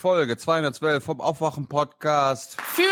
Folge 0.00 0.38
212 0.38 1.04
vom 1.04 1.20
Aufwachen-Podcast. 1.20 2.58
Für 2.58 2.84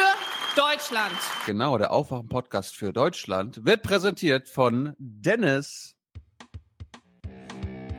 Deutschland. 0.54 1.14
Genau, 1.46 1.78
der 1.78 1.90
Aufwachen-Podcast 1.90 2.76
für 2.76 2.92
Deutschland 2.92 3.64
wird 3.64 3.82
präsentiert 3.82 4.46
von 4.46 4.94
Dennis. 4.98 5.96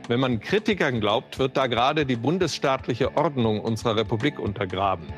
Wenn 0.06 0.20
man 0.20 0.38
Kritikern 0.38 1.00
glaubt, 1.00 1.40
wird 1.40 1.56
da 1.56 1.66
gerade 1.66 2.06
die 2.06 2.14
bundesstaatliche 2.14 3.16
Ordnung 3.16 3.60
unserer 3.60 3.96
Republik 3.96 4.38
untergraben. 4.38 5.08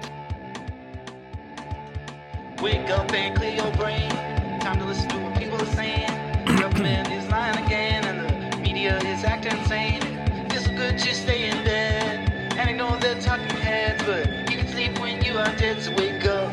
Wake 2.62 2.90
up 2.90 3.12
and 3.12 3.36
clear 3.36 3.62
your 3.62 3.72
brain. 3.72 4.08
Time 4.60 4.78
to 4.78 4.86
listen 4.88 5.06
to 5.10 5.18
what 5.18 5.34
people 5.34 5.58
are 5.58 5.76
saying. 5.76 6.08
The 6.46 6.54
government 6.54 7.08
is 7.08 7.30
lying 7.30 7.62
again, 7.66 8.06
and 8.06 8.54
the 8.54 8.58
media 8.58 8.96
is 9.00 9.22
acting 9.22 9.52
insane. 9.58 10.00
It's 10.48 10.66
good 10.68 10.96
just 10.96 11.24
stay 11.24 11.41
heads, 14.14 14.28
but 14.46 14.50
you 14.50 14.58
can 14.58 14.68
sleep 14.68 14.98
when 15.00 15.22
you 15.22 15.38
are 15.38 15.54
dead. 15.56 15.80
So 15.82 15.90
wake 15.92 16.24
up. 16.28 16.50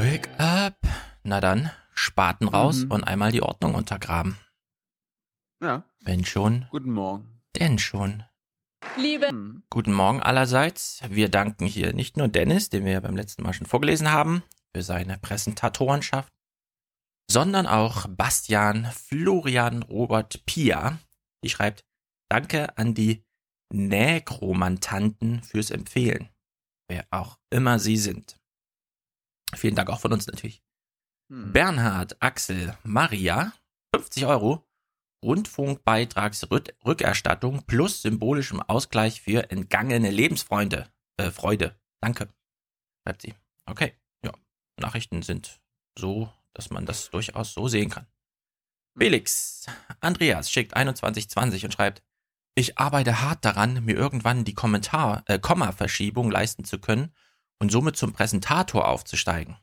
Wake 0.00 0.28
up. 0.38 0.74
Na 1.22 1.40
dann, 1.40 1.70
Spaten 1.94 2.48
raus 2.48 2.84
Mhm. 2.84 2.90
und 2.92 3.04
einmal 3.04 3.32
die 3.32 3.42
Ordnung 3.42 3.74
untergraben. 3.74 4.36
Ja, 5.62 5.84
Wenn 6.00 6.24
schon, 6.24 6.66
guten 6.70 6.92
Morgen. 6.92 7.40
denn 7.58 7.78
schon. 7.78 8.22
Liebe 8.96 9.28
Hm. 9.28 9.62
Guten 9.70 9.92
Morgen 9.92 10.22
allerseits. 10.22 11.00
Wir 11.08 11.28
danken 11.30 11.66
hier 11.66 11.92
nicht 11.92 12.16
nur 12.16 12.28
Dennis, 12.28 12.68
den 12.68 12.84
wir 12.84 12.92
ja 12.92 13.00
beim 13.00 13.16
letzten 13.16 13.42
Mal 13.42 13.52
schon 13.54 13.66
vorgelesen 13.66 14.12
haben, 14.12 14.42
für 14.74 14.82
seine 14.82 15.18
Präsentatorenschaft, 15.18 16.32
sondern 17.28 17.66
auch 17.66 18.06
Bastian, 18.08 18.84
Florian, 18.92 19.82
Robert, 19.82 20.44
Pia. 20.46 20.98
Die 21.42 21.48
schreibt, 21.48 21.84
danke 22.30 22.76
an 22.78 22.94
die 22.94 23.24
Nägromantanten 23.72 25.42
fürs 25.42 25.70
Empfehlen. 25.70 26.28
Wer 26.88 27.06
auch 27.10 27.38
immer 27.50 27.78
sie 27.78 27.96
sind. 27.96 28.36
Vielen 29.54 29.74
Dank 29.74 29.90
auch 29.90 30.00
von 30.00 30.12
uns 30.12 30.26
natürlich. 30.26 30.62
Hm. 31.30 31.52
Bernhard, 31.52 32.20
Axel, 32.20 32.76
Maria, 32.82 33.52
50 33.94 34.26
Euro. 34.26 34.64
Rundfunkbeitragsrückerstattung 35.24 37.64
plus 37.66 38.02
symbolischem 38.02 38.60
Ausgleich 38.60 39.22
für 39.22 39.50
entgangene 39.50 40.10
Lebensfreunde. 40.10 40.92
Äh, 41.16 41.30
Freude. 41.30 41.80
Danke. 42.00 42.28
Schreibt 43.02 43.22
sie. 43.22 43.34
Okay. 43.64 43.94
Ja. 44.24 44.32
Nachrichten 44.78 45.22
sind 45.22 45.60
so, 45.98 46.30
dass 46.52 46.68
man 46.70 46.86
das 46.86 47.10
durchaus 47.10 47.54
so 47.54 47.66
sehen 47.66 47.90
kann. 47.90 48.06
Felix, 48.96 49.66
Andreas 50.00 50.48
schickt 50.50 50.70
2120 50.72 51.64
und 51.64 51.72
schreibt, 51.72 52.04
ich 52.56 52.78
arbeite 52.78 53.20
hart 53.20 53.44
daran, 53.44 53.84
mir 53.84 53.94
irgendwann 53.94 54.44
die 54.44 54.54
Kommentar, 54.54 55.22
äh, 55.26 55.38
Komma-Verschiebung 55.38 56.30
leisten 56.30 56.64
zu 56.64 56.78
können 56.78 57.12
und 57.58 57.70
somit 57.70 57.96
zum 57.96 58.14
Präsentator 58.14 58.88
aufzusteigen. 58.88 59.56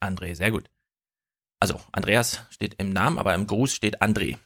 André, 0.00 0.34
sehr 0.34 0.50
gut. 0.50 0.70
Also, 1.58 1.80
Andreas 1.92 2.42
steht 2.50 2.74
im 2.74 2.90
Namen, 2.90 3.18
aber 3.18 3.34
im 3.34 3.46
Gruß 3.46 3.72
steht 3.72 4.02
André. 4.02 4.36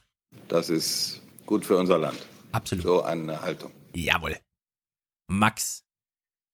Das 0.47 0.69
ist 0.69 1.21
gut 1.45 1.65
für 1.65 1.77
unser 1.77 1.97
Land. 1.97 2.17
Absolut. 2.53 2.83
So 2.83 3.03
eine 3.03 3.41
Haltung. 3.41 3.73
Jawohl. 3.93 4.37
Max, 5.27 5.83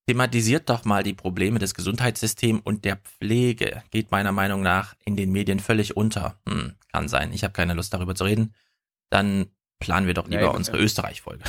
thematisiert 0.08 0.68
doch 0.68 0.84
mal 0.84 1.04
die 1.04 1.14
Probleme 1.14 1.60
des 1.60 1.76
Gesundheitssystems 1.76 2.62
und 2.64 2.86
der 2.86 2.98
Pflege. 2.98 3.84
Geht 3.92 4.10
meiner 4.10 4.32
Meinung 4.32 4.64
nach 4.64 4.96
in 5.06 5.16
den 5.16 5.32
Medien 5.32 5.60
völlig 5.60 5.96
unter. 5.96 6.40
Hm, 6.50 6.76
kann 6.92 7.08
sein. 7.08 7.34
Ich 7.34 7.44
habe 7.44 7.54
keine 7.54 7.76
Lust 7.76 7.94
darüber 7.94 8.16
zu 8.16 8.24
reden. 8.24 8.56
Dann 9.12 9.52
planen 9.80 10.08
wir 10.08 10.14
doch 10.14 10.28
lieber 10.28 10.52
Nee, 10.52 10.56
unsere 10.58 10.78
ja. 10.78 10.84
Österreich-Folge. 10.84 11.44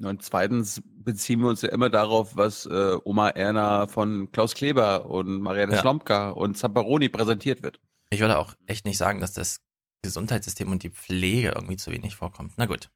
Und 0.00 0.22
zweitens 0.22 0.82
beziehen 0.84 1.40
wir 1.40 1.48
uns 1.48 1.62
ja 1.62 1.68
immer 1.68 1.90
darauf, 1.90 2.34
was 2.36 2.66
äh, 2.66 2.96
Oma 3.04 3.28
Erna 3.28 3.86
von 3.86 4.32
Klaus 4.32 4.54
Kleber 4.54 5.06
und 5.06 5.40
Marianne 5.40 5.74
Ja. 5.74 5.80
Slomka 5.80 6.30
und 6.30 6.56
Zamperoni 6.56 7.08
präsentiert 7.08 7.62
wird. 7.62 7.80
Ich 8.10 8.20
würde 8.20 8.38
auch 8.38 8.54
echt 8.66 8.84
nicht 8.84 8.98
sagen, 8.98 9.20
dass 9.20 9.32
das 9.32 9.60
Gesundheitssystem 10.02 10.70
und 10.70 10.82
die 10.82 10.90
Pflege 10.90 11.52
irgendwie 11.54 11.76
zu 11.76 11.92
wenig 11.92 12.16
vorkommt. 12.16 12.54
Na 12.56 12.66
gut. 12.66 12.90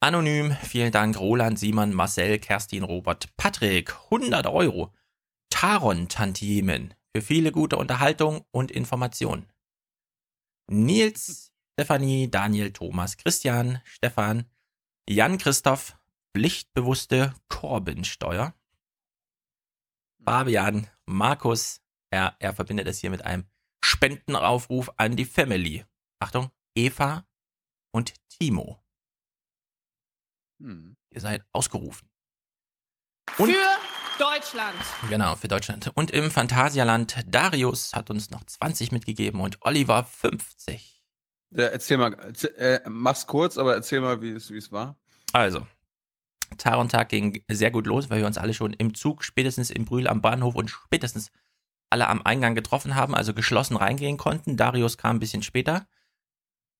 Anonym, 0.00 0.52
vielen 0.62 0.92
Dank. 0.92 1.18
Roland, 1.18 1.58
Simon, 1.58 1.92
Marcel, 1.92 2.38
Kerstin, 2.38 2.82
Robert, 2.84 3.36
Patrick, 3.36 3.94
100 4.04 4.46
Euro. 4.46 4.94
Taron 5.50 6.08
Tantiemen 6.08 6.94
für 7.14 7.22
viele 7.22 7.52
gute 7.52 7.76
Unterhaltung 7.76 8.44
und 8.52 8.70
Information. 8.70 9.46
Nils, 10.70 11.52
Stefanie, 11.78 12.30
Daniel, 12.30 12.72
Thomas, 12.72 13.18
Christian, 13.18 13.82
Stefan, 13.84 14.46
Jan 15.06 15.36
Christoph, 15.36 15.98
pflichtbewusste 16.34 17.34
Corbin-Steuer. 17.48 18.54
Fabian, 20.24 20.86
Markus, 21.04 21.82
er, 22.10 22.34
er 22.38 22.54
verbindet 22.54 22.88
es 22.88 23.00
hier 23.00 23.10
mit 23.10 23.26
einem 23.26 23.44
Spendenaufruf 23.84 24.90
an 24.96 25.16
die 25.16 25.26
Family. 25.26 25.84
Achtung, 26.18 26.50
Eva 26.74 27.26
und 27.92 28.14
Timo. 28.30 28.82
Hm. 30.62 30.96
Ihr 31.10 31.20
seid 31.20 31.44
ausgerufen. 31.52 32.08
Und- 33.36 33.52
für 33.52 33.78
Deutschland. 34.18 34.78
Genau, 35.10 35.36
für 35.36 35.48
Deutschland. 35.48 35.92
Und 35.94 36.10
im 36.10 36.30
Phantasialand, 36.30 37.22
Darius 37.26 37.92
hat 37.92 38.08
uns 38.08 38.30
noch 38.30 38.44
20 38.44 38.92
mitgegeben 38.92 39.42
und 39.42 39.58
Oliver 39.60 40.04
50. 40.04 40.95
Ja, 41.50 41.66
erzähl 41.66 41.96
mal, 41.96 42.14
äh, 42.56 42.80
mach's 42.88 43.26
kurz, 43.26 43.56
aber 43.56 43.74
erzähl 43.74 44.00
mal, 44.00 44.20
wie 44.20 44.32
es 44.32 44.72
war. 44.72 44.96
Also, 45.32 45.66
Tarontag 46.58 47.08
ging 47.08 47.42
sehr 47.48 47.70
gut 47.70 47.86
los, 47.86 48.10
weil 48.10 48.20
wir 48.20 48.26
uns 48.26 48.38
alle 48.38 48.54
schon 48.54 48.72
im 48.72 48.94
Zug, 48.94 49.24
spätestens 49.24 49.70
in 49.70 49.84
Brühl 49.84 50.08
am 50.08 50.20
Bahnhof 50.20 50.54
und 50.54 50.70
spätestens 50.70 51.30
alle 51.90 52.08
am 52.08 52.22
Eingang 52.22 52.54
getroffen 52.54 52.94
haben, 52.94 53.14
also 53.14 53.32
geschlossen 53.34 53.76
reingehen 53.76 54.16
konnten. 54.16 54.56
Darius 54.56 54.98
kam 54.98 55.16
ein 55.16 55.20
bisschen 55.20 55.42
später. 55.42 55.86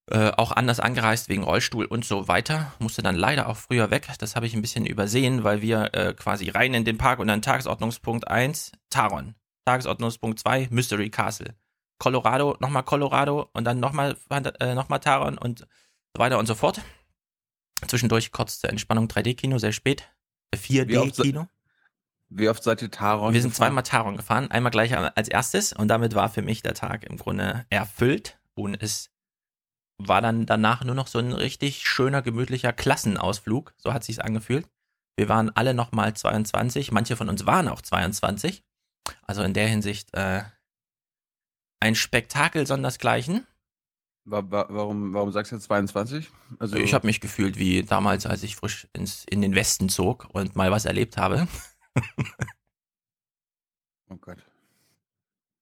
Äh, 0.09 0.31
auch 0.37 0.53
anders 0.53 0.78
angereist 0.78 1.28
wegen 1.28 1.43
Rollstuhl 1.43 1.84
und 1.84 2.04
so 2.04 2.28
weiter. 2.28 2.72
Musste 2.78 3.03
dann 3.03 3.16
leider 3.16 3.48
auch 3.48 3.56
früher 3.56 3.91
weg. 3.91 4.09
Das 4.19 4.37
habe 4.37 4.47
ich 4.47 4.54
ein 4.54 4.62
bisschen 4.62 4.87
übersehen, 4.87 5.43
weil 5.43 5.62
wir 5.62 5.94
äh, 5.94 6.15
quasi 6.15 6.48
rein 6.48 6.75
in 6.75 6.84
den 6.84 6.98
Park 6.98 7.19
und 7.19 7.27
dann 7.27 7.43
Tagesordnungspunkt 7.43 8.28
1, 8.28 8.72
Taron. 8.91 9.34
Tagesordnungspunkt 9.65 10.38
2, 10.38 10.69
Mystery 10.71 11.10
Castle. 11.10 11.54
Colorado, 11.98 12.56
nochmal 12.60 12.82
Colorado 12.82 13.48
und 13.52 13.64
dann 13.64 13.80
nochmal 13.80 14.16
äh, 14.60 14.74
noch 14.74 14.88
mal 14.88 14.98
Taron 14.98 15.38
und 15.38 15.60
so 15.60 15.66
weiter 16.20 16.38
und 16.38 16.46
so 16.46 16.54
fort. 16.54 16.80
Zwischendurch 17.86 18.32
kurz 18.32 18.60
zur 18.60 18.70
Entspannung 18.70 19.06
3D-Kino, 19.06 19.58
sehr 19.58 19.72
spät. 19.72 20.08
Wie 20.54 20.96
oft 20.98 21.14
se- 21.14 21.22
4D-Kino. 21.22 21.48
Wie 22.28 22.48
oft 22.48 22.62
seid 22.62 22.82
ihr 22.82 22.90
Taron? 22.90 23.32
Wir 23.34 23.40
sind 23.40 23.50
gefahren? 23.52 23.68
zweimal 23.68 23.82
Taron 23.84 24.16
gefahren. 24.16 24.50
Einmal 24.50 24.72
gleich 24.72 24.96
als 24.96 25.28
erstes 25.28 25.72
und 25.72 25.88
damit 25.88 26.14
war 26.14 26.28
für 26.28 26.42
mich 26.42 26.62
der 26.62 26.74
Tag 26.74 27.04
im 27.04 27.18
Grunde 27.18 27.66
erfüllt 27.70 28.38
und 28.54 28.82
es 28.82 29.10
war 29.98 30.20
dann 30.20 30.44
danach 30.44 30.82
nur 30.84 30.94
noch 30.96 31.06
so 31.06 31.18
ein 31.20 31.32
richtig 31.32 31.86
schöner, 31.86 32.22
gemütlicher 32.22 32.72
Klassenausflug. 32.72 33.74
So 33.76 33.92
hat 33.94 34.02
sich's 34.04 34.18
angefühlt. 34.18 34.68
Wir 35.16 35.28
waren 35.28 35.50
alle 35.54 35.72
nochmal 35.72 36.14
22. 36.14 36.90
Manche 36.92 37.16
von 37.16 37.28
uns 37.28 37.46
waren 37.46 37.68
auch 37.68 37.80
22. 37.80 38.62
Also 39.22 39.42
in 39.42 39.54
der 39.54 39.68
Hinsicht 39.68 40.12
äh, 40.14 40.42
ein 41.81 41.94
Spektakel 41.94 42.66
sondersgleichen. 42.66 43.47
Wa- 44.25 44.42
wa- 44.50 44.66
Warum, 44.70 45.14
warum 45.14 45.31
sagst 45.31 45.53
du 45.53 45.56
jetzt 45.56 45.64
22? 45.66 46.28
Also, 46.59 46.76
Ich 46.76 46.94
habe 46.94 47.06
mich 47.06 47.20
gefühlt 47.20 47.59
wie 47.59 47.82
damals, 47.84 48.26
als 48.26 48.42
ich 48.42 48.56
frisch 48.56 48.88
ins, 48.92 49.25
in 49.25 49.41
den 49.41 49.54
Westen 49.54 49.88
zog 49.88 50.26
und 50.32 50.56
mal 50.56 50.70
was 50.70 50.84
erlebt 50.84 51.16
habe. 51.16 51.47
Oh 54.09 54.16
Gott. 54.16 54.38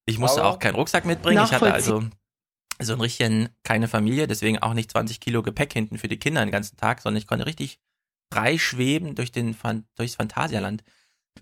Ich 0.06 0.18
musste 0.18 0.42
Aber- 0.42 0.50
auch 0.50 0.58
keinen 0.58 0.74
Rucksack 0.74 1.04
mitbringen. 1.06 1.42
Ich 1.44 1.52
hatte 1.52 1.72
also 1.72 2.04
so 2.82 2.92
ein 2.92 3.00
richtigen, 3.00 3.48
keine 3.62 3.88
Familie, 3.88 4.26
deswegen 4.26 4.58
auch 4.58 4.74
nicht 4.74 4.90
20 4.90 5.20
Kilo 5.20 5.42
Gepäck 5.42 5.72
hinten 5.72 5.96
für 5.96 6.08
die 6.08 6.18
Kinder 6.18 6.44
den 6.44 6.50
ganzen 6.50 6.76
Tag, 6.76 7.00
sondern 7.00 7.18
ich 7.18 7.26
konnte 7.26 7.46
richtig 7.46 7.78
frei 8.32 8.58
schweben 8.58 9.14
durch 9.14 9.32
den, 9.32 9.56
durchs 9.94 10.16
Phantasialand 10.16 10.82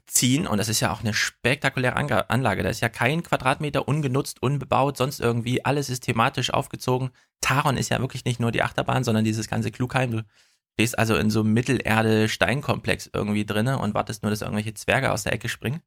ziehen. 0.06 0.46
Und 0.46 0.58
das 0.58 0.68
ist 0.68 0.80
ja 0.80 0.92
auch 0.92 1.00
eine 1.00 1.14
spektakuläre 1.14 1.96
Anga- 1.96 2.26
Anlage. 2.28 2.62
Da 2.62 2.70
ist 2.70 2.80
ja 2.80 2.88
kein 2.88 3.22
Quadratmeter 3.22 3.88
ungenutzt, 3.88 4.42
unbebaut, 4.42 4.96
sonst 4.96 5.20
irgendwie. 5.20 5.64
Alles 5.64 5.90
ist 5.90 6.00
thematisch 6.04 6.52
aufgezogen. 6.52 7.10
Taron 7.40 7.76
ist 7.76 7.90
ja 7.90 8.00
wirklich 8.00 8.24
nicht 8.24 8.40
nur 8.40 8.52
die 8.52 8.62
Achterbahn, 8.62 9.04
sondern 9.04 9.24
dieses 9.24 9.48
ganze 9.48 9.70
Klugheim. 9.70 10.10
Du 10.10 10.24
stehst 10.74 10.98
also 10.98 11.16
in 11.16 11.30
so 11.30 11.40
einem 11.40 11.52
Mittelerde-Steinkomplex 11.54 13.10
irgendwie 13.12 13.44
drinne 13.44 13.78
und 13.78 13.94
wartest 13.94 14.22
nur, 14.22 14.30
dass 14.30 14.42
irgendwelche 14.42 14.74
Zwerge 14.74 15.12
aus 15.12 15.24
der 15.24 15.32
Ecke 15.32 15.48
springen. 15.48 15.82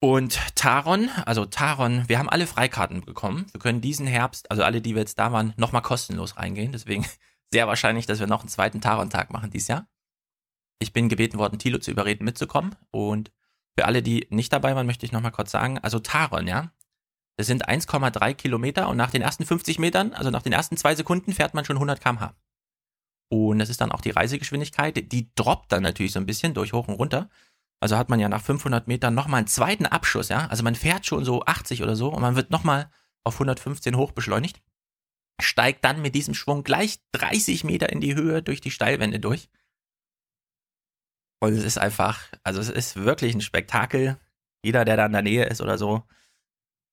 Und 0.00 0.38
Taron, 0.54 1.10
also 1.26 1.44
Taron, 1.44 2.08
wir 2.08 2.18
haben 2.18 2.28
alle 2.28 2.46
Freikarten 2.46 3.04
bekommen. 3.04 3.46
Wir 3.52 3.60
können 3.60 3.80
diesen 3.80 4.06
Herbst, 4.06 4.50
also 4.50 4.62
alle, 4.62 4.80
die 4.80 4.94
wir 4.94 5.00
jetzt 5.00 5.18
da 5.18 5.32
waren, 5.32 5.54
nochmal 5.56 5.82
kostenlos 5.82 6.36
reingehen. 6.36 6.70
Deswegen 6.72 7.04
sehr 7.52 7.66
wahrscheinlich, 7.66 8.06
dass 8.06 8.20
wir 8.20 8.28
noch 8.28 8.40
einen 8.40 8.48
zweiten 8.48 8.80
Taron-Tag 8.80 9.32
machen 9.32 9.50
dieses 9.50 9.68
Jahr. 9.68 9.88
Ich 10.78 10.92
bin 10.92 11.08
gebeten 11.08 11.38
worden, 11.38 11.58
Tilo 11.58 11.78
zu 11.78 11.90
überreden, 11.90 12.24
mitzukommen. 12.24 12.74
Und 12.90 13.30
für 13.76 13.86
alle, 13.86 14.02
die 14.02 14.26
nicht 14.30 14.52
dabei 14.52 14.74
waren, 14.74 14.86
möchte 14.86 15.06
ich 15.06 15.12
nochmal 15.12 15.32
kurz 15.32 15.50
sagen, 15.50 15.78
also 15.78 15.98
Taron, 15.98 16.46
ja, 16.46 16.72
das 17.36 17.46
sind 17.46 17.68
1,3 17.68 18.34
Kilometer 18.34 18.88
und 18.88 18.96
nach 18.96 19.12
den 19.12 19.22
ersten 19.22 19.46
50 19.46 19.78
Metern, 19.78 20.12
also 20.12 20.30
nach 20.30 20.42
den 20.42 20.52
ersten 20.52 20.76
zwei 20.76 20.96
Sekunden, 20.96 21.32
fährt 21.32 21.54
man 21.54 21.64
schon 21.64 21.76
100 21.76 22.00
km/h. 22.00 22.34
Und 23.30 23.58
das 23.58 23.68
ist 23.68 23.80
dann 23.80 23.92
auch 23.92 24.00
die 24.00 24.10
Reisegeschwindigkeit. 24.10 25.12
Die 25.12 25.30
droppt 25.34 25.70
dann 25.70 25.82
natürlich 25.82 26.12
so 26.12 26.18
ein 26.18 26.26
bisschen 26.26 26.54
durch 26.54 26.72
hoch 26.72 26.88
und 26.88 26.94
runter. 26.94 27.30
Also 27.80 27.96
hat 27.96 28.08
man 28.08 28.18
ja 28.18 28.28
nach 28.28 28.42
500 28.42 28.88
Metern 28.88 29.14
nochmal 29.14 29.38
einen 29.38 29.46
zweiten 29.46 29.86
Abschuss, 29.86 30.30
ja. 30.30 30.46
Also 30.46 30.64
man 30.64 30.74
fährt 30.74 31.06
schon 31.06 31.24
so 31.24 31.44
80 31.44 31.82
oder 31.82 31.94
so 31.94 32.08
und 32.08 32.22
man 32.22 32.34
wird 32.34 32.50
nochmal 32.50 32.90
auf 33.22 33.34
115 33.34 33.96
hoch 33.96 34.12
beschleunigt. 34.12 34.60
Steigt 35.40 35.84
dann 35.84 36.02
mit 36.02 36.16
diesem 36.16 36.34
Schwung 36.34 36.64
gleich 36.64 36.98
30 37.12 37.62
Meter 37.62 37.90
in 37.90 38.00
die 38.00 38.16
Höhe 38.16 38.42
durch 38.42 38.60
die 38.60 38.72
Steilwände 38.72 39.20
durch. 39.20 39.48
Und 41.40 41.52
es 41.52 41.64
ist 41.64 41.78
einfach, 41.78 42.20
also 42.42 42.60
es 42.60 42.68
ist 42.68 42.96
wirklich 42.96 43.34
ein 43.34 43.40
Spektakel. 43.40 44.16
Jeder, 44.62 44.84
der 44.84 44.96
da 44.96 45.06
in 45.06 45.12
der 45.12 45.22
Nähe 45.22 45.44
ist 45.44 45.60
oder 45.60 45.78
so, 45.78 46.02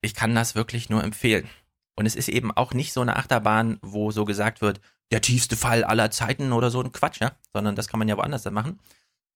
ich 0.02 0.14
kann 0.14 0.36
das 0.36 0.56
wirklich 0.56 0.90
nur 0.90 1.04
empfehlen. 1.04 1.50
Und 1.96 2.06
es 2.06 2.16
ist 2.16 2.30
eben 2.30 2.52
auch 2.52 2.74
nicht 2.74 2.94
so 2.94 3.02
eine 3.02 3.16
Achterbahn, 3.16 3.80
wo 3.82 4.12
so 4.12 4.26
gesagt 4.26 4.62
wird, 4.62 4.82
der 5.12 5.22
tiefste 5.22 5.56
Fall 5.56 5.84
aller 5.84 6.12
Zeiten 6.12 6.52
oder 6.52 6.70
so 6.70 6.82
ein 6.82 6.92
Quatsch, 6.92 7.22
ja, 7.22 7.32
sondern 7.54 7.76
das 7.76 7.88
kann 7.88 8.00
man 8.00 8.08
ja 8.08 8.18
woanders 8.18 8.44
dann 8.44 8.54
machen. 8.54 8.80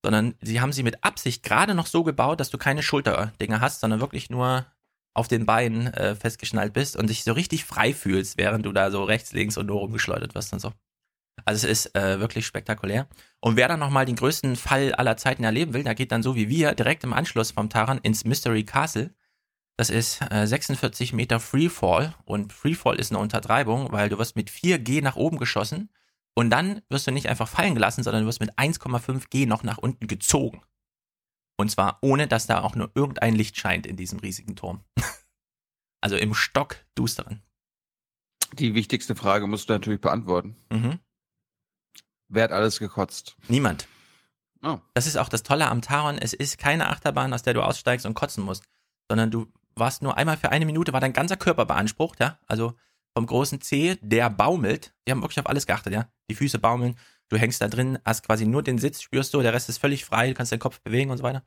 Sondern 0.04 0.36
sie 0.42 0.62
haben 0.62 0.74
sie 0.74 0.84
mit 0.84 1.04
Absicht 1.04 1.44
gerade 1.44 1.74
noch 1.74 1.88
so 1.88 2.04
gebaut, 2.04 2.40
dass 2.40 2.50
du 2.50 2.58
keine 2.58 2.84
Schulterdinger 2.84 3.62
hast, 3.62 3.82
sondern 3.82 4.00
wirklich 4.00 4.30
nur 4.30 4.66
auf 5.14 5.28
den 5.28 5.46
Beinen 5.46 5.88
äh, 5.88 6.16
festgeschnallt 6.16 6.74
bist 6.74 6.96
und 6.96 7.10
dich 7.10 7.24
so 7.24 7.34
richtig 7.34 7.66
frei 7.66 7.94
fühlst, 7.94 8.38
während 8.38 8.66
du 8.66 8.72
da 8.72 8.92
so 8.92 9.04
rechts, 9.04 9.34
links 9.34 9.58
und 9.58 9.66
nur 9.66 9.80
rumgeschleudert 9.80 10.36
wirst 10.36 10.54
und 10.54 10.60
so. 10.60 10.72
Also 11.46 11.68
es 11.68 11.86
ist 11.86 11.96
äh, 11.96 12.20
wirklich 12.20 12.46
spektakulär. 12.46 13.08
Und 13.40 13.56
wer 13.56 13.68
dann 13.68 13.80
nochmal 13.80 14.06
den 14.06 14.16
größten 14.16 14.56
Fall 14.56 14.94
aller 14.94 15.18
Zeiten 15.18 15.44
erleben 15.44 15.74
will, 15.74 15.84
der 15.84 15.96
geht 15.96 16.12
dann 16.12 16.24
so 16.24 16.36
wie 16.36 16.50
wir 16.50 16.74
direkt 16.74 17.04
im 17.04 17.14
Anschluss 17.14 17.52
vom 17.52 17.70
Taran 17.70 18.00
ins 18.00 18.26
Mystery 18.26 18.64
Castle. 18.64 19.14
Das 19.78 19.90
ist 19.90 20.22
äh, 20.30 20.46
46 20.46 21.14
Meter 21.14 21.40
Freefall 21.40 22.14
und 22.26 22.52
Freefall 22.52 23.00
ist 23.00 23.12
eine 23.12 23.20
Untertreibung, 23.20 23.92
weil 23.92 24.10
du 24.10 24.18
wirst 24.18 24.36
mit 24.36 24.50
4G 24.50 25.02
nach 25.02 25.16
oben 25.16 25.38
geschossen 25.38 25.90
und 26.36 26.50
dann 26.50 26.82
wirst 26.90 27.08
du 27.08 27.12
nicht 27.12 27.30
einfach 27.30 27.48
fallen 27.48 27.76
gelassen, 27.76 28.04
sondern 28.04 28.24
du 28.24 28.28
wirst 28.28 28.42
mit 28.42 28.54
1,5 28.58 29.30
G 29.30 29.46
noch 29.46 29.64
nach 29.64 29.78
unten 29.78 30.08
gezogen. 30.08 30.62
Und 31.58 31.70
zwar 31.70 32.00
ohne, 32.02 32.28
dass 32.28 32.48
da 32.48 32.62
auch 32.62 32.76
nur 32.76 32.92
irgendein 32.96 33.36
Licht 33.36 33.58
scheint 33.58 33.86
in 33.86 33.98
diesem 33.98 34.20
riesigen 34.20 34.56
Turm. 34.56 34.84
also 36.02 36.16
im 36.16 36.34
Stock 36.34 36.78
dusteren. 36.96 37.42
Die 38.54 38.74
wichtigste 38.74 39.16
Frage 39.16 39.48
musst 39.48 39.70
du 39.70 39.74
natürlich 39.74 40.02
beantworten. 40.02 40.56
Mhm. 40.72 41.00
Wer 42.30 42.44
hat 42.44 42.52
alles 42.52 42.80
gekotzt? 42.80 43.36
Niemand. 43.48 43.88
Oh. 44.62 44.80
Das 44.94 45.08
ist 45.08 45.18
auch 45.18 45.30
das 45.30 45.44
Tolle 45.44 45.68
am 45.68 45.81
Taron. 45.81 46.18
Es 46.18 46.34
ist 46.34 46.58
keine 46.58 46.90
Achterbahn, 46.90 47.34
aus 47.34 47.44
der 47.44 47.54
du 47.54 47.62
aussteigst 47.62 48.06
und 48.06 48.14
kotzen 48.14 48.44
musst, 48.44 48.64
sondern 49.10 49.31
du 49.31 49.48
warst 49.76 50.02
nur 50.02 50.18
einmal 50.18 50.38
für 50.38 50.52
eine 50.52 50.66
Minute, 50.66 50.94
war 50.94 51.02
dein 51.02 51.14
ganzer 51.14 51.38
Körper 51.38 51.66
beansprucht, 51.66 52.20
ja. 52.20 52.38
Also 52.48 52.74
vom 53.16 53.26
großen 53.26 53.62
C, 53.62 53.98
der 54.02 54.30
baumelt. 54.30 54.94
Die 55.08 55.12
haben 55.12 55.22
wirklich 55.22 55.40
auf 55.40 55.48
alles 55.48 55.66
geachtet, 55.66 55.94
ja. 55.94 56.08
Die 56.30 56.36
Füße 56.36 56.60
baumeln, 56.60 56.98
du 57.30 57.38
hängst 57.38 57.62
da 57.62 57.68
drin, 57.68 57.98
hast 58.06 58.26
quasi 58.26 58.46
nur 58.46 58.62
den 58.62 58.78
Sitz, 58.78 59.02
spürst 59.02 59.34
du, 59.34 59.42
der 59.42 59.54
Rest 59.54 59.70
ist 59.70 59.80
völlig 59.80 60.06
frei, 60.06 60.30
du 60.30 60.34
kannst 60.36 60.52
deinen 60.52 60.60
Kopf 60.60 60.81
bewegen 60.81 61.10
und 61.10 61.18
so 61.18 61.24
weiter. 61.24 61.44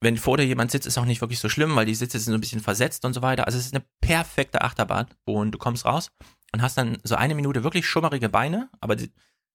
Wenn 0.00 0.18
vor 0.18 0.36
dir 0.36 0.44
jemand 0.44 0.70
sitzt, 0.70 0.86
ist 0.86 0.98
auch 0.98 1.06
nicht 1.06 1.22
wirklich 1.22 1.40
so 1.40 1.48
schlimm, 1.48 1.74
weil 1.76 1.86
die 1.86 1.94
Sitze 1.94 2.18
sind 2.18 2.32
so 2.32 2.36
ein 2.36 2.40
bisschen 2.40 2.60
versetzt 2.60 3.04
und 3.04 3.14
so 3.14 3.22
weiter. 3.22 3.46
Also 3.46 3.58
es 3.58 3.66
ist 3.66 3.74
eine 3.74 3.84
perfekte 4.00 4.60
Achterbahn 4.60 5.06
und 5.24 5.52
du 5.52 5.58
kommst 5.58 5.86
raus 5.86 6.10
und 6.52 6.60
hast 6.60 6.76
dann 6.76 6.98
so 7.02 7.14
eine 7.14 7.34
Minute 7.34 7.64
wirklich 7.64 7.86
schummerige 7.86 8.28
Beine, 8.28 8.68
aber 8.80 8.96
die, 8.96 9.10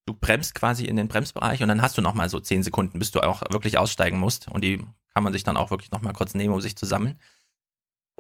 du 0.05 0.13
bremst 0.13 0.55
quasi 0.55 0.85
in 0.85 0.95
den 0.95 1.07
Bremsbereich 1.07 1.61
und 1.61 1.69
dann 1.69 1.81
hast 1.81 1.97
du 1.97 2.01
nochmal 2.01 2.29
so 2.29 2.39
zehn 2.39 2.63
Sekunden, 2.63 2.99
bis 2.99 3.11
du 3.11 3.21
auch 3.21 3.43
wirklich 3.51 3.77
aussteigen 3.77 4.19
musst 4.19 4.47
und 4.47 4.63
die 4.63 4.83
kann 5.13 5.23
man 5.23 5.33
sich 5.33 5.43
dann 5.43 5.57
auch 5.57 5.71
wirklich 5.71 5.91
nochmal 5.91 6.13
kurz 6.13 6.33
nehmen, 6.33 6.53
um 6.53 6.61
sich 6.61 6.75
zu 6.75 6.85
sammeln. 6.85 7.19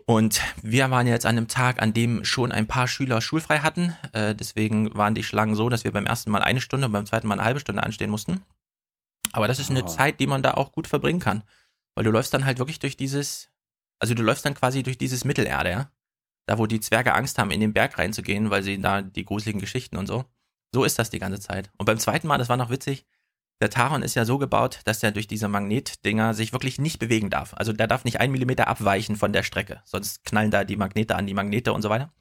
Und 0.05 0.41
wir 0.63 0.89
waren 0.89 1.07
jetzt 1.07 1.25
an 1.25 1.37
einem 1.37 1.47
Tag, 1.47 1.81
an 1.81 1.93
dem 1.93 2.23
schon 2.25 2.51
ein 2.51 2.67
paar 2.67 2.87
Schüler 2.87 3.21
schulfrei 3.21 3.59
hatten. 3.59 3.95
Äh, 4.13 4.33
deswegen 4.33 4.95
waren 4.95 5.13
die 5.13 5.23
Schlangen 5.23 5.55
so, 5.55 5.69
dass 5.69 5.83
wir 5.83 5.91
beim 5.91 6.05
ersten 6.07 6.31
Mal 6.31 6.41
eine 6.41 6.61
Stunde 6.61 6.87
und 6.87 6.93
beim 6.93 7.05
zweiten 7.05 7.27
Mal 7.27 7.35
eine 7.35 7.43
halbe 7.43 7.59
Stunde 7.59 7.83
anstehen 7.83 8.09
mussten. 8.09 8.43
Aber 9.33 9.47
das 9.47 9.59
ist 9.59 9.69
eine 9.69 9.83
Oh. 9.83 9.87
Zeit, 9.87 10.19
die 10.19 10.25
man 10.25 10.41
da 10.41 10.55
auch 10.55 10.71
gut 10.71 10.87
verbringen 10.87 11.19
kann. 11.19 11.43
Weil 11.95 12.05
du 12.05 12.11
läufst 12.11 12.33
dann 12.33 12.45
halt 12.45 12.57
wirklich 12.57 12.79
durch 12.79 12.97
dieses, 12.97 13.51
also 13.99 14.13
du 14.15 14.23
läufst 14.23 14.45
dann 14.45 14.55
quasi 14.55 14.81
durch 14.83 14.97
dieses 14.97 15.25
Mittelerde, 15.25 15.69
ja. 15.69 15.91
Da, 16.47 16.57
wo 16.57 16.65
die 16.65 16.79
Zwerge 16.79 17.13
Angst 17.13 17.37
haben, 17.37 17.51
in 17.51 17.59
den 17.59 17.73
Berg 17.73 17.99
reinzugehen, 17.99 18.49
weil 18.49 18.63
sie 18.63 18.81
da 18.81 19.03
die 19.03 19.25
gruseligen 19.25 19.61
Geschichten 19.61 19.97
und 19.97 20.07
so. 20.07 20.25
So 20.73 20.83
ist 20.83 20.99
das 20.99 21.09
die 21.09 21.19
ganze 21.19 21.39
Zeit. 21.39 21.71
Und 21.77 21.85
beim 21.85 21.99
zweiten 21.99 22.27
Mal, 22.27 22.37
das 22.37 22.49
war 22.49 22.57
noch 22.57 22.69
witzig, 22.69 23.05
der 23.61 23.69
Taron 23.69 24.03
ist 24.03 24.15
ja 24.15 24.23
so 24.23 24.37
gebaut, 24.37 24.79
dass 24.85 25.03
er 25.03 25.11
durch 25.11 25.27
diese 25.27 25.49
Magnetdinger 25.49 26.33
sich 26.33 26.53
wirklich 26.53 26.79
nicht 26.79 26.99
bewegen 26.99 27.29
darf. 27.29 27.53
Also 27.55 27.73
der 27.73 27.87
darf 27.87 28.05
nicht 28.05 28.19
einen 28.19 28.31
Millimeter 28.31 28.67
abweichen 28.67 29.17
von 29.17 29.33
der 29.33 29.43
Strecke, 29.43 29.81
sonst 29.83 30.23
knallen 30.23 30.51
da 30.51 30.63
die 30.63 30.77
Magnete 30.77 31.15
an 31.15 31.27
die 31.27 31.33
Magnete 31.33 31.73
und 31.73 31.81
so 31.81 31.89
weiter. 31.89 32.13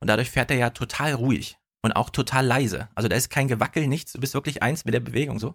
Und 0.00 0.08
dadurch 0.08 0.30
fährt 0.30 0.50
er 0.50 0.56
ja 0.56 0.70
total 0.70 1.12
ruhig 1.12 1.56
und 1.82 1.92
auch 1.92 2.10
total 2.10 2.44
leise. 2.44 2.88
Also 2.96 3.08
da 3.08 3.14
ist 3.14 3.30
kein 3.30 3.46
Gewackel, 3.46 3.86
nichts. 3.86 4.12
Du 4.12 4.20
bist 4.20 4.34
wirklich 4.34 4.62
eins 4.62 4.84
mit 4.84 4.94
der 4.94 5.00
Bewegung 5.00 5.38
so. 5.38 5.54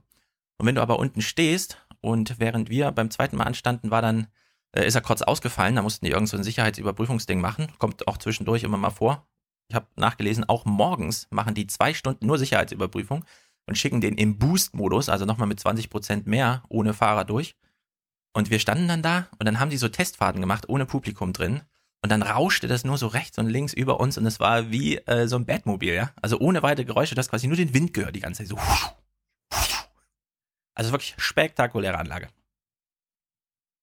Und 0.58 0.66
wenn 0.66 0.76
du 0.76 0.82
aber 0.82 1.00
unten 1.00 1.22
stehst 1.22 1.86
und 2.00 2.40
während 2.40 2.70
wir 2.70 2.92
beim 2.92 3.12
zweiten 3.12 3.36
Mal 3.36 3.44
anstanden, 3.44 3.92
war 3.92 4.02
dann, 4.02 4.28
äh, 4.72 4.88
ist 4.88 4.96
er 4.96 5.02
kurz 5.02 5.22
ausgefallen, 5.22 5.76
da 5.76 5.82
mussten 5.82 6.06
die 6.06 6.12
irgend 6.12 6.30
so 6.30 6.38
ein 6.38 6.44
Sicherheitsüberprüfungsding 6.44 7.42
machen. 7.42 7.68
Kommt 7.78 8.08
auch 8.08 8.18
zwischendurch 8.18 8.64
immer 8.64 8.78
mal 8.78 8.92
vor. 8.92 9.27
Ich 9.70 9.76
habe 9.76 9.88
nachgelesen, 9.96 10.46
auch 10.46 10.66
morgens 10.66 11.28
machen 11.30 11.54
die 11.54 11.68
zwei 11.68 11.94
Stunden 11.94 12.26
nur 12.26 12.38
Sicherheitsüberprüfung 12.38 13.26
und 13.66 13.78
schicken 13.78 14.02
den 14.02 14.16
im 14.18 14.38
Boost-Modus, 14.38 15.10
also 15.10 15.26
nochmal 15.26 15.48
mit 15.48 15.60
20% 15.60 16.24
mehr 16.26 16.64
ohne 16.70 16.94
Fahrer 16.94 17.26
durch. 17.26 17.56
Und 18.34 18.50
wir 18.50 18.60
standen 18.60 18.88
dann 18.88 19.02
da 19.02 19.28
und 19.40 19.46
dann 19.46 19.60
haben 19.60 19.70
die 19.70 19.78
so 19.78 19.90
Testfahrten 19.90 20.42
gemacht, 20.42 20.70
ohne 20.70 20.86
Publikum 20.86 21.34
drin. 21.34 21.62
Und 22.04 22.12
dann 22.12 22.22
rauschte 22.22 22.68
das 22.68 22.84
nur 22.84 22.98
so 22.98 23.08
rechts 23.08 23.38
und 23.40 23.48
links 23.48 23.74
über 23.74 24.00
uns 24.00 24.18
und 24.18 24.26
es 24.26 24.40
war 24.40 24.72
wie 24.72 24.98
äh, 24.98 25.28
so 25.28 25.36
ein 25.36 25.46
Batmobil, 25.46 25.94
ja. 25.94 26.14
Also 26.22 26.40
ohne 26.40 26.62
weitere 26.62 26.86
Geräusche, 26.86 27.16
das 27.16 27.30
quasi 27.30 27.48
nur 27.48 27.58
den 27.58 27.74
Wind 27.74 27.94
gehört 27.94 28.16
die 28.16 28.20
ganze 28.20 28.46
Zeit. 28.46 28.50
So. 28.50 28.60
Also 30.76 30.92
wirklich 30.92 31.16
spektakuläre 31.18 31.98
Anlage. 31.98 32.30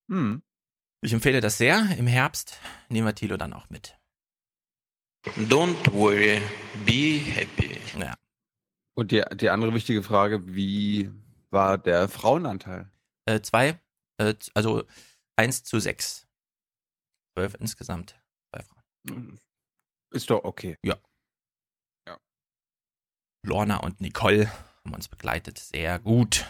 Hm. 0.09 0.43
Ich 1.03 1.13
empfehle 1.13 1.41
das 1.41 1.59
sehr. 1.59 1.89
Im 1.99 2.07
Herbst 2.07 2.59
nehmen 2.89 3.07
wir 3.07 3.15
Tilo 3.15 3.37
dann 3.37 3.53
auch 3.53 3.69
mit. 3.69 3.99
Don't 5.25 5.93
worry, 5.93 6.41
be 6.85 7.19
happy. 7.19 7.79
Ja. 7.99 8.15
Und 8.95 9.11
die, 9.11 9.23
die 9.35 9.51
andere 9.51 9.75
wichtige 9.75 10.03
Frage, 10.03 10.55
wie 10.55 11.11
war 11.51 11.79
der 11.79 12.09
Frauenanteil? 12.09 12.91
Äh, 13.27 13.41
zwei, 13.41 13.81
äh, 14.19 14.35
also 14.55 14.85
eins 15.37 15.65
zu 15.65 15.81
sechs. 15.81 16.27
Zwölf 17.35 17.55
insgesamt. 17.59 18.15
Zwei 18.51 18.63
Frauen. 18.63 19.41
Ist 20.11 20.31
doch 20.31 20.45
okay. 20.45 20.77
Lorna 23.47 23.77
und 23.79 24.01
Nicole 24.01 24.51
haben 24.85 24.95
uns 24.95 25.09
begleitet. 25.09 25.59
Sehr 25.59 25.99
gut. 25.99 26.47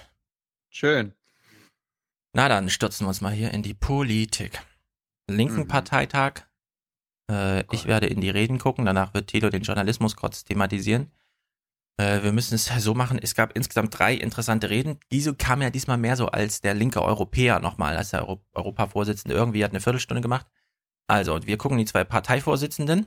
Schön. 0.70 1.12
Na 2.32 2.48
dann 2.48 2.70
stürzen 2.70 3.04
wir 3.04 3.08
uns 3.08 3.20
mal 3.20 3.32
hier 3.32 3.52
in 3.52 3.62
die 3.62 3.74
Politik. 3.74 4.60
Linken 5.28 5.62
Mhm. 5.62 5.68
Parteitag. 5.68 6.42
Äh, 7.30 7.64
ich 7.72 7.86
werde 7.86 8.06
in 8.06 8.20
die 8.20 8.30
Reden 8.30 8.58
gucken, 8.58 8.84
danach 8.84 9.14
wird 9.14 9.28
Thilo 9.28 9.50
den 9.50 9.62
Journalismus 9.62 10.16
kurz 10.16 10.44
thematisieren. 10.44 11.10
Äh, 11.96 12.22
wir 12.22 12.32
müssen 12.32 12.54
es 12.54 12.66
so 12.66 12.94
machen, 12.94 13.18
es 13.22 13.34
gab 13.34 13.56
insgesamt 13.56 13.98
drei 13.98 14.14
interessante 14.14 14.70
Reden. 14.70 14.98
Diese 15.10 15.34
kam 15.34 15.62
ja 15.62 15.70
diesmal 15.70 15.98
mehr 15.98 16.16
so 16.16 16.26
als 16.26 16.60
der 16.60 16.74
linke 16.74 17.02
Europäer 17.02 17.60
nochmal, 17.60 17.96
als 17.96 18.10
der 18.10 18.22
Euro 18.22 18.42
Europavorsitzende 18.52 19.34
irgendwie 19.34 19.64
hat 19.64 19.70
eine 19.70 19.80
Viertelstunde 19.80 20.20
gemacht. 20.20 20.46
Also, 21.06 21.46
wir 21.46 21.58
gucken 21.58 21.78
die 21.78 21.84
zwei 21.84 22.04
Parteivorsitzenden 22.04 23.06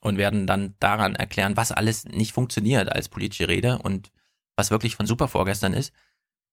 und 0.00 0.16
werden 0.16 0.46
dann 0.46 0.74
daran 0.80 1.14
erklären, 1.14 1.56
was 1.56 1.72
alles 1.72 2.04
nicht 2.06 2.32
funktioniert 2.32 2.90
als 2.90 3.08
politische 3.08 3.48
Rede 3.48 3.78
und 3.78 4.10
was 4.56 4.70
wirklich 4.70 4.96
von 4.96 5.06
super 5.06 5.28
vorgestern 5.28 5.74
ist. 5.74 5.92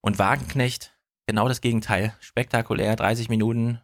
Und 0.02 0.20
Wagenknecht, 0.20 0.98
genau 1.28 1.48
das 1.48 1.62
Gegenteil. 1.62 2.16
Spektakulär, 2.20 2.96
30 2.96 3.30
Minuten. 3.30 3.82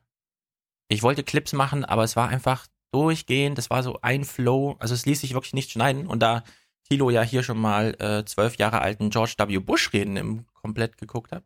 Ich 0.94 1.04
wollte 1.04 1.24
Clips 1.24 1.54
machen, 1.54 1.84
aber 1.86 2.04
es 2.04 2.16
war 2.16 2.30
einfach 2.30 2.68
durchgehend. 2.92 3.58
Das 3.58 3.70
war 3.70 3.82
so 3.84 4.00
ein 4.02 4.24
Flow. 4.26 4.76
Also 4.80 4.94
es 4.94 5.06
ließ 5.06 5.22
sich 5.22 5.34
wirklich 5.34 5.54
nicht 5.54 5.72
schneiden. 5.72 6.06
Und 6.08 6.20
da 6.20 6.44
Thilo 6.88 7.10
ja 7.10 7.24
hier 7.24 7.44
schon 7.44 7.58
mal 7.60 7.96
äh, 8.00 8.26
zwölf 8.26 8.58
Jahre 8.58 8.82
alten 8.82 9.10
George 9.10 9.34
W. 9.38 9.58
Bush 9.60 9.92
Reden 9.94 10.18
im 10.18 10.46
komplett 10.54 10.98
geguckt 10.98 11.32
hat, 11.32 11.44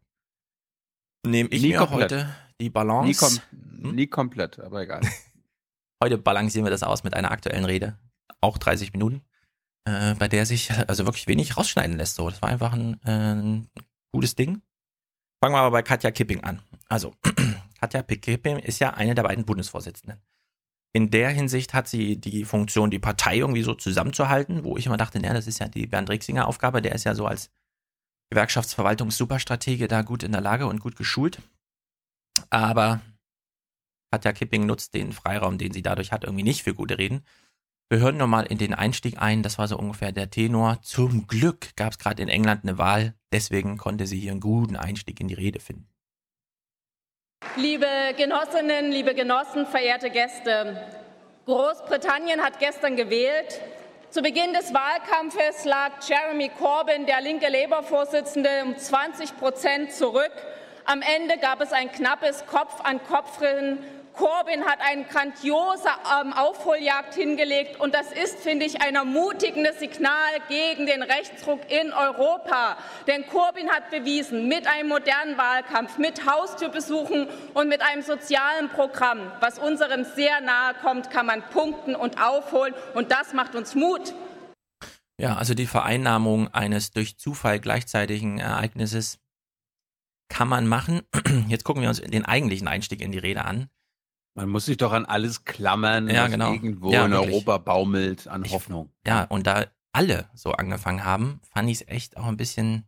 nehme 1.25 1.49
ich 1.49 1.61
Nie 1.61 1.69
mir 1.69 1.77
komplett. 1.79 2.11
heute 2.11 2.35
die 2.59 2.65
Nie, 2.65 2.69
Balance. 2.69 3.41
kom 3.51 3.93
nie 3.93 4.07
komplett, 4.07 4.59
aber 4.59 4.81
egal. 4.81 5.01
Heute 6.03 6.17
balancieren 6.19 6.65
wir 6.65 6.69
das 6.69 6.83
aus 6.83 7.03
mit 7.03 7.15
einer 7.15 7.31
aktuellen 7.31 7.65
Rede. 7.65 7.97
Auch 8.41 8.57
30 8.59 8.93
Minuten. 8.93 9.21
Äh, 9.85 10.13
bei 10.15 10.27
der 10.27 10.45
sich 10.45 10.71
also 10.87 11.05
wirklich 11.05 11.27
wenig 11.27 11.57
rausschneiden 11.57 11.97
lässt. 11.97 12.15
So, 12.15 12.29
das 12.29 12.41
war 12.41 12.49
einfach 12.49 12.73
ein, 12.73 12.99
äh, 13.05 13.33
ein 13.33 13.69
gutes 14.11 14.35
Ding. 14.35 14.61
Fangen 15.41 15.55
wir 15.55 15.59
aber 15.59 15.71
bei 15.71 15.81
Katja 15.81 16.11
Kipping 16.11 16.43
an. 16.43 16.61
Also, 16.87 17.15
Katja 17.79 18.01
Kipping 18.01 18.59
ist 18.59 18.79
ja 18.79 18.93
eine 18.93 19.15
der 19.15 19.23
beiden 19.23 19.45
Bundesvorsitzenden. 19.45 20.21
In 20.93 21.11
der 21.11 21.29
Hinsicht 21.29 21.73
hat 21.73 21.87
sie 21.87 22.17
die 22.19 22.45
Funktion, 22.45 22.89
die 22.89 22.99
Partei 22.99 23.37
irgendwie 23.37 23.61
so 23.61 23.75
zusammenzuhalten, 23.75 24.63
wo 24.63 24.77
ich 24.77 24.85
immer 24.85 24.97
dachte, 24.97 25.19
naja, 25.19 25.33
das 25.33 25.47
ist 25.47 25.59
ja 25.59 25.67
die 25.67 25.85
Bernd 25.85 26.09
Rixinger 26.09 26.47
Aufgabe, 26.47 26.81
der 26.81 26.95
ist 26.95 27.03
ja 27.03 27.13
so 27.13 27.27
als 27.27 27.51
Gewerkschaftsverwaltungssuperstratege 28.31 29.87
da 29.87 30.01
gut 30.01 30.23
in 30.23 30.31
der 30.31 30.41
Lage 30.41 30.65
und 30.65 30.79
gut 30.79 30.95
geschult. 30.95 31.41
Aber 32.49 33.01
Katja 34.11 34.33
Kipping 34.33 34.65
nutzt 34.65 34.93
den 34.93 35.11
Freiraum, 35.11 35.57
den 35.57 35.71
sie 35.71 35.81
dadurch 35.81 36.11
hat, 36.11 36.23
irgendwie 36.23 36.43
nicht 36.43 36.63
für 36.63 36.73
gute 36.73 36.97
Reden. 36.97 37.23
Wir 37.89 37.99
hören 37.99 38.17
nochmal 38.17 38.45
in 38.47 38.57
den 38.57 38.73
Einstieg 38.73 39.21
ein, 39.21 39.43
das 39.43 39.57
war 39.57 39.67
so 39.67 39.77
ungefähr 39.77 40.11
der 40.11 40.29
Tenor. 40.29 40.81
Zum 40.81 41.27
Glück 41.27 41.75
gab 41.75 41.93
es 41.93 41.99
gerade 41.99 42.21
in 42.21 42.29
England 42.29 42.63
eine 42.63 42.77
Wahl, 42.77 43.13
deswegen 43.31 43.77
konnte 43.77 44.07
sie 44.07 44.19
hier 44.19 44.31
einen 44.31 44.41
guten 44.41 44.75
Einstieg 44.75 45.19
in 45.19 45.27
die 45.27 45.35
Rede 45.35 45.59
finden. 45.59 45.87
Liebe 47.59 47.87
Genossinnen, 48.15 48.91
liebe 48.91 49.15
Genossen, 49.15 49.65
verehrte 49.65 50.11
Gäste, 50.11 50.77
Großbritannien 51.45 52.43
hat 52.43 52.59
gestern 52.59 52.95
gewählt. 52.95 53.61
Zu 54.11 54.21
Beginn 54.21 54.53
des 54.53 54.75
Wahlkampfes 54.75 55.65
lag 55.65 55.91
Jeremy 56.07 56.49
Corbyn, 56.49 57.07
der 57.07 57.19
linke 57.19 57.47
Labour-Vorsitzende, 57.49 58.63
um 58.63 58.77
20 58.77 59.37
Prozent 59.37 59.91
zurück. 59.91 60.31
Am 60.85 61.01
Ende 61.01 61.39
gab 61.39 61.59
es 61.61 61.73
ein 61.73 61.91
knappes 61.91 62.45
Kopf-an-Kopf-Rennen. 62.45 63.83
Corbyn 64.17 64.65
hat 64.65 64.79
eine 64.81 65.03
grandiose 65.03 65.87
ähm, 66.19 66.33
Aufholjagd 66.33 67.13
hingelegt 67.13 67.79
und 67.79 67.93
das 67.93 68.11
ist, 68.11 68.39
finde 68.39 68.65
ich, 68.65 68.81
ein 68.81 68.95
ermutigendes 68.95 69.79
Signal 69.79 70.41
gegen 70.49 70.87
den 70.87 71.03
Rechtsruck 71.03 71.61
in 71.69 71.93
Europa. 71.93 72.77
Denn 73.05 73.27
Corbyn 73.27 73.69
hat 73.69 73.91
bewiesen, 73.91 74.47
mit 74.47 74.65
einem 74.65 74.89
modernen 74.89 75.37
Wahlkampf, 75.37 75.99
mit 75.99 76.25
Haustürbesuchen 76.25 77.27
und 77.53 77.69
mit 77.69 77.81
einem 77.81 78.01
sozialen 78.01 78.69
Programm, 78.69 79.31
was 79.39 79.59
unserem 79.59 80.03
sehr 80.03 80.41
nahe 80.41 80.73
kommt, 80.81 81.11
kann 81.11 81.27
man 81.27 81.43
punkten 81.49 81.95
und 81.95 82.19
aufholen 82.19 82.73
und 82.95 83.11
das 83.11 83.33
macht 83.33 83.55
uns 83.55 83.75
Mut. 83.75 84.15
Ja, 85.19 85.35
also 85.35 85.53
die 85.53 85.67
Vereinnahmung 85.67 86.51
eines 86.53 86.89
durch 86.89 87.17
Zufall 87.17 87.59
gleichzeitigen 87.59 88.39
Ereignisses 88.39 89.19
kann 90.27 90.47
man 90.47 90.67
machen. 90.67 91.01
Jetzt 91.47 91.63
gucken 91.63 91.83
wir 91.83 91.89
uns 91.89 92.01
den 92.01 92.25
eigentlichen 92.25 92.67
Einstieg 92.67 93.01
in 93.01 93.11
die 93.11 93.19
Rede 93.19 93.45
an. 93.45 93.69
Man 94.37 94.49
muss 94.49 94.65
sich 94.65 94.77
doch 94.77 94.91
an 94.93 95.05
alles 95.05 95.45
klammern, 95.45 96.07
Ja, 96.09 96.25
was 96.25 96.31
genau. 96.31 96.53
irgendwo 96.53 96.91
Ja, 96.91 97.05
in 97.05 97.11
wirklich. 97.11 97.31
Europa 97.33 97.57
baumelt 97.57 98.27
an 98.27 98.45
Ich- 98.45 98.53
Hoffnung. 98.53 98.91
Ja, 99.05 99.23
und 99.23 99.47
da 99.47 99.65
alle 99.93 100.29
so 100.35 100.51
angefangen 100.51 101.03
haben, 101.03 101.41
fand 101.51 101.69
ich 101.69 101.81
es 101.81 101.87
echt 101.87 102.17
auch 102.17 102.25
ein 102.27 102.37
bisschen. 102.37 102.87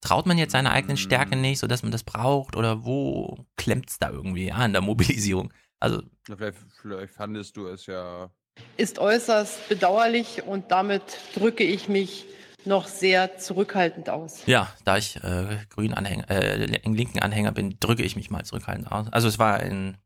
Traut 0.00 0.26
man 0.26 0.38
jetzt 0.38 0.52
seiner 0.52 0.70
eigenen 0.72 0.96
Stärke 0.96 1.36
Mm. 1.36 1.40
nicht, 1.40 1.58
sodass 1.58 1.82
man 1.82 1.90
das 1.92 2.04
braucht? 2.04 2.56
Oder 2.56 2.84
wo 2.84 3.46
klemmt's 3.56 3.98
da 3.98 4.10
irgendwie 4.10 4.52
an 4.52 4.72
der 4.72 4.82
Mobilisierung? 4.82 5.52
Also, 5.80 6.02
Vielleicht, 6.24 6.58
vielleicht 6.80 7.12
fandest 7.14 7.56
du 7.56 7.66
es 7.68 7.86
ja. 7.86 8.30
ist 8.76 8.98
äußerst 8.98 9.68
bedauerlich 9.68 10.42
und 10.44 10.70
damit 10.72 11.02
drücke 11.34 11.62
ich 11.64 11.88
mich 11.88 12.24
noch 12.64 12.88
sehr 12.88 13.38
zurückhaltend 13.38 14.10
aus. 14.10 14.42
ja, 14.46 14.72
da 14.84 14.96
ich 14.98 15.16
äh, 15.22 15.58
grün 15.70 15.94
Anhänger, 15.94 16.28
äh, 16.28 16.66
linken 16.84 17.20
Anhänger 17.20 17.52
bin, 17.52 17.78
drücke 17.78 18.02
ich 18.02 18.16
mich 18.16 18.30
mal 18.30 18.44
zurückhaltend 18.44 18.90
aus. 18.90 19.08
Also 19.12 19.28
es 19.28 19.38
war 19.38 19.54
ein, 19.54 19.96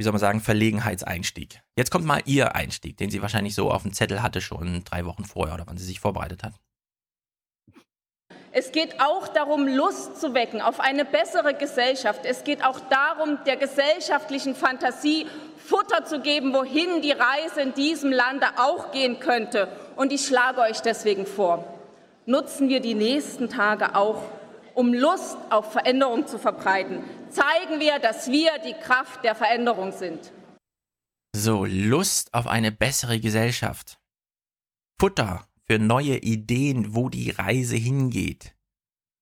wie 0.00 0.02
soll 0.02 0.12
man 0.12 0.18
sagen, 0.18 0.40
Verlegenheitseinstieg. 0.40 1.60
Jetzt 1.76 1.90
kommt 1.90 2.06
mal 2.06 2.22
ihr 2.24 2.54
Einstieg, 2.54 2.96
den 2.96 3.10
sie 3.10 3.20
wahrscheinlich 3.20 3.54
so 3.54 3.70
auf 3.70 3.82
dem 3.82 3.92
Zettel 3.92 4.22
hatte 4.22 4.40
schon 4.40 4.82
drei 4.84 5.04
Wochen 5.04 5.26
vorher 5.26 5.54
oder 5.54 5.66
wann 5.66 5.76
sie 5.76 5.84
sich 5.84 6.00
vorbereitet 6.00 6.42
hat. 6.42 6.54
Es 8.50 8.72
geht 8.72 8.98
auch 8.98 9.28
darum, 9.28 9.68
Lust 9.68 10.18
zu 10.18 10.32
wecken 10.32 10.62
auf 10.62 10.80
eine 10.80 11.04
bessere 11.04 11.52
Gesellschaft. 11.52 12.24
Es 12.24 12.44
geht 12.44 12.64
auch 12.64 12.80
darum, 12.88 13.40
der 13.44 13.58
gesellschaftlichen 13.58 14.54
Fantasie 14.54 15.26
Futter 15.58 16.06
zu 16.06 16.20
geben, 16.20 16.54
wohin 16.54 17.02
die 17.02 17.12
Reise 17.12 17.60
in 17.60 17.74
diesem 17.74 18.10
Lande 18.10 18.46
auch 18.56 18.92
gehen 18.92 19.20
könnte. 19.20 19.68
Und 19.96 20.14
ich 20.14 20.24
schlage 20.24 20.62
euch 20.62 20.80
deswegen 20.80 21.26
vor, 21.26 21.62
nutzen 22.24 22.70
wir 22.70 22.80
die 22.80 22.94
nächsten 22.94 23.50
Tage 23.50 23.94
auch, 23.94 24.22
um 24.74 24.92
Lust 24.92 25.36
auf 25.50 25.72
Veränderung 25.72 26.26
zu 26.26 26.38
verbreiten. 26.38 27.02
Zeigen 27.30 27.80
wir, 27.80 27.98
dass 27.98 28.30
wir 28.30 28.50
die 28.64 28.74
Kraft 28.74 29.24
der 29.24 29.34
Veränderung 29.34 29.92
sind. 29.92 30.32
So, 31.34 31.64
Lust 31.64 32.34
auf 32.34 32.46
eine 32.46 32.72
bessere 32.72 33.20
Gesellschaft. 33.20 33.98
Futter 35.00 35.46
für 35.66 35.78
neue 35.78 36.16
Ideen, 36.18 36.94
wo 36.94 37.08
die 37.08 37.30
Reise 37.30 37.76
hingeht. 37.76 38.54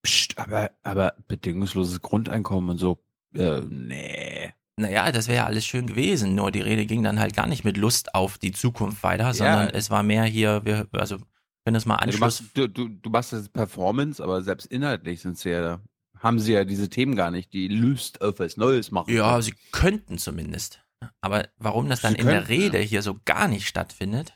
Psst, 0.02 0.38
aber, 0.38 0.71
aber 0.83 1.14
bedingungsloses 1.28 2.00
Grundeinkommen 2.00 2.71
und 2.71 2.78
so. 2.78 2.99
Äh, 3.35 3.61
nee. 3.69 4.55
Naja, 4.76 5.12
das 5.12 5.28
wäre 5.28 5.38
ja 5.38 5.47
alles 5.47 5.67
schön 5.67 5.87
gewesen, 5.87 6.35
nur 6.35 6.50
die 6.50 6.61
Rede 6.61 6.87
ging 6.87 7.02
dann 7.02 7.19
halt 7.19 7.35
gar 7.35 7.49
nicht 7.49 7.64
mit 7.64 7.76
Lust 7.76 8.14
auf 8.14 8.38
die 8.38 8.52
Zukunft 8.52 9.02
weiter, 9.02 9.35
sondern 9.35 9.71
es 9.71 9.90
war 9.90 10.02
mehr 10.05 10.23
hier, 10.23 10.64
wir, 10.64 10.87
also, 10.93 11.19
wenn 11.68 11.75
das 11.75 11.84
mal 11.84 11.94
Ja, 11.96 12.00
du, 12.00 12.04
Anschluss. 12.04 12.20
machst, 12.20 12.56
du, 12.56 12.66
du, 12.66 12.88
du 12.88 13.10
machst 13.10 13.32
das 13.34 13.48
Performance, 13.50 14.22
aber 14.25 14.42
selbst 14.42 14.64
inhaltlich 14.66 15.20
sind 15.20 15.37
sie 15.38 15.50
ja, 15.50 15.80
haben 16.18 16.40
sie 16.40 16.54
ja 16.54 16.64
diese 16.64 16.88
Themen 16.88 17.14
gar 17.14 17.30
nicht, 17.30 17.52
die 17.52 17.68
Lust 17.68 18.22
auf 18.22 18.38
was 18.38 18.56
Neues 18.56 18.90
machen. 18.90 19.14
Ja, 19.14 19.40
sie 19.42 19.54
könnten 19.70 20.16
zumindest. 20.16 20.82
Aber 21.20 21.46
warum 21.58 21.88
das 21.90 22.00
dann 22.00 22.14
Sie 22.14 22.20
in 22.20 22.26
der 22.26 22.38
könnten, 22.42 22.52
Rede 22.62 22.78
hier 22.78 23.02
so 23.02 23.20
gar 23.26 23.46
nicht 23.48 23.68
stattfindet, 23.68 24.32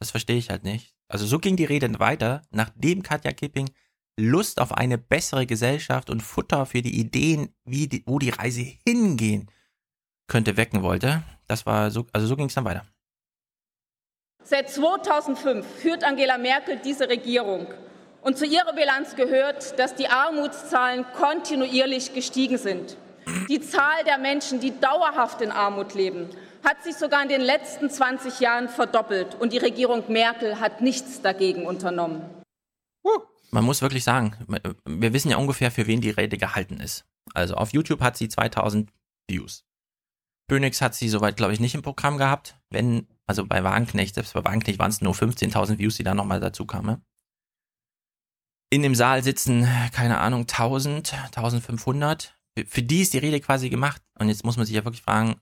das 0.00 0.10
verstehe 0.10 0.38
ich 0.38 0.48
halt 0.48 0.64
nicht. 0.64 0.94
Also 1.08 1.26
so 1.26 1.38
ging 1.38 1.56
die 1.56 1.64
Rede 1.66 1.98
weiter, 2.00 2.42
nachdem 2.50 3.02
Katja 3.02 3.32
Kipping 3.32 3.68
Lust 4.18 4.60
auf 4.60 4.72
eine 4.72 4.98
bessere 4.98 5.46
Gesellschaft 5.46 6.10
und 6.10 6.22
Futter 6.22 6.66
für 6.66 6.82
die 6.82 6.98
Ideen, 6.98 7.54
wie 7.64 7.88
die, 7.88 8.02
wo 8.06 8.18
die 8.18 8.30
Reise 8.30 8.62
hingehen 8.86 9.50
könnte, 10.28 10.56
wecken 10.56 10.82
wollte. 10.82 11.22
Das 11.46 11.66
war 11.66 11.90
so, 11.90 12.06
also 12.12 12.26
so 12.26 12.36
ging 12.36 12.46
es 12.46 12.54
dann 12.54 12.64
weiter. 12.64 12.86
Seit 14.42 14.70
2005 14.70 15.66
führt 15.66 16.04
Angela 16.04 16.38
Merkel 16.38 16.78
diese 16.82 17.08
Regierung. 17.08 17.66
Und 18.22 18.36
zu 18.36 18.44
ihrer 18.44 18.72
Bilanz 18.74 19.16
gehört, 19.16 19.78
dass 19.78 19.94
die 19.94 20.08
Armutszahlen 20.08 21.06
kontinuierlich 21.16 22.12
gestiegen 22.12 22.58
sind. 22.58 22.96
Die 23.48 23.60
Zahl 23.60 24.04
der 24.04 24.18
Menschen, 24.18 24.60
die 24.60 24.78
dauerhaft 24.78 25.40
in 25.40 25.50
Armut 25.50 25.94
leben, 25.94 26.28
hat 26.64 26.82
sich 26.82 26.96
sogar 26.96 27.22
in 27.22 27.28
den 27.28 27.40
letzten 27.40 27.88
20 27.88 28.40
Jahren 28.40 28.68
verdoppelt. 28.68 29.36
Und 29.36 29.52
die 29.52 29.58
Regierung 29.58 30.04
Merkel 30.08 30.60
hat 30.60 30.80
nichts 30.80 31.22
dagegen 31.22 31.66
unternommen. 31.66 32.22
Man 33.50 33.64
muss 33.64 33.82
wirklich 33.82 34.04
sagen, 34.04 34.36
wir 34.84 35.12
wissen 35.12 35.30
ja 35.30 35.36
ungefähr, 35.36 35.70
für 35.70 35.86
wen 35.86 36.00
die 36.00 36.10
Rede 36.10 36.36
gehalten 36.36 36.80
ist. 36.80 37.04
Also 37.34 37.54
auf 37.54 37.72
YouTube 37.72 38.00
hat 38.00 38.16
sie 38.16 38.28
2000 38.28 38.90
Views. 39.28 39.64
Bönix 40.48 40.80
hat 40.80 40.94
sie 40.94 41.08
soweit, 41.08 41.36
glaube 41.36 41.52
ich, 41.52 41.60
nicht 41.60 41.74
im 41.74 41.82
Programm 41.82 42.18
gehabt. 42.18 42.56
Wenn, 42.70 43.06
also 43.30 43.46
bei 43.46 43.64
Wagenknecht, 43.64 44.14
selbst 44.16 44.34
bei 44.34 44.44
Wagenknecht 44.44 44.78
waren 44.78 44.90
es 44.90 45.00
nur 45.00 45.14
15.000 45.14 45.78
Views, 45.78 45.96
die 45.96 46.02
da 46.02 46.14
nochmal 46.14 46.40
dazu 46.40 46.66
kamen. 46.66 47.02
In 48.72 48.82
dem 48.82 48.94
Saal 48.94 49.22
sitzen, 49.22 49.66
keine 49.92 50.18
Ahnung, 50.18 50.46
1000, 50.46 51.14
1500. 51.14 52.36
Für- 52.66 52.82
die 52.82 53.00
ist 53.00 53.12
die 53.14 53.18
Rede 53.18 53.40
quasi 53.40 53.70
gemacht. 53.70 54.02
Und 54.18 54.28
jetzt 54.28 54.44
muss 54.44 54.56
man 54.56 54.66
sich 54.66 54.74
ja 54.74 54.84
wirklich 54.84 55.02
fragen, 55.02 55.40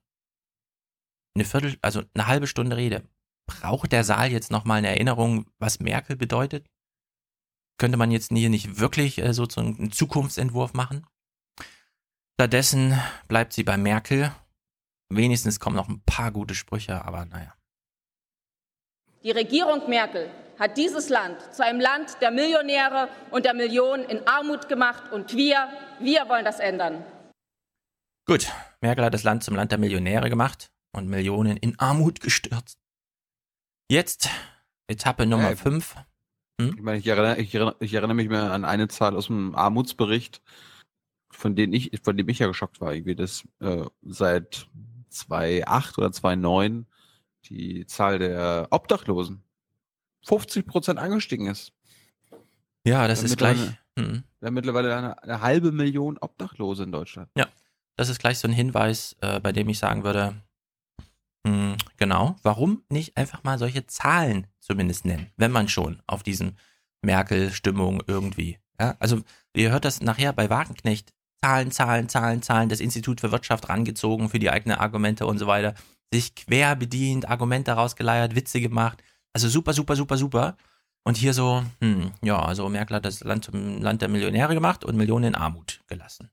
eine 1.34 1.44
Viertel, 1.44 1.78
also 1.82 2.02
eine 2.14 2.26
halbe 2.26 2.46
Stunde 2.46 2.76
Rede. 2.76 3.08
Braucht 3.46 3.92
der 3.92 4.04
Saal 4.04 4.30
jetzt 4.30 4.50
nochmal 4.50 4.78
eine 4.78 4.88
Erinnerung, 4.88 5.46
was 5.58 5.80
Merkel 5.80 6.16
bedeutet? 6.16 6.66
könnte 7.80 7.96
man 7.96 8.10
jetzt 8.10 8.30
hier 8.32 8.50
nicht 8.50 8.80
wirklich 8.80 9.18
äh, 9.18 9.32
so 9.32 9.48
so 9.48 9.60
einen 9.60 9.92
Zukunftsentwurf 9.92 10.74
machen. 10.74 11.06
Stattdessen 12.34 12.98
bleibt 13.28 13.52
sie 13.52 13.64
bei 13.64 13.76
Merkel. 13.76 14.34
Wenigstens 15.10 15.58
kommen 15.60 15.76
noch 15.76 15.88
ein 15.88 16.02
paar 16.02 16.32
gute 16.32 16.54
Sprüche, 16.54 17.04
aber 17.04 17.24
naja. 17.24 17.54
Die 19.24 19.32
Regierung 19.32 19.88
Merkel 19.88 20.30
hat 20.58 20.76
dieses 20.76 21.08
Land 21.08 21.40
zu 21.52 21.64
einem 21.64 21.80
Land 21.80 22.20
der 22.20 22.30
Millionäre 22.30 23.08
und 23.30 23.44
der 23.44 23.54
Millionen 23.54 24.04
in 24.04 24.26
Armut 24.26 24.68
gemacht. 24.68 25.12
Und 25.12 25.34
wir, 25.34 25.68
wir 25.98 26.28
wollen 26.28 26.44
das 26.44 26.60
ändern. 26.60 27.04
Gut, 28.26 28.48
Merkel 28.80 29.04
hat 29.04 29.14
das 29.14 29.24
Land 29.24 29.42
zum 29.42 29.56
Land 29.56 29.72
der 29.72 29.78
Millionäre 29.78 30.28
gemacht 30.30 30.70
und 30.92 31.08
Millionen 31.08 31.56
in 31.56 31.78
Armut 31.78 32.20
gestürzt. 32.20 32.78
Jetzt 33.90 34.28
Etappe 34.86 35.26
Nummer 35.26 35.52
Äh, 35.52 35.56
5. 35.56 35.96
Ich 36.60 36.80
meine, 36.80 36.98
ich 36.98 37.06
erinnere, 37.06 37.38
ich, 37.38 37.54
erinnere, 37.54 37.76
ich 37.80 37.94
erinnere 37.94 38.14
mich 38.14 38.28
mehr 38.28 38.50
an 38.52 38.64
eine 38.64 38.88
Zahl 38.88 39.16
aus 39.16 39.26
dem 39.28 39.54
Armutsbericht, 39.54 40.42
von 41.30 41.54
dem 41.54 41.72
ich, 41.72 41.92
von 42.02 42.16
dem 42.16 42.28
ich 42.28 42.40
ja 42.40 42.48
geschockt 42.48 42.80
war, 42.80 42.94
irgendwie, 42.94 43.14
dass 43.14 43.44
äh, 43.60 43.84
seit 44.02 44.66
2008 45.08 45.98
oder 45.98 46.10
2009 46.10 46.86
die 47.48 47.86
Zahl 47.86 48.18
der 48.18 48.68
Obdachlosen 48.70 49.42
50 50.26 50.66
Prozent 50.66 50.98
angestiegen 50.98 51.46
ist. 51.46 51.72
Ja, 52.84 53.08
das 53.08 53.22
ist 53.22 53.36
gleich. 53.36 53.58
Hm, 53.98 54.22
Wir 54.40 54.46
haben 54.46 54.54
mittlerweile 54.54 54.96
eine, 54.96 55.22
eine 55.22 55.40
halbe 55.40 55.72
Million 55.72 56.18
Obdachlose 56.18 56.84
in 56.84 56.92
Deutschland. 56.92 57.28
das 57.96 58.08
ist 58.08 58.20
gleich 58.20 58.38
so 58.38 58.46
ein 58.46 58.54
Hinweis, 58.54 59.16
äh, 59.20 59.40
bei 59.40 59.52
dem 59.52 59.68
ich 59.68 59.78
sagen 59.78 60.04
würde, 60.04 60.40
hm, 61.46 61.76
genau, 61.96 62.36
warum 62.42 62.84
nicht 62.88 63.16
einfach 63.16 63.42
mal 63.42 63.58
solche 63.58 63.86
Zahlen 63.86 64.46
zumindest 64.60 65.04
nennen, 65.04 65.32
wenn 65.36 65.50
man 65.50 65.68
schon 65.68 66.02
auf 66.06 66.22
diesem 66.22 66.56
Merkel-Stimmung 67.02 68.02
irgendwie. 68.06 68.58
Ja, 68.80 68.96
also 69.00 69.20
ihr 69.54 69.70
hört 69.70 69.84
das 69.84 70.00
nachher 70.00 70.32
bei 70.32 70.48
Wagenknecht. 70.50 71.12
Zahlen, 71.40 71.70
Zahlen, 71.70 72.08
Zahlen, 72.08 72.42
Zahlen, 72.42 72.68
das 72.68 72.80
Institut 72.80 73.20
für 73.20 73.30
Wirtschaft 73.32 73.68
rangezogen 73.68 74.28
für 74.28 74.38
die 74.40 74.50
eigenen 74.50 74.78
Argumente 74.78 75.26
und 75.26 75.38
so 75.38 75.46
weiter. 75.46 75.74
Sich 76.12 76.34
quer 76.34 76.74
bedient, 76.76 77.28
Argumente 77.28 77.72
rausgeleiert, 77.72 78.34
Witze 78.34 78.60
gemacht. 78.60 79.02
Also 79.32 79.48
super, 79.48 79.72
super, 79.72 79.94
super, 79.96 80.16
super. 80.16 80.56
Und 81.04 81.16
hier 81.16 81.32
so, 81.34 81.64
hm, 81.80 82.12
ja, 82.22 82.38
also 82.40 82.68
Merkel 82.68 82.96
hat 82.96 83.04
das 83.04 83.20
Land 83.24 83.44
zum 83.44 83.80
Land 83.82 84.02
der 84.02 84.08
Millionäre 84.08 84.54
gemacht 84.54 84.84
und 84.84 84.96
Millionen 84.96 85.26
in 85.26 85.34
Armut 85.34 85.82
gelassen. 85.86 86.30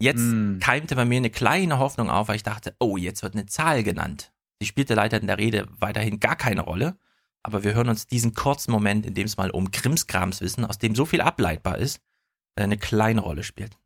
Jetzt 0.00 0.20
Hm. 0.20 0.60
keimte 0.60 0.94
bei 0.94 1.04
mir 1.04 1.16
eine 1.16 1.30
kleine 1.30 1.78
Hoffnung 1.78 2.08
auf, 2.10 2.28
weil 2.28 2.36
ich 2.36 2.42
dachte, 2.44 2.74
oh, 2.78 2.96
jetzt 2.96 3.22
wird 3.22 3.34
eine 3.34 3.46
Zahl 3.46 3.82
genannt. 3.82 4.32
Sie 4.60 4.66
spielte 4.66 4.94
leider 4.94 5.20
in 5.20 5.26
der 5.26 5.38
Rede 5.38 5.66
weiterhin 5.78 6.20
gar 6.20 6.36
keine 6.36 6.60
Rolle, 6.62 6.96
aber 7.42 7.64
wir 7.64 7.74
hören 7.74 7.88
uns 7.88 8.06
diesen 8.06 8.34
kurzen 8.34 8.70
Moment, 8.70 9.06
in 9.06 9.14
dem 9.14 9.26
es 9.26 9.36
mal 9.36 9.50
um 9.50 9.70
Krimskramswissen, 9.70 10.64
aus 10.64 10.78
dem 10.78 10.94
so 10.94 11.04
viel 11.04 11.20
ableitbar 11.20 11.78
ist, 11.78 12.00
eine 12.56 12.76
kleine 12.78 13.20
Rolle 13.20 13.44
spielt. 13.44 13.76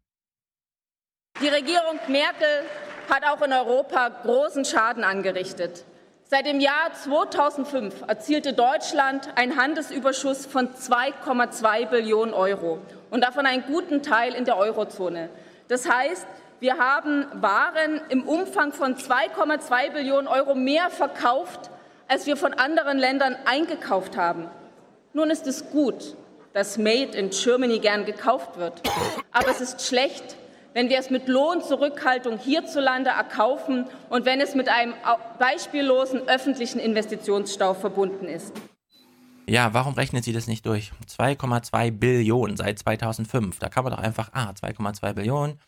Die 1.43 1.49
Regierung 1.49 1.99
Merkel 2.09 2.64
hat 3.11 3.25
auch 3.25 3.42
in 3.42 3.52
Europa 3.52 4.09
großen 4.09 4.64
Schaden 4.64 5.04
angerichtet. 5.04 5.85
Seit 6.25 6.47
dem 6.47 6.61
Jahr 6.61 6.92
2005 6.94 8.04
erzielte 8.06 8.54
Deutschland 8.54 9.28
einen 9.37 9.56
Handelsüberschuss 9.56 10.47
von 10.47 10.71
2,2 10.71 11.87
Billionen 11.87 12.32
Euro 12.32 12.78
und 13.11 13.23
davon 13.23 13.44
einen 13.44 13.64
guten 13.64 14.02
Teil 14.02 14.35
in 14.35 14.47
der 14.47 14.56
Eurozone. 14.56 15.28
Das 15.68 15.90
heißt, 15.90 16.26
wir 16.61 16.78
haben 16.78 17.26
Waren 17.35 18.00
im 18.09 18.23
Umfang 18.23 18.73
von 18.73 18.97
2,2 18.97 19.90
Billionen 19.90 20.26
Euro 20.26 20.54
mehr 20.54 20.90
verkauft, 20.90 21.71
als 22.09 22.26
wir 22.26 22.37
von 22.37 22.54
anderen 22.54 22.99
Ländern 22.99 23.37
eingekauft 23.44 24.16
haben. 24.16 24.49
Nun 25.12 25.28
ist 25.28 25.47
es 25.47 25.71
gut, 25.71 26.16
dass 26.52 26.78
Made 26.78 27.16
in 27.16 27.30
Germany 27.30 27.78
gern 27.78 28.04
gekauft 28.04 28.59
wird. 28.59 28.80
Aber 29.32 29.49
es 29.50 29.61
ist 29.61 29.87
schlecht, 29.87 30.37
wenn 30.75 30.88
wir 30.88 30.99
es 30.99 31.11
mit 31.11 31.29
Lohnzurückhaltung 31.29 32.38
hierzulande 32.38 33.11
erkaufen 33.11 33.87
und 34.09 34.25
wenn 34.25 34.41
es 34.41 34.55
mit 34.55 34.69
einem 34.69 34.95
beispiellosen 35.38 36.29
öffentlichen 36.29 36.79
Investitionsstau 36.79 37.75
verbunden 37.75 38.26
ist. 38.26 38.52
Ja, 39.47 39.75
warum 39.75 39.95
rechnet 39.95 40.25
sie 40.25 40.33
das 40.33 40.47
nicht 40.47 40.64
durch? 40.67 40.93
2,2 41.09 41.91
Billionen 41.91 42.57
seit 42.57 42.79
2005. 42.79 43.59
Da 43.59 43.69
kann 43.69 43.85
man 43.85 43.93
doch 43.93 43.99
einfach, 43.99 44.31
ah, 44.33 44.50
2,2 44.50 45.14
Billionen, 45.14 45.59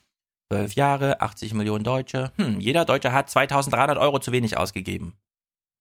12 0.51 0.75
Jahre, 0.75 1.21
80 1.21 1.55
Millionen 1.55 1.85
Deutsche. 1.85 2.33
Hm, 2.37 2.61
jeder 2.61 2.85
Deutsche 2.85 3.13
hat 3.13 3.29
2300 3.31 3.99
Euro 3.99 4.21
zu 4.21 4.33
wenig 4.33 4.57
ausgegeben. 4.57 5.15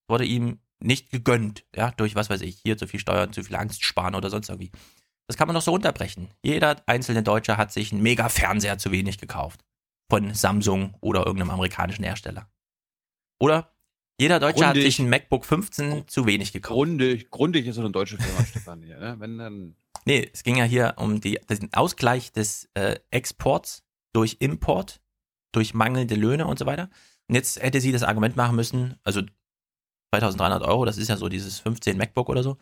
Wurde 0.08 0.26
ihm 0.26 0.60
nicht 0.80 1.12
gegönnt, 1.12 1.64
ja, 1.76 1.92
durch 1.92 2.16
was 2.16 2.30
weiß 2.30 2.42
ich, 2.42 2.60
hier 2.62 2.78
zu 2.78 2.88
viel 2.88 3.00
Steuern, 3.00 3.32
zu 3.32 3.44
viel 3.44 3.56
Angst 3.56 3.84
sparen 3.86 4.16
oder 4.16 4.30
sonst 4.30 4.50
irgendwie. 4.50 4.72
Das 5.28 5.38
kann 5.38 5.48
man 5.48 5.56
doch 5.56 5.62
so 5.62 5.74
unterbrechen. 5.74 6.30
Jeder 6.44 6.82
einzelne 6.86 7.24
Deutsche 7.24 7.58
hat 7.58 7.72
sich 7.72 7.92
einen 7.92 8.02
Mega-Fernseher 8.02 8.78
zu 8.78 8.92
wenig 8.92 9.18
gekauft. 9.18 9.64
Von 10.10 10.34
Samsung 10.34 10.96
oder 11.02 11.26
irgendeinem 11.26 11.52
amerikanischen 11.52 12.04
Hersteller. 12.04 12.50
Oder 13.40 13.72
jeder 14.20 14.40
Deutsche 14.40 14.64
grundig, 14.64 14.84
hat 14.84 14.86
sich 14.86 15.00
ein 15.00 15.10
MacBook 15.10 15.46
15 15.46 16.08
zu 16.08 16.26
wenig 16.26 16.54
gekauft. 16.54 16.76
Grundig, 16.76 17.32
grundig 17.32 17.66
ist 17.66 17.76
so 17.76 17.82
eine 17.82 17.92
deutsche 17.92 18.18
Firma, 18.18 18.46
Stefan. 18.46 18.84
Hier, 18.84 19.00
ne? 19.00 19.16
Wenn 19.20 19.38
dann 19.38 19.76
nee, 20.06 20.30
es 20.32 20.44
ging 20.44 20.58
ja 20.58 20.66
hier 20.66 20.96
um 20.98 21.22
die, 21.22 21.40
den 21.50 21.74
Ausgleich 21.74 22.32
des 22.32 22.70
äh, 22.74 23.00
Exports 23.12 23.84
durch 24.14 24.38
Import, 24.40 25.02
durch 25.52 25.74
mangelnde 25.74 26.16
Löhne 26.16 26.46
und 26.46 26.60
so 26.60 26.66
weiter. 26.66 26.90
Und 27.28 27.36
jetzt 27.36 27.62
hätte 27.62 27.82
sie 27.82 27.92
das 27.92 28.04
Argument 28.04 28.36
machen 28.36 28.56
müssen, 28.56 29.00
also 29.04 29.22
2300 30.14 30.62
Euro, 30.62 30.86
das 30.86 30.98
ist 30.98 31.08
ja 31.08 31.18
so 31.18 31.28
dieses 31.28 31.60
15 31.60 31.98
MacBook 31.98 32.30
oder 32.30 32.44
so. 32.44 32.58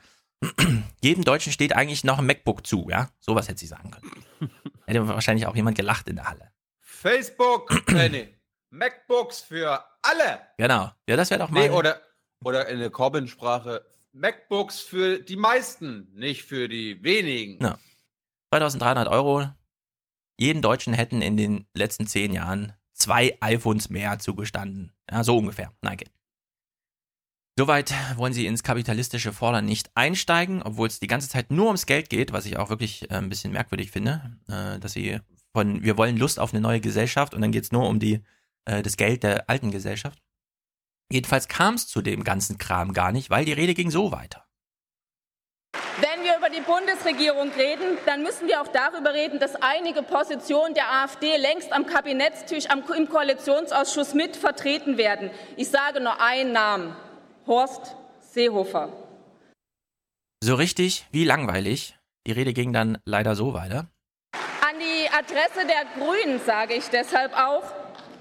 Jedem 1.01 1.23
Deutschen 1.23 1.51
steht 1.51 1.75
eigentlich 1.75 2.03
noch 2.03 2.19
ein 2.19 2.25
MacBook 2.25 2.65
zu, 2.65 2.87
ja? 2.89 3.09
Sowas 3.19 3.47
hätte 3.47 3.59
sie 3.59 3.67
sagen 3.67 3.91
können. 3.91 4.51
hätte 4.85 5.07
wahrscheinlich 5.07 5.45
auch 5.45 5.55
jemand 5.55 5.77
gelacht 5.77 6.07
in 6.07 6.15
der 6.15 6.27
Halle. 6.27 6.51
Facebook, 6.79 7.87
äh, 7.89 8.09
nee, 8.09 8.41
MacBooks 8.71 9.41
für 9.41 9.83
alle. 10.01 10.41
Genau. 10.57 10.91
Ja, 11.07 11.15
das 11.15 11.29
wäre 11.29 11.41
doch 11.41 11.49
mal. 11.49 11.67
Nee, 11.67 11.69
oder, 11.69 12.01
oder 12.43 12.67
in 12.67 12.79
der 12.79 12.89
Corbin-Sprache, 12.89 13.85
MacBooks 14.13 14.79
für 14.79 15.19
die 15.19 15.35
meisten, 15.35 16.09
nicht 16.13 16.43
für 16.43 16.67
die 16.67 17.03
wenigen. 17.03 17.63
Ja. 17.63 17.77
2300 18.49 19.07
Euro. 19.07 19.47
Jeden 20.37 20.61
Deutschen 20.61 20.93
hätten 20.93 21.21
in 21.21 21.37
den 21.37 21.67
letzten 21.73 22.07
zehn 22.07 22.33
Jahren 22.33 22.73
zwei 22.93 23.37
iPhones 23.41 23.89
mehr 23.89 24.19
zugestanden. 24.19 24.91
Ja, 25.09 25.23
so 25.23 25.37
ungefähr. 25.37 25.71
Nein, 25.81 25.97
geht. 25.97 26.11
Soweit 27.61 27.93
wollen 28.15 28.33
sie 28.33 28.47
ins 28.47 28.63
kapitalistische 28.63 29.33
Fordern 29.33 29.65
nicht 29.65 29.91
einsteigen, 29.93 30.63
obwohl 30.63 30.87
es 30.87 30.99
die 30.99 31.05
ganze 31.05 31.29
Zeit 31.29 31.51
nur 31.51 31.67
ums 31.67 31.85
Geld 31.85 32.09
geht, 32.09 32.33
was 32.33 32.47
ich 32.47 32.57
auch 32.57 32.71
wirklich 32.71 33.03
äh, 33.11 33.13
ein 33.13 33.29
bisschen 33.29 33.51
merkwürdig 33.51 33.91
finde, 33.91 34.35
äh, 34.47 34.79
dass 34.79 34.93
sie 34.93 35.19
von 35.53 35.83
wir 35.83 35.95
wollen 35.95 36.17
Lust 36.17 36.39
auf 36.39 36.53
eine 36.53 36.59
neue 36.59 36.79
Gesellschaft 36.79 37.35
und 37.35 37.41
dann 37.41 37.51
geht 37.51 37.65
es 37.65 37.71
nur 37.71 37.87
um 37.87 37.99
die, 37.99 38.23
äh, 38.65 38.81
das 38.81 38.97
Geld 38.97 39.21
der 39.21 39.47
alten 39.47 39.69
Gesellschaft. 39.69 40.17
Jedenfalls 41.11 41.47
kam 41.47 41.75
es 41.75 41.87
zu 41.87 42.01
dem 42.01 42.23
ganzen 42.23 42.57
Kram 42.57 42.93
gar 42.93 43.11
nicht, 43.11 43.29
weil 43.29 43.45
die 43.45 43.53
Rede 43.53 43.75
ging 43.75 43.91
so 43.91 44.11
weiter. 44.11 44.43
Wenn 45.99 46.23
wir 46.23 46.37
über 46.39 46.49
die 46.49 46.61
Bundesregierung 46.61 47.51
reden, 47.51 47.99
dann 48.07 48.23
müssen 48.23 48.47
wir 48.47 48.59
auch 48.59 48.69
darüber 48.69 49.13
reden, 49.13 49.37
dass 49.37 49.53
einige 49.53 50.01
Positionen 50.01 50.73
der 50.73 50.91
AfD 50.91 51.37
längst 51.37 51.71
am 51.73 51.85
Kabinettstisch 51.85 52.65
am, 52.71 52.81
im 52.97 53.07
Koalitionsausschuss 53.07 54.15
mit 54.15 54.35
vertreten 54.35 54.97
werden. 54.97 55.29
Ich 55.57 55.69
sage 55.69 56.01
nur 56.01 56.19
einen 56.19 56.53
Namen. 56.53 56.95
Horst 57.47 57.95
Seehofer. 58.19 58.89
So 60.43 60.55
richtig 60.55 61.07
wie 61.11 61.23
langweilig. 61.23 61.97
Die 62.27 62.31
Rede 62.31 62.53
ging 62.53 62.71
dann 62.71 62.99
leider 63.05 63.35
so 63.35 63.53
weiter. 63.53 63.87
An 64.33 64.79
die 64.79 65.09
Adresse 65.09 65.65
der 65.67 65.85
Grünen 65.95 66.39
sage 66.39 66.75
ich 66.75 66.87
deshalb 66.89 67.33
auch, 67.33 67.63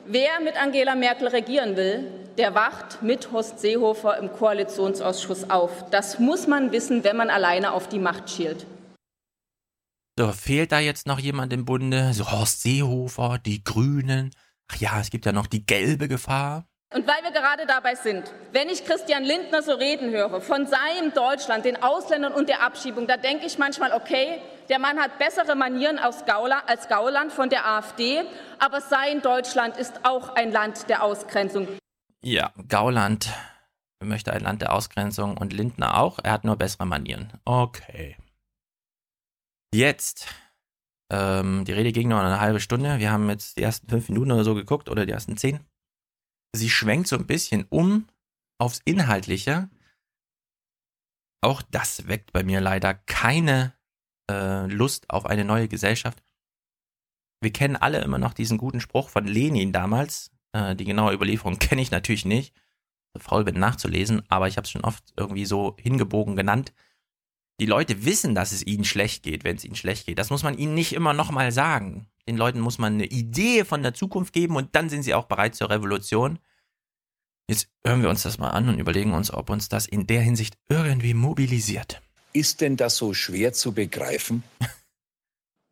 wer 0.07 0.41
mit 0.41 0.57
Angela 0.57 0.95
Merkel 0.95 1.29
regieren 1.29 1.77
will, 1.77 2.11
der 2.39 2.55
wacht 2.55 3.03
mit 3.03 3.31
Horst 3.31 3.61
Seehofer 3.61 4.17
im 4.17 4.33
Koalitionsausschuss 4.33 5.51
auf. 5.51 5.91
Das 5.91 6.19
muss 6.19 6.47
man 6.47 6.73
wissen, 6.73 7.05
wenn 7.05 7.17
man 7.17 7.29
alleine 7.29 7.73
auf 7.73 7.89
die 7.89 7.99
Macht 7.99 8.31
schielt. 8.31 8.67
So, 10.19 10.33
fehlt 10.33 10.73
da 10.73 10.81
jetzt 10.81 11.07
noch 11.07 11.19
jemand 11.19 11.53
im 11.53 11.65
Bunde? 11.65 12.15
So 12.15 12.31
Horst 12.31 12.63
Seehofer, 12.63 13.39
die 13.39 13.63
Grünen. 13.65 14.31
Ach 14.69 14.77
ja, 14.77 15.01
es 15.01 15.11
gibt 15.11 15.27
ja 15.27 15.33
noch 15.33 15.47
die 15.47 15.67
gelbe 15.67 16.09
Gefahr. 16.09 16.67
Und 16.93 17.07
weil 17.07 17.23
wir 17.23 17.31
gerade 17.31 17.67
dabei 17.67 17.95
sind, 17.95 18.33
wenn 18.51 18.69
ich 18.69 18.85
Christian 18.85 19.23
Lindner 19.23 19.63
so 19.63 19.73
reden 19.75 20.11
höre, 20.11 20.41
von 20.41 20.67
seinem 20.67 21.15
Deutschland, 21.15 21.65
den 21.65 21.81
Ausländern 21.81 22.33
und 22.33 22.49
der 22.49 22.63
Abschiebung, 22.63 23.07
da 23.07 23.17
denke 23.17 23.47
ich 23.47 23.59
manchmal, 23.59 23.93
okay, 23.93 24.41
der 24.69 24.81
Mann 24.81 24.99
hat 24.99 25.17
bessere 25.19 25.55
Manieren 25.55 25.99
als 25.99 26.25
Gauland 26.27 27.33
von 27.33 27.49
der 27.49 27.65
AfD, 27.65 28.25
aber 28.59 28.81
sein 28.81 29.23
Deutschland 29.23 29.77
ist 29.77 30.05
auch 30.05 30.31
ein 30.31 30.51
Land 30.51 30.89
der 30.89 31.05
Ausgrenzung. 31.05 31.69
Ja, 32.23 32.53
Gauland 32.69 33.31
möchte 34.03 34.33
ein 34.33 34.43
Land 34.43 34.61
der 34.63 34.73
Ausgrenzung 34.73 35.37
und 35.37 35.53
Lindner 35.53 35.97
auch. 35.97 36.19
Er 36.25 36.33
hat 36.33 36.45
nur 36.45 36.57
bessere 36.57 36.87
Manieren. 36.87 37.33
Okay. 37.45 38.17
Jetzt. 39.73 40.27
Ähm, 41.13 41.65
die 41.65 41.73
Rede 41.73 41.93
ging 41.93 42.09
nur 42.09 42.21
eine 42.21 42.41
halbe 42.41 42.59
Stunde. 42.59 42.99
Wir 42.99 43.13
haben 43.13 43.29
jetzt 43.31 43.57
die 43.57 43.63
ersten 43.63 43.89
fünf 43.89 44.09
Minuten 44.09 44.33
oder 44.33 44.43
so 44.43 44.57
geguckt 44.57 44.89
oder 44.89 45.07
die 45.07 45.13
ersten 45.13 45.37
zehn 45.37 45.61
sie 46.53 46.71
schwenkt 46.71 47.09
so 47.09 47.17
ein 47.17 47.27
bisschen 47.27 47.67
um 47.69 48.07
aufs 48.59 48.81
Inhaltliche. 48.85 49.71
Auch 51.43 51.63
das 51.63 52.07
weckt 52.07 52.33
bei 52.33 52.43
mir 52.43 52.61
leider 52.61 52.95
keine 52.95 53.75
äh, 54.31 54.67
Lust 54.67 55.09
auf 55.11 55.27
eine 55.27 55.45
neue 55.45 55.69
Gesellschaft. 55.69 56.23
Wir 57.43 57.53
kennen 57.53 57.77
alle 57.77 58.03
immer 58.03 58.19
noch 58.19 58.35
diesen 58.35 58.59
guten 58.59 58.81
Spruch 58.81 59.09
von 59.09 59.27
Lenin 59.27 59.73
damals. 59.73 60.31
Äh, 60.53 60.77
die 60.77 60.85
genaue 60.85 61.15
Überlieferung 61.15 61.59
kenne 61.59 61.83
ich 61.83 61.91
natürlich 61.91 62.25
nicht. 62.25 62.55
Faul 63.19 63.45
bin 63.45 63.59
nachzulesen, 63.59 64.23
aber 64.29 64.47
ich 64.47 64.57
habe 64.57 64.65
es 64.65 64.71
schon 64.71 64.85
oft 64.85 65.13
irgendwie 65.17 65.45
so 65.45 65.77
hingebogen 65.79 66.37
genannt. 66.37 66.73
Die 67.61 67.67
Leute 67.67 68.05
wissen, 68.05 68.35
dass 68.35 68.53
es 68.53 68.65
ihnen 68.67 68.85
schlecht 68.85 69.23
geht, 69.23 69.45
wenn 69.45 69.57
es 69.57 69.65
ihnen 69.65 69.75
schlecht 69.75 70.07
geht. 70.07 70.19
Das 70.19 70.31
muss 70.31 70.43
man 70.43 70.57
ihnen 70.57 70.75
nicht 70.75 70.93
immer 70.93 71.13
nochmal 71.13 71.53
sagen. 71.53 72.10
Den 72.29 72.37
Leuten 72.37 72.61
muss 72.61 72.79
man 72.79 72.95
eine 72.95 73.07
Idee 73.07 73.65
von 73.65 73.83
der 73.83 73.95
Zukunft 73.95 74.33
geben 74.33 74.57
und 74.57 74.75
dann 74.77 74.89
sind 74.89 75.03
sie 75.03 75.15
auch 75.15 75.25
bereit 75.25 75.55
zur 75.55 75.71
Revolution. 75.71 76.39
Jetzt 77.49 77.69
hören 77.85 78.03
wir 78.03 78.11
uns 78.11 78.23
das 78.23 78.39
mal 78.39 78.51
an 78.51 78.69
und 78.69 78.79
überlegen 78.79 79.13
uns, 79.13 79.33
ob 79.33 79.51
uns 79.51 79.69
das 79.69 79.87
in 79.87 80.07
der 80.07 80.21
Hinsicht 80.21 80.55
irgendwie 80.69 81.15
mobilisiert. 81.15 82.01
Ist 82.33 82.61
denn 82.61 82.77
das 82.77 82.97
so 82.97 83.13
schwer 83.13 83.53
zu 83.53 83.73
begreifen? 83.73 84.45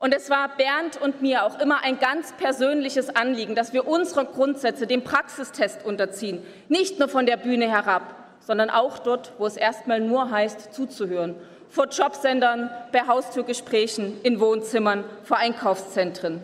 Und 0.01 0.15
es 0.15 0.31
war 0.31 0.57
Bernd 0.57 0.97
und 0.97 1.23
mir 1.23 1.45
auch 1.45 1.59
immer 1.59 1.83
ein 1.83 1.99
ganz 1.99 2.33
persönliches 2.37 3.11
Anliegen, 3.11 3.57
dass 3.57 3.73
wir 3.73 3.87
unsere 3.87 4.27
Grundsätze 4.27 4.87
dem 4.87 5.03
Praxistest 5.03 5.85
unterziehen. 5.85 6.41
Nicht 6.69 7.01
nur 7.01 7.09
von 7.09 7.27
der 7.27 7.37
Bühne 7.37 7.69
herab, 7.69 8.15
sondern 8.41 8.71
auch 8.71 9.01
dort, 9.01 9.33
wo 9.39 9.47
es 9.47 9.57
erstmal 9.57 10.01
nur 10.01 10.31
heißt, 10.31 10.73
zuzuhören 10.73 11.35
vor 11.71 11.87
Jobsendern, 11.87 12.71
bei 12.93 13.07
Haustürgesprächen, 13.07 14.21
in 14.23 14.41
Wohnzimmern, 14.41 15.05
vor 15.25 15.37
Einkaufszentren. 15.37 16.41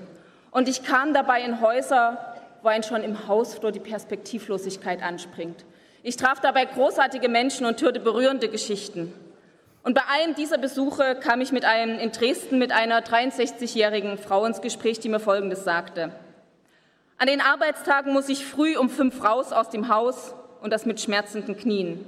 Und 0.51 0.69
ich 0.69 0.85
kam 0.85 1.15
dabei 1.15 1.43
in 1.43 1.61
Häuser, 1.61 2.35
wo 2.63 2.69
ein 2.69 2.83
schon 2.83 3.03
im 3.03 3.27
Hausflur 3.29 3.73
die 3.73 3.81
Perspektivlosigkeit 3.81 5.03
anspringt. 5.03 5.65
Ich 6.03 6.17
traf 6.17 6.41
dabei 6.41 6.65
großartige 6.65 7.29
Menschen 7.29 7.67
und 7.67 7.81
hörte 7.81 8.01
berührende 8.01 8.49
Geschichten. 8.49 9.13
Und 9.83 9.95
bei 9.95 10.03
einem 10.09 10.35
dieser 10.35 10.59
Besuche 10.59 11.15
kam 11.17 11.41
ich 11.41 11.53
mit 11.53 11.65
einem 11.65 11.99
in 11.99 12.11
Dresden 12.11 12.59
mit 12.59 12.73
einer 12.73 13.01
63-jährigen 13.01 14.17
Frau 14.17 14.45
ins 14.47 14.63
Gespräch, 14.63 14.99
die 14.99 15.11
mir 15.11 15.21
Folgendes 15.21 15.65
sagte. 15.65 16.11
An 17.19 17.27
den 17.27 17.41
Arbeitstagen 17.41 18.13
muss 18.13 18.29
ich 18.29 18.47
früh 18.47 18.77
um 18.77 18.89
fünf 18.89 19.23
raus 19.23 19.53
aus 19.53 19.71
dem 19.71 19.89
Haus 19.89 20.35
und 20.63 20.73
das 20.73 20.87
mit 20.87 21.01
schmerzenden 21.01 21.57
Knien. 21.57 22.07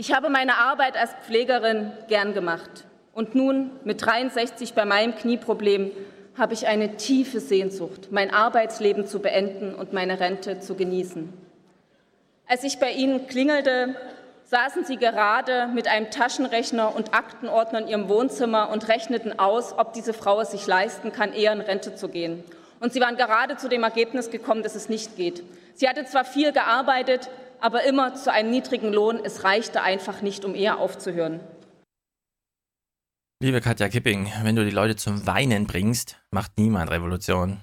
Ich 0.00 0.14
habe 0.14 0.30
meine 0.30 0.58
Arbeit 0.58 0.96
als 0.96 1.10
Pflegerin 1.26 1.90
gern 2.06 2.32
gemacht. 2.32 2.84
Und 3.14 3.34
nun, 3.34 3.72
mit 3.82 4.00
63 4.00 4.74
bei 4.74 4.84
meinem 4.84 5.16
Knieproblem, 5.16 5.90
habe 6.36 6.54
ich 6.54 6.68
eine 6.68 6.94
tiefe 6.98 7.40
Sehnsucht, 7.40 8.12
mein 8.12 8.32
Arbeitsleben 8.32 9.08
zu 9.08 9.18
beenden 9.18 9.74
und 9.74 9.92
meine 9.92 10.20
Rente 10.20 10.60
zu 10.60 10.76
genießen. 10.76 11.32
Als 12.46 12.62
ich 12.62 12.78
bei 12.78 12.92
Ihnen 12.92 13.26
klingelte, 13.26 13.96
saßen 14.44 14.84
Sie 14.84 14.98
gerade 14.98 15.66
mit 15.74 15.88
einem 15.88 16.12
Taschenrechner 16.12 16.94
und 16.94 17.12
Aktenordner 17.12 17.80
in 17.80 17.88
Ihrem 17.88 18.08
Wohnzimmer 18.08 18.70
und 18.70 18.86
rechneten 18.86 19.36
aus, 19.40 19.76
ob 19.76 19.94
diese 19.94 20.12
Frau 20.12 20.40
es 20.42 20.52
sich 20.52 20.64
leisten 20.68 21.10
kann, 21.10 21.32
eher 21.32 21.52
in 21.52 21.60
Rente 21.60 21.96
zu 21.96 22.08
gehen. 22.08 22.44
Und 22.78 22.92
Sie 22.92 23.00
waren 23.00 23.16
gerade 23.16 23.56
zu 23.56 23.68
dem 23.68 23.82
Ergebnis 23.82 24.30
gekommen, 24.30 24.62
dass 24.62 24.76
es 24.76 24.88
nicht 24.88 25.16
geht. 25.16 25.42
Sie 25.74 25.88
hatte 25.88 26.04
zwar 26.04 26.24
viel 26.24 26.52
gearbeitet, 26.52 27.28
aber 27.60 27.84
immer 27.84 28.14
zu 28.14 28.32
einem 28.32 28.50
niedrigen 28.50 28.92
Lohn. 28.92 29.20
Es 29.22 29.44
reichte 29.44 29.82
einfach 29.82 30.22
nicht, 30.22 30.44
um 30.44 30.54
eher 30.54 30.78
aufzuhören. 30.78 31.40
Liebe 33.40 33.60
Katja 33.60 33.88
Kipping, 33.88 34.32
wenn 34.42 34.56
du 34.56 34.64
die 34.64 34.72
Leute 34.72 34.96
zum 34.96 35.26
Weinen 35.26 35.66
bringst, 35.66 36.20
macht 36.30 36.58
niemand 36.58 36.90
Revolution. 36.90 37.60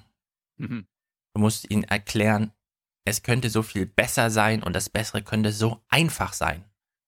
Mhm. 0.58 0.88
Du 1.34 1.42
musst 1.42 1.70
ihnen 1.70 1.84
erklären, 1.84 2.54
es 3.06 3.24
könnte 3.24 3.50
so 3.50 3.62
viel 3.62 3.86
besser 3.86 4.30
sein 4.30 4.64
und 4.64 4.74
das 4.76 4.90
Bessere 4.90 5.22
könnte 5.22 5.52
so 5.52 5.84
einfach 5.90 6.34
sein. 6.34 6.64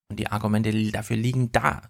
Und 0.10 0.19
die 0.19 0.28
Argumente 0.28 0.71
dafür 0.91 1.17
liegen 1.17 1.52
da. 1.52 1.89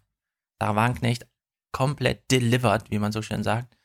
Sarah 0.60 0.76
Wagenknecht 0.76 1.28
komplett 1.72 2.32
delivered, 2.32 2.90
wie 2.90 3.00
man 3.00 3.12
so 3.12 3.22
schön 3.22 3.44
sagt. 3.44 3.77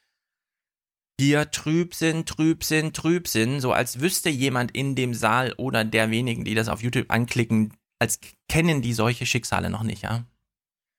Hier 1.20 1.50
Trübsinn, 1.50 2.26
Trübsinn, 2.26 2.92
Trübsinn, 2.92 3.60
so 3.60 3.72
als 3.72 4.00
wüsste 4.00 4.28
jemand 4.30 4.72
in 4.72 4.94
dem 4.94 5.14
Saal 5.14 5.52
oder 5.56 5.84
der 5.84 6.10
wenigen, 6.10 6.44
die 6.44 6.54
das 6.54 6.68
auf 6.68 6.82
YouTube 6.82 7.10
anklicken, 7.10 7.74
als 7.98 8.18
kennen 8.48 8.82
die 8.82 8.92
solche 8.92 9.26
Schicksale 9.26 9.70
noch 9.70 9.82
nicht, 9.82 10.02
ja. 10.02 10.24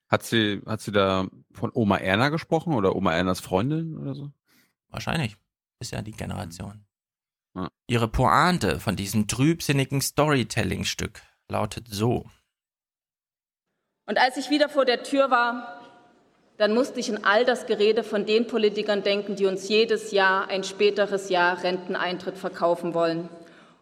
Hat 0.07 0.23
sie, 0.23 0.61
hat 0.65 0.79
sie 0.79 0.91
da 0.91 1.27
von 1.51 1.71
Oma 1.73 1.97
Erna 1.97 2.29
gesprochen 2.29 2.73
oder 2.73 2.95
Oma 2.95 3.13
Ernas 3.13 3.39
Freundin 3.39 3.97
oder 3.97 4.13
so? 4.13 4.31
Wahrscheinlich. 4.89 5.37
Ist 5.79 5.91
ja 5.91 6.01
die 6.01 6.11
Generation. 6.11 6.85
Ja. 7.55 7.69
Ihre 7.87 8.07
Pointe 8.07 8.79
von 8.79 8.95
diesem 8.95 9.27
trübsinnigen 9.27 10.01
Storytelling-Stück 10.01 11.21
lautet 11.49 11.87
so. 11.89 12.29
Und 14.05 14.17
als 14.17 14.37
ich 14.37 14.49
wieder 14.49 14.69
vor 14.69 14.85
der 14.85 15.03
Tür 15.03 15.31
war, 15.31 15.82
dann 16.57 16.73
musste 16.73 16.99
ich 16.99 17.09
in 17.09 17.23
all 17.23 17.45
das 17.45 17.65
Gerede 17.65 18.03
von 18.03 18.25
den 18.25 18.47
Politikern 18.47 19.03
denken, 19.03 19.35
die 19.35 19.45
uns 19.45 19.67
jedes 19.69 20.11
Jahr 20.11 20.49
ein 20.49 20.63
späteres 20.63 21.29
Jahr 21.29 21.63
Renteneintritt 21.63 22.37
verkaufen 22.37 22.93
wollen. 22.93 23.29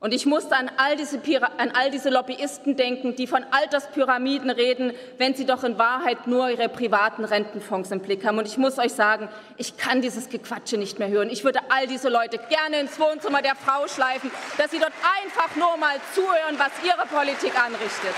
Und 0.01 0.15
ich 0.15 0.25
musste 0.25 0.55
an 0.55 0.71
all, 0.77 0.95
diese, 0.95 1.19
an 1.59 1.71
all 1.75 1.91
diese 1.91 2.09
Lobbyisten 2.09 2.75
denken, 2.75 3.15
die 3.15 3.27
von 3.27 3.45
Alterspyramiden 3.51 4.49
reden, 4.49 4.93
wenn 5.19 5.35
sie 5.35 5.45
doch 5.45 5.63
in 5.63 5.77
Wahrheit 5.77 6.25
nur 6.25 6.49
ihre 6.49 6.69
privaten 6.69 7.23
Rentenfonds 7.23 7.91
im 7.91 7.99
Blick 7.99 8.25
haben. 8.25 8.39
Und 8.39 8.47
ich 8.47 8.57
muss 8.57 8.79
euch 8.79 8.93
sagen, 8.93 9.29
ich 9.57 9.77
kann 9.77 10.01
dieses 10.01 10.29
Gequatsche 10.29 10.77
nicht 10.77 10.97
mehr 10.97 11.09
hören. 11.09 11.29
Ich 11.29 11.43
würde 11.43 11.59
all 11.69 11.85
diese 11.85 12.09
Leute 12.09 12.39
gerne 12.49 12.79
ins 12.79 12.99
Wohnzimmer 12.99 13.43
der 13.43 13.53
Frau 13.55 13.87
schleifen, 13.87 14.31
dass 14.57 14.71
sie 14.71 14.79
dort 14.79 14.93
einfach 15.21 15.55
nur 15.55 15.77
mal 15.77 15.97
zuhören, 16.15 16.57
was 16.57 16.71
ihre 16.83 17.05
Politik 17.05 17.53
anrichtet. 17.63 18.15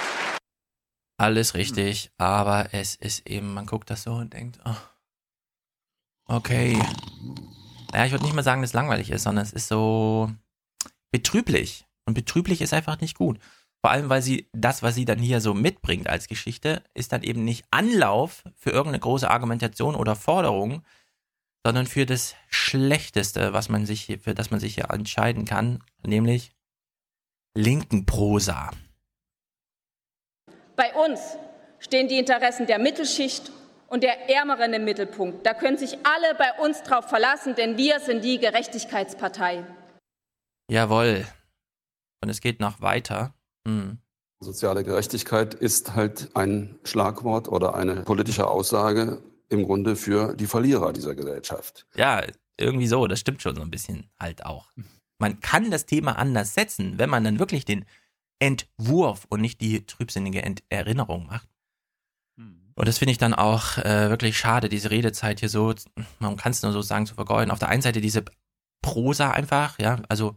Alles 1.23 1.53
richtig, 1.53 2.11
aber 2.17 2.73
es 2.73 2.95
ist 2.95 3.29
eben, 3.29 3.53
man 3.53 3.65
guckt 3.65 3.89
das 3.89 4.03
so 4.03 4.15
und 4.15 4.33
denkt, 4.33 4.59
oh, 4.65 4.75
okay. 6.25 6.77
Naja, 7.93 8.05
ich 8.07 8.11
würde 8.11 8.25
nicht 8.25 8.35
mal 8.35 8.43
sagen, 8.43 8.61
dass 8.61 8.71
es 8.71 8.73
langweilig 8.73 9.09
ist, 9.09 9.23
sondern 9.23 9.45
es 9.45 9.53
ist 9.53 9.69
so 9.69 10.29
betrüblich. 11.11 11.85
Und 12.05 12.15
betrüblich 12.15 12.59
ist 12.59 12.73
einfach 12.73 12.99
nicht 12.99 13.17
gut. 13.17 13.39
Vor 13.79 13.91
allem, 13.91 14.09
weil 14.09 14.21
sie 14.21 14.49
das, 14.51 14.83
was 14.83 14.95
sie 14.95 15.05
dann 15.05 15.19
hier 15.19 15.39
so 15.39 15.53
mitbringt 15.53 16.09
als 16.09 16.27
Geschichte, 16.27 16.83
ist 16.93 17.13
dann 17.13 17.23
eben 17.23 17.45
nicht 17.45 17.63
Anlauf 17.71 18.43
für 18.57 18.71
irgendeine 18.71 18.99
große 18.99 19.29
Argumentation 19.29 19.95
oder 19.95 20.17
Forderung, 20.17 20.83
sondern 21.65 21.87
für 21.87 22.05
das 22.05 22.35
Schlechteste, 22.49 23.53
was 23.53 23.69
man 23.69 23.85
sich 23.85 24.01
hier, 24.01 24.19
für 24.19 24.35
das 24.35 24.51
man 24.51 24.59
sich 24.59 24.75
hier 24.75 24.89
entscheiden 24.89 25.45
kann, 25.45 25.81
nämlich 26.05 26.51
linken 27.55 28.05
Prosa. 28.05 28.71
Bei 30.75 30.93
uns 30.93 31.37
stehen 31.79 32.07
die 32.07 32.17
Interessen 32.17 32.65
der 32.65 32.79
Mittelschicht 32.79 33.51
und 33.87 34.03
der 34.03 34.29
Ärmeren 34.29 34.73
im 34.73 34.85
Mittelpunkt. 34.85 35.45
Da 35.45 35.53
können 35.53 35.77
sich 35.77 35.97
alle 36.03 36.35
bei 36.35 36.51
uns 36.63 36.81
drauf 36.81 37.09
verlassen, 37.09 37.55
denn 37.55 37.77
wir 37.77 37.99
sind 37.99 38.23
die 38.23 38.39
Gerechtigkeitspartei. 38.39 39.65
Jawohl. 40.69 41.25
Und 42.21 42.29
es 42.29 42.41
geht 42.41 42.59
noch 42.59 42.81
weiter. 42.81 43.33
Hm. 43.67 43.99
Soziale 44.39 44.83
Gerechtigkeit 44.83 45.53
ist 45.53 45.93
halt 45.93 46.29
ein 46.33 46.79
Schlagwort 46.83 47.47
oder 47.47 47.75
eine 47.75 48.01
politische 48.01 48.47
Aussage 48.47 49.21
im 49.49 49.65
Grunde 49.65 49.95
für 49.95 50.35
die 50.35 50.47
Verlierer 50.47 50.91
dieser 50.91 51.15
Gesellschaft. 51.15 51.85
Ja, 51.95 52.23
irgendwie 52.57 52.87
so, 52.87 53.07
das 53.07 53.19
stimmt 53.19 53.41
schon 53.41 53.55
so 53.55 53.61
ein 53.61 53.71
bisschen 53.71 54.09
halt 54.19 54.45
auch. 54.45 54.67
Man 55.19 55.39
kann 55.39 55.71
das 55.71 55.85
Thema 55.85 56.17
anders 56.17 56.53
setzen, 56.53 56.97
wenn 56.97 57.09
man 57.09 57.23
dann 57.23 57.39
wirklich 57.39 57.63
den 57.63 57.85
Entwurf 58.39 59.25
und 59.29 59.41
nicht 59.41 59.61
die 59.61 59.85
trübsinnige 59.85 60.41
Ent 60.41 60.63
Erinnerung 60.69 61.27
macht. 61.27 61.47
Und 62.75 62.87
das 62.87 62.97
finde 62.97 63.11
ich 63.11 63.17
dann 63.17 63.33
auch 63.33 63.77
äh, 63.77 64.09
wirklich 64.09 64.37
schade, 64.37 64.67
diese 64.67 64.89
Redezeit 64.89 65.39
hier 65.39 65.49
so, 65.49 65.73
man 66.19 66.37
kann 66.37 66.51
es 66.51 66.61
nur 66.63 66.71
so 66.71 66.81
sagen, 66.81 67.05
zu 67.05 67.15
vergeuden. 67.15 67.51
Auf 67.51 67.59
der 67.59 67.69
einen 67.69 67.81
Seite 67.81 68.01
diese 68.01 68.25
Prosa 68.81 69.31
einfach, 69.31 69.77
ja, 69.79 70.01
also 70.09 70.35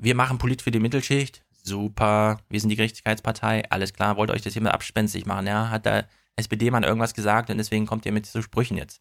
wir 0.00 0.14
machen 0.14 0.38
Polit 0.38 0.62
für 0.62 0.70
die 0.70 0.80
Mittelschicht, 0.80 1.44
super, 1.62 2.40
wir 2.48 2.60
sind 2.60 2.70
die 2.70 2.76
Gerechtigkeitspartei, 2.76 3.70
alles 3.70 3.92
klar, 3.92 4.16
wollt 4.16 4.30
ihr 4.30 4.34
euch 4.34 4.42
das 4.42 4.52
hier 4.52 4.62
mal 4.62 4.72
abspenstig 4.72 5.26
machen, 5.26 5.46
ja, 5.46 5.70
hat 5.70 5.86
der 5.86 6.08
SPD-Mann 6.36 6.82
irgendwas 6.82 7.14
gesagt 7.14 7.50
und 7.50 7.58
deswegen 7.58 7.86
kommt 7.86 8.04
ihr 8.04 8.12
mit 8.12 8.26
so 8.26 8.42
Sprüchen 8.42 8.76
jetzt. 8.76 9.00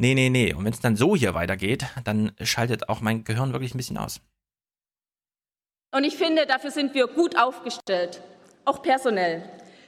Nee, 0.00 0.14
nee, 0.14 0.28
nee, 0.28 0.52
und 0.52 0.64
wenn 0.64 0.72
es 0.72 0.80
dann 0.80 0.96
so 0.96 1.16
hier 1.16 1.34
weitergeht, 1.34 1.86
dann 2.04 2.32
schaltet 2.42 2.88
auch 2.88 3.00
mein 3.00 3.24
Gehirn 3.24 3.52
wirklich 3.52 3.74
ein 3.74 3.78
bisschen 3.78 3.96
aus. 3.96 4.20
Und 5.90 6.04
ich 6.04 6.16
finde, 6.16 6.46
dafür 6.46 6.70
sind 6.70 6.94
wir 6.94 7.06
gut 7.06 7.38
aufgestellt, 7.38 8.20
auch 8.64 8.82
personell. 8.82 9.42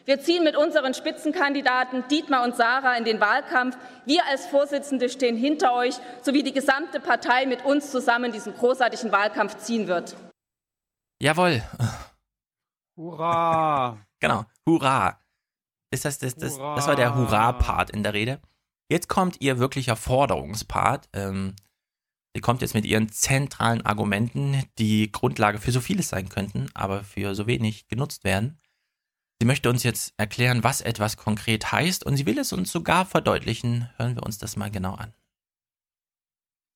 Wir 0.06 0.20
ziehen 0.20 0.42
mit 0.42 0.56
unseren 0.56 0.94
Spitzenkandidaten 0.94 2.04
Dietmar 2.08 2.42
und 2.42 2.56
Sarah 2.56 2.96
in 2.96 3.04
den 3.04 3.20
Wahlkampf. 3.20 3.76
Wir 4.06 4.24
als 4.26 4.46
Vorsitzende 4.46 5.08
stehen 5.08 5.36
hinter 5.36 5.74
euch, 5.74 5.94
sowie 6.22 6.42
die 6.42 6.52
gesamte 6.52 7.00
Partei 7.00 7.46
mit 7.46 7.64
uns 7.64 7.90
zusammen 7.90 8.32
diesen 8.32 8.54
großartigen 8.54 9.12
Wahlkampf 9.12 9.58
ziehen 9.58 9.86
wird. 9.86 10.16
Jawohl. 11.20 11.62
Hurra! 12.96 13.98
Genau, 14.22 14.44
hurra. 14.66 15.18
Ist 15.90 16.04
das, 16.04 16.18
das, 16.18 16.34
das, 16.34 16.58
das 16.58 16.86
war 16.86 16.94
der 16.94 17.14
Hurra-Part 17.14 17.88
in 17.88 18.02
der 18.02 18.12
Rede. 18.12 18.38
Jetzt 18.90 19.08
kommt 19.08 19.40
ihr 19.40 19.58
wirklicher 19.58 19.96
Forderungspart. 19.96 21.08
Ähm, 21.14 21.56
sie 22.34 22.40
kommt 22.40 22.62
jetzt 22.62 22.74
mit 22.74 22.84
ihren 22.84 23.10
zentralen 23.10 23.84
Argumenten, 23.84 24.64
die 24.78 25.10
Grundlage 25.10 25.58
für 25.58 25.72
so 25.72 25.80
vieles 25.80 26.08
sein 26.08 26.28
könnten, 26.28 26.68
aber 26.74 27.04
für 27.04 27.34
so 27.34 27.46
wenig 27.46 27.88
genutzt 27.88 28.24
werden. 28.24 28.58
Sie 29.40 29.46
möchte 29.46 29.70
uns 29.70 29.84
jetzt 29.84 30.12
erklären, 30.18 30.62
was 30.62 30.82
etwas 30.82 31.16
konkret 31.16 31.72
heißt 31.72 32.04
und 32.04 32.16
sie 32.16 32.26
will 32.26 32.38
es 32.38 32.52
uns 32.52 32.70
sogar 32.70 33.06
verdeutlichen. 33.06 33.88
Hören 33.96 34.14
wir 34.14 34.22
uns 34.22 34.36
das 34.36 34.56
mal 34.56 34.70
genau 34.70 34.94
an. 34.94 35.14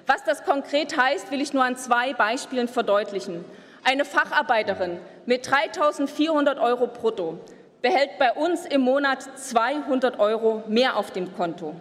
Was 0.07 0.25
das 0.25 0.45
konkret 0.45 0.97
heißt, 0.97 1.31
will 1.31 1.41
ich 1.41 1.53
nur 1.53 1.65
an 1.65 1.77
zwei 1.77 2.15
Beispielen 2.15 2.69
verdeutlichen. 2.69 3.45
Eine 3.85 4.05
Facharbeiterin 4.05 4.99
mit 5.27 5.47
3.400 5.47 6.61
Euro 6.61 6.87
brutto 6.87 7.39
behält 7.83 8.19
bei 8.19 8.33
uns 8.33 8.65
im 8.65 8.81
Monat 8.81 9.23
200 9.39 10.19
Euro 10.19 10.65
mehr 10.69 10.97
auf 10.97 11.11
dem 11.11 11.35
Konto. 11.35 11.79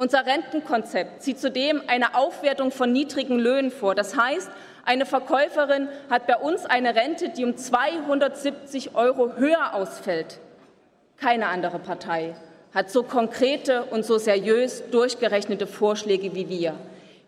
Unser 0.00 0.26
Rentenkonzept 0.26 1.24
sieht 1.24 1.40
zudem 1.40 1.82
eine 1.88 2.14
Aufwertung 2.14 2.70
von 2.70 2.92
niedrigen 2.92 3.36
Löhnen 3.36 3.72
vor. 3.72 3.96
Das 3.96 4.16
heißt, 4.16 4.48
eine 4.84 5.04
Verkäuferin 5.06 5.88
hat 6.08 6.28
bei 6.28 6.36
uns 6.36 6.64
eine 6.66 6.94
Rente, 6.94 7.30
die 7.30 7.44
um 7.44 7.56
270 7.56 8.94
Euro 8.94 9.34
höher 9.36 9.74
ausfällt. 9.74 10.38
Keine 11.16 11.48
andere 11.48 11.80
Partei 11.80 12.36
hat 12.72 12.90
so 12.90 13.02
konkrete 13.02 13.86
und 13.86 14.04
so 14.04 14.18
seriös 14.18 14.84
durchgerechnete 14.92 15.66
Vorschläge 15.66 16.32
wie 16.32 16.48
wir. 16.48 16.74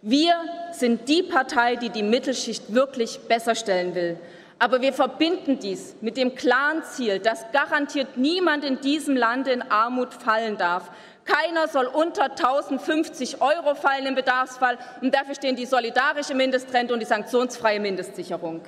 Wir 0.00 0.34
sind 0.70 1.08
die 1.08 1.24
Partei, 1.24 1.74
die 1.74 1.88
die 1.88 2.04
Mittelschicht 2.04 2.72
wirklich 2.72 3.18
besser 3.26 3.56
stellen 3.56 3.96
will. 3.96 4.16
Aber 4.60 4.82
wir 4.82 4.92
verbinden 4.92 5.58
dies 5.58 5.96
mit 6.02 6.18
dem 6.18 6.34
klaren 6.34 6.84
Ziel, 6.84 7.18
dass 7.18 7.50
garantiert 7.50 8.18
niemand 8.18 8.62
in 8.62 8.80
diesem 8.80 9.16
Land 9.16 9.48
in 9.48 9.62
Armut 9.62 10.12
fallen 10.12 10.58
darf. 10.58 10.90
Keiner 11.30 11.68
soll 11.68 11.86
unter 11.86 12.30
1050 12.30 13.40
Euro 13.40 13.76
fallen 13.76 14.06
im 14.06 14.14
Bedarfsfall. 14.16 14.78
Und 15.00 15.14
dafür 15.14 15.36
stehen 15.36 15.54
die 15.54 15.66
solidarische 15.66 16.34
Mindestrente 16.34 16.92
und 16.92 17.00
die 17.00 17.06
sanktionsfreie 17.06 17.78
Mindestsicherung. 17.78 18.62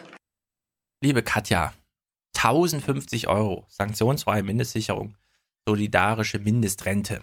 Liebe 1.03 1.25
Katja, 1.25 1.72
1050 2.37 3.27
Euro, 3.27 3.66
sanktionsfreie 3.68 4.44
Mindestsicherung, 4.44 5.16
solidarische 5.66 6.38
Mindestrente. 6.38 7.22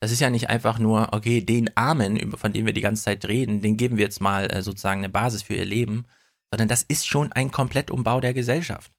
Das 0.00 0.10
ist 0.10 0.20
ja 0.20 0.28
nicht 0.28 0.50
einfach 0.50 0.78
nur, 0.78 1.14
okay, 1.14 1.40
den 1.40 1.74
Armen, 1.74 2.36
von 2.36 2.52
denen 2.52 2.66
wir 2.66 2.74
die 2.74 2.82
ganze 2.82 3.04
Zeit 3.04 3.24
reden, 3.24 3.62
den 3.62 3.78
geben 3.78 3.96
wir 3.96 4.04
jetzt 4.04 4.20
mal 4.20 4.52
äh, 4.52 4.60
sozusagen 4.60 5.00
eine 5.00 5.08
Basis 5.08 5.42
für 5.42 5.54
ihr 5.54 5.64
Leben, 5.64 6.04
sondern 6.50 6.68
das 6.68 6.82
ist 6.82 7.06
schon 7.06 7.32
ein 7.32 7.50
Komplettumbau 7.50 8.20
der 8.20 8.34
Gesellschaft. 8.34 8.92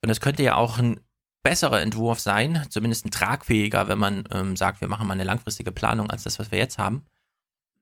Und 0.00 0.08
das 0.08 0.20
könnte 0.20 0.44
ja 0.44 0.54
auch 0.54 0.78
ein 0.78 1.00
besserer 1.42 1.80
Entwurf 1.80 2.20
sein, 2.20 2.66
zumindest 2.70 3.04
ein 3.04 3.10
tragfähiger, 3.10 3.88
wenn 3.88 3.98
man 3.98 4.24
ähm, 4.30 4.56
sagt, 4.56 4.80
wir 4.80 4.88
machen 4.88 5.06
mal 5.06 5.14
eine 5.14 5.24
langfristige 5.24 5.72
Planung 5.72 6.10
als 6.10 6.22
das, 6.22 6.38
was 6.38 6.50
wir 6.50 6.58
jetzt 6.58 6.78
haben. 6.78 7.04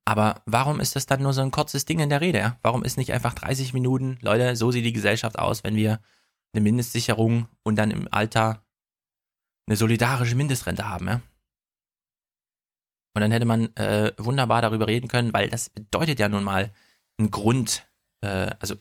Aber 0.05 0.41
warum 0.45 0.79
ist 0.79 0.95
das 0.95 1.05
dann 1.05 1.21
nur 1.21 1.33
so 1.33 1.41
ein 1.41 1.51
kurzes 1.51 1.85
Ding 1.85 1.99
in 1.99 2.09
der 2.09 2.21
Rede? 2.21 2.57
Warum 2.63 2.83
ist 2.83 2.97
nicht 2.97 3.13
einfach 3.13 3.33
30 3.33 3.73
Minuten, 3.73 4.17
Leute, 4.21 4.55
so 4.55 4.71
sieht 4.71 4.85
die 4.85 4.93
Gesellschaft 4.93 5.37
aus, 5.37 5.63
wenn 5.63 5.75
wir 5.75 5.99
eine 6.53 6.61
Mindestsicherung 6.61 7.47
und 7.63 7.75
dann 7.75 7.91
im 7.91 8.07
Alter 8.11 8.63
eine 9.67 9.77
solidarische 9.77 10.35
Mindestrente 10.35 10.87
haben, 10.87 11.07
ja. 11.07 11.21
Und 13.13 13.21
dann 13.21 13.31
hätte 13.31 13.45
man 13.45 13.75
äh, 13.75 14.13
wunderbar 14.17 14.61
darüber 14.61 14.87
reden 14.87 15.09
können, 15.09 15.33
weil 15.33 15.49
das 15.49 15.69
bedeutet 15.69 16.19
ja 16.19 16.29
nun 16.29 16.43
mal 16.43 16.73
ein 17.19 17.29
Grund, 17.29 17.85
äh, 18.21 18.51
also 18.59 18.75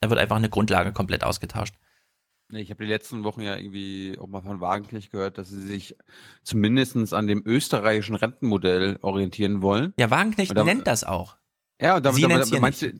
da 0.00 0.10
wird 0.10 0.20
einfach 0.20 0.36
eine 0.36 0.50
Grundlage 0.50 0.92
komplett 0.92 1.24
ausgetauscht. 1.24 1.74
Nee, 2.52 2.60
ich 2.62 2.70
habe 2.70 2.84
die 2.84 2.90
letzten 2.90 3.22
Wochen 3.24 3.42
ja 3.42 3.56
irgendwie 3.56 4.16
auch 4.20 4.26
mal 4.26 4.42
von 4.42 4.60
Wagenknecht 4.60 5.12
gehört, 5.12 5.38
dass 5.38 5.48
sie 5.50 5.60
sich 5.62 5.96
zumindest 6.42 7.14
an 7.14 7.26
dem 7.26 7.42
österreichischen 7.46 8.16
Rentenmodell 8.16 8.98
orientieren 9.02 9.62
wollen. 9.62 9.94
Ja, 9.98 10.10
Wagenknecht 10.10 10.56
da- 10.56 10.64
nennt 10.64 10.86
das 10.86 11.04
auch. 11.04 11.36
Ja, 11.80 11.96
und 11.96 12.04
da, 12.04 12.12
Sie 12.12 12.22
da, 12.22 12.28
da, 12.28 12.44
hier 12.44 12.60
manche, 12.60 12.94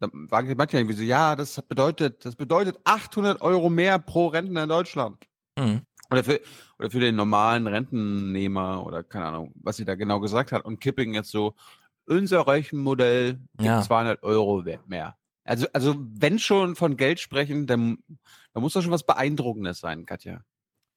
da 0.00 0.08
Wagenknecht 0.12 0.58
meinte 0.58 0.76
ja 0.76 0.80
irgendwie 0.80 0.96
so, 0.96 1.02
ja, 1.02 1.36
das 1.36 1.60
bedeutet, 1.62 2.24
das 2.24 2.34
bedeutet 2.36 2.78
800 2.84 3.40
Euro 3.42 3.68
mehr 3.70 3.98
pro 3.98 4.28
Rentner 4.28 4.62
in 4.64 4.68
Deutschland. 4.68 5.24
Mhm. 5.58 5.82
Oder 6.10 6.24
für, 6.24 6.40
oder 6.78 6.90
für 6.90 7.00
den 7.00 7.16
normalen 7.16 7.66
Rentennehmer 7.66 8.84
oder 8.86 9.02
keine 9.04 9.26
Ahnung, 9.26 9.52
was 9.56 9.76
sie 9.76 9.84
da 9.84 9.94
genau 9.94 10.20
gesagt 10.20 10.52
hat. 10.52 10.64
Und 10.64 10.80
Kipping 10.80 11.14
jetzt 11.14 11.30
so, 11.30 11.54
unser 12.06 12.46
Rechenmodell 12.46 13.34
gibt 13.58 13.64
Ja. 13.64 13.82
200 13.82 14.22
Euro 14.22 14.64
mehr. 14.86 15.16
Also, 15.44 15.66
also 15.72 15.96
wenn 15.98 16.38
schon 16.38 16.76
von 16.76 16.96
Geld 16.96 17.20
sprechen, 17.20 17.66
dann, 17.66 17.98
dann 18.58 18.62
muss 18.64 18.72
doch 18.72 18.82
schon 18.82 18.90
was 18.90 19.04
Beeindruckendes 19.04 19.78
sein, 19.78 20.04
Katja. 20.04 20.44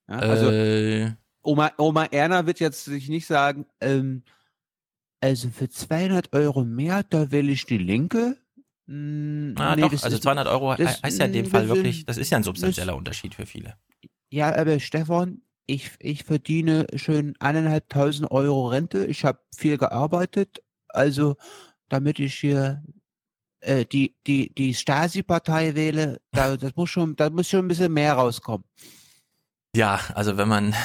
Ja, 0.10 0.18
also 0.20 0.50
äh, 0.50 1.12
Oma, 1.44 1.72
Oma 1.78 2.06
Erna 2.06 2.48
wird 2.48 2.60
jetzt 2.60 2.86
sich 2.86 3.08
nicht 3.08 3.28
sagen, 3.28 3.68
ähm, 3.80 4.24
also 5.22 5.50
für 5.50 5.70
200 5.70 6.34
Euro 6.34 6.66
mehr, 6.66 7.04
da 7.04 7.30
will 7.32 7.50
ich 7.50 7.68
die 7.68 7.78
Linke. 7.78 8.38
Hm, 8.88 9.54
na 9.54 9.76
nee, 9.76 9.84
doch, 9.84 9.92
also 9.92 10.08
ist- 10.08 10.24
200 10.24 10.48
Euro 10.48 10.76
das- 10.76 11.04
heißt 11.04 11.20
ja 11.20 11.26
in 11.28 11.34
dem 11.34 11.46
mm, 11.46 11.50
Fall 11.50 11.68
wirklich, 11.70 12.06
das 12.08 12.18
ist 12.18 12.32
ja 12.32 12.38
ein 12.38 12.44
substanzieller 12.44 12.96
Unterschied 12.96 13.36
für 13.36 13.46
viele. 13.46 13.76
Ja, 14.32 14.56
aber 14.56 14.80
Stefan, 14.80 15.44
ich, 15.68 15.92
ich 16.00 16.24
verdiene 16.24 16.88
schön 16.96 17.36
eineinhalbtausend 17.40 18.32
Euro 18.32 18.70
Rente. 18.70 19.06
Ich 19.06 19.24
habe 19.24 19.40
viel 19.56 19.78
gearbeitet. 19.78 20.64
Also, 20.90 21.36
damit 21.90 22.20
ich 22.20 22.34
hier 22.34 22.84
äh, 23.62 23.86
die, 23.86 24.16
die, 24.28 24.54
die 24.54 24.74
Stasi-Partei 24.74 25.76
wähle, 25.76 26.20
da, 26.32 26.58
das 26.58 26.76
muss 26.76 26.90
schon, 26.90 27.16
da 27.16 27.30
muss 27.30 27.48
schon 27.50 27.66
ein 27.66 27.68
bisschen 27.68 27.94
mehr 27.94 28.14
rauskommen. 28.14 28.66
Ja, 29.76 30.00
also 30.16 30.38
wenn 30.38 30.48
man, 30.50 30.76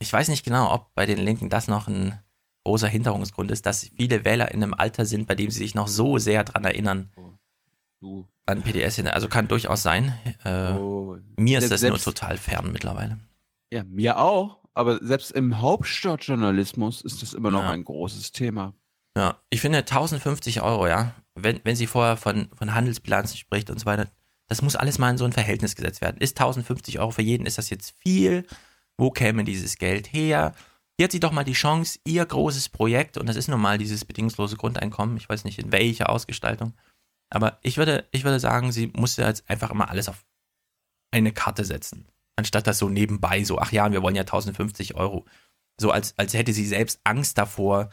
ich 0.00 0.12
weiß 0.12 0.28
nicht 0.28 0.44
genau, 0.44 0.72
ob 0.72 0.94
bei 0.94 1.06
den 1.06 1.18
Linken 1.18 1.48
das 1.48 1.68
noch 1.68 1.86
ein 1.88 2.18
großer 2.64 2.88
Hinderungsgrund 2.88 3.50
ist, 3.50 3.66
dass 3.66 3.88
viele 3.96 4.24
Wähler 4.24 4.52
in 4.52 4.62
einem 4.62 4.74
Alter 4.74 5.04
sind, 5.06 5.26
bei 5.26 5.34
dem 5.34 5.50
sie 5.50 5.58
sich 5.58 5.74
noch 5.74 5.88
so 5.88 6.18
sehr 6.18 6.44
dran 6.44 6.64
erinnern 6.64 7.10
Du. 8.00 8.26
an 8.46 8.62
PDS. 8.62 8.98
Also 9.06 9.28
kann 9.28 9.48
durchaus 9.48 9.82
sein. 9.82 10.12
Äh, 10.44 10.72
Oh. 10.72 11.16
mir 11.36 11.58
ist 11.58 11.68
Selbst- 11.68 11.84
das 11.84 11.90
nur 11.90 11.98
total 11.98 12.36
fern 12.36 12.70
mittlerweile. 12.72 13.18
Ja, 13.72 13.84
mir 13.84 14.18
auch. 14.18 14.58
Aber 14.74 15.04
selbst 15.04 15.32
im 15.32 15.60
Hauptstadtjournalismus 15.60 17.02
ist 17.02 17.22
das 17.22 17.34
immer 17.34 17.50
noch 17.50 17.62
Ja. 17.62 17.70
ein 17.70 17.84
großes 17.84 18.32
Thema. 18.32 18.74
Ja, 19.16 19.38
ich 19.50 19.60
finde 19.60 19.78
1050 19.84 20.62
Euro, 20.62 20.86
ja, 20.86 21.14
wenn, 21.34 21.60
wenn 21.64 21.76
sie 21.76 21.86
vorher 21.86 22.16
von, 22.16 22.48
von 22.54 22.74
Handelsbilanzen 22.74 23.36
spricht 23.36 23.70
und 23.70 23.78
so 23.78 23.86
weiter, 23.86 24.10
das 24.48 24.62
muss 24.62 24.76
alles 24.76 24.98
mal 24.98 25.10
in 25.10 25.18
so 25.18 25.24
ein 25.24 25.32
Verhältnis 25.32 25.76
gesetzt 25.76 26.00
werden. 26.00 26.18
Ist 26.18 26.38
1050 26.38 26.98
Euro 26.98 27.10
für 27.10 27.22
jeden, 27.22 27.46
ist 27.46 27.58
das 27.58 27.70
jetzt 27.70 27.94
viel? 27.98 28.46
Wo 28.98 29.10
käme 29.10 29.44
dieses 29.44 29.78
Geld 29.78 30.12
her? 30.12 30.52
Hier 30.96 31.04
hat 31.04 31.12
sie 31.12 31.20
doch 31.20 31.32
mal 31.32 31.44
die 31.44 31.52
Chance, 31.52 31.98
ihr 32.04 32.24
großes 32.26 32.68
Projekt, 32.68 33.16
und 33.16 33.26
das 33.28 33.36
ist 33.36 33.48
nun 33.48 33.60
mal 33.60 33.78
dieses 33.78 34.04
bedingungslose 34.04 34.56
Grundeinkommen, 34.56 35.16
ich 35.16 35.28
weiß 35.28 35.44
nicht 35.44 35.58
in 35.58 35.72
welcher 35.72 36.10
Ausgestaltung, 36.10 36.74
aber 37.30 37.58
ich 37.62 37.78
würde, 37.78 38.06
ich 38.12 38.24
würde 38.24 38.38
sagen, 38.38 38.72
sie 38.72 38.88
musste 38.88 39.22
jetzt 39.22 39.48
einfach 39.48 39.70
immer 39.70 39.88
alles 39.88 40.08
auf 40.08 40.22
eine 41.10 41.32
Karte 41.32 41.64
setzen. 41.64 42.06
Anstatt 42.36 42.66
das 42.66 42.78
so 42.78 42.88
nebenbei, 42.88 43.42
so, 43.44 43.58
ach 43.58 43.72
ja, 43.72 43.90
wir 43.90 44.02
wollen 44.02 44.14
ja 44.14 44.22
1050 44.22 44.94
Euro. 44.94 45.24
So 45.80 45.90
als, 45.90 46.16
als 46.18 46.34
hätte 46.34 46.52
sie 46.52 46.66
selbst 46.66 47.00
Angst 47.04 47.38
davor, 47.38 47.90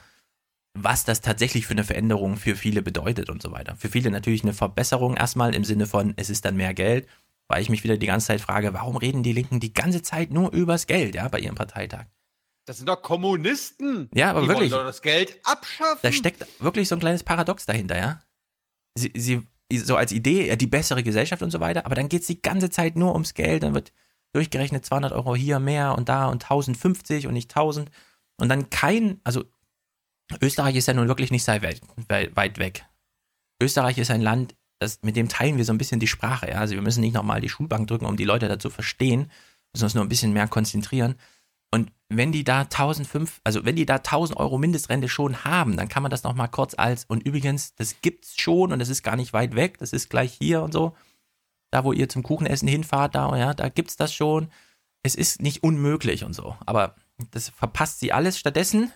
was 0.83 1.05
das 1.05 1.21
tatsächlich 1.21 1.67
für 1.67 1.73
eine 1.73 1.83
Veränderung 1.83 2.37
für 2.37 2.55
viele 2.55 2.81
bedeutet 2.81 3.29
und 3.29 3.41
so 3.41 3.51
weiter. 3.51 3.75
Für 3.77 3.89
viele 3.89 4.11
natürlich 4.11 4.43
eine 4.43 4.53
Verbesserung 4.53 5.15
erstmal 5.15 5.55
im 5.55 5.63
Sinne 5.63 5.85
von, 5.85 6.13
es 6.17 6.29
ist 6.29 6.45
dann 6.45 6.55
mehr 6.55 6.73
Geld, 6.73 7.07
weil 7.47 7.61
ich 7.61 7.69
mich 7.69 7.83
wieder 7.83 7.97
die 7.97 8.05
ganze 8.05 8.27
Zeit 8.27 8.41
frage, 8.41 8.73
warum 8.73 8.95
reden 8.97 9.23
die 9.23 9.33
Linken 9.33 9.59
die 9.59 9.73
ganze 9.73 10.01
Zeit 10.01 10.31
nur 10.31 10.51
übers 10.51 10.87
Geld, 10.87 11.15
ja, 11.15 11.27
bei 11.27 11.39
ihrem 11.39 11.55
Parteitag? 11.55 12.05
Das 12.65 12.77
sind 12.77 12.87
doch 12.87 13.01
Kommunisten. 13.01 14.09
Ja, 14.13 14.29
aber 14.29 14.41
die 14.41 14.47
wirklich. 14.47 14.71
wollen 14.71 14.81
doch 14.81 14.87
das 14.87 15.01
Geld 15.01 15.39
abschaffen. 15.43 15.99
Da 16.03 16.11
steckt 16.11 16.45
wirklich 16.59 16.87
so 16.87 16.95
ein 16.95 16.99
kleines 16.99 17.23
Paradox 17.23 17.65
dahinter, 17.65 17.97
ja. 17.97 18.21
Sie, 18.95 19.11
sie 19.15 19.47
so 19.73 19.95
als 19.95 20.11
Idee, 20.11 20.47
ja, 20.47 20.55
die 20.55 20.67
bessere 20.67 21.03
Gesellschaft 21.03 21.41
und 21.41 21.51
so 21.51 21.59
weiter, 21.59 21.85
aber 21.85 21.95
dann 21.95 22.09
geht 22.09 22.21
es 22.21 22.27
die 22.27 22.41
ganze 22.41 22.69
Zeit 22.69 22.95
nur 22.95 23.13
ums 23.13 23.33
Geld, 23.33 23.63
dann 23.63 23.73
wird 23.73 23.91
durchgerechnet 24.33 24.85
200 24.85 25.11
Euro 25.11 25.35
hier 25.35 25.59
mehr 25.59 25.95
und 25.97 26.09
da 26.09 26.27
und 26.27 26.43
1050 26.43 27.27
und 27.27 27.33
nicht 27.33 27.51
1000 27.51 27.89
und 28.37 28.49
dann 28.49 28.69
kein, 28.69 29.19
also 29.23 29.45
Österreich 30.41 30.75
ist 30.75 30.87
ja 30.87 30.93
nun 30.93 31.07
wirklich 31.07 31.31
nicht 31.31 31.43
sehr 31.43 31.61
weit, 31.61 31.81
weit 32.35 32.59
weg. 32.59 32.85
Österreich 33.61 33.97
ist 33.97 34.11
ein 34.11 34.21
Land, 34.21 34.55
das, 34.79 34.99
mit 35.01 35.15
dem 35.15 35.27
teilen 35.27 35.57
wir 35.57 35.65
so 35.65 35.73
ein 35.73 35.77
bisschen 35.77 35.99
die 35.99 36.07
Sprache, 36.07 36.49
ja. 36.49 36.59
Also 36.59 36.75
wir 36.75 36.81
müssen 36.81 37.01
nicht 37.01 37.13
nochmal 37.13 37.41
die 37.41 37.49
Schulbank 37.49 37.87
drücken, 37.87 38.05
um 38.05 38.17
die 38.17 38.25
Leute 38.25 38.47
dazu 38.47 38.69
verstehen, 38.69 39.31
müssen 39.73 39.83
uns 39.83 39.95
nur 39.95 40.03
ein 40.03 40.09
bisschen 40.09 40.33
mehr 40.33 40.47
konzentrieren. 40.47 41.15
Und 41.71 41.91
wenn 42.07 42.31
die 42.31 42.43
da 42.43 42.61
1005, 42.61 43.41
also 43.43 43.65
wenn 43.65 43.75
die 43.75 43.85
da 43.85 43.95
1000 43.95 44.39
Euro 44.39 44.57
Mindestrente 44.57 45.09
schon 45.09 45.43
haben, 45.43 45.77
dann 45.77 45.89
kann 45.89 46.01
man 46.01 46.09
das 46.09 46.23
nochmal 46.23 46.49
kurz 46.49 46.73
als, 46.75 47.05
und 47.05 47.23
übrigens, 47.23 47.75
das 47.75 48.01
gibt's 48.01 48.39
schon 48.39 48.71
und 48.71 48.79
das 48.79 48.89
ist 48.89 49.03
gar 49.03 49.15
nicht 49.15 49.33
weit 49.33 49.55
weg, 49.55 49.77
das 49.77 49.93
ist 49.93 50.09
gleich 50.09 50.33
hier 50.33 50.63
und 50.63 50.71
so. 50.71 50.95
Da, 51.71 51.83
wo 51.83 51.91
ihr 51.93 52.09
zum 52.09 52.23
Kuchenessen 52.23 52.67
hinfahrt, 52.67 53.13
da, 53.13 53.35
ja, 53.37 53.53
da 53.53 53.69
gibt's 53.69 53.95
das 53.95 54.11
schon. 54.11 54.49
Es 55.03 55.13
ist 55.13 55.41
nicht 55.41 55.61
unmöglich 55.61 56.23
und 56.23 56.33
so. 56.33 56.55
Aber 56.65 56.95
das 57.31 57.49
verpasst 57.49 57.99
sie 57.99 58.11
alles. 58.11 58.39
Stattdessen, 58.39 58.91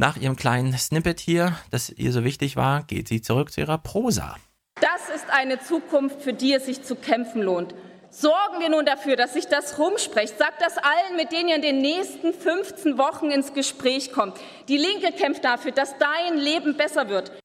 nach 0.00 0.16
ihrem 0.16 0.34
kleinen 0.34 0.72
Snippet 0.76 1.20
hier, 1.20 1.56
das 1.70 1.90
ihr 1.90 2.10
so 2.12 2.24
wichtig 2.24 2.56
war, 2.56 2.84
geht 2.84 3.06
sie 3.06 3.20
zurück 3.20 3.52
zu 3.52 3.60
ihrer 3.60 3.76
Prosa. 3.76 4.34
Das 4.80 5.14
ist 5.14 5.28
eine 5.30 5.60
Zukunft, 5.60 6.22
für 6.22 6.32
die 6.32 6.54
es 6.54 6.64
sich 6.64 6.82
zu 6.82 6.96
kämpfen 6.96 7.42
lohnt. 7.42 7.74
Sorgen 8.10 8.60
wir 8.60 8.70
nun 8.70 8.86
dafür, 8.86 9.14
dass 9.16 9.34
sich 9.34 9.46
das 9.46 9.78
rumspricht. 9.78 10.38
Sagt 10.38 10.62
das 10.62 10.78
allen, 10.78 11.16
mit 11.16 11.30
denen 11.32 11.50
ihr 11.50 11.56
in 11.56 11.62
den 11.62 11.82
nächsten 11.82 12.32
15 12.32 12.96
Wochen 12.96 13.30
ins 13.30 13.52
Gespräch 13.52 14.10
kommt. 14.10 14.38
Die 14.68 14.78
Linke 14.78 15.12
kämpft 15.12 15.44
dafür, 15.44 15.70
dass 15.72 15.96
dein 15.98 16.38
Leben 16.38 16.76
besser 16.78 17.08
wird. 17.10 17.38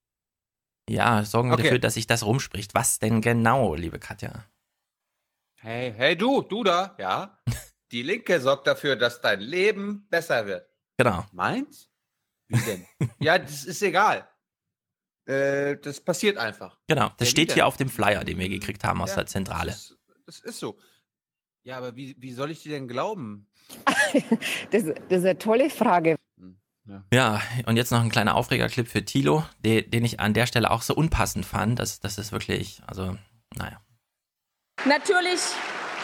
Ja, 0.89 1.23
sorgen 1.25 1.49
wir 1.49 1.55
Okay. 1.55 1.63
dafür, 1.63 1.79
dass 1.79 1.95
sich 1.95 2.07
das 2.07 2.25
rumspricht. 2.25 2.73
Was 2.73 2.99
denn 2.99 3.19
genau, 3.19 3.75
liebe 3.75 3.99
Katja? 3.99 4.45
Hey, 5.59 5.93
hey, 5.95 6.15
du, 6.15 6.41
du 6.41 6.63
da, 6.63 6.95
ja? 6.99 7.37
Die 7.91 8.01
Linke 8.01 8.39
sorgt 8.39 8.65
dafür, 8.65 8.95
dass 8.95 9.19
dein 9.19 9.41
Leben 9.41 10.07
besser 10.09 10.45
wird. 10.47 10.65
Genau. 10.97 11.25
Meins? 11.33 11.89
Wie 12.47 12.59
denn? 12.59 12.85
ja, 13.19 13.37
das 13.39 13.65
ist 13.65 13.81
egal. 13.81 14.27
Äh, 15.25 15.77
das 15.77 15.99
passiert 16.01 16.37
einfach. 16.37 16.79
Genau, 16.87 17.09
das 17.17 17.29
Ja, 17.29 17.31
steht 17.31 17.53
hier 17.53 17.65
auf 17.65 17.77
dem 17.77 17.89
Flyer, 17.89 18.23
den 18.23 18.37
wir 18.37 18.49
gekriegt 18.49 18.83
haben 18.83 19.01
aus 19.01 19.09
Ja, 19.11 19.15
der 19.17 19.25
Zentrale. 19.27 19.71
Das 19.71 19.89
ist, 19.91 19.97
das 20.27 20.39
ist 20.41 20.59
so. 20.59 20.77
Ja, 21.63 21.77
aber 21.77 21.95
wie, 21.95 22.15
wie 22.19 22.31
soll 22.33 22.51
ich 22.51 22.61
dir 22.61 22.73
denn 22.73 22.87
glauben? 22.87 23.47
Das, 24.71 24.83
das 24.83 25.19
ist 25.19 25.25
eine 25.25 25.37
tolle 25.37 25.69
Frage. 25.69 26.15
Ja, 27.11 27.41
und 27.65 27.77
jetzt 27.77 27.91
noch 27.91 28.01
ein 28.01 28.11
kleiner 28.11 28.35
Aufregerclip 28.35 28.87
für 28.87 29.03
Tilo, 29.03 29.43
den, 29.59 29.89
den 29.89 30.05
ich 30.05 30.19
an 30.19 30.35
der 30.35 30.45
Stelle 30.45 30.69
auch 30.69 30.83
so 30.83 30.93
unpassend 30.93 31.45
fand. 31.45 31.79
Das, 31.79 31.99
das 31.99 32.19
ist 32.19 32.31
wirklich, 32.31 32.81
also, 32.85 33.17
naja. 33.55 33.81
Natürlich 34.85 35.41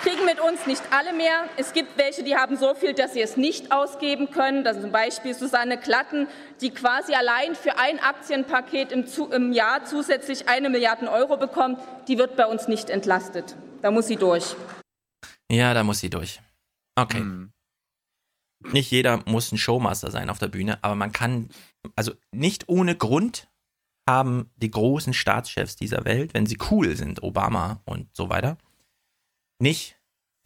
kriegen 0.02 0.26
mit 0.26 0.40
uns 0.40 0.66
nicht 0.66 0.82
alle 0.92 1.14
mehr. 1.14 1.46
Es 1.58 1.74
gibt 1.74 1.98
welche, 1.98 2.24
die 2.24 2.36
haben 2.36 2.58
so 2.58 2.74
viel, 2.74 2.94
dass 2.94 3.14
sie 3.14 3.22
es 3.22 3.38
nicht 3.38 3.72
ausgeben 3.72 4.32
können. 4.32 4.64
Das 4.64 4.78
ist 4.78 4.84
zum 4.84 4.92
Beispiel 4.92 5.34
Susanne 5.34 5.78
Klatten, 5.78 6.28
die 6.60 6.72
quasi 6.72 7.14
allein 7.14 7.56
für 7.56 7.78
ein 7.78 8.00
Aktienpaket 8.00 8.92
im, 8.92 9.08
zu, 9.08 9.30
im 9.30 9.54
Jahr 9.54 9.86
zusätzlich 9.86 10.50
eine 10.50 10.70
Milliarde 10.70 11.10
Euro 11.12 11.38
bekommt. 11.38 11.80
Die 12.08 12.18
wird 12.18 12.36
bei 12.36 12.46
uns 12.46 12.68
nicht 12.68 12.90
entlastet. 12.90 13.56
Da 13.82 13.92
muss 13.92 14.08
sie 14.08 14.16
durch. 14.16 14.56
Ja, 15.52 15.74
da 15.74 15.84
muss 15.84 16.00
sie 16.00 16.10
durch. 16.10 16.40
Okay. 16.96 17.20
Hm. 17.20 17.52
Nicht 18.72 18.92
jeder 18.92 19.24
muss 19.26 19.52
ein 19.52 19.58
Showmaster 19.58 20.12
sein 20.12 20.30
auf 20.30 20.38
der 20.38 20.48
Bühne, 20.48 20.84
aber 20.84 20.94
man 20.94 21.12
kann, 21.12 21.50
also 21.96 22.14
nicht 22.32 22.70
ohne 22.70 22.96
Grund 22.96 23.48
haben 24.08 24.52
die 24.56 24.70
großen 24.70 25.14
Staatschefs 25.14 25.76
dieser 25.76 26.06
Welt, 26.06 26.34
wenn 26.34 26.46
sie 26.46 26.58
cool 26.70 26.96
sind, 26.96 27.24
Obama 27.24 27.82
und 27.86 28.08
so 28.16 28.30
weiter, 28.30 28.58
nicht 29.62 29.98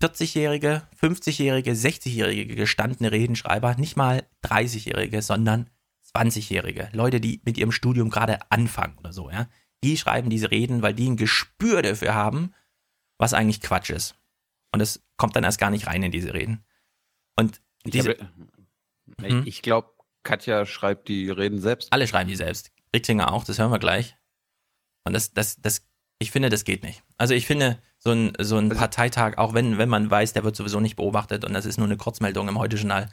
40-jährige, 0.01 0.87
50-jährige, 1.01 1.71
60-jährige 1.71 2.55
gestandene 2.55 3.11
Redenschreiber, 3.11 3.75
nicht 3.75 3.95
mal 3.95 4.27
30-jährige, 4.43 5.21
sondern 5.21 5.69
20-jährige. 6.13 6.89
Leute, 6.93 7.19
die 7.21 7.41
mit 7.45 7.57
ihrem 7.57 7.71
Studium 7.71 8.09
gerade 8.09 8.39
anfangen 8.51 8.97
oder 8.97 9.13
so, 9.13 9.29
ja. 9.29 9.47
Die 9.83 9.97
schreiben 9.97 10.29
diese 10.29 10.51
Reden, 10.51 10.81
weil 10.81 10.93
die 10.93 11.09
ein 11.09 11.17
Gespür 11.17 11.81
dafür 11.81 12.15
haben, 12.15 12.53
was 13.17 13.33
eigentlich 13.33 13.61
Quatsch 13.61 13.89
ist. 13.91 14.15
Und 14.73 14.81
es 14.81 15.03
kommt 15.17 15.35
dann 15.35 15.43
erst 15.43 15.59
gar 15.59 15.69
nicht 15.69 15.87
rein 15.87 16.03
in 16.03 16.11
diese 16.11 16.33
Reden. 16.33 16.63
Und 17.35 17.61
Ich, 17.85 17.91
diese, 17.91 18.13
ich, 19.21 19.29
Hm? 19.31 19.43
ich 19.45 19.61
glaube, 19.61 19.91
Katja 20.23 20.65
schreibt 20.65 21.07
die 21.07 21.29
Reden 21.29 21.61
selbst. 21.61 21.93
alle 21.93 22.07
schreiben 22.07 22.29
die 22.29 22.35
selbst. 22.35 22.71
Richtlinger 22.93 23.31
auch, 23.31 23.43
das 23.43 23.59
hören 23.59 23.71
wir 23.71 23.79
gleich. 23.79 24.17
Und 25.03 25.13
das, 25.13 25.31
das, 25.33 25.61
das, 25.61 25.87
ich 26.19 26.31
finde, 26.31 26.49
das 26.49 26.63
geht 26.63 26.83
nicht. 26.83 27.03
Also 27.17 27.33
ich 27.33 27.45
finde, 27.45 27.81
so 28.05 28.11
ein, 28.11 28.33
so 28.39 28.57
ein 28.57 28.69
Parteitag, 28.69 29.37
auch 29.37 29.55
wenn, 29.55 29.79
wenn 29.79 29.89
man 29.89 30.09
weiß, 30.09 30.33
der 30.33 30.43
wird 30.43 30.55
sowieso 30.55 30.79
nicht 30.79 30.95
beobachtet 30.95 31.43
und 31.43 31.53
das 31.53 31.65
ist 31.65 31.77
nur 31.77 31.87
eine 31.87 31.97
Kurzmeldung 31.97 32.47
im 32.47 32.59
Heute-Journal. 32.59 33.09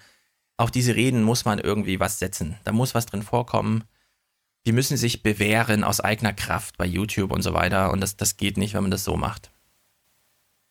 Auf 0.59 0.71
diese 0.71 0.95
Reden 0.95 1.23
muss 1.23 1.47
man 1.47 1.59
irgendwie 1.59 1.99
was 1.99 2.19
setzen. 2.19 2.57
Da 2.65 2.73
muss 2.73 2.95
was 2.95 3.07
drin 3.07 3.23
vorkommen. 3.23 3.85
Die 4.67 4.73
müssen 4.73 4.99
sich 4.99 5.23
bewähren 5.23 5.83
aus 5.83 6.01
eigener 6.01 6.35
Kraft 6.35 6.77
bei 6.77 6.85
YouTube 6.85 7.33
und 7.33 7.41
so 7.41 7.55
weiter. 7.55 7.91
Und 7.91 8.01
das, 8.01 8.17
das 8.17 8.37
geht 8.37 8.59
nicht, 8.59 8.75
wenn 8.75 8.83
man 8.83 8.91
das 8.91 9.03
so 9.03 9.17
macht. 9.17 9.51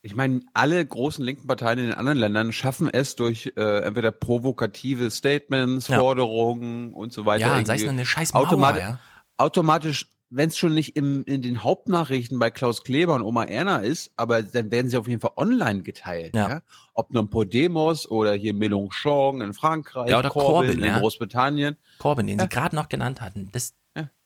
Ich 0.04 0.16
meine, 0.16 0.42
alle 0.54 0.86
großen 0.86 1.26
linken 1.26 1.48
Parteien 1.48 1.80
in 1.80 1.86
den 1.86 1.94
anderen 1.96 2.20
Ländern 2.20 2.54
schaffen 2.54 2.90
es 2.92 3.16
durch 3.16 3.54
äh, 3.58 3.80
entweder 3.80 4.12
provokative 4.12 5.10
Statements, 5.10 5.88
Ja. 5.88 6.00
Forderungen 6.00 6.94
und 6.94 7.12
so 7.12 7.26
weiter. 7.26 7.58
Ja, 7.58 7.66
sei 7.66 7.76
es 7.76 7.82
nur 7.82 7.92
eine 7.92 8.06
scheiß 8.06 8.34
Mauer, 8.34 8.48
automati 8.48 8.80
ja. 8.80 9.00
automatisch, 9.38 10.08
wenn 10.34 10.48
es 10.50 10.58
schon 10.58 10.74
nicht 10.74 10.96
im, 10.96 11.24
in 11.26 11.42
den 11.42 11.62
Hauptnachrichten 11.64 12.40
bei 12.40 12.50
Klaus 12.50 12.84
Kleber 12.84 13.16
und 13.16 13.22
Oma 13.22 13.44
Erna 13.44 13.80
ist, 13.80 14.12
aber 14.16 14.42
dann 14.42 14.72
werden 14.72 14.90
sie 14.90 14.98
auf 14.98 15.08
jeden 15.08 15.20
Fall 15.22 15.34
online 15.36 15.84
geteilt. 15.84 16.34
Ja. 16.36 16.50
Ja. 16.50 16.62
Ob 16.94 17.12
nun 17.14 17.30
Podemos 17.30 18.10
oder 18.10 18.34
hier 18.34 18.54
Mélenchon 18.54 19.44
in 19.44 19.54
Frankreich, 19.54 20.10
Ja, 20.10 20.20
oder 20.20 20.30
Corbyn, 20.30 20.80
in 20.80 20.86
ja. 20.86 21.00
Großbritannien. 21.00 21.76
Corbyn, 22.00 22.28
den 22.28 22.40
Ja. 22.40 22.46
Sie 22.46 22.50
gerade 22.50 22.76
noch 22.76 22.88
genannt 22.90 23.20
hatten. 23.22 23.50
Das, 23.52 23.74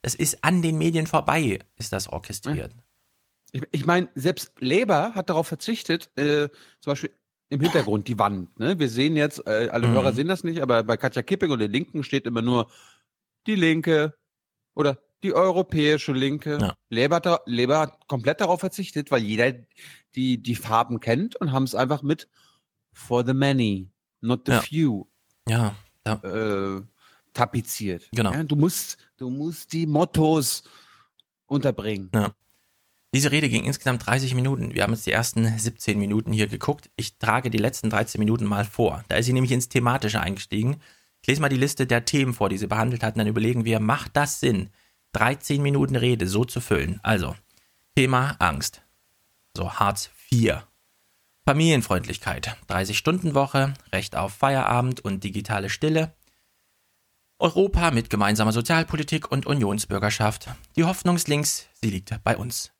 das 0.02 0.14
ist 0.14 0.42
an 0.44 0.62
den 0.62 0.78
Medien 0.78 1.06
vorbei, 1.08 1.58
ist 1.76 1.92
das 1.92 2.08
orchestriert. 2.08 2.72
Ich, 3.52 3.62
ich 3.72 3.84
meine, 3.86 4.08
selbst 4.14 4.52
Labour 4.60 5.14
hat 5.14 5.28
darauf 5.28 5.48
verzichtet, 5.48 6.10
äh, 6.16 6.48
zum 6.80 6.92
Beispiel 6.92 7.10
im 7.48 7.60
Hintergrund 7.60 8.06
die 8.08 8.18
Wand. 8.18 8.58
Ne? 8.58 8.78
Wir 8.78 8.88
sehen 8.88 9.16
jetzt, 9.16 9.44
äh, 9.46 9.68
alle 9.70 9.88
Mhm. 9.88 9.92
Hörer 9.92 10.12
sehen 10.12 10.28
das 10.28 10.44
nicht, 10.44 10.60
aber 10.62 10.82
bei 10.84 10.96
Katja 10.96 11.22
Kipping 11.22 11.50
und 11.50 11.58
den 11.58 11.70
Linken 11.72 12.04
steht 12.04 12.26
immer 12.26 12.42
nur 12.42 12.68
die 13.46 13.54
Linke 13.56 14.14
oder 14.74 14.98
die 15.26 15.34
europäische 15.34 16.12
Linke. 16.12 16.58
Ja. 16.60 17.18
Da, 17.20 17.40
Labour 17.46 17.78
hat 17.78 18.06
komplett 18.08 18.40
darauf 18.40 18.60
verzichtet, 18.60 19.10
weil 19.10 19.22
jeder 19.22 19.52
die, 20.14 20.42
die 20.42 20.54
Farben 20.54 21.00
kennt 21.00 21.36
und 21.36 21.52
haben 21.52 21.64
es 21.64 21.74
einfach 21.74 22.02
mit 22.02 22.28
for 22.92 23.24
the 23.26 23.34
many, 23.34 23.88
not 24.20 24.42
the 24.46 24.52
Ja. 24.52 24.60
few 24.60 25.06
Ja, 25.48 25.74
ja. 26.06 26.14
äh, 26.22 26.82
tapeziert. 27.32 28.08
Genau. 28.12 28.32
Ja, 28.32 28.42
du 28.44 28.56
musst, 28.56 28.96
du 29.18 29.28
musst 29.30 29.72
die 29.72 29.86
Mottos 29.86 30.64
unterbringen. 31.46 32.10
Diese 33.14 33.30
Rede 33.30 33.48
ging 33.48 33.64
insgesamt 33.64 34.04
30 34.06 34.34
Minuten. 34.34 34.74
Wir 34.74 34.82
haben 34.82 34.92
jetzt 34.92 35.06
die 35.06 35.12
ersten 35.12 35.58
17 35.58 35.98
Minuten 35.98 36.32
hier 36.32 36.48
geguckt. 36.48 36.90
Ich 36.96 37.18
trage 37.18 37.50
die 37.50 37.58
letzten 37.58 37.90
13 37.90 38.18
Minuten 38.18 38.44
mal 38.44 38.64
vor. 38.64 39.04
Da 39.08 39.16
ist 39.16 39.26
sie 39.26 39.32
nämlich 39.32 39.52
ins 39.52 39.68
Thematische 39.68 40.20
eingestiegen. 40.20 40.76
Ich 41.22 41.28
lese 41.28 41.40
mal 41.40 41.48
die 41.48 41.56
Liste 41.56 41.86
der 41.86 42.04
Themen 42.04 42.34
vor, 42.34 42.48
die 42.48 42.58
sie 42.58 42.66
behandelt 42.66 43.02
hat, 43.02 43.14
und 43.14 43.18
dann 43.18 43.26
überlegen 43.26 43.64
wir, 43.64 43.80
macht 43.80 44.16
das 44.16 44.40
Sinn, 44.40 44.70
13 45.12 45.62
Minuten 45.62 45.96
Rede 45.96 46.26
so 46.26 46.44
zu 46.44 46.60
füllen? 46.60 47.00
Also, 47.02 47.34
Thema 47.96 48.36
Angst. 48.38 48.82
So 49.56 49.72
Hartz 49.72 50.10
IV. 50.30 50.66
Familienfreundlichkeit, 51.46 52.56
30-Stunden-Woche, 52.68 53.74
Recht 53.92 54.16
auf 54.16 54.34
Feierabend 54.34 55.00
und 55.00 55.22
digitale 55.22 55.70
Stille. 55.70 56.14
Europa 57.38 57.90
mit 57.90 58.10
gemeinsamer 58.10 58.52
Sozialpolitik 58.52 59.30
und 59.30 59.46
Unionsbürgerschaft. 59.46 60.48
Die 60.74 60.84
Hoffnungslinks, 60.84 61.68
sie 61.80 61.90
liegt 61.90 62.12
bei 62.24 62.36
uns. 62.36 62.72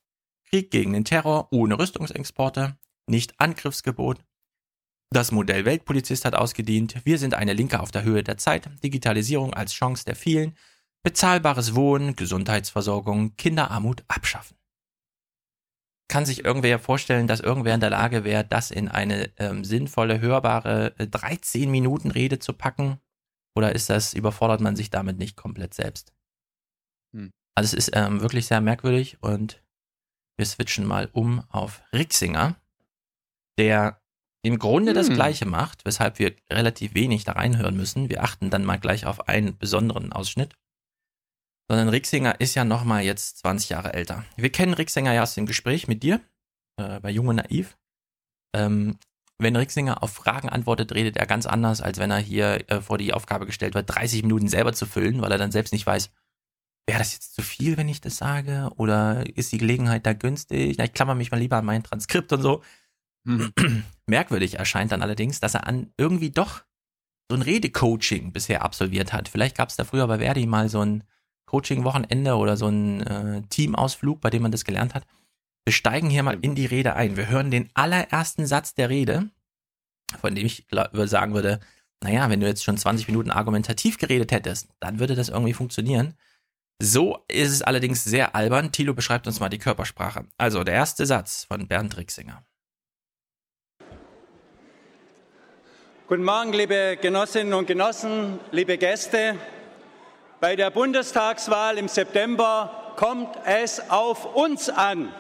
Krieg 0.49 0.71
gegen 0.71 0.93
den 0.95 1.05
Terror 1.05 1.49
ohne 1.53 1.79
Rüstungsexporte, 1.79 2.77
nicht 3.07 3.39
Angriffsgebot. 3.39 4.25
Das 5.11 5.31
Modell 5.31 5.65
Weltpolizist 5.65 6.25
hat 6.25 6.35
ausgedient. 6.35 6.97
Wir 7.05 7.19
sind 7.19 7.35
eine 7.35 7.53
Linke 7.53 7.81
auf 7.81 7.91
der 7.91 8.03
Höhe 8.03 8.25
der 8.25 8.39
Zeit. 8.39 8.69
Digitalisierung 8.83 9.55
als 9.55 9.73
Chance 9.73 10.05
der 10.05 10.17
vielen. 10.17 10.57
Bezahlbares 11.03 11.75
Wohnen, 11.75 12.17
Gesundheitsversorgung, 12.17 13.37
Kinderarmut 13.37 14.05
abschaffen. 14.09 14.57
Kann 16.09 16.27
sich 16.27 16.45
irgendwer 16.45 16.79
vorstellen, 16.79 17.27
dass 17.27 17.41
irgendwer 17.41 17.75
in 17.75 17.81
der 17.81 17.91
Lage 17.91 18.25
wäre, 18.25 18.45
das 18.45 18.71
in 18.71 18.89
eine 18.89 19.31
ähm, 19.39 19.65
sinnvolle, 19.65 20.21
hörbare 20.21 20.95
äh, 20.99 21.07
13 21.07 21.71
Minuten 21.71 22.11
Rede 22.11 22.39
zu 22.39 22.53
packen? 22.53 23.01
Oder 23.57 23.75
ist 23.75 23.91
das, 23.91 24.15
überfordert 24.15 24.61
man 24.61 24.77
sich 24.77 24.91
damit 24.91 25.19
nicht 25.19 25.37
komplett 25.37 25.75
selbst? 25.75 26.13
Hm. 27.15 27.33
Also 27.57 27.77
es 27.77 27.87
ist 27.89 27.97
ähm, 27.97 28.21
wirklich 28.21 28.47
sehr 28.47 28.61
merkwürdig 28.61 29.23
und 29.23 29.63
wir 30.37 30.47
switchen 30.47 30.87
mal 30.87 31.09
um 31.13 31.43
auf 31.49 31.83
Rixinger, 31.93 32.57
der 33.59 34.01
im 34.43 34.59
Grunde 34.59 34.93
das 34.93 35.09
Hm. 35.09 35.15
Gleiche 35.15 35.47
macht, 35.47 35.85
weshalb 35.85 36.19
wir 36.19 36.37
relativ 36.51 36.95
wenig 36.95 37.25
da 37.25 37.33
reinhören 37.33 37.77
müssen. 37.77 38.11
Wir 38.11 38.23
achten 38.23 38.51
dann 38.51 38.65
mal 38.65 38.79
gleich 38.79 39.07
auf 39.07 39.29
einen 39.29 39.59
besonderen 39.59 40.13
Ausschnitt. 40.13 40.55
Sondern 41.69 41.89
Rixinger 41.89 42.41
ist 42.41 42.55
ja 42.55 42.65
nochmal 42.65 43.03
jetzt 43.03 43.39
20 43.39 43.71
Jahre 43.71 43.93
älter. 43.93 44.25
Wir 44.37 44.51
kennen 44.51 44.75
Rixinger 44.75 45.13
ja 45.13 45.23
aus 45.23 45.35
dem 45.35 45.47
Gespräch 45.47 45.89
mit 45.89 46.03
dir, 46.03 46.21
äh, 46.77 47.01
bei 47.01 47.11
Jung 47.11 47.29
und 47.29 47.37
Naiv. 47.37 47.77
Ähm, 48.55 48.99
wenn 49.39 49.57
Rixinger 49.57 50.03
auf 50.03 50.13
Fragen 50.13 50.49
antwortet, 50.49 50.93
redet 50.93 51.17
er 51.17 51.27
ganz 51.27 51.45
anders, 51.45 51.83
als 51.83 51.99
wenn 51.99 52.11
er 52.11 52.19
hier 52.19 52.71
äh, 52.71 52.81
vor 52.81 52.99
die 52.99 53.13
Aufgabe 53.13 53.47
gestellt 53.47 53.75
wird, 53.75 53.95
30 53.95 54.23
Minuten 54.23 54.49
selber 54.49 54.73
zu 54.73 54.87
füllen, 54.87 55.21
weil 55.21 55.33
er 55.33 55.39
dann 55.39 55.53
selbst 55.53 55.73
nicht 55.73 55.87
weiß, 55.87 56.11
wäre 56.89 56.99
das 57.01 57.13
jetzt 57.13 57.35
zu 57.35 57.43
viel, 57.43 57.77
wenn 57.77 57.89
ich 57.89 58.01
das 58.01 58.17
sage? 58.17 58.71
Oder 58.77 59.25
ist 59.37 59.53
die 59.53 59.59
Gelegenheit 59.59 60.07
da 60.07 60.13
günstig? 60.13 60.77
Na, 60.79 60.85
ich 60.85 60.93
klammer 60.93 61.15
mich 61.15 61.31
mal 61.31 61.39
lieber 61.39 61.57
an 61.57 61.65
mein 61.65 61.83
Transkript 61.83 62.33
und 62.33 62.43
so. 62.43 62.63
Hm. 63.27 63.53
Merkwürdig 64.07 64.59
erscheint 64.59 64.93
dann 64.93 65.03
allerdings, 65.03 65.41
dass 65.41 65.55
er 65.55 65.67
an 65.67 65.93
irgendwie 65.99 66.31
doch 66.31 66.65
so 67.29 67.37
ein 67.37 67.43
Redecoaching 67.43 68.33
bisher 68.33 68.63
absolviert 68.63 69.13
hat. 69.13 69.29
Vielleicht 69.29 69.57
gab 69.57 69.69
es 69.69 69.77
da 69.77 69.85
früher 69.85 70.07
bei 70.07 70.21
Verdi 70.21 70.47
mal 70.47 70.69
so 70.69 70.81
ein 70.81 71.03
Coaching-Wochenende 71.47 72.37
oder 72.37 72.57
so 72.57 72.69
ein 72.69 73.01
äh, 73.07 73.43
Teamausflug, 73.49 74.21
bei 74.21 74.31
dem 74.31 74.43
man 74.43 74.53
das 74.53 74.65
gelernt 74.65 74.95
hat. 74.95 75.05
Wir 75.65 75.73
steigen 75.73 76.11
hier 76.11 76.23
mal 76.23 76.39
in 76.43 76.55
die 76.55 76.67
Rede 76.67 76.95
ein. 76.95 77.17
Wir 77.17 77.29
hören 77.29 77.51
den 77.51 77.71
allerersten 77.75 78.47
Satz 78.47 78.75
der 78.75 78.89
Rede, 78.89 79.31
von 80.21 80.35
dem 80.35 80.47
ich 80.47 80.67
würde 80.71 81.09
sagen 81.09 81.35
würde, 81.35 81.61
naja, 82.03 82.29
wenn 82.31 82.41
du 82.41 82.47
jetzt 82.47 82.63
schon 82.63 82.77
20 82.77 83.09
Minuten 83.09 83.31
argumentativ 83.31 83.99
geredet 83.99 84.31
hättest, 84.31 84.69
dann 84.81 85.01
würde 85.01 85.15
das 85.15 85.29
irgendwie 85.29 85.55
funktionieren. 85.55 86.15
So 86.81 87.25
ist 87.29 87.51
es 87.51 87.63
allerdings 87.63 88.05
sehr 88.05 88.35
albern. 88.35 88.71
Thilo 88.71 88.93
beschreibt 88.93 89.27
uns 89.27 89.41
mal 89.41 89.49
die 89.49 89.59
Körpersprache. 89.59 90.27
Also 90.37 90.63
der 90.63 90.75
erste 90.75 91.07
Satz 91.07 91.45
von 91.45 91.67
Bernd 91.67 91.97
Rixinger. 91.97 92.45
Guten 96.07 96.23
Morgen, 96.23 96.53
liebe 96.53 96.99
Genossinnen 97.01 97.55
und 97.55 97.67
Genossen, 97.67 98.39
liebe 98.53 98.79
Gäste. 98.79 99.37
Bei 100.41 100.55
der 100.55 100.71
Bundestagswahl 100.71 101.79
im 101.79 101.89
September 101.89 102.95
kommt 102.97 103.37
es 103.47 103.81
auf 103.91 104.35
uns 104.35 104.69
an. 104.69 105.13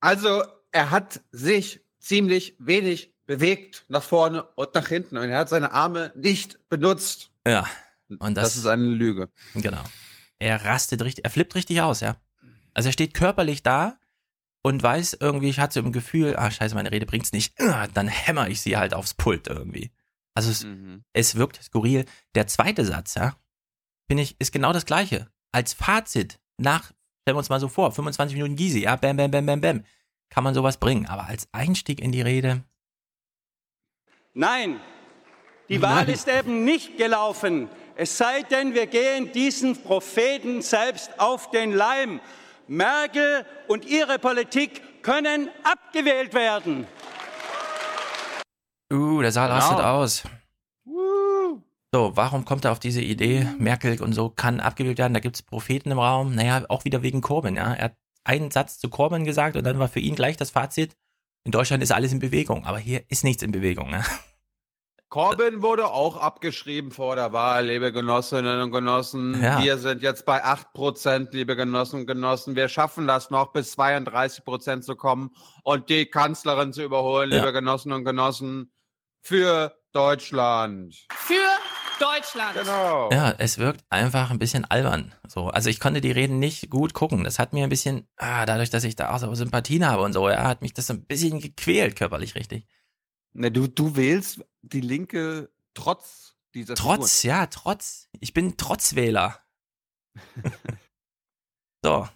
Also, 0.00 0.44
er 0.70 0.90
hat 0.90 1.20
sich 1.32 1.80
ziemlich 1.98 2.54
wenig 2.58 3.12
bewegt 3.26 3.84
nach 3.88 4.02
vorne 4.04 4.44
und 4.54 4.74
nach 4.74 4.86
hinten 4.86 5.16
und 5.16 5.28
er 5.28 5.38
hat 5.38 5.48
seine 5.48 5.72
Arme 5.72 6.12
nicht 6.14 6.68
benutzt. 6.68 7.32
Ja, 7.46 7.66
und 8.20 8.36
das, 8.36 8.44
Das 8.50 8.56
ist 8.56 8.66
eine 8.66 8.84
Lüge. 8.84 9.28
Genau. 9.54 9.82
Er 10.38 10.64
rastet 10.64 11.02
richtig, 11.02 11.24
er 11.24 11.30
flippt 11.30 11.54
richtig 11.56 11.80
aus, 11.80 12.00
ja. 12.00 12.16
Also 12.72 12.90
er 12.90 12.92
steht 12.92 13.14
körperlich 13.14 13.64
da 13.64 13.98
und 14.62 14.80
weiß 14.82 15.16
irgendwie, 15.20 15.48
ich 15.48 15.58
hatte 15.58 15.74
so 15.74 15.80
im 15.80 15.92
Gefühl, 15.92 16.36
ah, 16.36 16.50
scheiße, 16.50 16.74
meine 16.74 16.92
Rede 16.92 17.06
bringt's 17.06 17.32
nicht. 17.32 17.58
Ah, 17.60 17.88
Dann 17.88 18.06
hämmer 18.06 18.48
ich 18.48 18.60
sie 18.60 18.76
halt 18.76 18.94
aufs 18.94 19.14
Pult 19.14 19.48
irgendwie. 19.48 19.90
Also 20.36 20.50
es, 20.50 20.64
Mhm. 20.64 21.02
es 21.14 21.34
wirkt 21.36 21.62
skurril. 21.62 22.04
Der 22.34 22.46
zweite 22.46 22.84
Satz, 22.84 23.14
ja, 23.14 23.34
finde 24.06 24.22
ich, 24.22 24.36
ist 24.38 24.52
genau 24.52 24.72
das 24.72 24.84
gleiche. 24.84 25.28
Als 25.52 25.72
Fazit 25.72 26.38
nach, 26.58 26.84
stellen 27.22 27.34
wir 27.34 27.38
uns 27.38 27.48
mal 27.48 27.60
so 27.60 27.68
vor, 27.68 27.90
25 27.92 28.36
Minuten 28.36 28.56
Gysi, 28.56 28.80
ja, 28.82 28.96
bam, 28.96 29.16
bam, 29.16 29.30
bam, 29.30 29.46
bam, 29.46 29.60
bam, 29.60 29.84
kann 30.28 30.44
man 30.44 30.54
sowas 30.54 30.76
bringen. 30.78 31.06
Aber 31.06 31.24
als 31.26 31.48
Einstieg 31.52 32.00
in 32.00 32.12
die 32.12 32.20
Rede, 32.22 32.62
Nein, 34.34 34.78
die 35.70 35.80
Wahl 35.80 36.08
ist 36.10 36.28
eben 36.28 36.64
nicht 36.64 36.98
gelaufen. 36.98 37.70
Es 37.96 38.18
sei 38.18 38.42
denn, 38.42 38.74
wir 38.74 38.86
gehen 38.86 39.32
diesen 39.32 39.82
Propheten 39.82 40.60
selbst 40.60 41.18
auf 41.18 41.50
den 41.50 41.72
Leim. 41.72 42.20
Merkel 42.68 43.46
und 43.68 43.86
ihre 43.86 44.18
Politik 44.18 45.02
können 45.02 45.48
abgewählt 45.64 46.34
werden. 46.34 46.86
Uh, 48.92 49.20
der 49.22 49.32
Saal 49.32 49.48
Genau. 49.48 49.58
rastet 49.60 49.84
aus. 49.84 50.22
So, 51.94 52.12
warum 52.16 52.44
kommt 52.44 52.64
er 52.64 52.72
auf 52.72 52.78
diese 52.80 53.00
Idee? 53.00 53.46
Merkel 53.58 54.00
und 54.02 54.12
so 54.12 54.28
kann 54.28 54.60
abgewählt 54.60 54.98
werden, 54.98 55.14
da 55.14 55.20
gibt 55.20 55.36
es 55.36 55.42
Propheten 55.42 55.90
im 55.90 55.98
Raum. 55.98 56.34
Naja, 56.34 56.64
auch 56.68 56.84
wieder 56.84 57.02
wegen 57.02 57.20
Corbyn, 57.22 57.56
ja. 57.56 57.72
Er 57.74 57.84
hat 57.86 57.96
einen 58.24 58.50
Satz 58.50 58.78
zu 58.78 58.88
Corbyn 58.90 59.24
gesagt 59.24 59.56
und 59.56 59.64
dann 59.64 59.78
war 59.78 59.88
für 59.88 60.00
ihn 60.00 60.14
gleich 60.16 60.36
das 60.36 60.50
Fazit. 60.50 60.96
In 61.44 61.52
Deutschland 61.52 61.82
ist 61.82 61.92
alles 61.92 62.12
in 62.12 62.18
Bewegung, 62.18 62.64
aber 62.66 62.78
hier 62.78 63.04
ist 63.08 63.22
nichts 63.24 63.42
in 63.42 63.52
Bewegung. 63.52 63.88
Ne? 63.90 64.02
Corbyn 65.08 65.62
wurde 65.62 65.86
auch 65.86 66.16
abgeschrieben 66.16 66.90
vor 66.90 67.14
der 67.14 67.32
Wahl, 67.32 67.66
liebe 67.66 67.92
Genossinnen 67.92 68.60
und 68.60 68.72
Genossen. 68.72 69.40
Ja. 69.40 69.62
Wir 69.62 69.78
sind 69.78 70.02
jetzt 70.02 70.26
bei 70.26 70.44
8%, 70.44 71.28
liebe 71.30 71.54
Genossinnen 71.54 72.02
und 72.02 72.06
Genossen. 72.08 72.56
Wir 72.56 72.68
schaffen 72.68 73.06
das 73.06 73.30
noch, 73.30 73.52
bis 73.52 73.78
32% 73.78 74.80
zu 74.80 74.96
kommen 74.96 75.30
und 75.62 75.88
die 75.88 76.06
Kanzlerin 76.06 76.72
zu 76.72 76.82
überholen, 76.82 77.30
Ja. 77.30 77.38
liebe 77.38 77.52
Genossinnen 77.52 77.96
und 77.98 78.04
Genossen, 78.04 78.72
für 79.26 79.76
Deutschland. 79.90 81.04
Für 81.12 81.34
Deutschland. 81.98 82.54
Genau. 82.54 83.10
Ja, 83.10 83.34
es 83.38 83.58
wirkt 83.58 83.84
einfach 83.90 84.30
ein 84.30 84.38
bisschen 84.38 84.64
albern. 84.64 85.14
So, 85.26 85.48
also 85.48 85.68
ich 85.68 85.80
konnte 85.80 86.00
die 86.00 86.12
Reden 86.12 86.38
nicht 86.38 86.70
gut 86.70 86.94
gucken. 86.94 87.24
Das 87.24 87.40
hat 87.40 87.52
mir 87.52 87.64
ein 87.64 87.70
bisschen, 87.70 88.06
ah, 88.16 88.46
dadurch, 88.46 88.70
dass 88.70 88.84
ich 88.84 88.94
da 88.94 89.12
auch 89.12 89.18
so 89.18 89.34
Sympathien 89.34 89.84
habe 89.84 90.02
und 90.02 90.12
so, 90.12 90.28
ja, 90.28 90.44
hat 90.44 90.62
mich 90.62 90.74
das 90.74 90.86
so 90.86 90.92
ein 90.92 91.04
bisschen 91.04 91.40
gequält, 91.40 91.96
körperlich 91.96 92.36
richtig. 92.36 92.68
Ne, 93.32 93.50
du, 93.50 93.66
du 93.66 93.96
wählst 93.96 94.44
die 94.62 94.80
Linke 94.80 95.50
trotz 95.74 96.36
dieser 96.54 96.76
Trotz, 96.76 97.24
ja, 97.24 97.46
trotz. 97.46 98.08
Ich 98.20 98.32
bin 98.32 98.56
Trotzwähler. 98.56 99.40
so. 101.82 102.08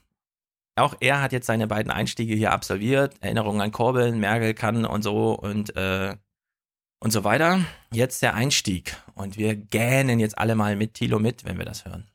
Auch 0.77 0.95
er 1.01 1.21
hat 1.21 1.33
jetzt 1.33 1.47
seine 1.47 1.67
beiden 1.67 1.91
Einstiege 1.91 2.35
hier 2.37 2.53
absolviert. 2.53 3.17
Erinnerungen 3.21 3.61
an 3.61 3.73
Corbyn, 3.73 4.21
Merkel 4.21 4.55
kann 4.55 4.87
und 4.87 5.03
so 5.03 5.33
und, 5.35 5.77
äh, 5.77 6.17
und 7.01 7.11
so 7.11 7.25
weiter. 7.25 7.61
Jetzt 7.91 8.23
der 8.23 8.35
Einstieg. 8.35 8.95
Und 9.15 9.37
wir 9.37 9.57
gähnen 9.57 10.21
jetzt 10.21 10.39
alle 10.39 10.55
mal 10.55 10.77
mit 10.77 10.95
Thilo 10.95 11.19
mit, 11.19 11.45
wenn 11.45 11.59
wir 11.59 11.65
das 11.65 11.85
hören. 11.85 12.07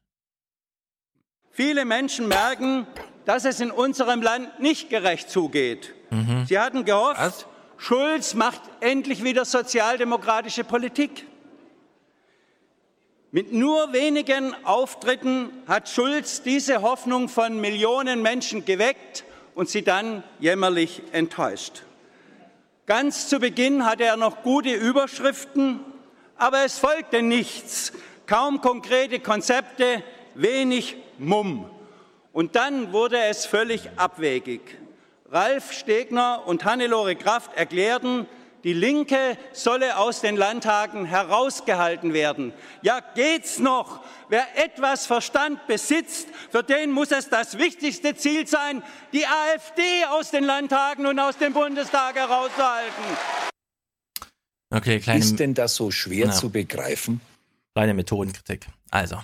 Viele 1.51 1.86
Menschen 1.86 2.27
merken, 2.27 2.88
dass 3.25 3.45
es 3.45 3.59
in 3.59 3.71
unserem 3.71 4.21
Land 4.21 4.59
nicht 4.59 4.89
gerecht 4.89 5.29
zugeht. 5.29 5.93
Mhm. 6.11 6.45
Sie 6.47 6.59
hatten 6.59 6.86
gehofft, 6.86 7.47
Schulz 7.77 8.33
macht 8.33 8.61
endlich 8.79 9.23
wieder 9.23 9.45
sozialdemokratische 9.45 10.63
Politik. 10.63 11.25
Mit 13.31 13.51
nur 13.51 13.91
wenigen 13.91 14.53
Auftritten 14.63 15.49
hat 15.67 15.89
Schulz 15.89 16.41
diese 16.41 16.81
Hoffnung 16.81 17.27
von 17.27 17.59
Millionen 17.59 18.21
Menschen 18.21 18.63
geweckt 18.63 19.25
und 19.55 19.67
sie 19.69 19.81
dann 19.81 20.23
jämmerlich 20.39 21.01
enttäuscht. 21.11 21.83
Ganz 22.88 23.29
zu 23.29 23.39
Beginn 23.39 23.83
hatte 23.83 24.03
er 24.03 24.15
noch 24.15 24.43
gute 24.43 24.71
Überschriften, 24.71 25.79
aber 26.38 26.65
es 26.65 26.77
folgte 26.77 27.23
nichts, 27.23 27.91
kaum 28.27 28.61
konkrete 28.61 29.19
Konzepte, 29.19 30.03
wenig 30.36 30.95
Mumm. 31.17 31.67
Und 32.31 32.55
dann 32.55 32.93
wurde 32.93 33.17
es 33.17 33.47
völlig 33.47 33.89
abwegig. 33.95 34.61
Ralf 35.31 35.71
Stegner 35.71 36.43
und 36.45 36.63
Hannelore 36.63 37.15
Kraft 37.15 37.57
erklärten, 37.57 38.27
die 38.66 38.74
Linke 38.74 39.38
solle 39.53 39.95
aus 39.97 40.22
den 40.22 40.36
Landtagen 40.36 41.05
herausgehalten 41.05 42.13
werden. 42.13 42.51
Ja, 42.82 42.99
geht's 42.99 43.59
noch? 43.59 44.03
Wer 44.28 44.57
etwas 44.57 45.05
Verstand 45.05 45.68
besitzt, 45.68 46.28
für 46.49 46.63
den 46.63 46.91
muss 46.91 47.11
es 47.11 47.30
das 47.30 47.59
wichtigste 47.59 48.16
Ziel 48.16 48.47
sein, 48.47 48.82
die 49.13 49.24
AfD 49.28 50.05
aus 50.09 50.32
den 50.32 50.43
Landtagen 50.43 51.05
und 51.05 51.20
aus 51.20 51.38
dem 51.38 51.53
Bundestag 51.53 52.16
herauszuhalten. 52.16 53.03
Okay, 54.74 54.99
kleine. 54.99 55.20
Ist 55.20 55.39
denn 55.39 55.53
das 55.53 55.76
so 55.76 55.91
schwer 55.91 56.28
Na. 56.28 56.34
zu 56.34 56.49
begreifen? 56.49 57.22
Kleine 57.76 57.93
Methodenkritik. 57.93 58.66
Also, 58.89 59.22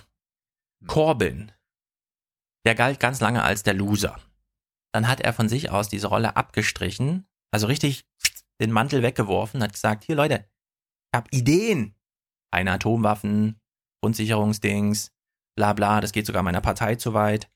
Corbyn, 0.86 1.52
der 2.64 2.76
galt 2.76 3.00
ganz 3.00 3.20
lange 3.22 3.42
als 3.42 3.64
der 3.64 3.74
Loser. 3.74 4.20
Dann 4.94 5.08
hat 5.08 5.20
er 5.20 5.34
von 5.34 5.50
sich 5.50 5.72
aus 5.72 5.90
diese 5.90 6.08
Rolle 6.08 6.36
abgestrichen, 6.36 7.26
also 7.50 7.66
richtig 7.66 8.04
den 8.62 8.72
Mantel 8.72 9.02
weggeworfen, 9.02 9.62
hat 9.62 9.74
gesagt, 9.74 10.04
hier 10.06 10.16
Leute, 10.16 10.46
ich 11.12 11.18
hab 11.18 11.34
Ideen. 11.34 11.96
Keine 12.54 12.74
Atomwaffen, 12.74 13.60
Grundsicherungsdings, 14.02 15.12
bla 15.56 15.74
bla, 15.74 16.02
das 16.02 16.12
geht 16.12 16.26
sogar 16.26 16.44
meiner 16.44 16.62
Partei 16.62 16.96
zu 16.96 17.14
weit. 17.14 17.50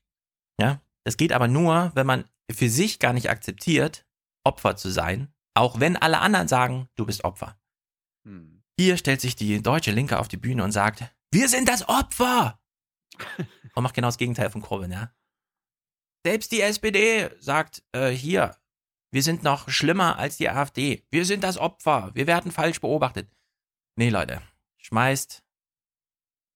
Ja, 0.60 0.80
das 1.04 1.16
geht 1.16 1.32
aber 1.32 1.48
nur, 1.48 1.92
wenn 1.94 2.06
man 2.06 2.24
für 2.50 2.70
sich 2.70 2.98
gar 2.98 3.12
nicht 3.12 3.28
akzeptiert, 3.28 4.06
Opfer 4.44 4.76
zu 4.76 4.90
sein, 4.90 5.32
auch 5.54 5.80
wenn 5.80 5.96
alle 5.96 6.20
anderen 6.20 6.48
sagen, 6.48 6.88
du 6.94 7.04
bist 7.04 7.24
Opfer. 7.24 7.58
Hm. 8.26 8.62
Hier 8.78 8.96
stellt 8.96 9.20
sich 9.20 9.36
die 9.36 9.62
deutsche 9.62 9.90
Linke 9.90 10.18
auf 10.18 10.28
die 10.28 10.36
Bühne 10.36 10.64
und 10.64 10.72
sagt, 10.72 11.04
wir 11.32 11.48
sind 11.48 11.68
das 11.68 11.88
Opfer. 11.88 12.60
und 13.74 13.82
macht 13.82 13.94
genau 13.94 14.08
das 14.08 14.18
Gegenteil 14.18 14.50
von 14.50 14.62
Corbyn, 14.62 14.92
ja. 14.92 15.12
Selbst 16.24 16.52
die 16.52 16.60
SPD 16.60 17.30
sagt, 17.38 17.84
äh, 17.92 18.10
hier, 18.10 18.56
wir 19.10 19.22
sind 19.22 19.42
noch 19.42 19.68
schlimmer 19.68 20.18
als 20.18 20.36
die 20.36 20.48
AfD. 20.48 21.04
Wir 21.10 21.24
sind 21.24 21.44
das 21.44 21.58
Opfer. 21.58 22.10
Wir 22.14 22.26
werden 22.26 22.52
falsch 22.52 22.80
beobachtet. 22.80 23.30
Nee, 23.96 24.10
Leute, 24.10 24.42
schmeißt 24.78 25.42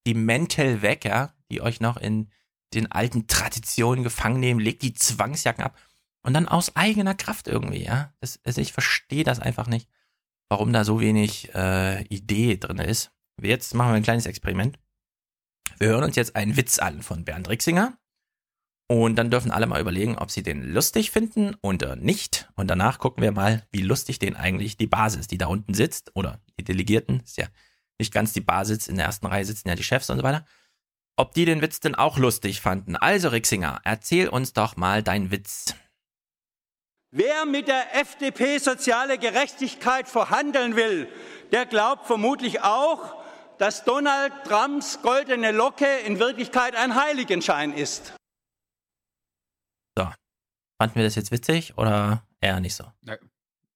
die 0.07 0.15
Mäntel 0.15 0.83
weg, 0.83 1.05
ja, 1.05 1.35
die 1.51 1.61
euch 1.61 1.81
noch 1.81 1.97
in 1.97 2.31
den 2.75 2.91
alten 2.91 3.27
Traditionen 3.27 4.05
gefangen 4.05 4.41
nehmen, 4.41 4.61
legt 4.61 4.83
die 4.83 4.95
Zwangsjacken 4.95 5.65
ab 5.65 5.77
und 6.23 6.35
dann 6.35 6.49
aus 6.49 6.77
eigener 6.77 7.15
Kraft 7.15 7.49
irgendwie, 7.49 7.85
ja. 7.85 8.13
Das, 8.21 8.41
also 8.45 8.61
ich 8.61 8.73
verstehe 8.73 9.25
das 9.25 9.41
einfach 9.41 9.67
nicht, 9.67 9.89
warum 10.49 10.73
da 10.73 10.85
so 10.85 11.01
wenig 11.01 11.55
äh, 11.55 12.03
Idee 12.05 12.57
drin 12.57 12.79
ist. 12.79 13.13
Jetzt 13.41 13.75
machen 13.75 13.91
wir 13.91 13.97
ein 13.97 14.03
kleines 14.03 14.27
Experiment. 14.27 14.79
Wir 15.79 15.89
hören 15.89 16.05
uns 16.05 16.17
jetzt 16.17 16.37
einen 16.37 16.57
Witz 16.57 16.79
an 16.79 17.03
von 17.03 17.25
Bernd 17.25 17.49
Rixinger. 17.49 17.97
Und 18.91 19.15
dann 19.15 19.31
dürfen 19.31 19.53
alle 19.53 19.69
mal 19.69 19.81
überlegen, 19.81 20.19
ob 20.19 20.33
sie 20.33 20.43
den 20.43 20.65
lustig 20.65 21.13
finden 21.13 21.55
oder 21.63 21.95
nicht. 21.95 22.49
Und 22.57 22.67
danach 22.67 22.99
gucken 22.99 23.23
wir 23.23 23.31
mal, 23.31 23.65
wie 23.71 23.83
lustig 23.83 24.19
den 24.19 24.35
eigentlich 24.35 24.79
die 24.79 24.89
Basis, 24.89 25.29
die 25.29 25.39
da 25.39 25.47
unten 25.47 25.75
sitzt, 25.75 26.11
oder 26.17 26.41
die 26.59 26.65
Delegierten, 26.65 27.21
ist 27.21 27.37
ja 27.37 27.47
nicht 28.01 28.13
ganz 28.13 28.33
die 28.33 28.41
Basis, 28.41 28.89
in 28.89 28.97
der 28.97 29.05
ersten 29.05 29.27
Reihe 29.27 29.45
sitzen 29.45 29.69
ja 29.69 29.77
die 29.77 29.85
Chefs 29.85 30.11
und 30.11 30.17
so 30.17 30.25
weiter, 30.25 30.45
ob 31.15 31.35
die 31.35 31.45
den 31.45 31.63
Witz 31.63 31.79
denn 31.79 31.95
auch 31.95 32.19
lustig 32.19 32.61
fanden. 32.61 32.97
Also 32.97 33.29
Rixinger, 33.29 33.81
erzähl 33.85 34.29
uns 34.29 34.55
doch 34.55 34.77
mal 34.77 35.05
deinen 35.05 35.31
Witz. 35.31 35.77
Wer 37.13 37.45
mit 37.45 37.69
der 37.69 37.95
FDP 37.95 38.59
soziale 38.59 39.19
Gerechtigkeit 39.19 40.09
verhandeln 40.09 40.75
will, 40.75 41.07
der 41.53 41.65
glaubt 41.65 42.09
vermutlich 42.09 42.63
auch, 42.63 43.15
dass 43.59 43.85
Donald 43.85 44.33
Trumps 44.49 45.01
goldene 45.01 45.53
Locke 45.53 45.87
in 46.05 46.19
Wirklichkeit 46.19 46.75
ein 46.75 46.97
Heiligenschein 46.97 47.73
ist. 47.73 48.15
Fanden 50.81 50.95
wir 50.95 51.03
das 51.05 51.15
jetzt 51.15 51.31
witzig 51.31 51.77
oder 51.77 52.27
eher 52.41 52.59
nicht 52.59 52.75
so? 52.75 52.91
Na, 53.03 53.19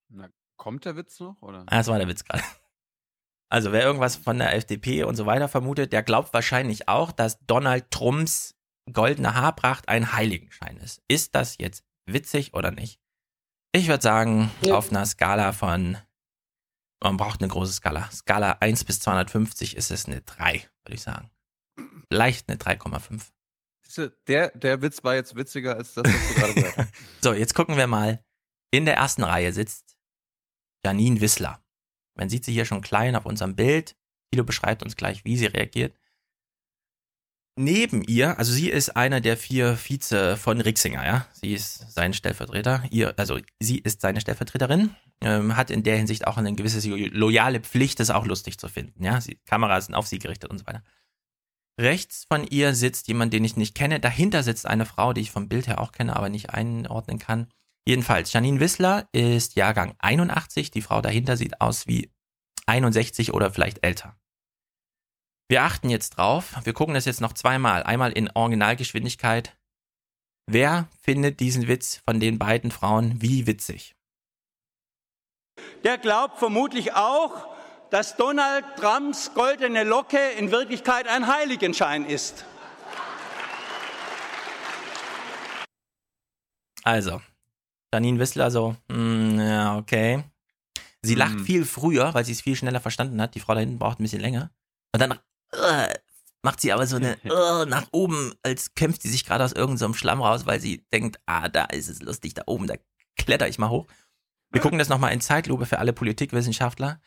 na, 0.08 0.30
kommt 0.56 0.86
der 0.86 0.96
Witz 0.96 1.20
noch? 1.20 1.36
Oder? 1.42 1.64
Ah, 1.66 1.76
das 1.76 1.88
war 1.88 1.98
der 1.98 2.08
Witz 2.08 2.24
gerade. 2.24 2.42
Also 3.50 3.70
wer 3.72 3.82
irgendwas 3.84 4.16
von 4.16 4.38
der 4.38 4.54
FDP 4.56 5.04
und 5.04 5.14
so 5.14 5.26
weiter 5.26 5.48
vermutet, 5.48 5.92
der 5.92 6.02
glaubt 6.02 6.32
wahrscheinlich 6.32 6.88
auch, 6.88 7.12
dass 7.12 7.38
Donald 7.46 7.88
Trumps 7.92 8.56
goldene 8.90 9.34
Haarpracht 9.34 9.88
ein 9.88 10.12
Heiligenschein 10.14 10.78
ist. 10.78 11.02
Ist 11.06 11.34
das 11.36 11.56
jetzt 11.58 11.84
witzig 12.06 12.54
oder 12.54 12.72
nicht? 12.72 12.98
Ich 13.72 13.86
würde 13.86 14.02
sagen, 14.02 14.50
Ja. 14.64 14.76
auf 14.76 14.90
einer 14.90 15.04
Skala 15.06 15.52
von, 15.52 15.98
man 17.00 17.16
braucht 17.16 17.42
eine 17.42 17.48
große 17.48 17.74
Skala. 17.74 18.10
Skala 18.10 18.52
1 18.60 18.84
bis 18.84 18.98
250 19.00 19.76
ist 19.76 19.90
es 19.92 20.06
eine 20.06 20.22
3, 20.22 20.66
würde 20.84 20.94
ich 20.94 21.02
sagen. 21.02 21.30
Vielleicht 22.10 22.48
eine 22.48 22.56
3,5. 22.58 23.30
Der, 24.28 24.50
der 24.50 24.82
Witz 24.82 25.02
war 25.04 25.14
jetzt 25.14 25.34
witziger 25.36 25.76
als 25.76 25.94
das, 25.94 26.04
was 26.04 26.28
du 26.28 26.34
gerade 26.34 26.54
gehört 26.54 26.76
hast. 26.76 26.92
So, 27.22 27.32
jetzt 27.32 27.54
gucken 27.54 27.76
wir 27.76 27.86
mal. 27.86 28.24
In 28.70 28.84
der 28.84 28.96
ersten 28.96 29.22
Reihe 29.22 29.52
sitzt 29.52 29.96
Janine 30.84 31.20
Wissler. 31.20 31.62
Man 32.16 32.28
sieht 32.28 32.44
sie 32.44 32.52
hier 32.52 32.64
schon 32.64 32.80
klein 32.80 33.16
auf 33.16 33.26
unserem 33.26 33.56
Bild. 33.56 33.96
Thilo 34.30 34.44
beschreibt 34.44 34.82
uns 34.82 34.96
gleich, 34.96 35.24
wie 35.24 35.36
sie 35.36 35.46
reagiert. 35.46 35.94
Neben 37.56 38.02
ihr, 38.02 38.36
also 38.38 38.52
sie 38.52 38.68
ist 38.68 38.96
einer 38.96 39.20
der 39.20 39.36
vier 39.36 39.76
Vize 39.76 40.36
von 40.36 40.60
Rixinger, 40.60 41.06
ja. 41.06 41.28
Sie 41.34 41.52
ist 41.52 41.92
sein 41.92 42.12
Stellvertreter. 42.12 42.82
Ihr, 42.90 43.16
also 43.16 43.38
sie 43.60 43.78
ist 43.78 44.00
seine 44.00 44.20
Stellvertreterin, 44.20 44.90
ähm, 45.20 45.56
hat 45.56 45.70
in 45.70 45.84
der 45.84 45.96
Hinsicht 45.96 46.26
auch 46.26 46.36
eine 46.36 46.52
gewisse 46.54 46.88
loyale 46.88 47.60
Pflicht, 47.60 48.00
das 48.00 48.10
auch 48.10 48.26
lustig 48.26 48.58
zu 48.58 48.66
finden, 48.66 49.04
ja. 49.04 49.20
Sie, 49.20 49.38
Kameras 49.46 49.86
sind 49.86 49.94
auf 49.94 50.08
sie 50.08 50.18
gerichtet 50.18 50.50
und 50.50 50.58
so 50.58 50.66
weiter. 50.66 50.82
Rechts 51.80 52.24
von 52.30 52.44
ihr 52.46 52.74
sitzt 52.74 53.08
jemand, 53.08 53.32
den 53.32 53.44
ich 53.44 53.56
nicht 53.56 53.74
kenne. 53.74 53.98
Dahinter 53.98 54.42
sitzt 54.42 54.66
eine 54.66 54.86
Frau, 54.86 55.12
die 55.12 55.22
ich 55.22 55.30
vom 55.30 55.48
Bild 55.48 55.66
her 55.66 55.80
auch 55.80 55.92
kenne, 55.92 56.14
aber 56.14 56.28
nicht 56.28 56.50
einordnen 56.50 57.18
kann. 57.18 57.48
Jedenfalls, 57.86 58.32
Janine 58.32 58.60
Wissler 58.60 59.08
ist 59.12 59.56
Jahrgang 59.56 59.94
81. 59.98 60.70
Die 60.70 60.82
Frau 60.82 61.00
dahinter 61.00 61.36
sieht 61.36 61.60
aus 61.60 61.86
wie 61.86 62.10
61 62.66 63.34
oder 63.34 63.50
vielleicht 63.50 63.84
älter. 63.84 64.16
Wir 65.48 65.62
achten 65.62 65.90
jetzt 65.90 66.10
drauf. 66.10 66.54
Wir 66.64 66.72
gucken 66.72 66.94
das 66.94 67.04
jetzt 67.04 67.20
noch 67.20 67.34
zweimal. 67.34 67.82
Einmal 67.82 68.12
in 68.12 68.30
Originalgeschwindigkeit. 68.30 69.56
Wer 70.46 70.88
findet 71.02 71.40
diesen 71.40 71.68
Witz 71.68 72.00
von 72.06 72.20
den 72.20 72.38
beiden 72.38 72.70
Frauen 72.70 73.20
wie 73.20 73.46
witzig? 73.46 73.94
Der 75.82 75.98
glaubt 75.98 76.38
vermutlich 76.38 76.94
auch, 76.94 77.53
dass 77.90 78.16
Donald 78.16 78.64
Trumps 78.76 79.32
goldene 79.34 79.84
Locke 79.84 80.18
in 80.38 80.50
Wirklichkeit 80.50 81.06
ein 81.08 81.26
Heiligenschein 81.26 82.06
ist. 82.06 82.44
Also, 86.82 87.20
Janine 87.92 88.18
Wissler 88.18 88.50
so, 88.50 88.76
mm, 88.88 89.38
ja, 89.38 89.76
okay. 89.78 90.24
Sie 91.02 91.14
lacht 91.14 91.34
Hm. 91.34 91.44
viel 91.44 91.64
früher, 91.64 92.12
weil 92.14 92.24
sie 92.24 92.32
es 92.32 92.40
viel 92.40 92.56
schneller 92.56 92.80
verstanden 92.80 93.20
hat. 93.20 93.34
Die 93.34 93.40
Frau 93.40 93.54
da 93.54 93.60
hinten 93.60 93.78
braucht 93.78 94.00
ein 94.00 94.02
bisschen 94.02 94.20
länger. 94.20 94.50
Und 94.92 95.00
dann 95.00 95.12
äh, 95.52 95.94
macht 96.42 96.60
sie 96.60 96.72
aber 96.72 96.86
so 96.86 96.96
eine 96.96 97.16
äh, 97.24 97.66
nach 97.66 97.86
oben, 97.92 98.32
als 98.42 98.74
kämpft 98.74 99.02
sie 99.02 99.10
sich 99.10 99.24
gerade 99.24 99.44
aus 99.44 99.52
irgendeinem 99.52 99.94
Schlamm 99.94 100.22
raus, 100.22 100.46
weil 100.46 100.60
sie 100.60 100.86
denkt, 100.92 101.20
ah, 101.26 101.48
da 101.48 101.64
ist 101.64 101.88
es 101.88 102.02
lustig, 102.02 102.34
da 102.34 102.42
oben, 102.46 102.66
da 102.66 102.74
kletter 103.16 103.48
ich 103.48 103.58
mal 103.58 103.70
hoch. 103.70 103.86
Wir 104.50 104.60
gucken 104.62 104.78
das 104.78 104.88
nochmal 104.88 105.12
in 105.12 105.20
Zeitlupe 105.20 105.66
für 105.66 105.78
alle 105.78 105.92
Politikwissenschaftler. 105.92 107.00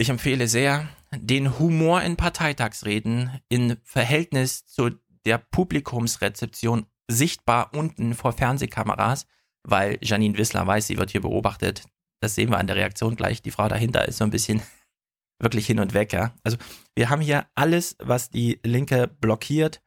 Ich 0.00 0.08
empfehle 0.08 0.48
sehr, 0.48 0.88
den 1.14 1.58
Humor 1.58 2.00
in 2.00 2.16
Parteitagsreden 2.16 3.38
in 3.50 3.76
Verhältnis 3.84 4.64
zu 4.64 4.92
der 5.26 5.36
Publikumsrezeption 5.36 6.86
sichtbar 7.06 7.74
unten 7.74 8.14
vor 8.14 8.32
Fernsehkameras, 8.32 9.26
weil 9.62 9.98
Janine 10.00 10.38
Wissler 10.38 10.66
weiß, 10.66 10.86
sie 10.86 10.96
wird 10.96 11.10
hier 11.10 11.20
beobachtet. 11.20 11.82
Das 12.20 12.34
sehen 12.34 12.48
wir 12.48 12.56
an 12.56 12.66
der 12.66 12.76
Reaktion 12.76 13.14
gleich. 13.14 13.42
Die 13.42 13.50
Frau 13.50 13.68
dahinter 13.68 14.08
ist 14.08 14.16
so 14.16 14.24
ein 14.24 14.30
bisschen 14.30 14.62
wirklich 15.38 15.66
hin 15.66 15.78
und 15.78 15.92
weg, 15.92 16.14
ja. 16.14 16.32
Also 16.44 16.56
wir 16.94 17.10
haben 17.10 17.20
hier 17.20 17.44
alles, 17.54 17.96
was 17.98 18.30
die 18.30 18.58
Linke 18.64 19.06
blockiert 19.06 19.82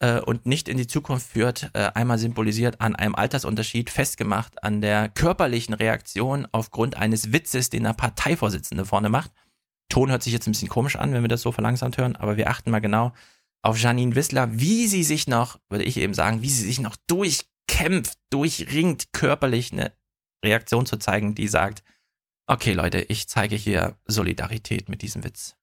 äh, 0.00 0.18
und 0.18 0.44
nicht 0.44 0.68
in 0.68 0.76
die 0.76 0.88
Zukunft 0.88 1.28
führt, 1.28 1.70
äh, 1.74 1.92
einmal 1.94 2.18
symbolisiert 2.18 2.80
an 2.80 2.96
einem 2.96 3.14
Altersunterschied, 3.14 3.90
festgemacht 3.90 4.64
an 4.64 4.80
der 4.80 5.08
körperlichen 5.08 5.74
Reaktion 5.74 6.48
aufgrund 6.50 6.96
eines 6.96 7.32
Witzes, 7.32 7.70
den 7.70 7.84
der 7.84 7.92
Parteivorsitzende 7.92 8.84
vorne 8.84 9.08
macht. 9.08 9.30
Ton 9.92 10.10
hört 10.10 10.22
sich 10.22 10.32
jetzt 10.32 10.46
ein 10.46 10.52
bisschen 10.52 10.70
komisch 10.70 10.96
an, 10.96 11.12
wenn 11.12 11.20
wir 11.20 11.28
das 11.28 11.42
so 11.42 11.52
verlangsamt 11.52 11.98
hören, 11.98 12.16
aber 12.16 12.38
wir 12.38 12.48
achten 12.48 12.70
mal 12.70 12.80
genau 12.80 13.12
auf 13.60 13.78
Janine 13.78 14.14
Wissler, 14.14 14.48
wie 14.50 14.88
sie 14.88 15.04
sich 15.04 15.26
noch, 15.26 15.60
würde 15.68 15.84
ich 15.84 15.98
eben 15.98 16.14
sagen, 16.14 16.40
wie 16.40 16.48
sie 16.48 16.64
sich 16.64 16.80
noch 16.80 16.96
durchkämpft, 17.08 18.16
durchringt, 18.30 19.12
körperlich 19.12 19.70
eine 19.70 19.92
Reaktion 20.42 20.86
zu 20.86 20.96
zeigen, 20.96 21.34
die 21.34 21.46
sagt, 21.46 21.82
okay 22.46 22.72
Leute, 22.72 23.00
ich 23.00 23.28
zeige 23.28 23.54
hier 23.54 23.98
Solidarität 24.06 24.88
mit 24.88 25.02
diesem 25.02 25.24
Witz. 25.24 25.56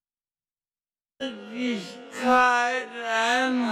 ein 3.11 3.65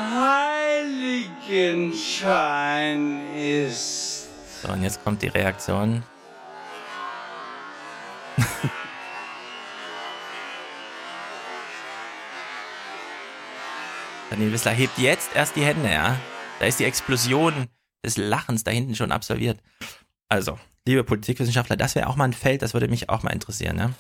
Heiligenschein 1.46 3.36
ist. 3.36 4.28
So, 4.64 4.70
und 4.70 4.82
jetzt 4.82 5.04
kommt 5.04 5.22
die 5.22 5.28
Reaktion. 5.28 6.02
Daniel 14.30 14.52
Wissler 14.52 14.72
hebt 14.72 14.98
jetzt 14.98 15.36
erst 15.36 15.56
die 15.56 15.64
Hände, 15.64 15.90
ja. 15.90 16.20
Da 16.60 16.66
ist 16.66 16.80
die 16.80 16.84
Explosion 16.86 17.68
des 18.06 18.18
Lachens 18.18 18.64
da 18.64 18.72
hinten 18.72 18.96
schon 18.96 19.12
absolviert. 19.12 19.62
Also, 20.28 20.60
liebe 20.86 21.04
Politikwissenschaftler, 21.04 21.78
das 21.78 21.96
wäre 21.96 22.08
auch 22.08 22.18
mal 22.18 22.26
ein 22.26 22.34
Feld, 22.34 22.62
das 22.62 22.74
würde 22.74 22.90
mich 22.90 23.10
auch 23.10 23.24
mal 23.24 23.32
interessieren, 23.32 23.78
ne? 23.78 23.94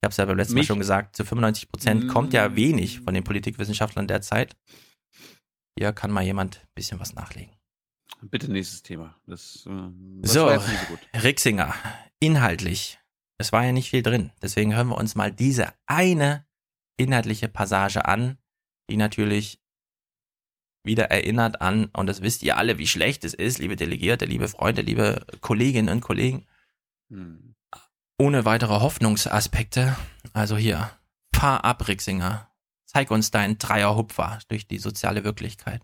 Ich 0.00 0.06
habe 0.06 0.12
es 0.12 0.16
ja 0.16 0.24
beim 0.24 0.36
letzten 0.36 0.54
Mal 0.54 0.62
schon 0.62 0.78
gesagt, 0.78 1.16
zu 1.16 1.24
95 1.24 1.68
Prozent 1.68 2.04
mm. 2.04 2.08
kommt 2.08 2.32
ja 2.32 2.54
wenig 2.54 3.00
von 3.00 3.14
den 3.14 3.24
Politikwissenschaftlern 3.24 4.06
derzeit. 4.06 4.56
Hier 5.76 5.92
kann 5.92 6.12
mal 6.12 6.22
jemand 6.22 6.60
ein 6.62 6.68
bisschen 6.74 7.00
was 7.00 7.14
nachlegen. 7.14 7.52
Bitte 8.22 8.50
nächstes 8.50 8.82
Thema. 8.82 9.16
Das, 9.26 9.66
äh, 9.66 9.90
das 10.22 10.32
so, 10.32 10.48
so 10.48 10.98
Rixinger, 11.20 11.74
inhaltlich. 12.20 12.98
Es 13.38 13.52
war 13.52 13.64
ja 13.64 13.72
nicht 13.72 13.90
viel 13.90 14.02
drin. 14.02 14.30
Deswegen 14.40 14.74
hören 14.74 14.88
wir 14.88 14.96
uns 14.96 15.16
mal 15.16 15.32
diese 15.32 15.72
eine 15.86 16.46
inhaltliche 16.96 17.48
Passage 17.48 18.06
an, 18.06 18.38
die 18.88 18.96
natürlich 18.96 19.60
wieder 20.84 21.10
erinnert 21.10 21.60
an, 21.60 21.86
und 21.86 22.06
das 22.06 22.22
wisst 22.22 22.42
ihr 22.42 22.56
alle, 22.56 22.78
wie 22.78 22.86
schlecht 22.86 23.24
es 23.24 23.34
ist, 23.34 23.58
liebe 23.58 23.76
Delegierte, 23.76 24.24
liebe 24.24 24.48
Freunde, 24.48 24.82
liebe 24.82 25.26
Kolleginnen 25.40 25.88
und 25.88 26.00
Kollegen, 26.00 26.46
hm. 27.10 27.54
ohne 28.18 28.44
weitere 28.44 28.80
Hoffnungsaspekte. 28.80 29.96
Also 30.32 30.56
hier, 30.56 30.90
fahr 31.34 31.64
ab, 31.64 31.88
Rixinger. 31.88 32.50
Zeig 32.86 33.10
uns 33.10 33.30
deinen 33.30 33.58
Dreierhupfer 33.58 34.38
durch 34.48 34.66
die 34.66 34.78
soziale 34.78 35.24
Wirklichkeit. 35.24 35.82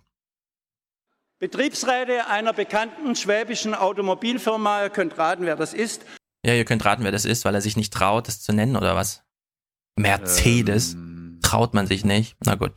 Betriebsräte 1.39 2.27
einer 2.29 2.55
bekannten 2.55 3.15
schwäbischen 3.15 3.75
Automobilfirma, 3.75 4.85
ihr 4.85 4.91
könnt 4.91 5.19
raten, 5.19 5.45
wer 5.45 5.57
das 5.57 5.75
ist. 5.75 6.07
Ja, 6.47 6.55
ihr 6.55 6.65
könnt 6.65 6.85
raten, 6.85 7.05
wer 7.05 7.13
das 7.13 7.27
ist, 7.27 7.45
weil 7.45 7.55
er 7.55 7.61
sich 7.61 7.77
nicht 7.77 7.93
traut, 7.93 8.29
das 8.29 8.41
zu 8.41 8.53
nennen, 8.53 8.77
oder 8.77 8.97
was? 8.97 9.23
Mercedes. 9.97 10.95
Ähm. 10.95 11.41
Traut 11.43 11.75
man 11.75 11.87
sich 11.87 12.05
nicht. 12.05 12.37
Na 12.45 12.55
gut. 12.55 12.73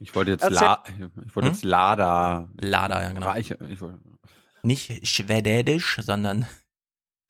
Ich 0.00 0.14
wollte 0.14 0.32
jetzt, 0.32 0.48
La 0.48 0.82
ich 1.26 1.34
wollte 1.34 1.48
hm? 1.48 1.54
jetzt 1.54 1.64
Lada. 1.64 2.48
Lada, 2.60 3.02
ja, 3.02 3.08
genau. 3.10 3.26
Reiche, 3.26 3.58
Nicht 4.62 5.06
schwedisch, 5.06 5.98
sondern 6.00 6.46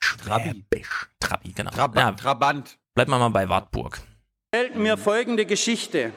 schwäbisch. 0.00 1.08
Trabi, 1.20 1.52
genau. 1.52 1.70
Trab 1.70 1.96
ja, 1.96 2.12
Trabant. 2.12 2.78
Bleibt 2.94 3.10
mal 3.10 3.28
bei 3.30 3.48
Wartburg. 3.48 4.00
Stellt 4.54 4.76
mir 4.76 4.96
folgende 4.96 5.46
Geschichte. 5.46 6.12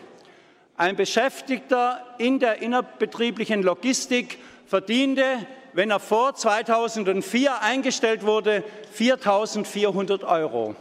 Ein 0.76 0.95
Beschäftigter 0.95 2.16
in 2.18 2.39
der 2.39 2.62
innerbetrieblichen 2.62 3.62
Logistik 3.62 4.39
verdiente, 4.66 5.45
wenn 5.74 5.91
er 5.91 5.99
vor 5.99 6.34
2004 6.34 7.62
eingestellt 7.62 8.26
wurde, 8.26 8.64
4.400 8.97 10.24
Euro. 10.24 10.76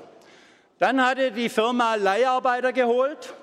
Dann 0.78 1.04
hatte 1.04 1.32
die 1.32 1.48
Firma 1.48 1.96
Leiharbeiter 1.96 2.72
geholt 2.72 3.34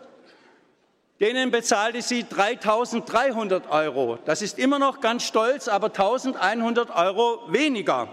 Denen 1.19 1.49
bezahlte 1.49 2.01
sie 2.01 2.23
3.300 2.23 3.69
Euro. 3.69 4.19
Das 4.25 4.43
ist 4.43 4.59
immer 4.59 4.77
noch 4.77 5.01
ganz 5.01 5.23
stolz, 5.23 5.67
aber 5.67 5.87
1.100 5.87 6.95
Euro 6.95 7.51
weniger. 7.51 8.07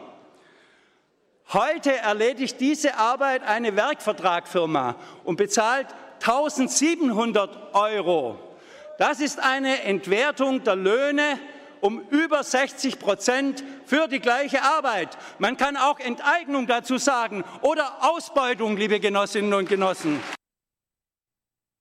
Heute 1.52 1.94
erledigt 1.94 2.58
diese 2.60 2.96
Arbeit 2.96 3.42
eine 3.42 3.76
Werkvertragfirma 3.76 4.96
und 5.24 5.36
bezahlt 5.36 5.88
1.700 6.22 7.74
Euro. 7.74 8.38
Das 8.98 9.20
ist 9.20 9.38
eine 9.38 9.82
Entwertung 9.82 10.64
der 10.64 10.76
Löhne 10.76 11.38
um 11.82 12.00
über 12.08 12.42
60 12.42 12.98
Prozent 12.98 13.62
für 13.84 14.08
die 14.08 14.20
gleiche 14.20 14.62
Arbeit. 14.62 15.18
Man 15.38 15.58
kann 15.58 15.76
auch 15.76 16.00
Enteignung 16.00 16.66
dazu 16.66 16.96
sagen 16.96 17.44
oder 17.60 17.98
Ausbeutung, 18.00 18.78
liebe 18.78 19.00
Genossinnen 19.00 19.52
und 19.52 19.68
Genossen. 19.68 20.18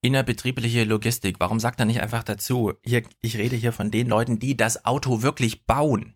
Innerbetriebliche 0.03 0.83
Logistik. 0.83 1.37
Warum 1.39 1.61
sagt 1.61 1.79
er 1.79 1.85
nicht 1.85 2.01
einfach 2.01 2.23
dazu? 2.23 2.73
Hier, 2.83 3.03
ich 3.21 3.37
rede 3.37 3.55
hier 3.55 3.71
von 3.71 3.89
den 3.89 4.07
Leuten, 4.07 4.37
die 4.37 4.57
das 4.57 4.83
Auto 4.83 5.21
wirklich 5.21 5.65
bauen, 5.65 6.13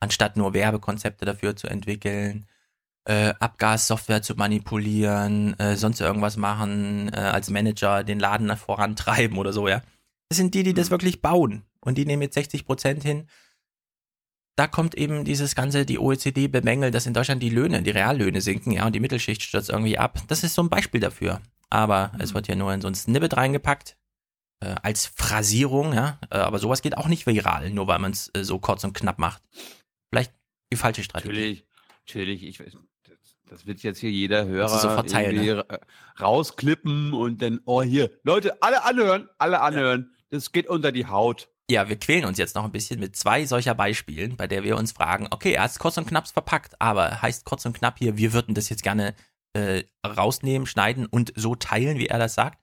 anstatt 0.00 0.36
nur 0.36 0.52
Werbekonzepte 0.52 1.24
dafür 1.24 1.56
zu 1.56 1.66
entwickeln, 1.66 2.46
äh, 3.06 3.32
Abgassoftware 3.40 4.20
zu 4.20 4.34
manipulieren, 4.34 5.58
äh, 5.58 5.76
sonst 5.76 6.02
irgendwas 6.02 6.36
machen, 6.36 7.10
äh, 7.10 7.16
als 7.16 7.48
Manager 7.48 8.04
den 8.04 8.20
Laden 8.20 8.54
vorantreiben 8.54 9.38
oder 9.38 9.54
so, 9.54 9.66
ja. 9.66 9.80
Das 10.28 10.36
sind 10.36 10.52
die, 10.52 10.62
die 10.62 10.74
das 10.74 10.88
mhm. 10.88 10.94
wirklich 10.94 11.22
bauen. 11.22 11.64
Und 11.80 11.96
die 11.96 12.04
nehmen 12.04 12.20
jetzt 12.20 12.34
60 12.34 12.66
Prozent 12.66 13.02
hin. 13.02 13.28
Da 14.56 14.66
kommt 14.66 14.94
eben 14.94 15.24
dieses 15.24 15.54
ganze, 15.54 15.86
die 15.86 15.98
OECD 15.98 16.48
bemängelt, 16.48 16.94
dass 16.94 17.06
in 17.06 17.14
Deutschland 17.14 17.42
die 17.42 17.48
Löhne, 17.48 17.82
die 17.82 17.90
Reallöhne 17.92 18.42
sinken, 18.42 18.72
ja, 18.72 18.84
und 18.84 18.94
die 18.94 19.00
Mittelschicht 19.00 19.42
stürzt 19.42 19.70
irgendwie 19.70 19.96
ab. 19.96 20.20
Das 20.28 20.44
ist 20.44 20.52
so 20.52 20.62
ein 20.62 20.68
Beispiel 20.68 21.00
dafür 21.00 21.40
aber 21.70 22.12
mhm. 22.14 22.20
es 22.20 22.34
wird 22.34 22.48
ja 22.48 22.54
nur 22.54 22.72
in 22.72 22.80
so 22.80 22.88
ein 22.88 22.94
Snippet 22.94 23.36
reingepackt. 23.36 23.96
Äh, 24.60 24.74
als 24.82 25.06
Phrasierung, 25.06 25.92
ja. 25.92 26.18
Äh, 26.30 26.38
aber 26.38 26.58
sowas 26.58 26.80
geht 26.80 26.96
auch 26.96 27.08
nicht 27.08 27.26
viral, 27.26 27.70
nur 27.70 27.88
weil 27.88 27.98
man 27.98 28.12
es 28.12 28.30
äh, 28.34 28.42
so 28.42 28.58
kurz 28.58 28.84
und 28.84 28.94
knapp 28.94 29.18
macht. 29.18 29.42
Vielleicht 30.10 30.32
die 30.72 30.78
falsche 30.78 31.02
Strategie. 31.04 31.28
Natürlich, 31.28 31.66
natürlich. 32.06 32.42
Ich, 32.42 32.58
das, 32.58 33.36
das 33.48 33.66
wird 33.66 33.82
jetzt 33.82 33.98
hier 33.98 34.10
jeder 34.10 34.46
Hörer 34.46 34.78
so 34.78 34.88
verteilen, 34.88 35.44
ne? 35.44 35.64
rausklippen 36.18 37.12
und 37.12 37.42
dann, 37.42 37.60
oh 37.66 37.82
hier, 37.82 38.10
Leute, 38.22 38.62
alle 38.62 38.84
anhören, 38.84 39.28
alle 39.36 39.60
anhören. 39.60 40.10
Ja. 40.10 40.16
Das 40.30 40.52
geht 40.52 40.66
unter 40.68 40.90
die 40.90 41.06
Haut. 41.06 41.48
Ja, 41.70 41.88
wir 41.88 41.98
quälen 41.98 42.24
uns 42.24 42.38
jetzt 42.38 42.54
noch 42.54 42.64
ein 42.64 42.72
bisschen 42.72 42.98
mit 42.98 43.16
zwei 43.16 43.44
solcher 43.44 43.74
Beispielen, 43.74 44.36
bei 44.36 44.46
der 44.46 44.62
wir 44.62 44.76
uns 44.76 44.92
fragen, 44.92 45.26
okay, 45.30 45.52
er 45.52 45.66
ist 45.66 45.80
kurz 45.80 45.98
und 45.98 46.06
knapp 46.06 46.28
verpackt, 46.28 46.80
aber 46.80 47.20
heißt 47.20 47.44
kurz 47.44 47.66
und 47.66 47.76
knapp 47.76 47.98
hier, 47.98 48.16
wir 48.16 48.32
würden 48.32 48.54
das 48.54 48.68
jetzt 48.68 48.82
gerne 48.82 49.14
äh, 49.56 49.84
rausnehmen, 50.06 50.66
schneiden 50.66 51.06
und 51.06 51.32
so 51.34 51.54
teilen, 51.54 51.98
wie 51.98 52.06
er 52.06 52.18
das 52.18 52.34
sagt. 52.34 52.60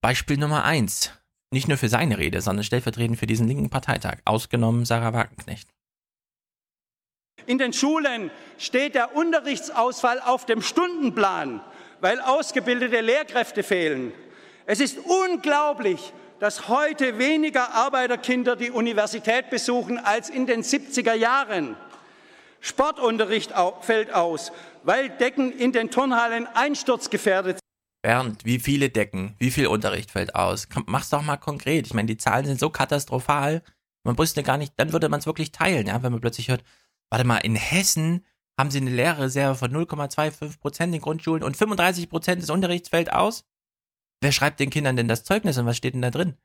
Beispiel 0.00 0.36
Nummer 0.36 0.64
eins. 0.64 1.10
Nicht 1.50 1.68
nur 1.68 1.76
für 1.76 1.88
seine 1.88 2.18
Rede, 2.18 2.40
sondern 2.40 2.64
stellvertretend 2.64 3.18
für 3.18 3.26
diesen 3.26 3.46
linken 3.46 3.68
Parteitag. 3.68 4.18
Ausgenommen 4.24 4.84
Sarah 4.84 5.12
Wagenknecht. 5.12 5.68
In 7.46 7.58
den 7.58 7.72
Schulen 7.72 8.30
steht 8.58 8.94
der 8.94 9.16
Unterrichtsausfall 9.16 10.20
auf 10.20 10.46
dem 10.46 10.62
Stundenplan, 10.62 11.60
weil 12.00 12.20
ausgebildete 12.20 13.00
Lehrkräfte 13.00 13.62
fehlen. 13.62 14.12
Es 14.64 14.80
ist 14.80 14.98
unglaublich, 14.98 16.12
dass 16.38 16.68
heute 16.68 17.18
weniger 17.18 17.74
Arbeiterkinder 17.74 18.56
die 18.56 18.70
Universität 18.70 19.50
besuchen 19.50 19.98
als 19.98 20.30
in 20.30 20.46
den 20.46 20.62
70er 20.62 21.14
Jahren. 21.14 21.76
Sportunterricht 22.60 23.52
fällt 23.80 24.14
aus 24.14 24.52
weil 24.84 25.10
Decken 25.10 25.52
in 25.52 25.72
den 25.72 25.90
Turnhallen 25.90 26.46
einsturzgefährdet 26.46 27.56
sind. 27.56 27.62
Bernd, 28.02 28.44
wie 28.44 28.58
viele 28.58 28.90
Decken, 28.90 29.34
wie 29.38 29.50
viel 29.50 29.68
Unterricht 29.68 30.10
fällt 30.10 30.34
aus? 30.34 30.68
Komm, 30.68 30.84
mach's 30.86 31.10
doch 31.10 31.22
mal 31.22 31.36
konkret. 31.36 31.86
Ich 31.86 31.94
meine, 31.94 32.06
die 32.06 32.16
Zahlen 32.16 32.46
sind 32.46 32.58
so 32.58 32.68
katastrophal, 32.68 33.62
man 34.04 34.18
wusste 34.18 34.42
gar 34.42 34.58
nicht, 34.58 34.74
dann 34.76 34.92
würde 34.92 35.08
man 35.08 35.20
es 35.20 35.26
wirklich 35.26 35.52
teilen, 35.52 35.86
ja, 35.86 36.02
wenn 36.02 36.10
man 36.10 36.20
plötzlich 36.20 36.48
hört, 36.48 36.64
warte 37.10 37.24
mal, 37.24 37.38
in 37.38 37.54
Hessen 37.54 38.26
haben 38.58 38.70
sie 38.70 38.80
eine 38.80 38.90
Lehrreserve 38.90 39.56
von 39.56 39.72
0,25 39.72 40.58
Prozent 40.58 40.94
in 40.94 41.00
Grundschulen 41.00 41.42
und 41.42 41.56
35 41.56 42.08
Prozent 42.08 42.42
des 42.42 42.50
Unterrichts 42.50 42.88
fällt 42.88 43.12
aus? 43.12 43.44
Wer 44.20 44.32
schreibt 44.32 44.60
den 44.60 44.70
Kindern 44.70 44.96
denn 44.96 45.08
das 45.08 45.24
Zeugnis 45.24 45.58
und 45.58 45.66
was 45.66 45.76
steht 45.76 45.94
denn 45.94 46.02
da 46.02 46.10
drin? 46.10 46.36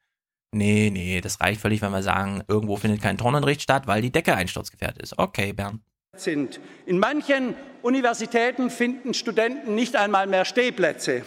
Nee, 0.54 0.90
nee, 0.92 1.20
das 1.22 1.42
reicht 1.42 1.62
völlig, 1.62 1.82
wenn 1.82 1.92
wir 1.92 2.04
sagen, 2.04 2.44
irgendwo 2.48 2.78
findet 2.78 3.02
kein 3.02 3.18
Turnunterricht 3.18 3.62
statt, 3.62 3.88
weil 3.88 4.02
die 4.02 4.12
Decke 4.12 4.36
einsturzgefährdet 4.36 5.02
ist. 5.02 5.18
Okay, 5.18 5.54
Bernd. 5.54 5.82
Sind. 6.22 6.60
In 6.86 7.00
manchen 7.00 7.56
Universitäten 7.82 8.70
finden 8.70 9.14
Studenten 9.14 9.76
nicht 9.76 9.96
einmal 9.96 10.28
mehr 10.28 10.46
Stehplätze. 10.46 11.24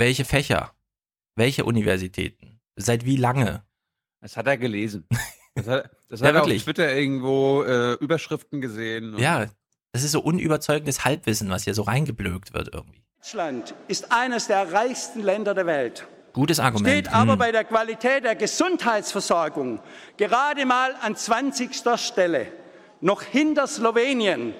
Welche 0.00 0.24
Fächer? 0.24 0.72
Welche 1.34 1.64
Universitäten? 1.64 2.60
Seit 2.76 3.04
wie 3.04 3.16
lange? 3.16 3.64
Das 4.20 4.36
hat 4.36 4.46
er 4.46 4.56
gelesen. 4.56 5.08
Das 5.56 5.66
hat, 5.66 5.90
das 6.08 6.20
Ja, 6.20 6.26
hat 6.28 6.34
er 6.36 6.40
auf 6.42 6.46
wirklich. 6.46 6.62
Twitter 6.64 6.94
irgendwo 6.94 7.64
äh, 7.64 7.94
Überschriften 7.94 8.60
gesehen. 8.60 9.14
und- 9.14 9.20
Ja, 9.20 9.46
das 9.92 10.04
ist 10.04 10.12
so 10.12 10.20
unüberzeugendes 10.20 11.04
Halbwissen, 11.04 11.50
was 11.50 11.64
hier 11.64 11.74
so 11.74 11.82
reingeblökt 11.82 12.54
wird 12.54 12.72
irgendwie. 12.72 13.02
Deutschland 13.20 13.74
ist 13.88 14.12
eines 14.12 14.46
der 14.46 14.72
reichsten 14.72 15.20
Länder 15.22 15.52
der 15.54 15.66
Welt. 15.66 16.06
Gutes 16.32 16.60
Argument. 16.60 16.88
Steht 16.88 17.12
aber 17.12 17.32
Hm. 17.32 17.38
bei 17.40 17.50
der 17.50 17.64
Qualität 17.64 18.22
der 18.22 18.36
Gesundheitsversorgung 18.36 19.80
gerade 20.16 20.64
mal 20.64 20.94
an 21.02 21.16
20. 21.16 21.70
Stelle, 21.96 22.46
noch 23.00 23.22
hinter 23.22 23.66
Slowenien. 23.66 24.54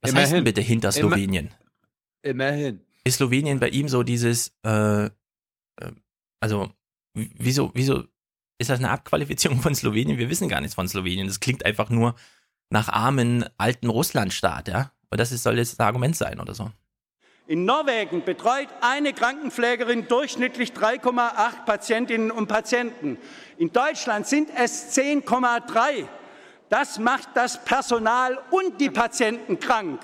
Was 0.00 0.14
heißt 0.14 0.32
denn 0.32 0.38
Immerhin. 0.38 0.44
bitte 0.44 0.60
hinter 0.60 0.92
Slowenien? 0.92 1.54
Immerhin. 2.22 2.80
Ist 3.04 3.16
Slowenien 3.16 3.58
bei 3.58 3.68
ihm 3.68 3.88
so 3.88 4.02
dieses, 4.02 4.52
äh, 4.64 5.06
äh, 5.06 5.10
also, 6.40 6.70
wieso, 7.14 7.70
wieso 7.74 8.04
ist 8.58 8.70
das 8.70 8.78
eine 8.78 8.90
Abqualifizierung 8.90 9.60
von 9.60 9.74
Slowenien? 9.74 10.18
Wir 10.18 10.30
wissen 10.30 10.48
gar 10.48 10.60
nichts 10.60 10.74
von 10.74 10.88
Slowenien. 10.88 11.26
Das 11.26 11.40
klingt 11.40 11.64
einfach 11.64 11.90
nur 11.90 12.14
nach 12.70 12.88
armen, 12.88 13.44
alten 13.56 13.88
Russlandstaat, 13.88 14.68
ja? 14.68 14.92
Und 15.10 15.18
das 15.18 15.32
ist, 15.32 15.42
soll 15.42 15.56
jetzt 15.56 15.72
das 15.78 15.80
Argument 15.80 16.16
sein 16.16 16.38
oder 16.38 16.54
so. 16.54 16.70
In 17.46 17.64
Norwegen 17.64 18.24
betreut 18.24 18.68
eine 18.82 19.14
Krankenpflegerin 19.14 20.06
durchschnittlich 20.06 20.72
3,8 20.72 21.64
Patientinnen 21.64 22.30
und 22.30 22.46
Patienten. 22.46 23.16
In 23.56 23.72
Deutschland 23.72 24.26
sind 24.26 24.50
es 24.54 24.94
10,3. 24.94 26.06
Das 26.68 26.98
macht 26.98 27.28
das 27.34 27.64
Personal 27.64 28.38
und 28.50 28.80
die 28.80 28.90
Patienten 28.90 29.58
krank. 29.58 30.02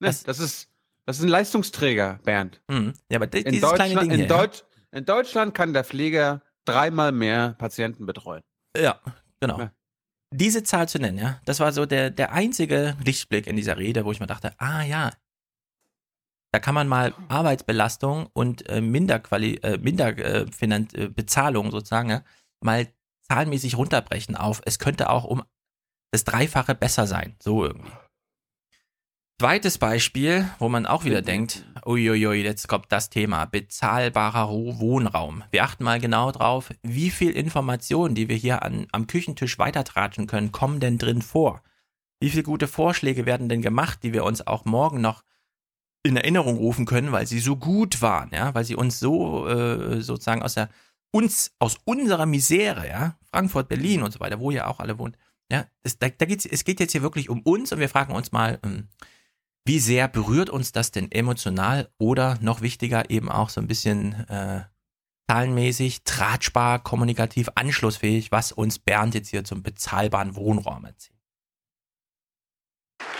Ne, 0.00 0.08
das, 0.08 0.24
ist, 0.38 0.68
das 1.06 1.18
ist 1.18 1.22
ein 1.22 1.28
Leistungsträger, 1.28 2.20
Bernd. 2.24 2.60
Hm. 2.70 2.92
Ja, 3.10 3.18
aber 3.18 3.32
In 3.32 3.60
Deutschland, 3.60 4.00
Ding 4.02 4.10
in. 4.10 4.28
Deutsch, 4.28 4.62
in 4.92 5.04
Deutschland 5.04 5.54
kann 5.54 5.72
der 5.72 5.84
Pfleger 5.84 6.42
dreimal 6.64 7.12
mehr 7.12 7.54
Patienten 7.58 8.06
betreuen. 8.06 8.42
ja. 8.76 8.82
ja, 8.82 9.00
genau. 9.40 9.58
Ja. 9.58 9.72
Diese 10.32 10.64
Zahl 10.64 10.88
zu 10.88 10.98
nennen, 10.98 11.18
ja, 11.18 11.40
das 11.44 11.60
war 11.60 11.72
so 11.72 11.86
der, 11.86 12.10
der 12.10 12.32
einzige 12.32 12.96
Lichtblick 13.04 13.46
in 13.46 13.54
dieser 13.54 13.78
Rede, 13.78 14.04
wo 14.04 14.10
ich 14.10 14.18
mir 14.18 14.26
dachte, 14.26 14.52
ah 14.58 14.82
ja, 14.82 15.12
da 16.54 16.58
kann 16.60 16.74
man 16.74 16.86
mal 16.86 17.12
Arbeitsbelastung 17.28 18.28
und 18.32 18.68
äh, 18.68 18.80
Minderquali 18.80 19.56
äh, 19.62 19.78
Minder 19.78 20.16
äh, 20.16 20.42
äh, 20.42 21.70
sozusagen 21.70 22.10
ja, 22.10 22.22
mal 22.60 22.86
zahlenmäßig 23.28 23.76
runterbrechen 23.76 24.36
auf. 24.36 24.62
Es 24.64 24.78
könnte 24.78 25.10
auch 25.10 25.24
um 25.24 25.42
das 26.12 26.24
Dreifache 26.24 26.74
besser 26.74 27.06
sein, 27.06 27.36
so 27.40 27.64
irgendwie. 27.64 27.90
Zweites 29.40 29.78
Beispiel, 29.78 30.48
wo 30.60 30.68
man 30.68 30.86
auch 30.86 31.04
wieder 31.04 31.20
denkt, 31.20 31.66
uiuiui, 31.84 32.44
jetzt 32.44 32.68
kommt 32.68 32.86
das 32.90 33.10
Thema, 33.10 33.46
bezahlbarer 33.46 34.48
Wohnraum. 34.48 35.42
Wir 35.50 35.64
achten 35.64 35.82
mal 35.82 35.98
genau 35.98 36.30
drauf, 36.30 36.70
wie 36.82 37.10
viel 37.10 37.32
Informationen, 37.32 38.14
die 38.14 38.28
wir 38.28 38.36
hier 38.36 38.62
an, 38.62 38.86
am 38.92 39.08
Küchentisch 39.08 39.58
weitertratschen 39.58 40.28
können, 40.28 40.52
kommen 40.52 40.78
denn 40.78 40.98
drin 40.98 41.20
vor? 41.20 41.62
Wie 42.20 42.30
viele 42.30 42.44
gute 42.44 42.68
Vorschläge 42.68 43.26
werden 43.26 43.48
denn 43.48 43.60
gemacht, 43.60 44.04
die 44.04 44.12
wir 44.12 44.22
uns 44.22 44.46
auch 44.46 44.64
morgen 44.64 45.00
noch 45.00 45.24
in 46.04 46.16
Erinnerung 46.16 46.56
rufen 46.56 46.86
können, 46.86 47.10
weil 47.10 47.26
sie 47.26 47.40
so 47.40 47.56
gut 47.56 48.02
waren, 48.02 48.30
ja, 48.32 48.54
weil 48.54 48.64
sie 48.64 48.76
uns 48.76 49.00
so 49.00 49.48
äh, 49.48 50.00
sozusagen 50.00 50.42
aus 50.42 50.54
der 50.54 50.68
uns 51.14 51.52
aus 51.60 51.78
unserer 51.84 52.26
Misere, 52.26 52.88
ja, 52.88 53.16
Frankfurt, 53.30 53.68
Berlin 53.68 54.02
und 54.02 54.12
so 54.12 54.18
weiter, 54.18 54.40
wo 54.40 54.50
ihr 54.50 54.66
auch 54.66 54.80
alle 54.80 54.98
wohnt, 54.98 55.16
ja, 55.50 55.64
es, 55.84 55.96
da, 55.98 56.08
da 56.08 56.26
geht's, 56.26 56.44
es 56.44 56.64
geht 56.64 56.80
jetzt 56.80 56.90
hier 56.90 57.02
wirklich 57.02 57.30
um 57.30 57.40
uns 57.42 57.70
und 57.70 57.78
wir 57.78 57.88
fragen 57.88 58.14
uns 58.14 58.32
mal, 58.32 58.58
ähm, 58.64 58.88
wie 59.64 59.78
sehr 59.78 60.08
berührt 60.08 60.50
uns 60.50 60.72
das 60.72 60.90
denn 60.90 61.12
emotional 61.12 61.88
oder 61.98 62.36
noch 62.40 62.62
wichtiger 62.62 63.10
eben 63.10 63.30
auch 63.30 63.48
so 63.48 63.60
ein 63.60 63.68
bisschen 63.68 64.28
äh, 64.28 64.62
zahlenmäßig, 65.30 66.02
tratschbar, 66.02 66.82
kommunikativ, 66.82 67.48
anschlussfähig, 67.54 68.32
was 68.32 68.50
uns 68.50 68.80
Bernd 68.80 69.14
jetzt 69.14 69.28
hier 69.28 69.44
zum 69.44 69.62
bezahlbaren 69.62 70.34
Wohnraum 70.34 70.84
erzählt. 70.84 71.14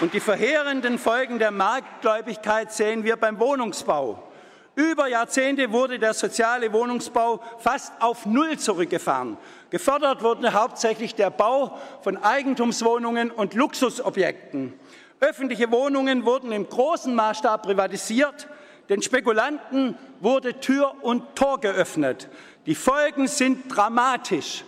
Und 0.00 0.12
die 0.14 0.20
verheerenden 0.20 0.98
Folgen 0.98 1.38
der 1.38 1.52
Marktgläubigkeit 1.52 2.72
sehen 2.72 3.04
wir 3.04 3.16
beim 3.16 3.38
Wohnungsbau. 3.38 4.33
Über 4.76 5.06
Jahrzehnte 5.06 5.70
wurde 5.70 6.00
der 6.00 6.14
soziale 6.14 6.72
Wohnungsbau 6.72 7.40
fast 7.58 7.92
auf 8.00 8.26
Null 8.26 8.58
zurückgefahren. 8.58 9.36
Gefördert 9.70 10.22
wurde 10.22 10.52
hauptsächlich 10.52 11.14
der 11.14 11.30
Bau 11.30 11.78
von 12.02 12.16
Eigentumswohnungen 12.16 13.30
und 13.30 13.54
Luxusobjekten. 13.54 14.72
Öffentliche 15.20 15.70
Wohnungen 15.70 16.24
wurden 16.24 16.50
im 16.50 16.68
großen 16.68 17.14
Maßstab 17.14 17.62
privatisiert. 17.62 18.48
Den 18.88 19.00
Spekulanten 19.00 19.96
wurde 20.20 20.58
Tür 20.58 20.92
und 21.02 21.36
Tor 21.36 21.60
geöffnet. 21.60 22.28
Die 22.66 22.74
Folgen 22.74 23.28
sind 23.28 23.74
dramatisch. 23.74 24.64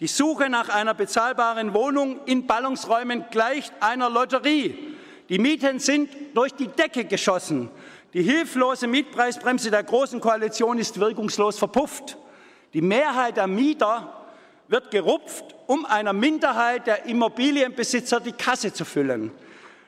Die 0.00 0.06
Suche 0.08 0.48
nach 0.48 0.70
einer 0.70 0.94
bezahlbaren 0.94 1.74
Wohnung 1.74 2.20
in 2.24 2.46
Ballungsräumen 2.46 3.26
gleicht 3.30 3.72
einer 3.80 4.08
Lotterie. 4.08 4.96
Die 5.28 5.38
Mieten 5.38 5.78
sind 5.78 6.10
durch 6.34 6.54
die 6.54 6.68
Decke 6.68 7.04
geschossen. 7.04 7.70
Die 8.14 8.22
hilflose 8.22 8.86
Mietpreisbremse 8.86 9.70
der 9.70 9.84
Großen 9.84 10.20
Koalition 10.20 10.78
ist 10.78 11.00
wirkungslos 11.00 11.58
verpufft. 11.58 12.18
Die 12.74 12.82
Mehrheit 12.82 13.38
der 13.38 13.46
Mieter 13.46 14.26
wird 14.68 14.90
gerupft, 14.90 15.54
um 15.66 15.86
einer 15.86 16.12
Minderheit 16.12 16.86
der 16.86 17.06
Immobilienbesitzer 17.06 18.20
die 18.20 18.32
Kasse 18.32 18.72
zu 18.72 18.84
füllen. 18.84 19.30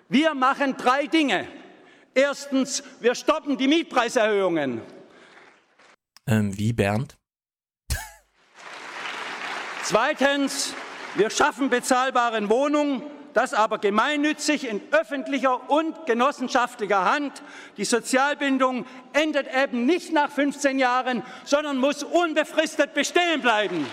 Wir 0.08 0.34
machen 0.34 0.76
drei 0.76 1.06
Dinge. 1.06 1.46
Erstens, 2.14 2.82
wir 3.00 3.14
stoppen 3.14 3.58
die 3.58 3.68
Mietpreiserhöhungen. 3.68 4.80
Ähm, 6.26 6.56
wie 6.56 6.72
Bernd? 6.72 7.16
Zweitens, 9.82 10.72
wir 11.14 11.28
schaffen 11.28 11.68
bezahlbare 11.68 12.48
Wohnungen, 12.48 13.02
das 13.34 13.52
aber 13.52 13.78
gemeinnützig 13.78 14.66
in 14.66 14.80
öffentlicher 14.92 15.68
und 15.70 16.06
genossenschaftlicher 16.06 17.04
Hand. 17.04 17.42
Die 17.76 17.84
Sozialbindung 17.84 18.86
endet 19.12 19.46
eben 19.54 19.84
nicht 19.84 20.12
nach 20.12 20.30
15 20.30 20.78
Jahren, 20.78 21.22
sondern 21.44 21.76
muss 21.76 22.02
unbefristet 22.02 22.94
bestehen 22.94 23.42
bleiben. 23.42 23.86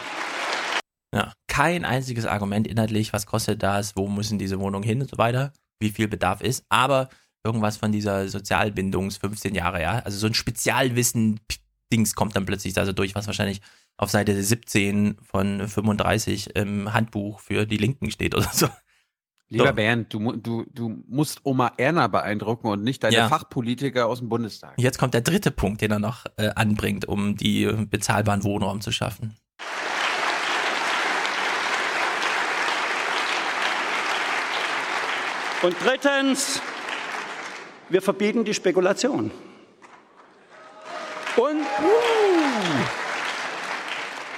Ja, 1.14 1.34
kein 1.48 1.84
einziges 1.84 2.26
Argument 2.26 2.68
inhaltlich, 2.68 3.12
was 3.12 3.26
kostet 3.26 3.62
das, 3.62 3.98
wo 3.98 4.08
müssen 4.08 4.40
diese 4.40 4.60
Wohnungen 4.60 4.84
hin 4.84 5.02
und 5.02 5.10
so 5.10 5.18
weiter, 5.18 5.52
wie 5.80 5.90
viel 5.90 6.08
Bedarf 6.08 6.42
ist, 6.42 6.64
aber 6.70 7.10
irgendwas 7.44 7.78
von 7.78 7.92
dieser 7.92 8.30
Sozialbindungs 8.30 9.18
15 9.18 9.56
Jahre, 9.56 9.82
ja, 9.82 10.00
also 10.00 10.18
so 10.18 10.28
ein 10.28 10.34
Spezialwissen-Dings 10.34 12.16
kommt 12.16 12.36
dann 12.36 12.46
plötzlich 12.46 12.74
da 12.74 12.86
so 12.86 12.94
durch, 12.94 13.16
was 13.16 13.28
wahrscheinlich 13.28 13.62
auf 13.98 14.10
Seite 14.10 14.42
17 14.42 15.18
von 15.22 15.68
35 15.68 16.56
im 16.56 16.94
Handbuch 16.94 17.40
für 17.40 17.66
die 17.66 17.78
Linken 17.78 18.10
steht 18.12 18.36
oder 18.36 18.50
so. 18.54 18.68
Lieber 19.52 19.68
So. 19.68 19.74
Bernd, 19.74 20.14
du, 20.14 20.32
du, 20.38 20.66
du 20.74 21.04
musst 21.10 21.42
Oma 21.44 21.74
Erna 21.76 22.08
beeindrucken 22.08 22.68
und 22.68 22.84
nicht 22.84 23.04
deine 23.04 23.18
Ja. 23.18 23.28
Fachpolitiker 23.28 24.08
aus 24.08 24.20
dem 24.20 24.30
Bundestag. 24.30 24.76
Jetzt 24.78 24.98
kommt 24.98 25.14
der 25.14 25.20
dritte 25.20 25.52
Punkt, 25.52 25.82
den 25.82 25.92
er 25.92 26.00
noch 26.00 26.26
äh, 26.38 26.52
anbringt, 26.56 27.06
um 27.06 27.36
die 27.36 27.66
bezahlbaren 27.90 28.46
Wohnraum 28.46 28.80
zu 28.80 28.94
schaffen. 28.94 29.36
Und 35.62 35.76
drittens, 35.84 36.62
wir 37.90 38.02
verbieten 38.02 38.46
die 38.46 38.54
Spekulation. 38.54 39.32
Und 41.36 41.66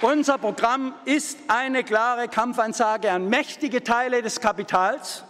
unser 0.04 0.38
Programm 0.38 0.94
ist 1.06 1.38
eine 1.48 1.84
klare 1.84 2.28
Kampfansage 2.28 3.12
an 3.12 3.30
mächtige 3.30 3.84
Teile 3.84 4.22
des 4.22 4.42
Kapitals, 4.42 5.24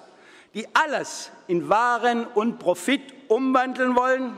die 0.54 0.68
alles 0.74 1.32
in 1.48 1.70
Waren 1.70 2.26
und 2.26 2.58
Profit 2.60 3.02
umwandeln 3.28 3.96
wollen. 3.96 4.34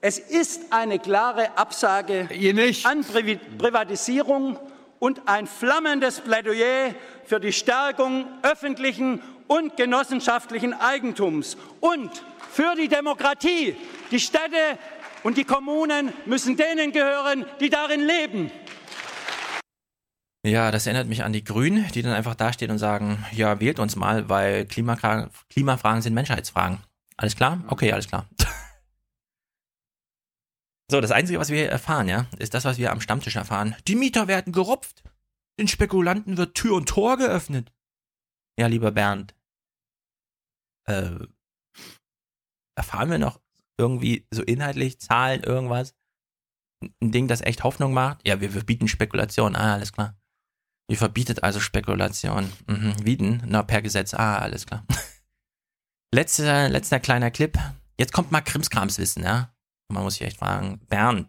Es 0.00 0.18
ist 0.18 0.72
eine 0.72 0.98
klare 0.98 1.56
Absage 1.56 2.28
an 2.30 3.02
Privi- 3.02 3.40
Privatisierung 3.58 4.58
und 5.00 5.22
ein 5.26 5.46
flammendes 5.46 6.20
Plädoyer 6.20 6.94
für 7.24 7.40
die 7.40 7.52
Stärkung 7.52 8.26
öffentlichen 8.42 9.22
und 9.48 9.76
genossenschaftlichen 9.76 10.72
Eigentums 10.72 11.56
und 11.80 12.10
für 12.50 12.74
die 12.76 12.88
Demokratie. 12.88 13.76
Die 14.10 14.20
Städte 14.20 14.78
und 15.24 15.36
die 15.36 15.44
Kommunen 15.44 16.12
müssen 16.26 16.56
denen 16.56 16.92
gehören, 16.92 17.44
die 17.60 17.70
darin 17.70 18.06
leben. 18.06 18.50
Ja, 20.44 20.70
das 20.70 20.86
erinnert 20.86 21.08
mich 21.08 21.24
an 21.24 21.32
die 21.32 21.42
Grünen, 21.42 21.90
die 21.92 22.02
dann 22.02 22.12
einfach 22.12 22.34
dastehen 22.34 22.70
und 22.70 22.78
sagen, 22.78 23.24
ja, 23.32 23.60
wählt 23.60 23.78
uns 23.78 23.96
mal, 23.96 24.28
weil 24.28 24.66
Klimafragen, 24.66 25.30
Klimafragen 25.48 26.02
sind 26.02 26.12
Menschheitsfragen. 26.12 26.80
Alles 27.16 27.34
klar? 27.34 27.64
Okay, 27.68 27.92
alles 27.92 28.08
klar. 28.08 28.28
So, 30.90 31.00
das 31.00 31.12
Einzige, 31.12 31.38
was 31.38 31.48
wir 31.48 31.70
erfahren, 31.70 32.08
ja, 32.08 32.26
ist 32.38 32.52
das, 32.52 32.66
was 32.66 32.76
wir 32.76 32.92
am 32.92 33.00
Stammtisch 33.00 33.36
erfahren. 33.36 33.74
Die 33.88 33.94
Mieter 33.94 34.28
werden 34.28 34.52
gerupft. 34.52 35.02
Den 35.58 35.66
Spekulanten 35.66 36.36
wird 36.36 36.54
Tür 36.54 36.74
und 36.74 36.90
Tor 36.90 37.16
geöffnet. 37.16 37.72
Ja, 38.58 38.66
lieber 38.66 38.92
Bernd, 38.92 39.34
Äh, 40.86 41.26
erfahren 42.76 43.10
wir 43.10 43.18
noch 43.18 43.40
irgendwie 43.78 44.26
so 44.30 44.42
inhaltlich 44.42 45.00
Zahlen, 45.00 45.42
irgendwas? 45.42 45.94
Ein 47.00 47.12
Ding, 47.12 47.28
das 47.28 47.40
echt 47.40 47.64
Hoffnung 47.64 47.94
macht? 47.94 48.28
Ja, 48.28 48.42
wir 48.42 48.50
verbieten 48.50 48.86
Spekulation. 48.86 49.56
Ah, 49.56 49.72
alles 49.72 49.94
klar. 49.94 50.14
Ihr 50.88 50.96
verbietet 50.96 51.42
also 51.42 51.60
Spekulation. 51.60 52.52
Mhm. 52.66 52.94
Wie 53.02 53.16
denn? 53.16 53.42
Na, 53.46 53.62
per 53.62 53.82
Gesetz. 53.82 54.14
Ah, 54.14 54.38
alles 54.38 54.66
klar. 54.66 54.84
letzter, 56.14 56.68
letzter 56.68 57.00
kleiner 57.00 57.30
Clip. 57.30 57.58
Jetzt 57.98 58.12
kommt 58.12 58.32
mal 58.32 58.42
Krimskramswissen, 58.42 59.22
ja? 59.22 59.54
Man 59.88 60.02
muss 60.02 60.14
sich 60.14 60.26
echt 60.26 60.38
fragen, 60.38 60.80
Bernd, 60.88 61.28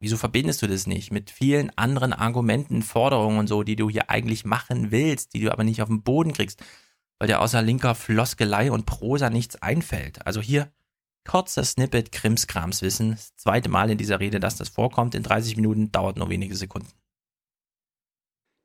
wieso 0.00 0.16
verbindest 0.16 0.62
du 0.62 0.66
das 0.66 0.86
nicht 0.86 1.12
mit 1.12 1.30
vielen 1.30 1.70
anderen 1.78 2.12
Argumenten, 2.12 2.82
Forderungen 2.82 3.38
und 3.38 3.46
so, 3.46 3.62
die 3.62 3.76
du 3.76 3.88
hier 3.88 4.10
eigentlich 4.10 4.44
machen 4.44 4.90
willst, 4.90 5.34
die 5.34 5.40
du 5.40 5.52
aber 5.52 5.64
nicht 5.64 5.80
auf 5.82 5.88
den 5.88 6.02
Boden 6.02 6.32
kriegst, 6.32 6.62
weil 7.18 7.28
dir 7.28 7.40
außer 7.40 7.62
linker 7.62 7.94
Floskelei 7.94 8.70
und 8.72 8.86
Prosa 8.86 9.30
nichts 9.30 9.56
einfällt? 9.56 10.26
Also 10.26 10.40
hier 10.40 10.72
kurzer 11.26 11.64
Snippet 11.64 12.12
Krimskramswissen. 12.12 13.12
Das 13.12 13.34
zweite 13.36 13.68
Mal 13.68 13.90
in 13.90 13.98
dieser 13.98 14.20
Rede, 14.20 14.40
dass 14.40 14.56
das 14.56 14.68
vorkommt 14.68 15.14
in 15.14 15.22
30 15.22 15.56
Minuten, 15.56 15.90
dauert 15.92 16.16
nur 16.16 16.28
wenige 16.28 16.56
Sekunden. 16.56 16.88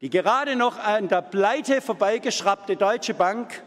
Die 0.01 0.09
gerade 0.09 0.55
noch 0.55 0.77
an 0.77 1.09
der 1.09 1.21
Pleite 1.21 1.81
vorbeigeschraubte 1.81 2.77
Deutsche 2.77 3.13
Bank 3.13 3.63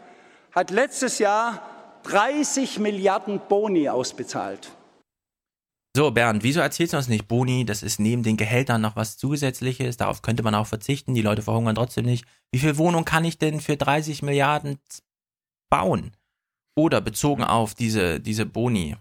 hat 0.51 0.71
letztes 0.71 1.19
Jahr 1.19 1.61
30 2.03 2.79
Milliarden 2.79 3.39
Boni 3.47 3.87
ausbezahlt. 3.87 4.71
So, 5.95 6.09
Bernd, 6.09 6.41
wieso 6.41 6.59
erzählst 6.59 6.93
du 6.93 6.97
uns 6.97 7.07
nicht, 7.07 7.27
Boni, 7.27 7.65
das 7.65 7.83
ist 7.83 7.99
neben 7.99 8.23
den 8.23 8.35
Gehältern 8.35 8.81
noch 8.81 8.95
was 8.95 9.17
Zusätzliches, 9.17 9.97
darauf 9.97 10.23
könnte 10.23 10.41
man 10.41 10.55
auch 10.55 10.65
verzichten, 10.65 11.13
die 11.13 11.21
Leute 11.21 11.43
verhungern 11.43 11.75
trotzdem 11.75 12.05
nicht. 12.05 12.25
Wie 12.51 12.57
viel 12.57 12.77
Wohnung 12.77 13.05
kann 13.05 13.25
ich 13.25 13.37
denn 13.37 13.61
für 13.61 13.77
30 13.77 14.23
Milliarden 14.23 14.79
bauen? 15.69 16.13
Oder 16.75 16.99
bezogen 16.99 17.43
auf 17.43 17.75
diese, 17.75 18.19
diese 18.19 18.47
Boni. 18.47 18.95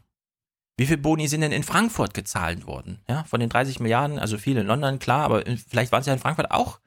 Wie 0.79 0.85
viel 0.85 0.99
Boni 0.99 1.29
sind 1.29 1.41
denn 1.41 1.53
in 1.53 1.63
Frankfurt 1.63 2.13
gezahlt 2.13 2.67
worden? 2.67 3.01
Ja, 3.09 3.25
von 3.25 3.41
den 3.41 3.49
30 3.49 3.81
Milliarden, 3.81 4.19
also 4.19 4.37
viele 4.37 4.61
in 4.61 4.67
London, 4.67 4.99
klar, 4.99 5.25
aber 5.25 5.45
vielleicht 5.67 5.93
waren 5.93 6.01
es 6.01 6.07
ja 6.07 6.13
in 6.13 6.19
Frankfurt 6.19 6.51
auch 6.51 6.79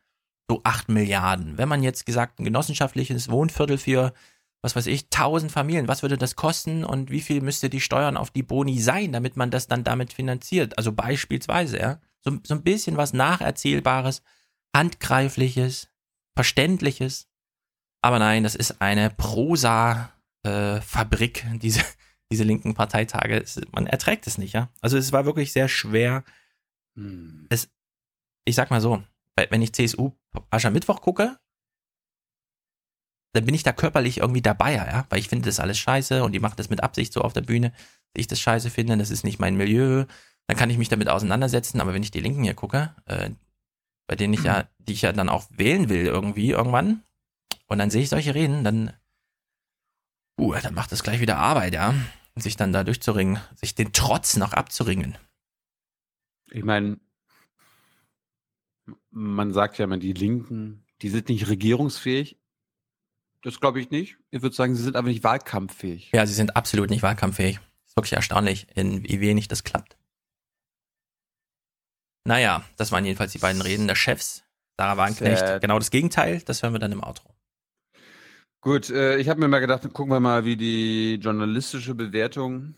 so 0.49 0.61
8 0.63 0.89
Milliarden. 0.89 1.57
Wenn 1.57 1.69
man 1.69 1.83
jetzt 1.83 2.05
gesagt, 2.05 2.39
ein 2.39 2.45
genossenschaftliches 2.45 3.29
Wohnviertel 3.29 3.77
für, 3.77 4.13
was 4.61 4.75
weiß 4.75 4.87
ich, 4.87 5.05
1000 5.05 5.51
Familien, 5.51 5.87
was 5.87 6.01
würde 6.01 6.17
das 6.17 6.35
kosten 6.35 6.83
und 6.83 7.11
wie 7.11 7.21
viel 7.21 7.41
müsste 7.41 7.69
die 7.69 7.81
Steuern 7.81 8.17
auf 8.17 8.31
die 8.31 8.43
Boni 8.43 8.79
sein, 8.79 9.11
damit 9.11 9.37
man 9.37 9.51
das 9.51 9.67
dann 9.67 9.83
damit 9.83 10.13
finanziert? 10.13 10.77
Also 10.77 10.91
beispielsweise, 10.91 11.79
ja. 11.79 11.99
So, 12.21 12.37
so 12.43 12.55
ein 12.55 12.63
bisschen 12.63 12.97
was 12.97 13.13
Nacherzählbares, 13.13 14.23
Handgreifliches, 14.75 15.89
Verständliches. 16.35 17.27
Aber 18.01 18.19
nein, 18.19 18.43
das 18.43 18.55
ist 18.55 18.81
eine 18.81 19.09
Prosa-Fabrik, 19.09 21.45
äh, 21.45 21.57
diese, 21.59 21.81
diese 22.31 22.43
linken 22.43 22.75
Parteitage. 22.75 23.43
Man 23.71 23.87
erträgt 23.87 24.27
es 24.27 24.37
nicht, 24.37 24.53
ja. 24.53 24.69
Also 24.81 24.97
es 24.97 25.11
war 25.11 25.25
wirklich 25.25 25.53
sehr 25.53 25.67
schwer. 25.67 26.23
Hm. 26.95 27.47
Es, 27.49 27.69
ich 28.43 28.53
sag 28.55 28.69
mal 28.69 28.81
so, 28.81 29.01
wenn 29.35 29.61
ich 29.61 29.73
CSU 29.73 30.11
Aschermittwoch 30.49 31.01
gucke, 31.01 31.37
dann 33.33 33.45
bin 33.45 33.55
ich 33.55 33.63
da 33.63 33.73
körperlich 33.73 34.19
irgendwie 34.19 34.41
dabei, 34.41 34.75
ja, 34.75 35.05
weil 35.09 35.19
ich 35.19 35.27
finde 35.27 35.45
das 35.45 35.59
alles 35.59 35.77
scheiße 35.77 36.23
und 36.23 36.31
die 36.31 36.39
machen 36.39 36.55
das 36.57 36.69
mit 36.69 36.81
Absicht 36.81 37.11
so 37.11 37.21
auf 37.21 37.33
der 37.33 37.41
Bühne, 37.41 37.71
dass 37.71 38.21
ich 38.21 38.27
das 38.27 38.39
scheiße 38.39 38.69
finde, 38.69 38.97
das 38.97 39.11
ist 39.11 39.23
nicht 39.23 39.39
mein 39.39 39.57
Milieu, 39.57 40.05
dann 40.47 40.57
kann 40.57 40.69
ich 40.69 40.77
mich 40.77 40.89
damit 40.89 41.09
auseinandersetzen, 41.09 41.81
aber 41.81 41.93
wenn 41.93 42.03
ich 42.03 42.11
die 42.11 42.21
Linken 42.21 42.43
hier 42.43 42.53
gucke, 42.53 42.95
äh, 43.05 43.31
bei 44.07 44.15
denen 44.15 44.33
ich 44.33 44.43
ja, 44.43 44.69
die 44.77 44.93
ich 44.93 45.01
ja 45.01 45.11
dann 45.11 45.29
auch 45.29 45.47
wählen 45.49 45.89
will 45.89 46.05
irgendwie 46.05 46.51
irgendwann, 46.51 47.03
und 47.67 47.79
dann 47.79 47.89
sehe 47.89 48.03
ich 48.03 48.09
solche 48.09 48.35
Reden, 48.35 48.63
dann, 48.63 48.93
uh, 50.39 50.53
dann 50.61 50.73
macht 50.73 50.91
das 50.91 51.03
gleich 51.03 51.19
wieder 51.19 51.37
Arbeit, 51.37 51.73
ja, 51.73 51.93
sich 52.35 52.55
dann 52.55 52.73
da 52.73 52.83
durchzuringen, 52.83 53.39
sich 53.55 53.75
den 53.75 53.93
Trotz 53.93 54.37
noch 54.37 54.53
abzuringen. 54.53 55.17
Ich 56.51 56.63
meine, 56.63 56.99
man 59.11 59.53
sagt 59.53 59.77
ja 59.77 59.85
immer, 59.85 59.97
die 59.97 60.13
Linken, 60.13 60.85
die 61.01 61.09
sind 61.09 61.29
nicht 61.29 61.47
regierungsfähig. 61.47 62.37
Das 63.41 63.59
glaube 63.59 63.79
ich 63.79 63.91
nicht. 63.91 64.17
Ich 64.31 64.41
würde 64.41 64.55
sagen, 64.55 64.75
sie 64.75 64.83
sind 64.83 64.95
aber 64.95 65.07
nicht 65.07 65.23
wahlkampffähig. 65.23 66.11
Ja, 66.13 66.25
sie 66.25 66.33
sind 66.33 66.55
absolut 66.55 66.89
nicht 66.89 67.03
wahlkampffähig. 67.03 67.59
Ist 67.85 67.95
wirklich 67.95 68.13
erstaunlich, 68.13 68.67
in 68.75 69.03
wie 69.03 69.19
wenig 69.19 69.47
das 69.47 69.63
klappt. 69.63 69.97
Naja, 72.23 72.63
das 72.77 72.91
waren 72.91 73.05
jedenfalls 73.05 73.33
die 73.33 73.37
beiden 73.39 73.61
Reden 73.61 73.87
der 73.87 73.95
Chefs. 73.95 74.43
Sarah 74.77 74.97
Wagenknecht, 74.97 75.39
Sad. 75.39 75.61
genau 75.61 75.77
das 75.77 75.91
Gegenteil, 75.91 76.41
das 76.41 76.63
hören 76.63 76.73
wir 76.73 76.79
dann 76.79 76.91
im 76.91 77.03
Outro. 77.03 77.33
Gut, 78.61 78.89
äh, 78.89 79.17
ich 79.17 79.29
habe 79.29 79.39
mir 79.39 79.47
mal 79.47 79.59
gedacht, 79.59 79.83
gucken 79.93 80.11
wir 80.11 80.19
mal, 80.19 80.43
wie 80.43 80.57
die 80.57 81.15
journalistische 81.15 81.93
Bewertung 81.93 82.73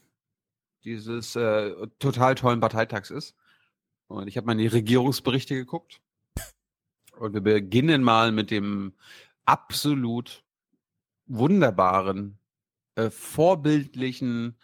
dieses 0.84 1.36
äh, 1.36 1.72
total 1.98 2.36
tollen 2.36 2.60
Parteitags 2.60 3.10
ist. 3.10 3.36
Und 4.08 4.28
ich 4.28 4.38
habe 4.38 4.46
mal 4.46 4.54
in 4.54 4.60
die 4.60 4.68
Regierungsberichte 4.68 5.56
geguckt. 5.56 6.02
Und 7.18 7.34
wir 7.34 7.42
beginnen 7.42 8.04
mal 8.04 8.32
mit 8.32 8.52
dem 8.52 8.94
absolut 9.46 10.44
wunderbaren, 11.26 12.38
äh, 12.96 13.10
vorbildlichen, 13.10 14.58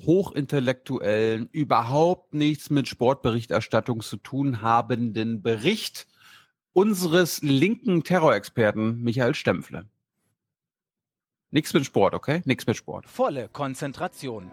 hochintellektuellen, 0.00 1.48
überhaupt 1.50 2.34
nichts 2.34 2.70
mit 2.70 2.88
Sportberichterstattung 2.88 4.00
zu 4.00 4.16
tun 4.16 4.60
habenden 4.60 5.42
Bericht 5.42 6.06
unseres 6.72 7.42
linken 7.42 8.02
Terrorexperten 8.02 9.02
Michael 9.02 9.34
Stempfle. 9.34 9.88
Nichts 11.50 11.72
mit 11.72 11.86
Sport, 11.86 12.14
okay? 12.14 12.42
Nichts 12.44 12.66
mit 12.66 12.76
Sport. 12.76 13.08
Volle 13.08 13.48
Konzentration. 13.48 14.50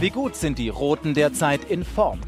Wie 0.00 0.10
gut 0.10 0.36
sind 0.36 0.58
die 0.58 0.68
Roten 0.68 1.14
derzeit 1.14 1.64
in 1.64 1.84
Form? 1.84 2.20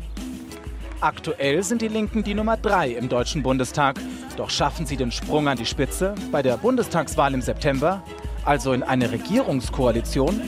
Aktuell 1.01 1.63
sind 1.63 1.83
die 1.83 1.89
Linken 1.89 2.23
die 2.25 2.35
Nummer 2.35 2.57
drei 2.57 2.91
im 2.91 3.09
Deutschen 3.09 3.43
Bundestag. 3.43 4.01
Doch 4.37 4.51
schaffen 4.51 4.87
sie 4.87 4.97
den 4.97 5.13
Sprung 5.13 5.49
an 5.49 5.57
die 5.57 5.67
Spitze 5.67 6.15
bei 6.31 6.43
der 6.43 6.57
Bundestagswahl 6.57 7.33
im 7.33 7.43
September, 7.43 8.03
also 8.45 8.73
in 8.73 8.83
eine 8.83 9.11
Regierungskoalition? 9.11 10.41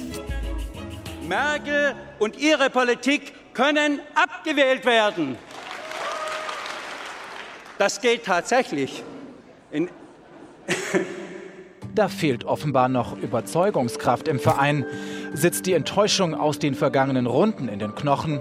Merkel 1.28 1.94
und 2.18 2.38
ihre 2.38 2.68
Politik 2.68 3.32
können 3.54 4.00
abgewählt 4.14 4.84
werden. 4.84 5.36
Das 7.78 8.00
geht 8.00 8.24
tatsächlich. 8.24 9.02
In 9.70 9.88
da 11.94 12.08
fehlt 12.08 12.44
offenbar 12.44 12.88
noch 12.88 13.16
Überzeugungskraft 13.18 14.28
im 14.28 14.38
Verein. 14.38 14.86
Sitzt 15.34 15.66
die 15.66 15.74
Enttäuschung 15.74 16.34
aus 16.34 16.58
den 16.58 16.74
vergangenen 16.74 17.26
Runden 17.26 17.68
in 17.68 17.78
den 17.78 17.94
Knochen? 17.94 18.40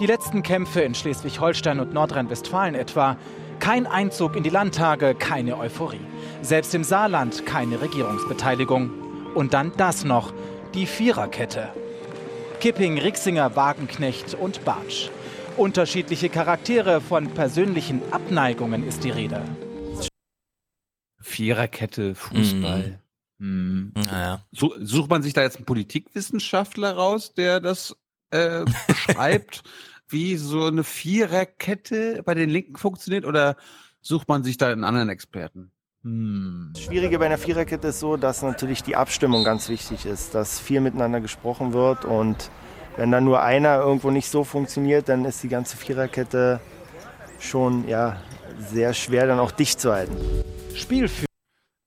Die 0.00 0.06
letzten 0.06 0.42
Kämpfe 0.42 0.82
in 0.82 0.94
Schleswig-Holstein 0.94 1.80
und 1.80 1.94
Nordrhein-Westfalen 1.94 2.74
etwa. 2.74 3.16
Kein 3.58 3.86
Einzug 3.86 4.36
in 4.36 4.42
die 4.42 4.50
Landtage, 4.50 5.14
keine 5.14 5.58
Euphorie. 5.58 6.00
Selbst 6.42 6.74
im 6.74 6.84
Saarland 6.84 7.46
keine 7.46 7.80
Regierungsbeteiligung. 7.80 8.90
Und 9.34 9.54
dann 9.54 9.72
das 9.78 10.04
noch, 10.04 10.34
die 10.74 10.86
Viererkette. 10.86 11.70
Kipping, 12.60 12.98
Rixinger, 12.98 13.56
Wagenknecht 13.56 14.34
und 14.34 14.64
Bartsch. 14.64 15.08
Unterschiedliche 15.56 16.28
Charaktere 16.28 17.00
von 17.00 17.28
persönlichen 17.28 18.02
Abneigungen 18.10 18.86
ist 18.86 19.04
die 19.04 19.10
Rede. 19.10 19.40
Viererkette, 21.20 22.14
Fußball. 22.14 23.00
Mhm. 23.38 23.92
Mhm. 23.92 23.92
Naja. 23.94 24.40
Sucht 24.52 25.10
man 25.10 25.22
sich 25.22 25.32
da 25.32 25.42
jetzt 25.42 25.56
einen 25.56 25.66
Politikwissenschaftler 25.66 26.92
raus, 26.92 27.34
der 27.34 27.60
das 27.60 27.96
äh, 28.30 28.64
beschreibt, 28.86 29.62
wie 30.08 30.36
so 30.36 30.64
eine 30.64 30.84
Viererkette 30.84 32.22
bei 32.24 32.34
den 32.34 32.48
Linken 32.48 32.76
funktioniert, 32.76 33.24
oder 33.24 33.56
sucht 34.00 34.28
man 34.28 34.44
sich 34.44 34.56
da 34.56 34.68
einen 34.68 34.84
anderen 34.84 35.08
Experten? 35.08 35.70
Hm. 36.02 36.70
Das 36.74 36.84
Schwierige 36.84 37.18
bei 37.18 37.26
einer 37.26 37.38
Viererkette 37.38 37.88
ist 37.88 38.00
so, 38.00 38.16
dass 38.16 38.42
natürlich 38.42 38.82
die 38.82 38.96
Abstimmung 38.96 39.44
ganz 39.44 39.68
wichtig 39.68 40.06
ist, 40.06 40.34
dass 40.34 40.60
viel 40.60 40.80
miteinander 40.80 41.20
gesprochen 41.20 41.72
wird 41.72 42.04
und 42.04 42.50
wenn 42.96 43.10
dann 43.10 43.24
nur 43.24 43.42
einer 43.42 43.78
irgendwo 43.78 44.10
nicht 44.10 44.30
so 44.30 44.44
funktioniert, 44.44 45.08
dann 45.08 45.24
ist 45.24 45.42
die 45.42 45.48
ganze 45.48 45.76
Viererkette 45.76 46.60
schon 47.38 47.86
ja, 47.88 48.16
sehr 48.58 48.94
schwer 48.94 49.26
dann 49.26 49.38
auch 49.38 49.50
dicht 49.50 49.80
zu 49.80 49.92
halten. 49.92 50.16
Spiel 50.74 51.08
für 51.08 51.26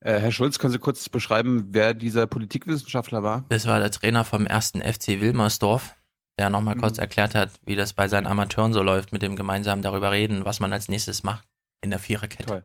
äh, 0.01 0.19
Herr 0.19 0.31
Schulz, 0.31 0.59
können 0.59 0.71
Sie 0.71 0.79
kurz 0.79 1.09
beschreiben, 1.09 1.67
wer 1.71 1.93
dieser 1.93 2.25
Politikwissenschaftler 2.25 3.21
war? 3.21 3.43
Das 3.49 3.67
war 3.67 3.79
der 3.79 3.91
Trainer 3.91 4.23
vom 4.23 4.45
ersten 4.45 4.81
FC 4.81 5.19
Wilmersdorf, 5.19 5.95
der 6.37 6.49
nochmal 6.49 6.75
mhm. 6.75 6.81
kurz 6.81 6.97
erklärt 6.97 7.35
hat, 7.35 7.51
wie 7.65 7.75
das 7.75 7.93
bei 7.93 8.07
seinen 8.07 8.27
Amateuren 8.27 8.71
so 8.71 8.81
läuft, 8.81 9.11
mit 9.11 9.21
dem 9.21 9.35
gemeinsamen 9.35 9.81
darüber 9.81 10.11
reden, 10.11 10.45
was 10.45 10.59
man 10.61 10.71
als 10.71 10.87
nächstes 10.87 11.23
macht 11.23 11.45
in 11.81 11.89
der 11.89 11.99
Viererkette. 11.99 12.45
Toll. 12.45 12.63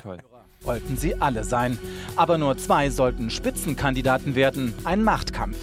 Toll. 0.00 0.18
Wollten 0.60 0.96
sie 0.96 1.20
alle 1.20 1.42
sein. 1.42 1.78
Aber 2.14 2.38
nur 2.38 2.56
zwei 2.56 2.90
sollten 2.90 3.30
Spitzenkandidaten 3.30 4.36
werden. 4.36 4.72
Ein 4.84 5.02
Machtkampf. 5.02 5.58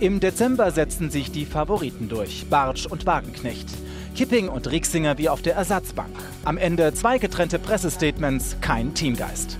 Im 0.00 0.18
Dezember 0.18 0.70
setzten 0.70 1.10
sich 1.10 1.30
die 1.30 1.44
Favoriten 1.44 2.08
durch, 2.08 2.46
Bartsch 2.48 2.86
und 2.86 3.04
Wagenknecht. 3.04 3.68
Kipping 4.14 4.48
und 4.48 4.70
Rixinger 4.70 5.18
wie 5.18 5.28
auf 5.28 5.42
der 5.42 5.54
Ersatzbank. 5.54 6.10
Am 6.44 6.58
Ende 6.58 6.92
zwei 6.94 7.18
getrennte 7.18 7.58
Pressestatements, 7.58 8.56
kein 8.60 8.94
Teamgeist. 8.94 9.58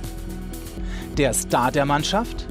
Der 1.16 1.32
Star 1.34 1.72
der 1.72 1.84
Mannschaft? 1.86 2.46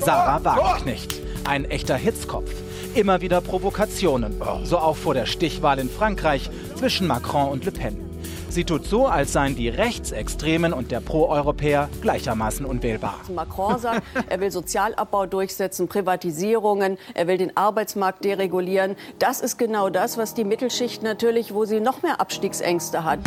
Sarah 0.00 0.44
Wagenknecht. 0.44 1.20
Ein 1.44 1.64
echter 1.64 1.96
Hitzkopf. 1.96 2.50
Immer 2.94 3.20
wieder 3.20 3.40
Provokationen. 3.40 4.34
So 4.64 4.78
auch 4.78 4.96
vor 4.96 5.14
der 5.14 5.26
Stichwahl 5.26 5.78
in 5.78 5.88
Frankreich 5.88 6.50
zwischen 6.76 7.06
Macron 7.06 7.48
und 7.48 7.64
Le 7.64 7.72
Pen. 7.72 8.11
Sie 8.52 8.64
tut 8.64 8.84
so, 8.84 9.06
als 9.06 9.32
seien 9.32 9.56
die 9.56 9.70
Rechtsextremen 9.70 10.74
und 10.74 10.90
der 10.90 11.00
Pro-Europäer 11.00 11.88
gleichermaßen 12.02 12.66
unwählbar. 12.66 13.18
Macron 13.34 13.78
sagt, 13.78 14.02
er 14.28 14.40
will 14.40 14.50
Sozialabbau 14.50 15.24
durchsetzen, 15.24 15.88
Privatisierungen, 15.88 16.98
er 17.14 17.28
will 17.28 17.38
den 17.38 17.56
Arbeitsmarkt 17.56 18.26
deregulieren. 18.26 18.96
Das 19.18 19.40
ist 19.40 19.56
genau 19.56 19.88
das, 19.88 20.18
was 20.18 20.34
die 20.34 20.44
Mittelschicht 20.44 21.02
natürlich, 21.02 21.54
wo 21.54 21.64
sie 21.64 21.80
noch 21.80 22.02
mehr 22.02 22.20
Abstiegsängste 22.20 23.04
hat. 23.04 23.20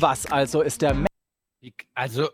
Was 0.00 0.26
also 0.26 0.62
ist 0.62 0.82
der 0.82 1.04
Also, 1.94 2.28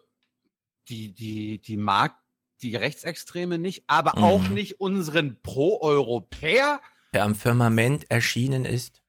die, 0.89 1.13
die, 1.13 1.59
die 1.61 1.77
mag 1.77 2.15
die 2.63 2.75
Rechtsextreme 2.75 3.59
nicht, 3.59 3.85
aber 3.87 4.15
Mhm. 4.17 4.25
auch 4.25 4.49
nicht 4.49 4.81
unseren 4.81 5.43
Pro-Europäer. 5.43 6.81
Der 7.13 7.25
am 7.25 7.35
Firmament 7.35 8.11
erschienen 8.11 8.65
ist. 8.65 9.04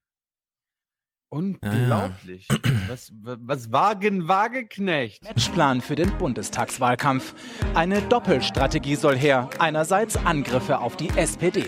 Unglaublich. 1.36 2.48
Was, 2.88 3.12
was 3.22 3.70
wagen 3.74 4.30
Wageknecht? 4.30 5.22
Matchplan 5.22 5.82
für 5.82 5.96
den 5.96 6.18
Bundestagswahlkampf. 6.18 7.34
Eine 7.74 8.02
Doppelstrategie 8.04 8.96
soll 8.96 9.18
her. 9.18 9.50
Einerseits 9.60 10.16
Angriffe 10.16 10.80
auf 10.80 10.96
die 10.96 11.10
SPD. 11.10 11.66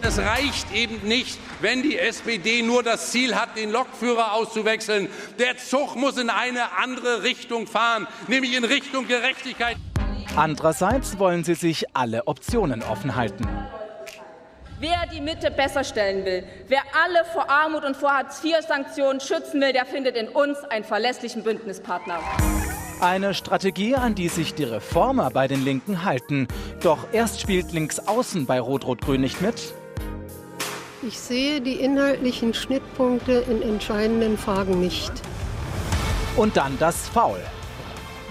Es 0.00 0.18
reicht 0.18 0.72
eben 0.72 1.06
nicht, 1.06 1.38
wenn 1.60 1.82
die 1.82 1.98
SPD 1.98 2.62
nur 2.62 2.82
das 2.82 3.10
Ziel 3.10 3.34
hat, 3.34 3.58
den 3.58 3.70
Lokführer 3.72 4.32
auszuwechseln. 4.32 5.08
Der 5.38 5.58
Zug 5.58 5.94
muss 5.94 6.16
in 6.16 6.30
eine 6.30 6.78
andere 6.78 7.24
Richtung 7.24 7.66
fahren, 7.66 8.06
nämlich 8.26 8.56
in 8.56 8.64
Richtung 8.64 9.06
Gerechtigkeit. 9.06 9.76
Andererseits 10.34 11.18
wollen 11.18 11.44
sie 11.44 11.56
sich 11.56 11.94
alle 11.94 12.26
Optionen 12.26 12.82
offen 12.82 13.16
halten. 13.16 13.46
Wer 14.82 15.06
die 15.14 15.20
Mitte 15.20 15.52
besser 15.52 15.84
stellen 15.84 16.24
will, 16.24 16.42
wer 16.66 16.80
alle 17.04 17.24
vor 17.32 17.48
Armut 17.48 17.84
und 17.84 17.96
vor 17.96 18.14
Hartz-IV-Sanktionen 18.14 19.20
schützen 19.20 19.60
will, 19.60 19.72
der 19.72 19.86
findet 19.86 20.16
in 20.16 20.26
uns 20.26 20.58
einen 20.64 20.84
verlässlichen 20.84 21.44
Bündnispartner. 21.44 22.18
Eine 23.00 23.32
Strategie, 23.32 23.94
an 23.94 24.16
die 24.16 24.26
sich 24.26 24.54
die 24.54 24.64
Reformer 24.64 25.30
bei 25.30 25.46
den 25.46 25.64
Linken 25.64 26.04
halten. 26.04 26.48
Doch 26.82 27.06
erst 27.12 27.40
spielt 27.40 27.70
links 27.70 28.00
außen 28.00 28.44
bei 28.46 28.58
Rot-Rot-Grün 28.58 29.20
nicht 29.20 29.40
mit. 29.40 29.72
Ich 31.06 31.16
sehe 31.16 31.60
die 31.60 31.74
inhaltlichen 31.74 32.52
Schnittpunkte 32.52 33.34
in 33.48 33.62
entscheidenden 33.62 34.36
Fragen 34.36 34.80
nicht. 34.80 35.12
Und 36.34 36.56
dann 36.56 36.76
das 36.80 37.08
Foul. 37.08 37.38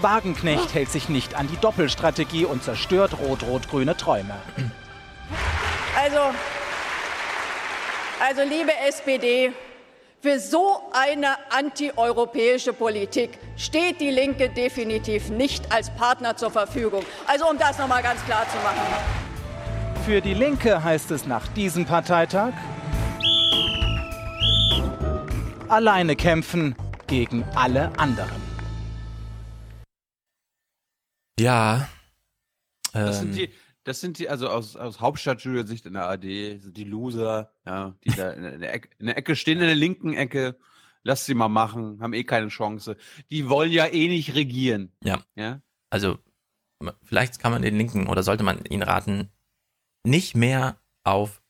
Wagenknecht 0.02 0.74
hält 0.74 0.90
sich 0.90 1.08
nicht 1.08 1.34
an 1.34 1.48
die 1.48 1.56
Doppelstrategie 1.56 2.44
und 2.44 2.62
zerstört 2.62 3.16
rot-rot-grüne 3.26 3.96
Träume. 3.96 4.34
Also, 5.96 6.34
also 8.20 8.42
liebe 8.42 8.72
SPD, 8.88 9.52
für 10.20 10.38
so 10.38 10.80
eine 10.92 11.34
antieuropäische 11.50 12.72
Politik 12.72 13.38
steht 13.56 14.00
die 14.00 14.10
Linke 14.10 14.48
definitiv 14.48 15.28
nicht 15.30 15.72
als 15.72 15.90
Partner 15.90 16.36
zur 16.36 16.50
Verfügung. 16.50 17.04
Also 17.26 17.48
um 17.48 17.58
das 17.58 17.78
noch 17.78 17.88
mal 17.88 18.02
ganz 18.02 18.24
klar 18.24 18.46
zu 18.48 18.56
machen. 18.58 18.80
Für 20.06 20.20
die 20.20 20.34
Linke 20.34 20.82
heißt 20.82 21.10
es 21.10 21.26
nach 21.26 21.46
diesem 21.48 21.84
Parteitag 21.84 22.52
alleine 25.68 26.16
kämpfen 26.16 26.76
gegen 27.06 27.44
alle 27.54 27.90
anderen. 27.98 28.40
Ja. 31.38 31.88
Das 32.92 33.20
sind 33.20 33.30
ähm, 33.30 33.36
die, 33.36 33.52
das 33.84 34.00
sind 34.00 34.18
die, 34.18 34.28
also 34.28 34.48
aus, 34.48 34.76
aus 34.76 35.00
Hauptstadtjury-Sicht 35.00 35.86
in 35.86 35.94
der 35.94 36.08
AD, 36.08 36.58
sind 36.58 36.76
die 36.76 36.84
Loser, 36.84 37.52
ja, 37.66 37.96
die 38.04 38.10
da 38.10 38.30
in 38.30 38.60
der, 38.60 38.74
Ecke, 38.74 38.88
in 38.98 39.06
der 39.06 39.16
Ecke 39.16 39.36
stehen, 39.36 39.60
in 39.60 39.66
der 39.66 39.74
linken 39.74 40.14
Ecke. 40.14 40.56
Lass 41.04 41.26
sie 41.26 41.34
mal 41.34 41.48
machen, 41.48 42.00
haben 42.00 42.12
eh 42.12 42.22
keine 42.22 42.46
Chance. 42.48 42.96
Die 43.30 43.48
wollen 43.48 43.72
ja 43.72 43.86
eh 43.86 44.06
nicht 44.06 44.36
regieren. 44.36 44.92
Ja. 45.02 45.20
Ja. 45.34 45.60
Also, 45.90 46.18
vielleicht 47.02 47.40
kann 47.40 47.50
man 47.50 47.62
den 47.62 47.76
Linken 47.76 48.06
oder 48.06 48.22
sollte 48.22 48.44
man 48.44 48.64
ihnen 48.66 48.84
raten, 48.84 49.30
nicht 50.04 50.36
mehr 50.36 50.80
auf, 51.02 51.42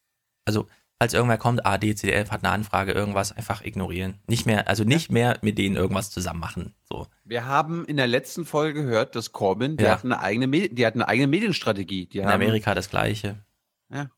also, 0.46 0.68
falls 1.02 1.14
irgendwer 1.14 1.36
kommt, 1.38 1.66
AD, 1.66 1.96
CDF 1.96 2.30
hat 2.30 2.44
eine 2.44 2.52
Anfrage, 2.52 2.92
irgendwas, 2.92 3.32
einfach 3.36 3.62
ignorieren. 3.64 4.20
Nicht 4.28 4.46
mehr, 4.46 4.68
also 4.68 4.84
nicht 4.84 5.10
mehr 5.10 5.36
mit 5.42 5.58
denen 5.58 5.74
irgendwas 5.74 6.12
zusammen 6.12 6.38
machen. 6.38 6.76
So. 6.84 7.08
Wir 7.24 7.44
haben 7.44 7.84
in 7.86 7.96
der 7.96 8.06
letzten 8.06 8.44
Folge 8.44 8.84
gehört, 8.84 9.16
dass 9.16 9.32
Corbyn, 9.32 9.76
Ja. 9.80 9.90
hat 9.96 10.04
eine 10.04 10.20
eigene, 10.20 10.46
die 10.68 10.86
hat 10.86 10.94
eine 10.94 11.08
eigene 11.08 11.26
Medienstrategie. 11.26 12.06
Die 12.06 12.18
In 12.18 12.26
haben, 12.26 12.34
Amerika 12.34 12.76
das 12.76 12.88
Gleiche. 12.88 13.44
Ja. 13.88 14.10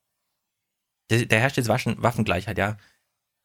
Der, 1.08 1.24
der 1.24 1.40
herrscht 1.40 1.56
jetzt 1.56 1.68
Waschen, 1.68 2.02
Waffengleichheit, 2.02 2.58
ja. 2.58 2.76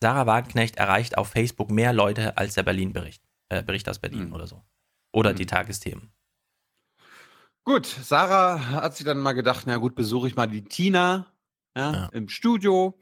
Sarah 0.02 0.26
Wagenknecht 0.26 0.76
erreicht 0.76 1.18
auf 1.18 1.30
Facebook 1.30 1.72
mehr 1.72 1.94
Leute 1.94 2.36
als 2.38 2.56
der 2.56 2.64
Berlin-Bericht. 2.64 3.24
Äh, 3.48 3.64
Bericht 3.64 3.88
aus 3.88 4.00
Berlin 4.00 4.24
Hm. 4.26 4.34
oder 4.34 4.48
so. 4.48 4.62
Oder 5.14 5.34
die 5.34 5.46
Tagesthemen. 5.46 6.12
Gut, 7.64 7.86
Sarah 7.86 8.60
hat 8.82 8.98
sich 8.98 9.06
dann 9.06 9.20
mal 9.20 9.32
gedacht, 9.32 9.64
na 9.66 9.78
gut, 9.78 9.96
besuche 9.96 10.28
ich 10.28 10.36
mal 10.36 10.48
die 10.48 10.66
Tina 10.66 11.26
ja, 11.78 12.08
im 12.12 12.28
Studio. 12.28 13.00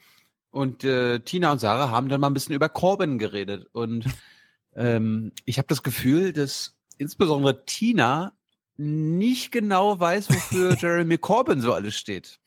Und 0.57 0.83
äh, 0.83 1.19
Tina 1.19 1.51
und 1.51 1.59
Sarah 1.59 1.91
haben 1.91 2.09
dann 2.09 2.19
mal 2.19 2.31
ein 2.31 2.33
bisschen 2.33 2.55
über 2.55 2.67
Corbyn 2.67 3.19
geredet. 3.19 3.67
Und 3.73 4.05
ähm, 4.75 5.31
ich 5.45 5.59
habe 5.59 5.67
das 5.67 5.83
Gefühl, 5.83 6.33
dass 6.33 6.75
insbesondere 6.97 7.63
Tina 7.65 8.33
nicht 8.75 9.51
genau 9.51 9.99
weiß, 9.99 10.29
wofür 10.29 10.75
Jeremy 10.79 11.19
Corbyn 11.19 11.61
so 11.61 11.73
alles 11.73 11.95
steht. 11.95 12.39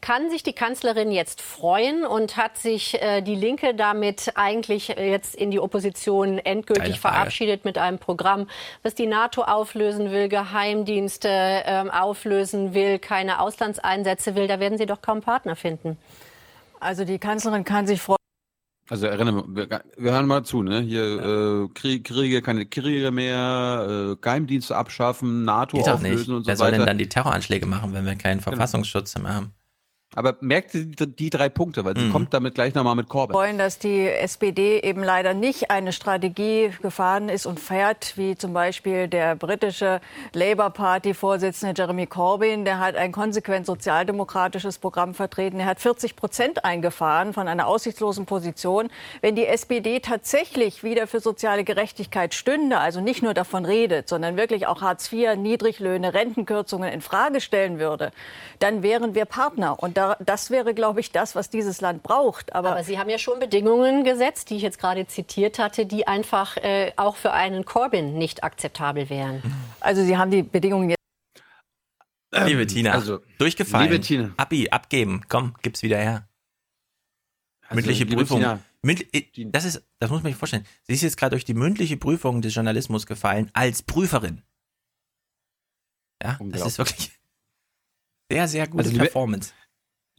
Kann 0.00 0.30
sich 0.30 0.42
die 0.42 0.54
Kanzlerin 0.54 1.10
jetzt 1.10 1.42
freuen 1.42 2.04
und 2.04 2.38
hat 2.38 2.56
sich 2.56 3.00
äh, 3.00 3.20
die 3.20 3.34
Linke 3.34 3.74
damit 3.74 4.32
eigentlich 4.34 4.96
äh, 4.96 5.10
jetzt 5.10 5.34
in 5.34 5.50
die 5.50 5.60
Opposition 5.60 6.38
endgültig 6.38 6.98
verabschiedet 6.98 7.66
mit 7.66 7.76
einem 7.76 7.98
Programm, 7.98 8.48
das 8.82 8.94
die 8.94 9.06
NATO 9.06 9.42
auflösen 9.42 10.10
will, 10.10 10.28
Geheimdienste 10.28 11.28
ähm, 11.30 11.90
auflösen 11.90 12.72
will, 12.72 12.98
keine 12.98 13.40
Auslandseinsätze 13.40 14.34
will? 14.34 14.46
Da 14.46 14.60
werden 14.60 14.78
Sie 14.78 14.86
doch 14.86 15.02
kaum 15.02 15.20
Partner 15.20 15.56
finden. 15.56 15.98
Also 16.84 17.06
die 17.06 17.18
Kanzlerin 17.18 17.64
kann 17.64 17.86
sich 17.86 18.00
freuen. 18.00 18.18
Also 18.90 19.06
erinnere 19.06 19.42
wir, 19.48 19.82
wir 19.96 20.12
hören 20.12 20.26
mal 20.26 20.44
zu, 20.44 20.62
ne? 20.62 20.80
Hier 20.80 21.64
äh, 21.64 21.68
Krieg, 21.72 22.04
Kriege, 22.04 22.42
keine 22.42 22.66
Kriege 22.66 23.10
mehr, 23.10 24.12
äh, 24.12 24.16
Geheimdienste 24.20 24.76
abschaffen, 24.76 25.44
NATO 25.46 25.78
Geht 25.78 25.88
auflösen 25.88 26.14
nicht. 26.18 26.28
und 26.28 26.42
so 26.42 26.46
Wer 26.46 26.56
soll 26.56 26.66
weiter. 26.66 26.76
denn 26.76 26.86
dann 26.86 26.98
die 26.98 27.08
Terroranschläge 27.08 27.64
machen, 27.64 27.94
wenn 27.94 28.04
wir 28.04 28.16
keinen 28.16 28.40
Verfassungsschutz 28.40 29.18
mehr 29.18 29.34
haben? 29.34 29.54
Aber 30.14 30.36
merkt 30.40 30.70
sie 30.70 30.86
die, 30.90 31.30
drei 31.30 31.48
Punkte, 31.48 31.84
weil 31.84 31.96
sie 31.96 32.04
Mhm. 32.04 32.12
kommt 32.12 32.34
damit 32.34 32.54
gleich 32.54 32.74
nochmal 32.74 32.94
mit 32.94 33.08
Corbyn. 33.08 33.34
freuen, 33.34 33.58
dass 33.58 33.78
die 33.78 34.08
SPD 34.08 34.78
eben 34.80 35.02
leider 35.02 35.34
nicht 35.34 35.70
eine 35.70 35.92
Strategie 35.92 36.70
gefahren 36.82 37.28
ist 37.28 37.46
und 37.46 37.58
fährt, 37.58 38.16
wie 38.16 38.36
zum 38.36 38.52
Beispiel 38.52 39.08
der 39.08 39.34
britische 39.34 40.00
Labour 40.32 40.70
Party-Vorsitzende 40.70 41.74
Jeremy 41.76 42.06
Corbyn. 42.06 42.64
Der 42.64 42.78
hat 42.78 42.96
ein 42.96 43.12
konsequent 43.12 43.66
sozialdemokratisches 43.66 44.78
Programm 44.78 45.14
vertreten. 45.14 45.58
Er 45.60 45.66
hat 45.66 45.80
40 45.80 46.16
Prozent 46.16 46.64
eingefahren 46.64 47.32
von 47.32 47.48
einer 47.48 47.66
aussichtslosen 47.66 48.26
Position. 48.26 48.88
Wenn 49.20 49.34
die 49.34 49.46
SPD 49.46 50.00
tatsächlich 50.00 50.82
wieder 50.84 51.06
für 51.06 51.20
soziale 51.20 51.64
Gerechtigkeit 51.64 52.34
stünde, 52.34 52.78
also 52.78 53.00
nicht 53.00 53.22
nur 53.22 53.34
davon 53.34 53.64
redet, 53.64 54.08
sondern 54.08 54.36
wirklich 54.36 54.66
auch 54.66 54.80
Hartz 54.82 55.12
IV, 55.12 55.36
Niedriglöhne, 55.36 56.14
Rentenkürzungen 56.14 56.92
in 56.92 57.00
Frage 57.00 57.40
stellen 57.40 57.78
würde, 57.78 58.12
dann 58.60 58.82
wären 58.82 59.14
wir 59.14 59.24
Partner. 59.24 59.82
Und 59.82 59.96
da, 59.96 60.03
das 60.20 60.50
wäre, 60.50 60.74
glaube 60.74 61.00
ich, 61.00 61.10
das, 61.12 61.34
was 61.34 61.50
dieses 61.50 61.80
Land 61.80 62.02
braucht. 62.02 62.54
Aber, 62.54 62.72
Aber 62.72 62.84
Sie 62.84 62.98
haben 62.98 63.10
ja 63.10 63.18
schon 63.18 63.38
Bedingungen 63.40 64.04
gesetzt, 64.04 64.50
die 64.50 64.56
ich 64.56 64.62
jetzt 64.62 64.78
gerade 64.78 65.06
zitiert 65.06 65.58
hatte, 65.58 65.86
die 65.86 66.06
einfach 66.06 66.56
äh, 66.58 66.92
auch 66.96 67.16
für 67.16 67.32
einen 67.32 67.64
Corbyn 67.64 68.14
nicht 68.18 68.44
akzeptabel 68.44 69.08
wären. 69.10 69.42
Also 69.80 70.04
Sie 70.04 70.16
haben 70.16 70.30
die 70.30 70.42
Bedingungen 70.42 70.90
jetzt. 70.90 70.98
liebe 72.46 72.66
Tina, 72.66 72.92
also, 72.92 73.20
durchgefallen. 73.38 73.90
liebe 73.90 74.00
Tina. 74.02 74.34
Abi, 74.36 74.68
abgeben. 74.70 75.22
Komm, 75.28 75.54
gib's 75.62 75.82
wieder 75.82 75.98
her. 75.98 76.28
Also, 77.62 77.74
mündliche 77.76 78.06
Prüfung. 78.06 78.38
Tina. 78.40 78.60
Das 79.50 79.64
ist, 79.64 79.82
das 79.98 80.10
muss 80.10 80.22
man 80.22 80.30
sich 80.32 80.38
vorstellen. 80.38 80.66
Sie 80.82 80.92
ist 80.92 81.00
jetzt 81.02 81.16
gerade 81.16 81.30
durch 81.30 81.44
die 81.46 81.54
mündliche 81.54 81.96
Prüfung 81.96 82.42
des 82.42 82.54
Journalismus 82.54 83.06
gefallen 83.06 83.50
als 83.54 83.82
Prüferin. 83.82 84.42
Ja, 86.22 86.38
das 86.40 86.66
ist 86.66 86.78
wirklich 86.78 87.10
sehr, 88.30 88.46
sehr 88.48 88.66
gute 88.66 88.78
Also, 88.84 88.90
liebe- 88.92 89.04
Performance. 89.04 89.52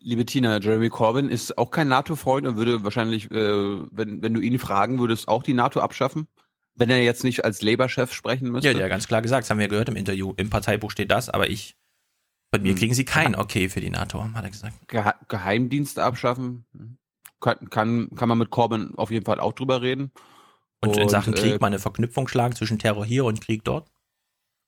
Liebe 0.05 0.23
Tina, 0.23 0.59
Jeremy 0.59 0.89
Corbyn 0.89 1.29
ist 1.29 1.57
auch 1.57 1.71
kein 1.71 1.87
NATO-Freund 1.87 2.45
und 2.45 2.57
würde 2.57 2.83
wahrscheinlich, 2.83 3.31
äh, 3.31 3.79
wenn, 3.91 4.21
wenn 4.21 4.35
du 4.35 4.39
ihn 4.39 4.59
fragen 4.59 4.99
würdest, 4.99 5.27
auch 5.27 5.41
die 5.41 5.55
NATO 5.55 5.79
abschaffen, 5.79 6.27
wenn 6.75 6.91
er 6.91 7.03
jetzt 7.03 7.23
nicht 7.23 7.43
als 7.43 7.63
Labour-Chef 7.63 8.13
sprechen 8.13 8.51
müsste. 8.51 8.67
Ja, 8.67 8.75
der 8.75 8.83
hat 8.83 8.91
ganz 8.91 9.07
klar 9.07 9.23
gesagt, 9.23 9.45
das 9.45 9.49
haben 9.49 9.57
wir 9.57 9.67
gehört 9.67 9.89
im 9.89 9.95
Interview. 9.95 10.33
Im 10.37 10.51
Parteibuch 10.51 10.91
steht 10.91 11.09
das, 11.09 11.29
aber 11.29 11.49
ich, 11.49 11.75
Hm. 12.53 12.61
mir 12.61 12.75
kriegen 12.75 12.93
sie 12.93 13.03
kein 13.03 13.35
Okay 13.35 13.67
für 13.67 13.81
die 13.81 13.89
NATO, 13.89 14.23
hat 14.35 14.43
er 14.43 14.51
gesagt. 14.51 14.75
Gehe 14.87 15.11
Geheimdienste 15.27 16.03
abschaffen. 16.03 16.65
Kann, 17.39 17.67
kann, 17.71 18.09
kann 18.15 18.29
man 18.29 18.37
mit 18.37 18.51
Corbyn 18.51 18.93
auf 18.97 19.09
jeden 19.09 19.25
Fall 19.25 19.39
auch 19.39 19.53
drüber 19.53 19.81
reden. 19.81 20.11
Und, 20.81 20.97
in 20.97 21.03
Und, 21.03 21.09
Sachen 21.09 21.33
Krieg 21.33 21.55
äh, 21.55 21.57
mal 21.59 21.67
eine 21.67 21.79
Verknüpfung 21.79 22.27
schlagen 22.27 22.55
zwischen 22.55 22.77
Terror 22.77 23.05
hier 23.05 23.25
und 23.25 23.41
Krieg 23.41 23.63
dort? 23.63 23.89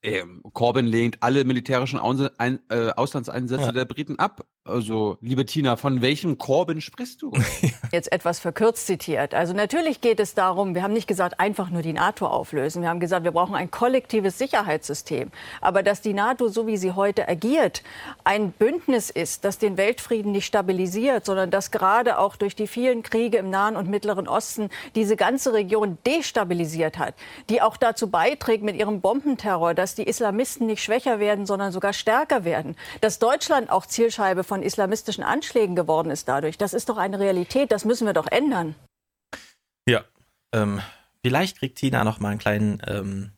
Ähm, 0.03 0.41
Corbyn 0.53 0.85
lehnt 0.85 1.21
alle 1.21 1.43
militärischen 1.43 1.99
äh, 1.99 2.89
Auslandseinsätze 2.95 3.65
Ja. 3.65 3.71
der 3.71 3.85
Briten 3.85 4.17
ab. 4.19 4.45
Also, 4.68 5.18
liebe 5.22 5.45
Tina, 5.45 5.78
von 5.78 6.01
welchem 6.01 6.38
Corbyn 6.38 6.82
sprichst 6.82 7.22
du? 7.22 7.32
Jetzt 7.91 8.11
etwas 8.11 8.39
verkürzt 8.39 8.86
zitiert. 8.86 9.34
Also 9.34 9.53
natürlich 9.53 10.01
geht 10.01 10.20
es 10.20 10.34
darum, 10.34 10.76
wir 10.76 10.84
haben 10.84 10.93
nicht 10.93 11.07
gesagt, 11.07 11.39
einfach 11.39 11.70
nur 11.70 11.82
die 11.82 11.93
NATO 11.93 12.28
auflösen. 12.28 12.82
Wir 12.82 12.89
haben 12.89 12.99
gesagt, 12.99 13.24
wir 13.24 13.32
brauchen 13.32 13.55
ein 13.55 13.72
kollektives 13.72 14.38
Sicherheitssystem. 14.38 15.32
Aber 15.61 15.84
dass 15.84 16.01
die 16.01 16.13
NATO, 16.13 16.49
so 16.49 16.68
wie 16.68 16.78
sie 16.78 16.91
heute 16.91 17.28
agiert, 17.28 17.82
ein 18.24 18.51
Bündnis 18.51 19.09
ist, 19.09 19.45
das 19.45 19.57
den 19.57 19.78
Weltfrieden 19.78 20.32
nicht 20.32 20.45
stabilisiert, 20.45 21.26
sondern 21.26 21.49
das 21.49 21.72
gerade 21.72 22.20
auch 22.20 22.36
durch 22.36 22.55
die 22.55 22.68
vielen 22.68 23.03
Kriege 23.03 23.38
im 23.38 23.49
Nahen 23.49 23.76
und 23.76 23.89
Mittleren 23.89 24.28
Osten 24.28 24.70
diese 24.95 25.15
ganze 25.15 25.53
Region 25.53 25.97
destabilisiert 26.05 26.97
hat, 26.97 27.15
die 27.49 27.61
auch 27.61 27.78
dazu 27.78 28.09
beiträgt 28.09 28.63
mit 28.63 28.76
ihrem 28.76 29.01
Bombenterror, 29.01 29.74
dass 29.74 29.95
die 29.95 30.03
Islamisten 30.03 30.68
nicht 30.68 30.84
schwächer 30.84 31.20
werden, 31.20 31.45
sondern 31.45 31.72
sogar 31.72 31.93
stärker 31.93 32.43
werden, 32.43 32.76
dass 33.01 33.20
Deutschland 33.20 33.70
auch 33.70 33.86
Zielscheibe 33.86 34.43
von 34.43 34.56
islamistischen 34.63 35.23
Anschlägen 35.23 35.75
geworden 35.75 36.09
ist 36.09 36.27
dadurch. 36.27 36.57
Das 36.57 36.73
ist 36.73 36.89
doch 36.89 36.97
eine 36.97 37.19
Realität, 37.19 37.71
das 37.71 37.85
müssen 37.85 38.05
wir 38.05 38.13
doch 38.13 38.27
ändern. 38.27 38.75
Ja. 39.87 40.03
Ähm, 40.53 40.81
vielleicht 41.23 41.57
kriegt 41.57 41.77
Tina 41.77 42.03
noch 42.03 42.19
mal 42.19 42.29
einen 42.29 42.39
kleinen, 42.39 42.81
ähm, 42.87 43.31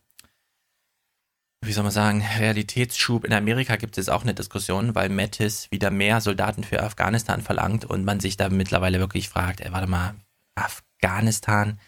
wie 1.62 1.74
soll 1.74 1.84
man 1.84 1.92
sagen, 1.92 2.24
Realitätsschub. 2.38 3.26
In 3.26 3.34
Amerika 3.34 3.76
gibt 3.76 3.98
es 3.98 4.10
auch 4.10 4.24
eine 4.24 4.34
Diskussion, 4.34 4.96
weil 4.96 5.10
Mattis 5.10 5.72
wieder 5.72 5.92
mehr 5.92 6.22
Soldaten 6.22 6.64
für 6.64 6.84
Afghanistan 6.84 7.42
verlangt 7.42 7.86
und 7.86 8.06
man 8.06 8.20
sich 8.20 8.38
da 8.38 8.50
mittlerweile 8.50 9.00
wirklich 9.00 9.30
fragt, 9.30 9.62
ey, 9.62 9.72
warte 9.72 9.88
mal, 9.88 10.16
Afghanistan, 10.56 11.80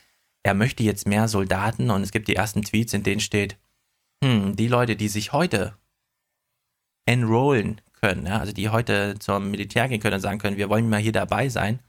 er 0.43 0.53
möchte 0.53 0.83
jetzt 0.83 1.07
mehr 1.07 1.27
Soldaten 1.27 1.89
und 1.91 2.01
es 2.01 2.11
gibt 2.11 2.27
die 2.27 2.35
ersten 2.35 2.63
Tweets, 2.63 2.93
in 2.93 3.03
denen 3.03 3.21
steht, 3.21 3.57
hm, 4.23 4.55
die 4.55 4.67
Leute, 4.67 4.95
die 4.95 5.07
sich 5.07 5.33
heute 5.33 5.75
enrollen 7.05 7.81
können, 8.01 8.25
ja, 8.25 8.39
also 8.39 8.51
die 8.51 8.69
heute 8.69 9.17
zum 9.19 9.51
Militär 9.51 9.87
gehen 9.87 10.01
können 10.01 10.15
und 10.15 10.21
sagen 10.21 10.39
können, 10.39 10.57
wir 10.57 10.69
wollen 10.69 10.89
mal 10.89 10.99
hier 10.99 11.11
dabei 11.11 11.49
sein, 11.49 11.79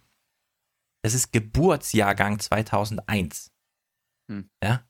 das 1.02 1.14
ist 1.14 1.32
Geburtsjahrgang 1.32 2.38
2001. 2.38 3.50
Hm. 4.30 4.48
Ja, 4.62 4.84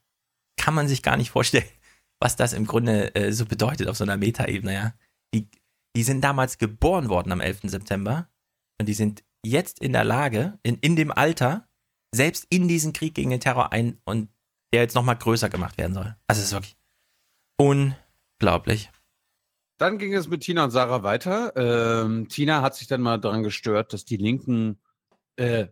kann 0.57 0.73
man 0.73 0.87
sich 0.87 1.01
gar 1.01 1.17
nicht 1.17 1.31
vorstellen, 1.31 1.67
was 2.21 2.35
das 2.35 2.53
im 2.53 2.65
Grunde 2.65 3.15
äh, 3.15 3.31
so 3.31 3.45
bedeutet 3.45 3.87
auf 3.87 3.97
so 3.97 4.03
einer 4.03 4.17
Metaebene, 4.17 4.73
ja. 4.73 4.93
Die, 5.33 5.49
die 5.95 6.03
sind 6.03 6.21
damals 6.21 6.57
geboren 6.57 7.09
worden 7.09 7.31
am 7.31 7.41
11. 7.41 7.61
September 7.63 8.29
und 8.79 8.87
die 8.87 8.93
sind 8.93 9.23
jetzt 9.45 9.79
in 9.79 9.93
der 9.93 10.03
Lage, 10.03 10.59
in, 10.63 10.77
in 10.79 10.95
dem 10.95 11.11
Alter, 11.11 11.67
selbst 12.13 12.45
in 12.49 12.67
diesen 12.67 12.93
Krieg 12.93 13.15
gegen 13.15 13.31
den 13.31 13.39
Terror 13.39 13.71
ein 13.71 13.99
und 14.05 14.29
der 14.73 14.81
jetzt 14.81 14.95
nochmal 14.95 15.17
größer 15.17 15.49
gemacht 15.49 15.77
werden 15.77 15.93
soll. 15.93 16.15
Also 16.27 16.39
es 16.39 16.47
ist 16.47 16.53
wirklich 16.53 16.77
unglaublich. 17.57 18.91
Dann 19.83 19.97
ging 19.97 20.13
es 20.13 20.29
mit 20.29 20.43
Tina 20.43 20.63
und 20.63 20.71
Sarah 20.71 21.03
weiter. 21.03 21.51
Ähm, 21.57 22.29
Tina 22.29 22.61
hat 22.61 22.73
sich 22.73 22.87
dann 22.87 23.01
mal 23.01 23.17
daran 23.19 23.43
gestört, 23.43 23.91
dass 23.91 24.05
die 24.05 24.15
Linken 24.15 24.79
äh, 25.35 25.67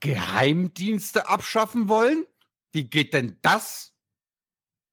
Geheimdienste 0.00 1.30
abschaffen 1.30 1.88
wollen. 1.88 2.26
Wie 2.72 2.84
geht 2.84 3.14
denn 3.14 3.38
das? 3.40 3.94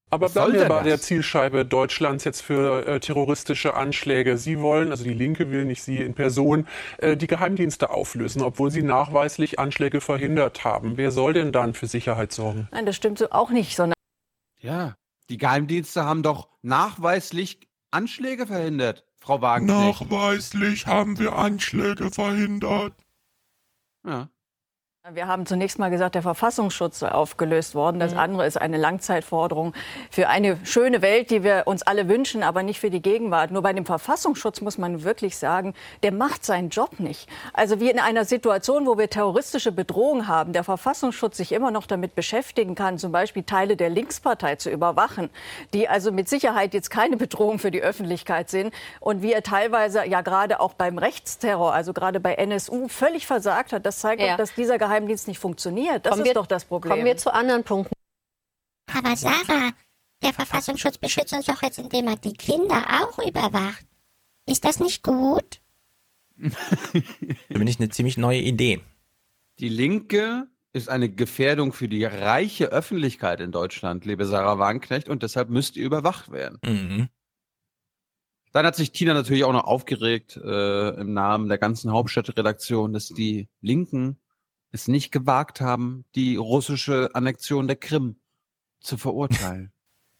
Aber 0.09 0.27
Was 0.27 0.33
bleiben 0.35 0.53
wir 0.53 0.69
bei 0.69 0.77
das? 0.77 0.83
der 0.85 1.01
Zielscheibe 1.01 1.65
Deutschlands 1.65 2.23
jetzt 2.23 2.39
für 2.43 2.87
äh, 2.87 3.01
terroristische 3.01 3.73
Anschläge. 3.73 4.37
Sie 4.37 4.61
wollen, 4.61 4.91
also 4.91 5.03
die 5.03 5.13
Linke 5.13 5.51
will 5.51 5.65
nicht 5.65 5.83
Sie 5.83 5.97
in 5.97 6.13
Person, 6.13 6.65
äh, 6.99 7.17
die 7.17 7.27
Geheimdienste 7.27 7.89
auflösen, 7.89 8.41
obwohl 8.41 8.71
sie 8.71 8.83
nachweislich 8.83 9.59
Anschläge 9.59 9.99
verhindert 9.99 10.63
haben. 10.63 10.95
Wer 10.95 11.11
soll 11.11 11.33
denn 11.33 11.51
dann 11.51 11.73
für 11.73 11.87
Sicherheit 11.87 12.31
sorgen? 12.31 12.69
Nein, 12.71 12.85
das 12.85 12.95
stimmt 12.95 13.17
so 13.17 13.31
auch 13.31 13.49
nicht, 13.49 13.75
sondern 13.75 13.95
Ja, 14.61 14.95
die 15.29 15.37
Geheimdienste 15.37 16.05
haben 16.05 16.23
doch 16.23 16.47
nachweislich 16.61 17.59
Anschläge 17.91 18.47
verhindert, 18.47 19.05
Frau 19.17 19.41
Wagenknecht. 19.41 20.01
Nachweislich 20.01 20.87
haben 20.87 21.19
wir 21.19 21.35
Anschläge 21.35 22.09
verhindert. 22.09 22.95
Ja. 24.05 24.29
Wir 25.09 25.27
haben 25.27 25.47
zunächst 25.47 25.79
mal 25.79 25.89
gesagt, 25.89 26.13
der 26.13 26.21
Verfassungsschutz 26.21 26.99
sei 26.99 27.09
aufgelöst 27.11 27.73
worden. 27.73 27.99
Das 27.99 28.15
andere 28.15 28.45
ist 28.45 28.61
eine 28.61 28.77
Langzeitforderung 28.77 29.73
für 30.11 30.27
eine 30.27 30.59
schöne 30.63 31.01
Welt, 31.01 31.31
die 31.31 31.43
wir 31.43 31.63
uns 31.65 31.81
alle 31.81 32.07
wünschen, 32.07 32.43
aber 32.43 32.61
nicht 32.61 32.79
für 32.79 32.91
die 32.91 33.01
Gegenwart. 33.01 33.49
Nur 33.49 33.63
bei 33.63 33.73
dem 33.73 33.87
Verfassungsschutz 33.87 34.61
muss 34.61 34.77
man 34.77 35.03
wirklich 35.03 35.39
sagen, 35.39 35.73
der 36.03 36.11
macht 36.13 36.45
seinen 36.45 36.69
Job 36.69 36.99
nicht. 36.99 37.27
Also 37.51 37.79
wie 37.79 37.89
in 37.89 37.97
einer 37.97 38.25
Situation, 38.25 38.85
wo 38.85 38.99
wir 38.99 39.09
terroristische 39.09 39.71
Bedrohung 39.71 40.27
haben, 40.27 40.53
der 40.53 40.63
Verfassungsschutz 40.63 41.35
sich 41.37 41.51
immer 41.51 41.71
noch 41.71 41.87
damit 41.87 42.13
beschäftigen 42.13 42.75
kann, 42.75 42.99
zum 42.99 43.11
Beispiel 43.11 43.41
Teile 43.41 43.75
der 43.75 43.89
Linkspartei 43.89 44.57
zu 44.57 44.69
überwachen, 44.69 45.31
die 45.73 45.89
also 45.89 46.11
mit 46.11 46.29
Sicherheit 46.29 46.75
jetzt 46.75 46.91
keine 46.91 47.17
Bedrohung 47.17 47.57
für 47.57 47.71
die 47.71 47.81
Öffentlichkeit 47.81 48.51
sind 48.51 48.71
und 48.99 49.23
wie 49.23 49.33
er 49.33 49.41
teilweise 49.41 50.05
ja 50.05 50.21
gerade 50.21 50.59
auch 50.59 50.73
beim 50.75 50.99
Rechtsterror, 50.99 51.73
also 51.73 51.91
gerade 51.91 52.19
bei 52.19 52.35
NSU, 52.35 52.87
völlig 52.87 53.25
versagt 53.25 53.73
hat. 53.73 53.83
Das 53.83 53.97
zeigt 53.97 54.21
Ja. 54.21 54.29
doch, 54.29 54.37
dass 54.37 54.53
dieser 54.53 54.77
Geheimdienst 54.91 55.27
nicht 55.27 55.39
funktioniert. 55.39 56.05
Das 56.05 56.11
Kommen 56.11 56.21
ist 56.23 56.27
wir- 56.27 56.33
doch 56.33 56.47
das 56.47 56.65
Problem. 56.65 56.91
Kommen 56.91 57.05
wir 57.05 57.17
zu 57.17 57.33
anderen 57.33 57.63
Punkten. 57.63 57.93
Aber 58.93 59.15
Sarah, 59.15 59.71
der 60.21 60.33
Verfassungsschutz 60.33 60.97
beschützt 60.97 61.33
uns 61.33 61.45
doch 61.45 61.61
jetzt, 61.61 61.79
indem 61.79 62.07
er 62.07 62.17
die 62.17 62.33
Kinder 62.33 62.83
auch 63.01 63.17
überwacht. 63.25 63.85
Ist 64.45 64.65
das 64.65 64.79
nicht 64.79 65.01
gut? 65.03 65.61
Finde 66.37 67.69
ich 67.71 67.79
eine 67.79 67.89
ziemlich 67.89 68.17
neue 68.17 68.39
Idee. 68.41 68.81
Die 69.59 69.69
Linke 69.69 70.47
ist 70.73 70.89
eine 70.89 71.09
Gefährdung 71.09 71.71
für 71.73 71.87
die 71.87 72.03
reiche 72.03 72.65
Öffentlichkeit 72.67 73.39
in 73.39 73.51
Deutschland, 73.51 74.05
liebe 74.05 74.25
Sarah 74.25 74.57
Wagenknecht, 74.57 75.07
und 75.09 75.23
deshalb 75.23 75.49
müsst 75.49 75.75
ihr 75.77 75.85
überwacht 75.85 76.31
werden. 76.31 76.59
Mhm. 76.65 77.09
Dann 78.53 78.65
hat 78.65 78.75
sich 78.75 78.91
Tina 78.91 79.13
natürlich 79.13 79.43
auch 79.45 79.53
noch 79.53 79.63
aufgeregt 79.65 80.35
äh, 80.35 80.89
im 80.99 81.13
Namen 81.13 81.47
der 81.47 81.57
ganzen 81.57 81.91
Hauptstadtredaktion, 81.91 82.91
dass 82.91 83.07
die 83.07 83.47
Linken 83.61 84.17
es 84.71 84.87
nicht 84.87 85.11
gewagt 85.11 85.61
haben, 85.61 86.05
die 86.15 86.35
russische 86.35 87.09
Annexion 87.13 87.67
der 87.67 87.77
Krim 87.77 88.19
zu 88.79 88.97
verurteilen. 88.97 89.71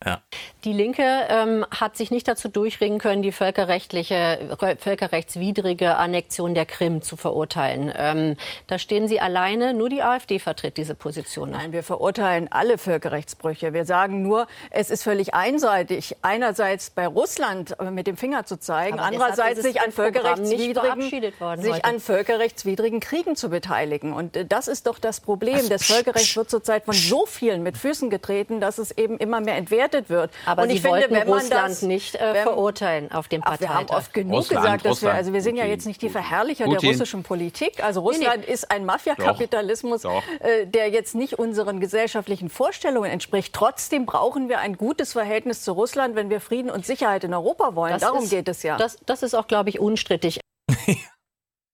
Ja. 0.03 0.21
Die 0.63 0.73
Linke 0.73 1.03
ähm, 1.29 1.65
hat 1.69 1.95
sich 1.95 2.09
nicht 2.09 2.27
dazu 2.27 2.49
durchringen 2.49 2.97
können, 2.97 3.21
die 3.21 3.31
völkerrechtliche, 3.31 4.57
völkerrechtswidrige 4.79 5.95
Annexion 5.95 6.55
der 6.55 6.65
Krim 6.65 7.03
zu 7.03 7.17
verurteilen. 7.17 7.91
Ähm, 7.95 8.35
da 8.65 8.79
stehen 8.79 9.07
Sie 9.07 9.19
alleine. 9.19 9.73
Nur 9.75 9.89
die 9.89 10.01
AfD 10.01 10.39
vertritt 10.39 10.77
diese 10.77 10.95
Position. 10.95 11.51
Nein, 11.51 11.71
wir 11.71 11.83
verurteilen 11.83 12.47
alle 12.51 12.79
Völkerrechtsbrüche. 12.79 13.73
Wir 13.73 13.85
sagen 13.85 14.23
nur, 14.23 14.47
es 14.71 14.89
ist 14.89 15.03
völlig 15.03 15.35
einseitig, 15.35 16.15
einerseits 16.23 16.89
bei 16.89 17.05
Russland 17.05 17.79
äh, 17.79 17.91
mit 17.91 18.07
dem 18.07 18.17
Finger 18.17 18.45
zu 18.45 18.59
zeigen, 18.59 18.97
Aber 18.97 19.07
andererseits 19.07 19.61
sich 19.61 19.81
an 19.81 19.91
völkerrechtswidrigen, 19.91 21.09
sich 21.09 21.39
heute. 21.39 21.83
an 21.83 21.99
völkerrechtswidrigen 21.99 22.99
Kriegen 23.01 23.35
zu 23.35 23.49
beteiligen. 23.49 24.13
Und 24.13 24.35
äh, 24.35 24.45
das 24.45 24.67
ist 24.67 24.87
doch 24.87 24.97
das 24.97 25.21
Problem. 25.21 25.69
Das 25.69 25.85
Völkerrecht 25.85 26.35
wird 26.35 26.49
zurzeit 26.49 26.85
von 26.85 26.95
so 26.95 27.27
vielen 27.27 27.61
mit 27.61 27.77
Füßen 27.77 28.09
getreten, 28.09 28.59
dass 28.59 28.79
es 28.79 28.91
eben 28.91 29.17
immer 29.17 29.41
mehr 29.41 29.57
entwertet 29.57 29.90
wird. 30.09 30.31
Aber 30.45 30.63
Und 30.63 30.69
Sie 30.69 30.75
ich 30.75 30.81
finde, 30.81 31.07
wenn 31.09 31.27
man 31.27 31.39
Russland 31.39 31.69
das, 31.71 31.81
nicht 31.81 32.15
äh, 32.15 32.33
wenn- 32.33 32.43
verurteilen 32.43 33.11
auf 33.11 33.27
dem 33.27 33.41
Ach, 33.43 33.59
wir 33.59 33.67
Parteitag. 33.67 33.89
haben 33.91 33.97
oft 33.97 34.13
genug 34.13 34.33
Russland, 34.37 34.61
gesagt, 34.63 34.77
dass 34.79 34.83
wir, 34.85 34.89
Russland, 34.91 35.15
also 35.17 35.33
wir 35.33 35.41
sind 35.41 35.55
ja 35.55 35.63
Putin, 35.63 35.71
jetzt 35.75 35.85
nicht 35.87 36.01
die 36.01 36.09
Verherrlicher 36.09 36.65
Putin. 36.65 36.79
der 36.81 36.89
russischen 36.91 37.23
Politik. 37.23 37.83
Also 37.83 38.01
Nee, 38.01 38.17
nee. 38.17 38.25
Russland 38.25 38.45
ist 38.45 38.71
ein 38.71 38.85
Mafiakapitalismus, 38.85 40.01
Doch, 40.03 40.23
äh, 40.39 40.65
der 40.65 40.89
jetzt 40.89 41.15
nicht 41.15 41.39
unseren 41.39 41.79
gesellschaftlichen 41.79 42.49
Vorstellungen 42.49 43.11
entspricht. 43.11 43.53
Trotzdem 43.53 44.05
brauchen 44.05 44.49
wir 44.49 44.59
ein 44.59 44.77
gutes 44.77 45.13
Verhältnis 45.13 45.63
zu 45.63 45.73
Russland, 45.73 46.15
wenn 46.15 46.29
wir 46.29 46.41
Frieden 46.41 46.69
und 46.71 46.85
Sicherheit 46.85 47.23
in 47.23 47.33
Europa 47.33 47.75
wollen. 47.75 47.93
Das 47.93 48.01
Darum 48.01 48.23
ist- 48.23 48.29
geht 48.29 48.47
es 48.47 48.63
ja. 48.63 48.77
Das, 48.77 48.97
das 49.05 49.23
ist 49.23 49.33
auch, 49.35 49.47
glaube 49.47 49.69
ich, 49.69 49.79
unstrittig. 49.79 50.39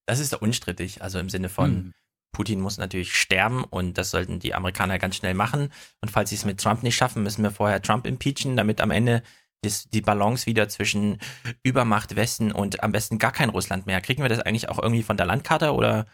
Das 0.09 0.19
ist 0.19 0.33
unstrittig, 0.41 1.01
also 1.01 1.19
im 1.19 1.27
Sinne 1.29 1.49
von 1.49 1.65
Hm. 1.65 1.93
Putin 2.31 2.61
muss 2.61 2.77
natürlich 2.77 3.15
sterben 3.15 3.63
und 3.63 3.97
das 3.97 4.11
sollten 4.11 4.39
die 4.39 4.53
Amerikaner 4.53 4.99
ganz 4.99 5.15
schnell 5.15 5.33
machen. 5.33 5.71
Und 6.01 6.11
falls 6.11 6.29
sie 6.29 6.35
es 6.35 6.45
mit 6.45 6.59
Trump 6.61 6.83
nicht 6.83 6.95
schaffen, 6.95 7.23
müssen 7.23 7.43
wir 7.43 7.51
vorher 7.51 7.81
Trump 7.81 8.05
impeachen, 8.05 8.55
damit 8.57 8.79
am 8.81 8.91
Ende 8.91 9.23
das, 9.63 9.89
die 9.89 10.01
Balance 10.01 10.45
wieder 10.45 10.69
zwischen 10.69 11.17
Übermacht 11.63 12.15
Westen 12.15 12.51
und 12.51 12.83
am 12.83 12.91
besten 12.91 13.17
gar 13.17 13.31
kein 13.31 13.49
Russland 13.49 13.87
mehr. 13.87 14.01
Kriegen 14.01 14.21
wir 14.21 14.29
das 14.29 14.39
eigentlich 14.41 14.69
auch 14.69 14.77
irgendwie 14.77 15.01
von 15.03 15.17
der 15.17 15.25
Landkarte 15.25 15.73
oder 15.73 16.05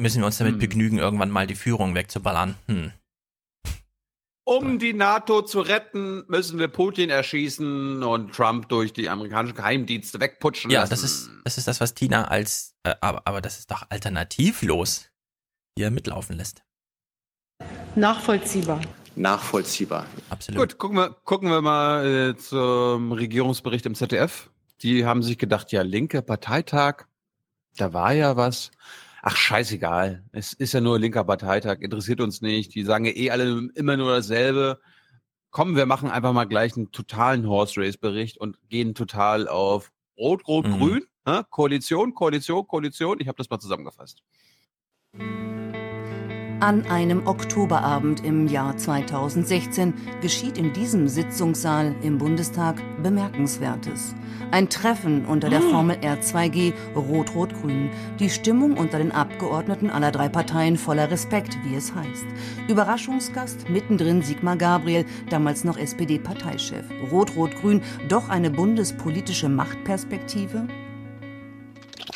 müssen 0.00 0.20
wir 0.20 0.26
uns 0.26 0.38
damit 0.38 0.54
Hm. 0.54 0.58
begnügen, 0.60 0.98
irgendwann 0.98 1.30
mal 1.30 1.46
die 1.46 1.54
Führung 1.54 1.94
wegzuballern? 1.94 2.56
Hm. 2.66 2.92
Um 4.44 4.78
die 4.78 4.94
NATO 4.94 5.42
zu 5.42 5.60
retten, 5.60 6.24
müssen 6.26 6.58
wir 6.58 6.68
Putin 6.68 7.10
erschießen 7.10 8.02
und 8.02 8.34
Trump 8.34 8.68
durch 8.70 8.94
die 8.94 9.10
amerikanischen 9.10 9.54
Geheimdienste 9.54 10.20
wegputschen 10.20 10.70
Ja, 10.70 10.80
lassen. 10.80 10.90
das 10.90 11.02
ist, 11.02 11.30
das 11.44 11.58
ist 11.58 11.68
das, 11.68 11.80
was 11.82 11.92
Tina 11.94 12.24
als, 12.28 12.74
äh, 12.82 12.94
aber, 13.02 13.22
aber 13.26 13.42
das 13.42 13.58
ist 13.58 13.70
doch 13.70 13.84
alternativlos 13.90 15.10
hier 15.78 15.90
mitlaufen 15.92 16.36
lässt. 16.36 16.64
Nachvollziehbar. 17.94 18.80
Nachvollziehbar. 19.14 20.06
Absolut. 20.28 20.60
Gut, 20.60 20.78
gucken 20.78 20.96
wir, 20.96 21.10
gucken 21.24 21.50
wir 21.50 21.60
mal 21.60 22.04
äh, 22.06 22.36
zum 22.36 23.12
Regierungsbericht 23.12 23.86
im 23.86 23.94
ZDF. 23.94 24.50
Die 24.82 25.04
haben 25.04 25.22
sich 25.22 25.38
gedacht, 25.38 25.70
ja, 25.72 25.82
linke 25.82 26.20
Parteitag, 26.22 27.04
da 27.76 27.92
war 27.92 28.12
ja 28.12 28.36
was. 28.36 28.70
ach 29.22 29.36
scheißegal, 29.36 30.24
es 30.32 30.52
ist 30.52 30.72
ja 30.72 30.80
nur 30.80 30.98
linker 30.98 31.24
Parteitag, 31.24 31.78
interessiert 31.80 32.20
uns 32.20 32.40
nicht. 32.40 32.74
Die 32.74 32.82
sagen 32.84 33.04
ja 33.04 33.12
eh 33.12 33.30
alle 33.30 33.68
immer 33.74 33.96
nur 33.96 34.10
dasselbe. 34.14 34.80
Komm, 35.50 35.76
wir 35.76 35.86
machen 35.86 36.10
einfach 36.10 36.32
mal 36.32 36.44
gleich 36.44 36.76
einen 36.76 36.92
totalen 36.92 37.48
Horse 37.48 37.80
Race 37.80 37.96
Bericht 37.96 38.38
und 38.38 38.56
gehen 38.68 38.94
total 38.94 39.48
auf 39.48 39.90
Rot, 40.16 40.46
Rot, 40.48 40.66
Mhm. 40.66 40.78
Grün, 40.78 41.04
ne? 41.26 41.44
Koalition, 41.50 42.14
Koalition, 42.14 42.66
Koalition. 42.66 43.18
Ich 43.20 43.28
habe 43.28 43.36
das 43.38 43.48
mal 43.50 43.58
zusammengefasst. 43.60 44.22
An 46.60 46.86
einem 46.86 47.24
Oktoberabend 47.28 48.24
im 48.24 48.48
Jahr 48.48 48.76
2016 48.76 49.94
geschieht 50.20 50.58
in 50.58 50.72
diesem 50.72 51.06
Sitzungssaal 51.06 51.94
im 52.02 52.18
Bundestag 52.18 52.82
Bemerkenswertes. 53.00 54.12
Ein 54.50 54.68
Treffen 54.68 55.24
unter 55.26 55.50
der 55.50 55.62
Formel 55.62 55.98
R2G 55.98 56.72
Rot-Rot-Grün. 56.96 57.90
Die 58.18 58.28
Stimmung 58.28 58.76
unter 58.76 58.98
den 58.98 59.12
Abgeordneten 59.12 59.88
aller 59.88 60.10
drei 60.10 60.28
Parteien 60.28 60.76
voller 60.76 61.08
Respekt, 61.12 61.56
wie 61.62 61.76
es 61.76 61.94
heißt. 61.94 62.26
Überraschungsgast 62.66 63.70
mittendrin 63.70 64.22
Sigmar 64.22 64.56
Gabriel, 64.56 65.04
damals 65.30 65.62
noch 65.62 65.78
SPD-Parteichef. 65.78 66.84
Rot-Rot-Grün, 67.12 67.82
doch 68.08 68.28
eine 68.30 68.50
bundespolitische 68.50 69.48
Machtperspektive? 69.48 70.66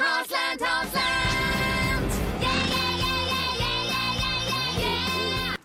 Hausland, 0.01 0.61
Hausland! 0.61 1.52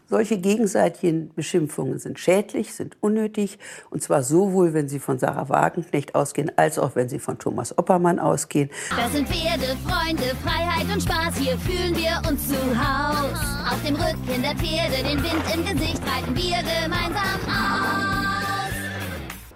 Solche 0.10 0.38
gegenseitigen 0.38 1.34
Beschimpfungen 1.36 1.99
sind 1.99 2.18
schädlich, 2.18 2.74
sind 2.74 2.95
unnötig. 3.01 3.60
Und 3.89 4.01
zwar 4.01 4.24
sowohl, 4.24 4.74
wenn 4.74 4.88
sie 4.88 4.99
von 4.99 5.20
Sarah 5.20 5.49
Wagenknecht 5.49 6.16
ausgehen, 6.16 6.49
als 6.55 6.80
auch, 6.80 6.95
wenn 6.95 7.10
sie 7.10 7.20
von 7.20 7.38
Thomas 7.39 7.78
Oppermann 7.78 8.18
ausgehen. 8.18 8.70
Das 8.95 9.12
sind 9.12 9.28
Pferde, 9.28 9.76
Freunde, 9.86 10.24
Freiheit 10.45 10.86
und 10.93 11.01
Spaß. 11.01 11.36
Hier 11.38 11.58
fühlen 11.58 11.93
wir 11.97 12.22
uns 12.30 12.47
zu 12.47 12.55
Haus. 12.55 13.38
Auf 13.70 13.84
dem 13.86 13.95
Rücken 13.95 14.41
der 14.41 14.55
Pferde, 14.55 15.03
den 15.03 15.22
Wind 15.22 15.43
im 15.53 15.66
Gesicht, 15.66 16.01
reiten 16.01 16.34
wir 16.36 16.58
gemeinsam 16.64 17.41
aus. 17.45 18.18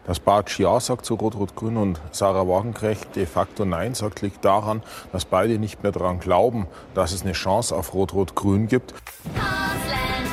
Dass 0.06 0.20
Bartsch 0.20 0.60
Ja 0.60 0.78
sagt 0.82 1.06
zu 1.06 1.14
Rot-Rot-Grün 1.14 1.78
und 1.78 2.02
Sarah 2.12 2.46
Wagenknecht 2.46 3.16
de 3.16 3.26
facto 3.26 3.64
Nein 3.64 3.94
sagt, 3.94 4.22
liegt 4.22 4.44
daran, 4.44 4.84
dass 5.14 5.24
beide 5.24 5.58
nicht 5.60 5.84
mehr 5.84 5.94
daran 5.94 6.20
glauben, 6.20 6.68
dass 6.94 7.14
es 7.14 7.22
eine 7.22 7.32
Chance 7.32 7.74
auf 7.74 7.94
Rot-Rot-Grün 7.94 8.68
gibt. 8.68 8.94
Hausland, 9.38 10.28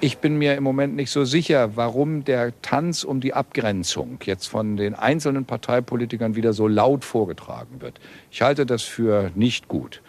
Ich 0.00 0.18
bin 0.18 0.36
mir 0.38 0.54
im 0.54 0.62
Moment 0.62 0.94
nicht 0.94 1.10
so 1.10 1.24
sicher, 1.24 1.76
warum 1.76 2.24
der 2.24 2.60
Tanz 2.62 3.02
um 3.02 3.20
die 3.20 3.34
Abgrenzung 3.34 4.20
jetzt 4.24 4.46
von 4.46 4.76
den 4.76 4.94
einzelnen 4.94 5.44
Parteipolitikern 5.44 6.36
wieder 6.36 6.52
so 6.52 6.68
laut 6.68 7.04
vorgetragen 7.04 7.80
wird. 7.80 7.98
Ich 8.30 8.40
halte 8.40 8.64
das 8.64 8.82
für 8.84 9.32
nicht 9.34 9.66
gut, 9.66 10.00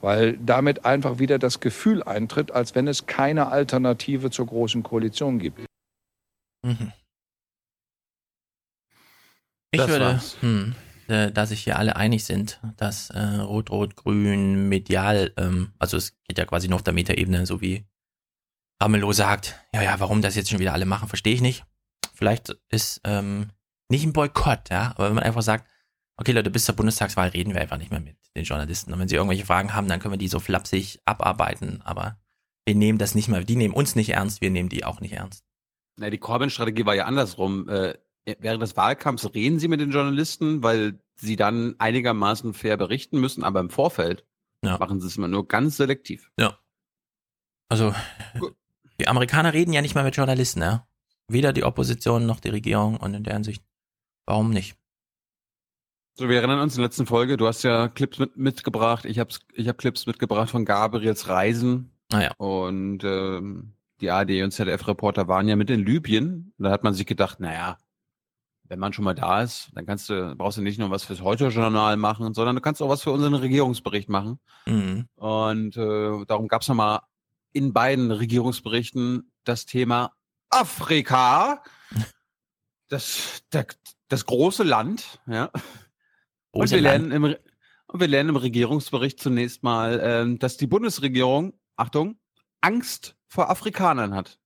weil 0.00 0.36
damit 0.38 0.84
einfach 0.84 1.20
wieder 1.20 1.38
das 1.38 1.60
Gefühl 1.60 2.02
eintritt, 2.02 2.50
als 2.50 2.74
wenn 2.74 2.88
es 2.88 3.06
keine 3.06 3.48
Alternative 3.48 4.30
zur 4.30 4.46
großen 4.46 4.82
Koalition 4.82 5.38
gibt. 5.38 5.60
Mhm. 6.64 6.92
Ich 9.70 9.80
Das 9.80 9.88
würde, 9.88 10.04
war's. 10.04 10.36
hm, 10.40 10.74
äh, 11.08 11.32
da 11.32 11.46
sich 11.46 11.64
hier 11.64 11.78
alle 11.78 11.96
einig 11.96 12.24
sind, 12.24 12.60
dass 12.76 13.10
äh, 13.10 13.20
Rot-Rot-Grün 13.20 14.68
medial, 14.68 15.32
ähm, 15.36 15.72
also 15.78 15.96
es 15.96 16.16
geht 16.24 16.38
ja 16.38 16.44
quasi 16.44 16.70
auf 16.72 16.82
der 16.82 16.94
Metaebene, 16.94 17.46
so 17.46 17.60
wie 17.60 17.86
Ramelow 18.80 19.12
sagt, 19.12 19.56
ja, 19.74 19.82
ja, 19.82 19.98
warum 20.00 20.22
das 20.22 20.36
jetzt 20.36 20.50
schon 20.50 20.60
wieder 20.60 20.72
alle 20.72 20.86
machen, 20.86 21.08
verstehe 21.08 21.34
ich 21.34 21.40
nicht. 21.40 21.64
Vielleicht 22.14 22.56
ist 22.68 23.00
ähm, 23.04 23.50
nicht 23.88 24.04
ein 24.04 24.12
Boykott, 24.12 24.70
ja, 24.70 24.92
aber 24.96 25.08
wenn 25.08 25.14
man 25.14 25.24
einfach 25.24 25.42
sagt, 25.42 25.68
okay 26.16 26.32
Leute, 26.32 26.50
bis 26.50 26.64
zur 26.64 26.76
Bundestagswahl 26.76 27.28
reden 27.28 27.54
wir 27.54 27.60
einfach 27.60 27.78
nicht 27.78 27.90
mehr 27.90 28.00
mit 28.00 28.16
den 28.36 28.44
Journalisten. 28.44 28.92
Und 28.92 28.98
wenn 28.98 29.08
sie 29.08 29.16
irgendwelche 29.16 29.46
Fragen 29.46 29.74
haben, 29.74 29.88
dann 29.88 30.00
können 30.00 30.14
wir 30.14 30.18
die 30.18 30.28
so 30.28 30.40
flapsig 30.40 31.00
abarbeiten, 31.04 31.80
aber 31.82 32.18
wir 32.66 32.74
nehmen 32.74 32.98
das 32.98 33.14
nicht 33.14 33.28
mal, 33.28 33.44
die 33.44 33.56
nehmen 33.56 33.74
uns 33.74 33.96
nicht 33.96 34.10
ernst, 34.10 34.40
wir 34.40 34.50
nehmen 34.50 34.68
die 34.68 34.84
auch 34.84 35.00
nicht 35.00 35.12
ernst. 35.12 35.44
Na, 35.96 36.10
die 36.10 36.18
Corbyn-Strategie 36.18 36.86
war 36.86 36.94
ja 36.94 37.06
andersrum. 37.06 37.68
Äh, 37.68 37.94
während 38.38 38.62
des 38.62 38.76
Wahlkampfs 38.76 39.34
reden 39.34 39.58
sie 39.58 39.68
mit 39.68 39.80
den 39.80 39.90
Journalisten, 39.90 40.62
weil 40.62 41.00
sie 41.16 41.36
dann 41.36 41.74
einigermaßen 41.78 42.54
fair 42.54 42.76
berichten 42.76 43.20
müssen, 43.20 43.44
aber 43.44 43.60
im 43.60 43.70
Vorfeld 43.70 44.24
machen 44.62 45.00
sie 45.00 45.06
es 45.06 45.16
immer 45.16 45.28
nur 45.28 45.46
ganz 45.46 45.76
selektiv. 45.76 46.30
Ja. 46.38 46.58
Also, 47.68 47.94
die 49.00 49.08
Amerikaner 49.08 49.52
reden 49.52 49.72
ja 49.72 49.82
nicht 49.82 49.94
mal 49.94 50.04
mit 50.04 50.16
Journalisten, 50.16 50.62
ja. 50.62 50.86
Weder 51.28 51.52
die 51.52 51.64
Opposition 51.64 52.26
noch 52.26 52.40
die 52.40 52.48
Regierung 52.48 52.96
und 52.96 53.14
in 53.14 53.22
der 53.22 53.34
Hinsicht, 53.34 53.62
warum 54.26 54.50
nicht? 54.50 54.76
So, 56.14 56.28
wir 56.28 56.38
erinnern 56.38 56.60
uns 56.60 56.74
in 56.74 56.80
der 56.80 56.88
letzten 56.88 57.06
Folge, 57.06 57.36
du 57.36 57.46
hast 57.46 57.62
ja 57.62 57.88
Clips 57.88 58.18
mit, 58.18 58.36
mitgebracht, 58.36 59.04
ich 59.04 59.18
habe 59.18 59.30
ich 59.52 59.68
hab 59.68 59.78
Clips 59.78 60.06
mitgebracht 60.06 60.50
von 60.50 60.64
Gabriels 60.64 61.28
Reisen. 61.28 61.92
Ah 62.10 62.22
ja. 62.22 62.34
Und 62.38 63.04
ähm, 63.04 63.74
die 64.00 64.10
AD 64.10 64.42
und 64.42 64.50
ZDF-Reporter 64.50 65.28
waren 65.28 65.46
ja 65.46 65.54
mit 65.54 65.70
in 65.70 65.84
Libyen. 65.84 66.52
Da 66.58 66.70
hat 66.70 66.82
man 66.82 66.94
sich 66.94 67.06
gedacht, 67.06 67.38
naja, 67.38 67.78
wenn 68.68 68.78
man 68.78 68.92
schon 68.92 69.04
mal 69.04 69.14
da 69.14 69.42
ist, 69.42 69.70
dann 69.74 69.86
kannst 69.86 70.08
du, 70.10 70.34
brauchst 70.36 70.58
du 70.58 70.62
nicht 70.62 70.78
nur 70.78 70.90
was 70.90 71.04
fürs 71.04 71.22
Heute-Journal 71.22 71.96
machen, 71.96 72.34
sondern 72.34 72.56
du 72.56 72.62
kannst 72.62 72.82
auch 72.82 72.88
was 72.88 73.02
für 73.02 73.10
unseren 73.10 73.34
Regierungsbericht 73.34 74.08
machen. 74.08 74.38
Mhm. 74.66 75.08
Und 75.16 75.76
äh, 75.76 76.24
darum 76.26 76.48
gab 76.48 76.62
es 76.62 76.68
nochmal 76.68 77.00
in 77.52 77.72
beiden 77.72 78.10
Regierungsberichten 78.10 79.30
das 79.44 79.66
Thema 79.66 80.12
Afrika. 80.50 81.62
Das, 82.90 83.42
der, 83.52 83.66
das 84.08 84.24
große 84.24 84.62
Land, 84.62 85.20
ja. 85.26 85.50
Und 86.52 86.70
wir, 86.70 86.80
Land. 86.80 87.10
lernen 87.10 87.12
im, 87.12 87.36
und 87.86 88.00
wir 88.00 88.08
lernen 88.08 88.30
im 88.30 88.36
Regierungsbericht 88.36 89.20
zunächst 89.20 89.62
mal, 89.62 90.00
ähm, 90.02 90.38
dass 90.38 90.56
die 90.56 90.66
Bundesregierung, 90.66 91.52
Achtung, 91.76 92.18
Angst 92.62 93.14
vor 93.26 93.50
Afrikanern 93.50 94.14
hat. 94.14 94.38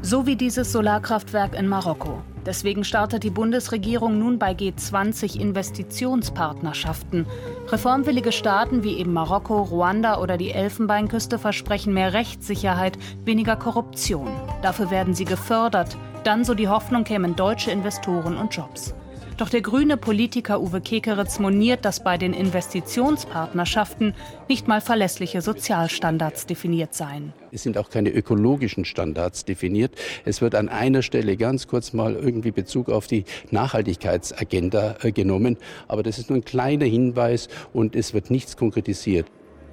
So 0.00 0.24
wie 0.24 0.36
dieses 0.36 0.72
Solarkraftwerk 0.72 1.54
in 1.54 1.68
Marokko. 1.68 2.22
Deswegen 2.48 2.82
startet 2.82 3.24
die 3.24 3.30
Bundesregierung 3.30 4.18
nun 4.18 4.38
bei 4.38 4.52
G20 4.52 5.38
Investitionspartnerschaften. 5.38 7.26
Reformwillige 7.68 8.32
Staaten 8.32 8.82
wie 8.82 8.96
eben 8.96 9.12
Marokko, 9.12 9.64
Ruanda 9.64 10.18
oder 10.18 10.38
die 10.38 10.52
Elfenbeinküste 10.52 11.38
versprechen 11.38 11.92
mehr 11.92 12.14
Rechtssicherheit, 12.14 12.96
weniger 13.26 13.54
Korruption. 13.56 14.30
Dafür 14.62 14.90
werden 14.90 15.12
sie 15.12 15.26
gefördert. 15.26 15.98
Dann, 16.24 16.42
so 16.42 16.54
die 16.54 16.68
Hoffnung, 16.68 17.04
kämen 17.04 17.36
deutsche 17.36 17.70
Investoren 17.70 18.38
und 18.38 18.56
Jobs. 18.56 18.94
Doch 19.38 19.48
der 19.48 19.60
grüne 19.60 19.96
Politiker 19.96 20.60
Uwe 20.60 20.80
Kekeritz 20.80 21.38
moniert, 21.38 21.84
dass 21.84 22.02
bei 22.02 22.18
den 22.18 22.34
Investitionspartnerschaften 22.34 24.14
nicht 24.48 24.66
mal 24.66 24.80
verlässliche 24.80 25.42
Sozialstandards 25.42 26.46
definiert 26.46 26.92
seien. 26.92 27.32
Es 27.52 27.62
sind 27.62 27.78
auch 27.78 27.88
keine 27.88 28.10
ökologischen 28.10 28.84
Standards 28.84 29.44
definiert. 29.44 29.92
Es 30.24 30.40
wird 30.40 30.56
an 30.56 30.68
einer 30.68 31.02
Stelle 31.02 31.36
ganz 31.36 31.68
kurz 31.68 31.92
mal 31.92 32.16
irgendwie 32.16 32.50
Bezug 32.50 32.88
auf 32.88 33.06
die 33.06 33.24
Nachhaltigkeitsagenda 33.52 34.96
äh, 35.02 35.12
genommen. 35.12 35.56
Aber 35.86 36.02
das 36.02 36.18
ist 36.18 36.30
nur 36.30 36.40
ein 36.40 36.44
kleiner 36.44 36.86
Hinweis 36.86 37.48
und 37.72 37.94
es 37.94 38.14
wird 38.14 38.32
nichts 38.32 38.56
konkretisiert. 38.56 39.26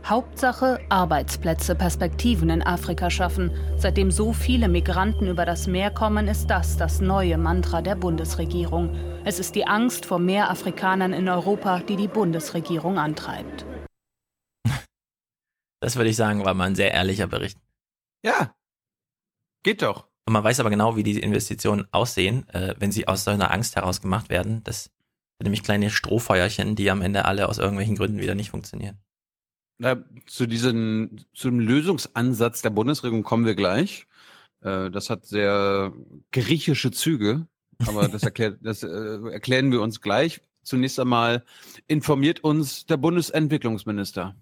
Hauptsache 0.07 0.79
Arbeitsplätze, 0.89 1.73
Perspektiven 1.73 2.51
in 2.51 2.61
Afrika 2.61 3.09
schaffen. 3.09 3.49
Seitdem 3.75 4.11
so 4.11 4.33
viele 4.33 4.67
Migranten 4.67 5.25
über 5.25 5.45
das 5.45 5.65
Meer 5.65 5.89
kommen, 5.89 6.27
ist 6.27 6.45
das 6.45 6.77
das 6.77 7.01
neue 7.01 7.39
Mantra 7.39 7.81
der 7.81 7.95
Bundesregierung. 7.95 8.93
Es 9.25 9.39
ist 9.39 9.55
die 9.55 9.65
Angst 9.65 10.05
vor 10.05 10.19
mehr 10.19 10.51
Afrikanern 10.51 11.11
in 11.11 11.27
Europa, 11.27 11.79
die 11.79 11.95
die 11.95 12.07
Bundesregierung 12.07 12.99
antreibt. 12.99 13.65
Das 15.81 15.97
würde 15.97 16.09
ich 16.09 16.15
sagen, 16.15 16.45
war 16.45 16.53
mal 16.53 16.65
ein 16.65 16.75
sehr 16.75 16.91
ehrlicher 16.91 17.27
Bericht. 17.27 17.59
Ja. 18.23 18.55
Geht 19.63 19.81
doch. 19.81 20.07
Und 20.25 20.33
man 20.33 20.43
weiß 20.43 20.59
aber 20.59 20.71
genau, 20.71 20.95
wie 20.95 21.03
diese 21.03 21.19
Investitionen 21.19 21.87
aussehen, 21.91 22.47
äh, 22.49 22.73
wenn 22.79 22.91
sie 22.91 23.07
aus 23.07 23.23
so 23.23 23.31
einer 23.31 23.51
Angst 23.51 23.75
heraus 23.75 24.01
gemacht 24.01 24.29
werden. 24.29 24.63
Das 24.63 24.83
sind 24.83 25.43
nämlich 25.43 25.61
kleine 25.61 25.91
Strohfeuerchen, 25.91 26.75
die 26.75 26.89
am 26.89 27.01
Ende 27.01 27.25
alle 27.25 27.49
aus 27.49 27.59
irgendwelchen 27.59 27.97
Gründen 27.97 28.19
wieder 28.19 28.33
nicht 28.33 28.49
funktionieren. 28.49 28.99
Na, 29.77 29.97
zu 30.25 30.45
diesem, 30.45 31.17
zu 31.33 31.49
dem 31.49 31.59
Lösungsansatz 31.59 32.61
der 32.61 32.69
Bundesregierung 32.69 33.23
kommen 33.23 33.45
wir 33.45 33.55
gleich. 33.55 34.07
Äh, 34.61 34.89
das 34.89 35.09
hat 35.09 35.25
sehr 35.25 35.93
griechische 36.31 36.91
Züge, 36.91 37.47
aber 37.85 38.07
das, 38.07 38.23
erklärt, 38.23 38.59
das 38.61 38.83
äh, 38.83 39.19
erklären 39.31 39.71
wir 39.71 39.81
uns 39.81 40.01
gleich. 40.01 40.41
Zunächst 40.63 40.99
einmal 40.99 41.43
informiert 41.87 42.43
uns 42.43 42.85
der 42.85 42.97
Bundesentwicklungsminister. 42.97 44.35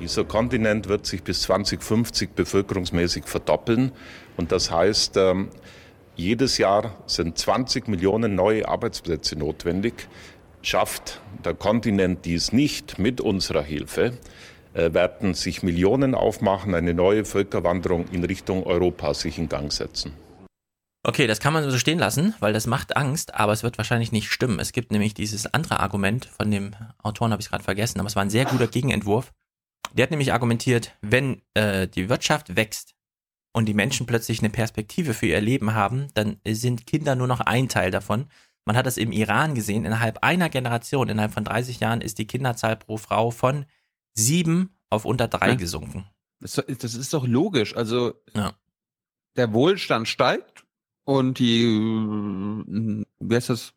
Dieser 0.00 0.24
Kontinent 0.24 0.88
wird 0.88 1.06
sich 1.06 1.22
bis 1.22 1.42
2050 1.42 2.30
bevölkerungsmäßig 2.30 3.24
verdoppeln. 3.26 3.92
Und 4.36 4.52
das 4.52 4.70
heißt, 4.70 5.16
ähm, 5.16 5.50
jedes 6.16 6.58
Jahr 6.58 6.96
sind 7.06 7.36
20 7.36 7.86
Millionen 7.88 8.34
neue 8.34 8.66
Arbeitsplätze 8.68 9.36
notwendig. 9.36 10.08
Schafft 10.62 11.20
der 11.44 11.54
Kontinent 11.54 12.24
dies 12.24 12.52
nicht 12.52 12.98
mit 12.98 13.20
unserer 13.20 13.62
Hilfe, 13.62 14.18
werden 14.94 15.34
sich 15.34 15.62
Millionen 15.62 16.14
aufmachen, 16.14 16.74
eine 16.74 16.94
neue 16.94 17.24
Völkerwanderung 17.24 18.06
in 18.12 18.24
Richtung 18.24 18.64
Europa 18.64 19.14
sich 19.14 19.38
in 19.38 19.48
Gang 19.48 19.72
setzen. 19.72 20.12
Okay, 21.04 21.26
das 21.26 21.40
kann 21.40 21.52
man 21.52 21.68
so 21.70 21.78
stehen 21.78 21.98
lassen, 21.98 22.34
weil 22.40 22.52
das 22.52 22.66
macht 22.66 22.96
Angst, 22.96 23.34
aber 23.34 23.52
es 23.52 23.62
wird 23.62 23.78
wahrscheinlich 23.78 24.12
nicht 24.12 24.30
stimmen. 24.30 24.58
Es 24.58 24.72
gibt 24.72 24.92
nämlich 24.92 25.14
dieses 25.14 25.46
andere 25.46 25.80
Argument 25.80 26.26
von 26.26 26.50
dem 26.50 26.72
Autoren, 27.02 27.32
habe 27.32 27.40
ich 27.40 27.48
gerade 27.48 27.64
vergessen, 27.64 28.00
aber 28.00 28.08
es 28.08 28.16
war 28.16 28.22
ein 28.22 28.30
sehr 28.30 28.44
guter 28.44 28.66
Gegenentwurf. 28.66 29.32
Der 29.92 30.02
hat 30.02 30.10
nämlich 30.10 30.32
argumentiert, 30.32 30.96
wenn 31.00 31.40
äh, 31.54 31.88
die 31.88 32.08
Wirtschaft 32.08 32.56
wächst 32.56 32.94
und 33.52 33.66
die 33.66 33.74
Menschen 33.74 34.06
plötzlich 34.06 34.40
eine 34.40 34.50
Perspektive 34.50 35.14
für 35.14 35.26
ihr 35.26 35.40
Leben 35.40 35.74
haben, 35.74 36.08
dann 36.14 36.40
sind 36.46 36.86
Kinder 36.86 37.14
nur 37.14 37.26
noch 37.26 37.40
ein 37.40 37.68
Teil 37.68 37.90
davon. 37.90 38.26
Man 38.66 38.76
hat 38.76 38.84
das 38.84 38.98
im 38.98 39.12
Iran 39.12 39.54
gesehen, 39.54 39.86
innerhalb 39.86 40.22
einer 40.22 40.50
Generation, 40.50 41.08
innerhalb 41.08 41.32
von 41.32 41.44
30 41.44 41.80
Jahren 41.80 42.02
ist 42.02 42.18
die 42.18 42.26
Kinderzahl 42.26 42.76
pro 42.76 42.98
Frau 42.98 43.30
von 43.30 43.64
sieben 44.18 44.76
auf 44.90 45.04
unter 45.04 45.28
drei 45.28 45.50
Ja. 45.50 45.54
gesunken. 45.54 46.06
Das, 46.40 46.54
das 46.54 46.94
ist 46.94 47.12
doch 47.14 47.26
logisch. 47.26 47.76
Also 47.76 48.14
Ja. 48.34 48.52
der 49.36 49.52
Wohlstand 49.52 50.08
steigt 50.08 50.64
und 51.04 51.38
die, 51.38 51.64
wie 51.66 53.34
heißt 53.34 53.50
das? 53.50 53.72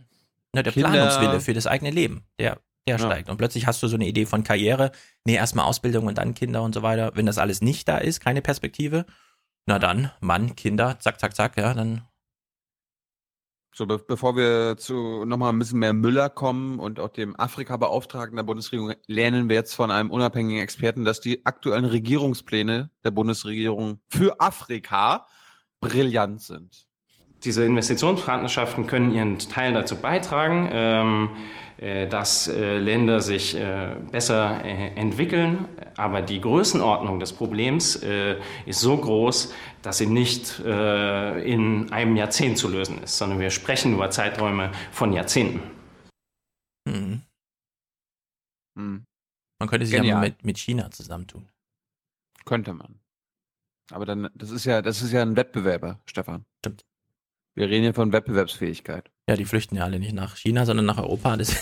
Ne, 0.53 0.63
der 0.63 0.73
Kinder- 0.73 0.89
Planungswille 0.89 1.39
für 1.39 1.53
das 1.53 1.65
eigene 1.67 1.91
Leben, 1.91 2.23
der, 2.39 2.59
der 2.87 2.97
Ja. 2.97 2.99
steigt. 2.99 3.29
Und 3.29 3.37
plötzlich 3.37 3.67
hast 3.67 3.81
du 3.81 3.87
so 3.87 3.95
eine 3.95 4.07
Idee 4.07 4.25
von 4.25 4.43
Karriere, 4.43 4.91
nee, 5.25 5.35
erstmal 5.35 5.65
Ausbildung 5.65 6.07
und 6.07 6.17
dann 6.17 6.33
Kinder 6.33 6.61
und 6.63 6.73
so 6.75 6.81
weiter. 6.81 7.11
Wenn 7.15 7.25
das 7.25 7.37
alles 7.37 7.61
nicht 7.61 7.87
da 7.87 7.97
ist, 7.97 8.19
keine 8.19 8.41
Perspektive, 8.41 9.05
na 9.65 9.79
dann, 9.79 10.11
Mann, 10.19 10.55
Kinder, 10.55 10.99
zack, 10.99 11.19
zack, 11.19 11.35
zack, 11.35 11.57
ja, 11.57 11.73
dann 11.73 12.01
So, 13.73 13.85
be 13.85 13.97
bevor 13.99 14.35
wir 14.35 14.75
zu 14.77 15.23
nochmal 15.23 15.53
ein 15.53 15.59
bisschen 15.59 15.79
mehr 15.79 15.93
Müller 15.93 16.29
kommen 16.29 16.77
und 16.77 16.99
auch 16.99 17.07
dem 17.07 17.39
Afrika-Beauftragten 17.39 18.35
der 18.35 18.43
Bundesregierung, 18.43 18.95
lernen 19.07 19.47
wir 19.47 19.55
jetzt 19.55 19.73
von 19.75 19.91
einem 19.91 20.11
unabhängigen 20.11 20.61
Experten, 20.61 21.05
dass 21.05 21.21
die 21.21 21.45
aktuellen 21.45 21.85
Regierungspläne 21.85 22.89
der 23.05 23.11
Bundesregierung 23.11 24.01
für 24.09 24.41
Afrika 24.41 25.25
brillant 25.79 26.41
sind. 26.41 26.85
Diese 27.43 27.63
Investitionspartnerschaften 27.65 28.87
können 28.87 29.13
ihren 29.13 29.39
Teil 29.39 29.73
dazu 29.73 29.95
beitragen, 29.95 30.69
ähm, 30.71 31.29
äh, 31.29 31.70
dass 32.07 32.47
äh, 32.47 32.77
Länder 32.77 33.21
sich 33.21 33.55
äh, 33.55 33.95
besser 34.11 34.63
äh, 34.63 34.93
entwickeln. 34.95 35.67
Aber 35.97 36.21
die 36.21 36.39
Größenordnung 36.39 37.19
des 37.19 37.33
Problems 37.33 37.95
äh, 38.03 38.39
ist 38.67 38.81
so 38.81 38.95
groß, 38.97 39.51
dass 39.81 39.97
sie 39.97 40.05
nicht 40.05 40.59
äh, 40.59 41.43
in 41.43 41.91
einem 41.91 42.15
Jahrzehnt 42.15 42.59
zu 42.59 42.67
lösen 42.69 43.01
ist, 43.01 43.17
sondern 43.17 43.39
wir 43.39 43.49
sprechen 43.49 43.93
über 43.95 44.11
Zeiträume 44.11 44.71
von 44.91 45.11
Jahrzehnten. 45.11 45.61
hm. 46.87 47.21
Hm. 48.77 49.03
man 49.59 49.67
könnte 49.67 49.85
sich 49.85 50.01
ja 50.01 50.19
mit, 50.19 50.45
mit 50.45 50.57
China 50.57 50.91
zusammentun. 50.91 51.49
Könnte 52.45 52.73
man. 52.73 52.99
Aber 53.91 54.05
dann, 54.05 54.29
das 54.35 54.51
ist 54.51 54.65
ja, 54.65 54.81
das 54.81 55.01
ist 55.01 55.11
ja 55.11 55.21
ein 55.21 55.35
Wettbewerber, 55.35 55.99
Stefan. 56.05 56.45
Stimmt. 56.59 56.85
Wir 57.55 57.69
reden 57.69 57.83
hier 57.83 57.93
von 57.93 58.13
Wettbewerbsfähigkeit. 58.13 59.11
Ja, 59.31 59.37
die 59.37 59.45
flüchten 59.45 59.77
ja 59.77 59.85
alle 59.85 59.97
nicht 59.97 60.11
nach 60.11 60.35
China, 60.35 60.65
sondern 60.65 60.85
nach 60.85 60.97
Europa. 60.97 61.37
Das, 61.37 61.55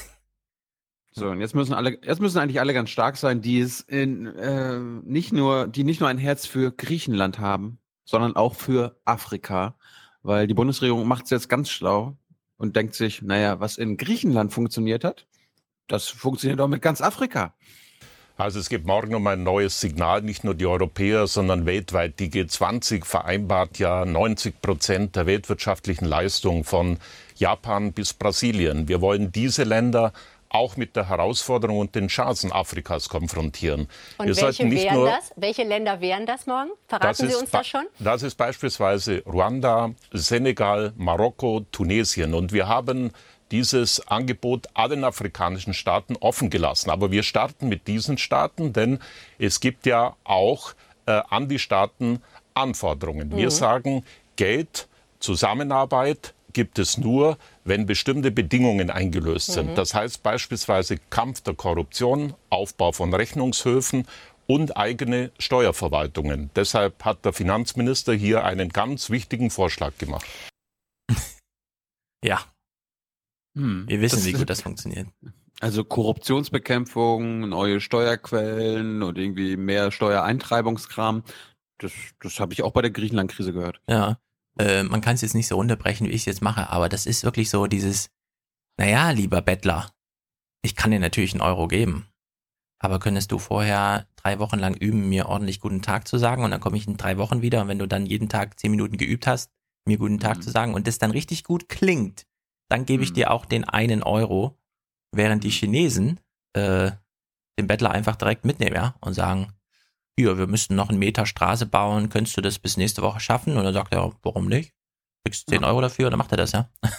So, 1.12 1.28
und 1.28 1.40
jetzt 1.40 1.54
müssen 1.54 1.74
alle, 1.74 2.00
jetzt 2.04 2.20
müssen 2.20 2.40
eigentlich 2.40 2.60
alle 2.60 2.74
ganz 2.74 2.90
stark 2.90 3.16
sein, 3.16 3.42
die 3.42 3.60
es 3.60 3.82
in, 3.82 4.26
äh, 4.26 4.80
nicht 4.80 5.34
nur, 5.34 5.68
die 5.68 5.84
nicht 5.84 6.00
nur 6.00 6.10
ein 6.10 6.18
Herz 6.18 6.48
für 6.48 6.72
Griechenland 6.72 7.38
haben, 7.38 7.78
sondern 8.06 8.36
auch 8.36 8.56
für 8.56 9.00
Afrika. 9.06 9.76
Weil 10.24 10.48
die 10.48 10.56
Bundesregierung 10.56 11.08
macht 11.08 11.26
es 11.26 11.30
jetzt 11.30 11.48
ganz 11.48 11.70
schlau 11.70 12.18
und 12.58 12.76
denkt 12.76 12.96
sich, 12.96 13.22
naja, 13.22 13.60
was 13.60 13.78
in 13.78 13.98
Griechenland 13.98 14.52
funktioniert 14.52 15.04
hat, 15.04 15.28
das 15.88 16.08
funktioniert 16.08 16.60
auch 16.62 16.68
mit 16.68 16.82
ganz 16.82 17.02
Afrika. 17.02 17.54
Also 18.40 18.58
es 18.58 18.70
gibt 18.70 18.88
morgen 18.88 19.14
um 19.16 19.28
ein 19.28 19.44
neues 19.44 19.82
Signal. 19.82 20.22
Nicht 20.22 20.46
nur 20.46 20.56
die 20.56 20.66
Europäer, 20.66 21.28
sondern 21.28 21.66
weltweit. 21.66 22.20
Die 22.22 22.30
G20 22.30 23.04
vereinbart 23.04 23.80
ja 23.80 24.06
90 24.06 24.62
Prozent 24.62 25.18
der 25.18 25.26
weltwirtschaftlichen 25.26 26.06
Leistung 26.06 26.64
von 26.64 27.00
Japan 27.40 27.94
bis 27.94 28.14
Brasilien. 28.14 28.88
Wir 28.88 29.02
wollen 29.02 29.32
diese 29.32 29.64
Länder 29.64 30.14
auch 30.50 30.78
mit 30.78 30.96
der 30.96 31.08
Herausforderung 31.10 31.78
und 31.78 31.94
den 31.94 32.08
Chancen 32.08 32.52
Afrikas 32.52 33.08
konfrontieren. 33.08 33.88
Und 34.18 34.28
Wir 34.28 34.36
welche 34.36 34.66
nicht 34.66 34.92
nur 34.92 35.06
das? 35.08 35.32
Welche 35.36 35.64
Länder 35.64 36.02
wären 36.02 36.26
das 36.26 36.48
morgen? 36.48 36.72
Verraten 36.88 37.30
Sie 37.30 37.36
uns 37.36 37.52
das 37.52 37.68
schon? 37.68 37.86
Das 38.00 38.24
ist 38.24 38.36
beispielsweise 38.36 39.24
Ruanda, 39.26 39.92
Senegal, 40.12 40.92
Marokko, 40.98 41.66
Tunesien. 41.72 42.34
Und 42.34 42.52
wir 42.52 42.68
haben 42.68 43.12
dieses 43.52 44.06
Angebot 44.08 44.68
allen 44.74 45.04
afrikanischen 45.04 45.74
Staaten 45.76 46.16
offen 46.18 46.50
gelassen. 46.50 46.90
Aber 46.90 47.12
wir 47.12 47.24
starten 47.24 47.68
mit 47.70 47.88
diesen 47.88 48.18
Staaten, 48.18 48.74
denn 48.74 49.00
es 49.38 49.60
gibt 49.60 49.86
ja 49.86 50.16
auch 50.24 50.74
äh, 51.06 51.22
an 51.30 51.48
die 51.48 51.60
Staaten 51.60 52.22
Anforderungen. 52.56 53.36
Wir 53.36 53.46
Mhm. 53.48 53.52
sagen, 53.52 54.06
Geld, 54.36 54.88
Zusammenarbeit 55.20 56.34
gibt 56.54 56.80
es 56.80 56.98
nur, 56.98 57.38
wenn 57.64 57.86
bestimmte 57.86 58.32
Bedingungen 58.32 58.90
eingelöst 58.90 59.52
sind. 59.52 59.72
Mhm. 59.72 59.76
Das 59.76 59.94
heißt 59.94 60.24
beispielsweise 60.24 60.98
Kampf 61.10 61.42
der 61.42 61.54
Korruption, 61.54 62.34
Aufbau 62.50 62.92
von 62.92 63.14
Rechnungshöfen 63.14 64.08
und 64.48 64.78
eigene 64.78 65.32
Steuerverwaltungen. 65.38 66.50
Deshalb 66.56 67.06
hat 67.06 67.24
der 67.26 67.34
Finanzminister 67.34 68.14
hier 68.14 68.44
einen 68.44 68.70
ganz 68.70 69.10
wichtigen 69.10 69.50
Vorschlag 69.52 69.98
gemacht. 69.98 70.26
ja, 72.24 72.44
Hm. 73.56 73.86
wir 73.88 74.02
wissen, 74.02 74.18
Das 74.18 74.26
wie 74.26 74.34
gut 74.34 74.50
das 74.50 74.62
funktioniert. 74.62 75.08
Also 75.60 75.84
Korruptionsbekämpfung, 75.84 77.50
neue 77.50 77.82
Steuerquellen 77.82 79.04
und 79.04 79.18
irgendwie 79.18 79.58
mehr 79.58 79.92
Steuereintreibungskram. 79.92 81.24
Das, 81.80 81.92
das 82.22 82.40
habe 82.40 82.54
ich 82.54 82.64
auch 82.64 82.72
bei 82.72 82.82
der 82.82 82.92
Griechenland-Krise 82.92 83.52
gehört. 83.54 83.82
Ja, 83.90 84.18
äh, 84.60 84.84
man 84.84 85.02
kann 85.02 85.16
es 85.16 85.22
jetzt 85.22 85.36
nicht 85.36 85.48
so 85.48 85.56
runterbrechen, 85.56 86.08
wie 86.08 86.12
ich 86.12 86.22
es 86.22 86.26
jetzt 86.26 86.42
mache, 86.42 86.70
aber 86.70 86.90
das 86.90 87.06
ist 87.06 87.24
wirklich 87.24 87.50
so 87.50 87.68
dieses, 87.68 88.10
naja, 88.78 89.12
lieber 89.12 89.42
Bettler, 89.42 89.92
ich 90.62 90.76
kann 90.76 90.92
dir 90.92 91.00
natürlich 91.00 91.34
einen 91.34 91.42
Euro 91.42 91.68
geben, 91.68 92.08
aber 92.80 93.00
könntest 93.00 93.32
du 93.32 93.40
vorher 93.40 94.08
drei 94.18 94.40
Wochen 94.40 94.60
lang 94.60 94.76
üben, 94.76 95.10
mir 95.10 95.28
ordentlich 95.28 95.60
guten 95.60 95.82
Tag 95.82 96.08
zu 96.08 96.18
sagen 96.18 96.44
und 96.44 96.52
dann 96.52 96.60
komme 96.60 96.78
ich 96.78 96.88
in 96.88 96.98
drei 96.98 97.18
Wochen 97.18 97.42
wieder 97.42 97.62
und 97.62 97.68
wenn 97.70 97.80
du 97.80 97.88
dann 97.88 98.06
jeden 98.06 98.30
Tag 98.30 98.60
zehn 98.60 98.72
Minuten 98.72 98.98
geübt 98.98 99.28
hast, 99.28 99.52
mir 99.88 99.98
guten 99.98 100.20
Tag 100.20 100.44
zu 100.44 100.52
sagen 100.52 100.74
und 100.74 100.88
das 100.88 101.00
dann 101.00 101.12
richtig 101.12 101.44
gut 101.44 101.70
klingt, 101.70 102.26
dann 102.70 102.86
gebe 102.86 103.04
ich 103.04 103.14
dir 103.14 103.32
auch 103.32 103.46
den 103.46 103.64
einen 103.64 104.04
Euro, 104.04 104.60
während 105.12 105.44
die 105.44 105.50
Chinesen 105.50 106.20
äh, 106.54 106.92
den 107.58 107.68
Bettler 107.68 107.92
einfach 107.92 108.16
direkt 108.16 108.46
mitnehmen, 108.46 108.76
ja, 108.76 108.96
und 109.02 109.14
sagen, 109.14 109.54
hier, 110.20 110.38
wir 110.38 110.48
müssten 110.48 110.76
noch 110.76 110.90
einen 110.90 111.00
Meter 111.00 111.26
Straße 111.26 111.66
bauen, 111.66 112.10
könntest 112.10 112.36
du 112.36 112.42
das 112.42 112.60
bis 112.60 112.76
nächste 112.76 113.02
Woche 113.02 113.20
schaffen? 113.22 113.56
Und 113.58 113.64
dann 113.64 113.74
sagt 113.74 113.94
er, 113.94 114.12
warum 114.22 114.48
nicht? 114.48 114.74
Kriegst 115.24 115.50
10 115.50 115.64
Euro 115.64 115.80
dafür 115.80 116.08
und 116.08 116.12
dann 116.12 116.18
macht 116.18 116.32
er 116.32 116.38
das, 116.38 116.52
ja. 116.52 116.70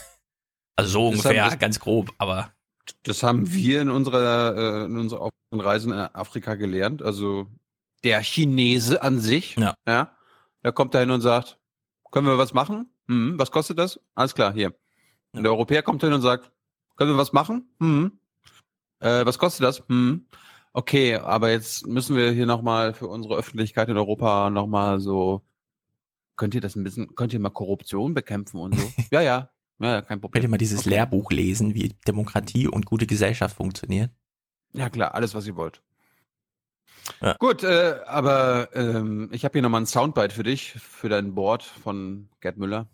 Also 0.76 0.90
so 0.92 1.10
Das 1.10 1.18
ungefähr, 1.20 1.42
haben- 1.44 1.50
das- 1.50 1.58
ganz 1.58 1.78
grob, 1.80 2.10
aber 2.16 2.54
Das 3.02 3.22
haben 3.22 3.52
wir 3.52 3.82
in 3.82 3.90
unserer, 3.90 4.56
äh, 4.56 4.84
in 4.86 4.96
unserer 4.96 5.28
Reisen 5.52 5.92
in 5.92 5.98
Afrika 5.98 6.54
gelernt. 6.54 7.02
Also 7.02 7.46
der 8.04 8.22
Chinese 8.22 9.02
an 9.02 9.18
sich, 9.20 9.56
ja. 9.56 9.74
ja 9.86 10.16
der 10.64 10.72
kommt 10.72 10.94
dahin 10.94 11.10
und 11.10 11.20
sagt, 11.20 11.58
können 12.10 12.26
wir 12.26 12.38
was 12.38 12.54
machen? 12.54 12.90
Hm, 13.08 13.38
was 13.38 13.50
kostet 13.50 13.78
das? 13.78 14.00
Alles 14.14 14.34
klar, 14.34 14.54
hier. 14.54 14.74
Und 15.32 15.42
der 15.42 15.52
Europäer 15.52 15.82
kommt 15.82 16.02
hin 16.02 16.14
und 16.14 16.22
sagt, 16.22 16.50
können 16.96 17.10
wir 17.10 17.18
was 17.18 17.32
machen? 17.34 17.68
Hm. 17.80 18.18
Äh, 19.00 19.26
was 19.26 19.38
kostet 19.38 19.64
das? 19.64 19.82
Hm. 19.88 20.26
Okay, 20.72 21.16
aber 21.16 21.50
jetzt 21.50 21.86
müssen 21.86 22.16
wir 22.16 22.30
hier 22.30 22.46
nochmal 22.46 22.94
für 22.94 23.08
unsere 23.08 23.36
Öffentlichkeit 23.36 23.88
in 23.88 23.96
Europa 23.96 24.50
nochmal 24.50 25.00
so, 25.00 25.42
könnt 26.36 26.54
ihr 26.54 26.60
das 26.60 26.76
ein 26.76 26.84
bisschen, 26.84 27.14
könnt 27.16 27.32
ihr 27.32 27.40
mal 27.40 27.50
Korruption 27.50 28.14
bekämpfen 28.14 28.60
und 28.60 28.78
so? 28.78 28.92
ja, 29.10 29.20
ja, 29.20 29.50
ja, 29.80 29.94
ja, 29.94 30.02
kein 30.02 30.20
Problem. 30.20 30.32
könnt 30.32 30.44
ihr 30.44 30.50
mal 30.50 30.58
dieses 30.58 30.80
Okay. 30.80 30.90
Lehrbuch 30.90 31.30
lesen, 31.32 31.74
wie 31.74 31.94
Demokratie 32.06 32.68
und 32.68 32.86
gute 32.86 33.06
Gesellschaft 33.06 33.56
funktioniert? 33.56 34.10
Ja, 34.72 34.88
klar, 34.90 35.14
alles, 35.14 35.34
was 35.34 35.46
ihr 35.46 35.56
wollt. 35.56 35.82
Gut, 37.38 37.64
äh, 37.64 37.96
aber 38.06 38.68
ähm, 38.74 39.30
ich 39.32 39.44
habe 39.44 39.52
hier 39.52 39.62
nochmal 39.62 39.80
ein 39.80 39.86
Soundbite 39.86 40.34
für 40.34 40.42
dich, 40.44 40.72
für 40.72 41.08
dein 41.08 41.34
Board 41.34 41.62
von 41.62 42.28
Gerd 42.40 42.56
Müller. 42.56 42.86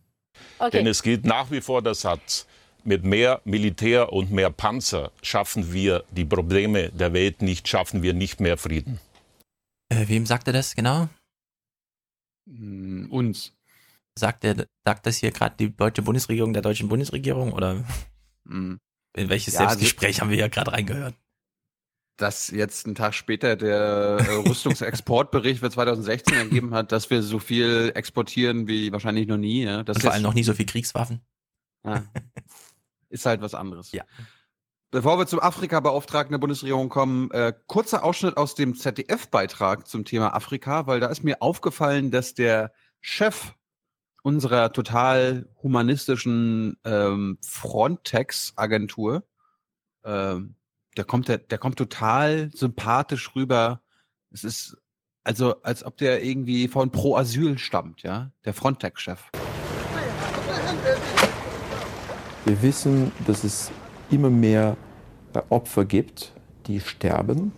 Denn 0.73 0.87
es 0.87 1.03
gilt 1.03 1.25
nach 1.25 1.51
wie 1.51 1.61
vor 1.61 1.83
der 1.83 1.95
Satz, 1.95 2.47
mit 2.87 3.05
mehr 3.05 3.41
Militär 3.45 4.13
und 4.13 4.31
mehr 4.31 4.51
Panzer 4.51 5.13
schaffen 5.23 5.73
wir 5.73 6.05
die 6.11 6.25
Probleme 6.25 6.91
der 6.91 7.13
Welt 7.13 7.43
nicht, 7.43 7.69
schaffen 7.69 8.03
wir 8.03 8.15
nicht 8.15 8.41
mehr 8.41 8.57
Frieden. 8.57 8.99
Äh, 9.89 10.09
wem 10.09 10.27
sagt 10.27 10.47
er 10.47 10.53
das 10.53 10.75
genau? 10.75 11.09
Mm, 12.49 13.07
uns. 13.11 13.53
Sagt 14.19 14.45
er, 14.45 14.67
sagt 14.85 15.05
das 15.07 15.17
hier 15.19 15.31
gerade 15.31 15.57
die 15.59 15.77
deutsche 15.77 16.03
Bundesregierung 16.03 16.53
der 16.53 16.63
deutschen 16.63 16.89
Bundesregierung 16.89 17.53
oder 17.53 17.85
in 18.49 18.79
welches 19.15 19.55
Ja, 19.55 19.61
also- 19.61 19.71
Selbstgespräch 19.79 20.21
haben 20.21 20.31
wir 20.31 20.39
ja 20.39 20.49
gerade 20.49 20.73
reingehört? 20.73 21.15
Dass 22.19 22.49
jetzt 22.49 22.87
einen 22.87 22.95
Tag 22.95 23.13
später 23.13 23.57
der 23.57 24.17
äh, 24.21 24.49
Rüstungsexportbericht 24.49 25.61
für 25.61 25.71
2016 25.71 26.35
ergeben 26.35 26.73
hat, 26.73 26.91
dass 26.93 27.11
wir 27.11 27.23
so 27.23 27.39
viel 27.39 27.93
exportieren 27.95 28.67
wie 28.69 28.91
wahrscheinlich 28.91 29.27
noch 29.27 29.37
nie. 29.37 29.65
Ja? 29.65 29.83
Das 29.83 29.97
Und 29.97 30.03
vor 30.03 30.11
ist- 30.11 30.15
allem 30.15 30.23
noch 30.23 30.33
nie 30.33 30.43
so 30.45 30.55
viel 30.55 30.65
Kriegswaffen. 30.65 31.21
Ja. 31.85 32.05
Ist 33.09 33.27
halt 33.27 33.41
was 33.41 33.55
anderes. 33.55 33.93
Ja. 33.93 34.05
Bevor 34.91 35.19
wir 35.19 35.27
zum 35.27 35.41
Afrika-Beauftragten 35.41 36.33
der 36.33 36.39
Bundesregierung 36.39 36.89
kommen, 36.89 37.31
äh, 37.33 37.53
kurzer 37.67 38.05
Ausschnitt 38.05 38.37
aus 38.37 38.55
dem 38.55 38.77
ZDF-Beitrag 38.77 39.87
zum 39.87 40.05
Thema 40.05 40.35
Afrika, 40.35 40.87
weil 40.87 41.01
da 41.01 41.09
ist 41.09 41.25
mir 41.25 41.43
aufgefallen, 41.43 42.11
dass 42.11 42.35
der 42.35 42.73
Chef 43.01 43.55
unserer 44.23 44.73
total 44.73 45.49
humanistischen 45.63 46.79
ähm, 46.85 47.39
Frontex-Agentur, 47.43 49.25
ähm, 50.05 50.57
der 50.97 51.05
kommt, 51.05 51.29
der, 51.29 51.39
der 51.39 51.59
kommt 51.59 51.77
total 51.77 52.51
sympathisch 52.55 53.35
rüber. 53.35 53.83
Es 54.31 54.45
ist 54.45 54.77
also, 55.27 55.61
als 55.63 55.85
ob 55.85 55.97
der 55.97 56.23
irgendwie 56.23 56.69
von 56.69 56.93
Pro 56.93 57.17
Asyl 57.17 57.59
stammt, 57.59 58.05
ja, 58.05 58.31
der 58.45 58.55
Frontex-Chef. 58.55 59.21
Wir 62.47 62.63
wissen, 62.63 63.11
dass 63.27 63.43
es 63.43 63.73
immer 64.09 64.31
mehr 64.31 64.77
Opfer 65.49 65.85
gibt, 65.85 66.33
die 66.69 66.79
sterben. 66.79 67.51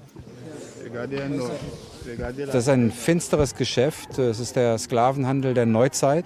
Das 2.46 2.54
ist 2.54 2.68
ein 2.70 2.90
finsteres 2.90 3.54
Geschäft. 3.54 4.18
Es 4.18 4.40
ist 4.40 4.56
der 4.56 4.78
Sklavenhandel 4.78 5.52
der 5.52 5.66
Neuzeit. 5.66 6.24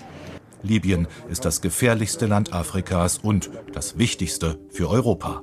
Libyen 0.62 1.08
ist 1.28 1.44
das 1.44 1.60
gefährlichste 1.60 2.26
Land 2.26 2.52
Afrikas 2.52 3.18
und 3.18 3.50
das 3.72 3.98
wichtigste 3.98 4.60
für 4.70 4.88
Europa. 4.88 5.42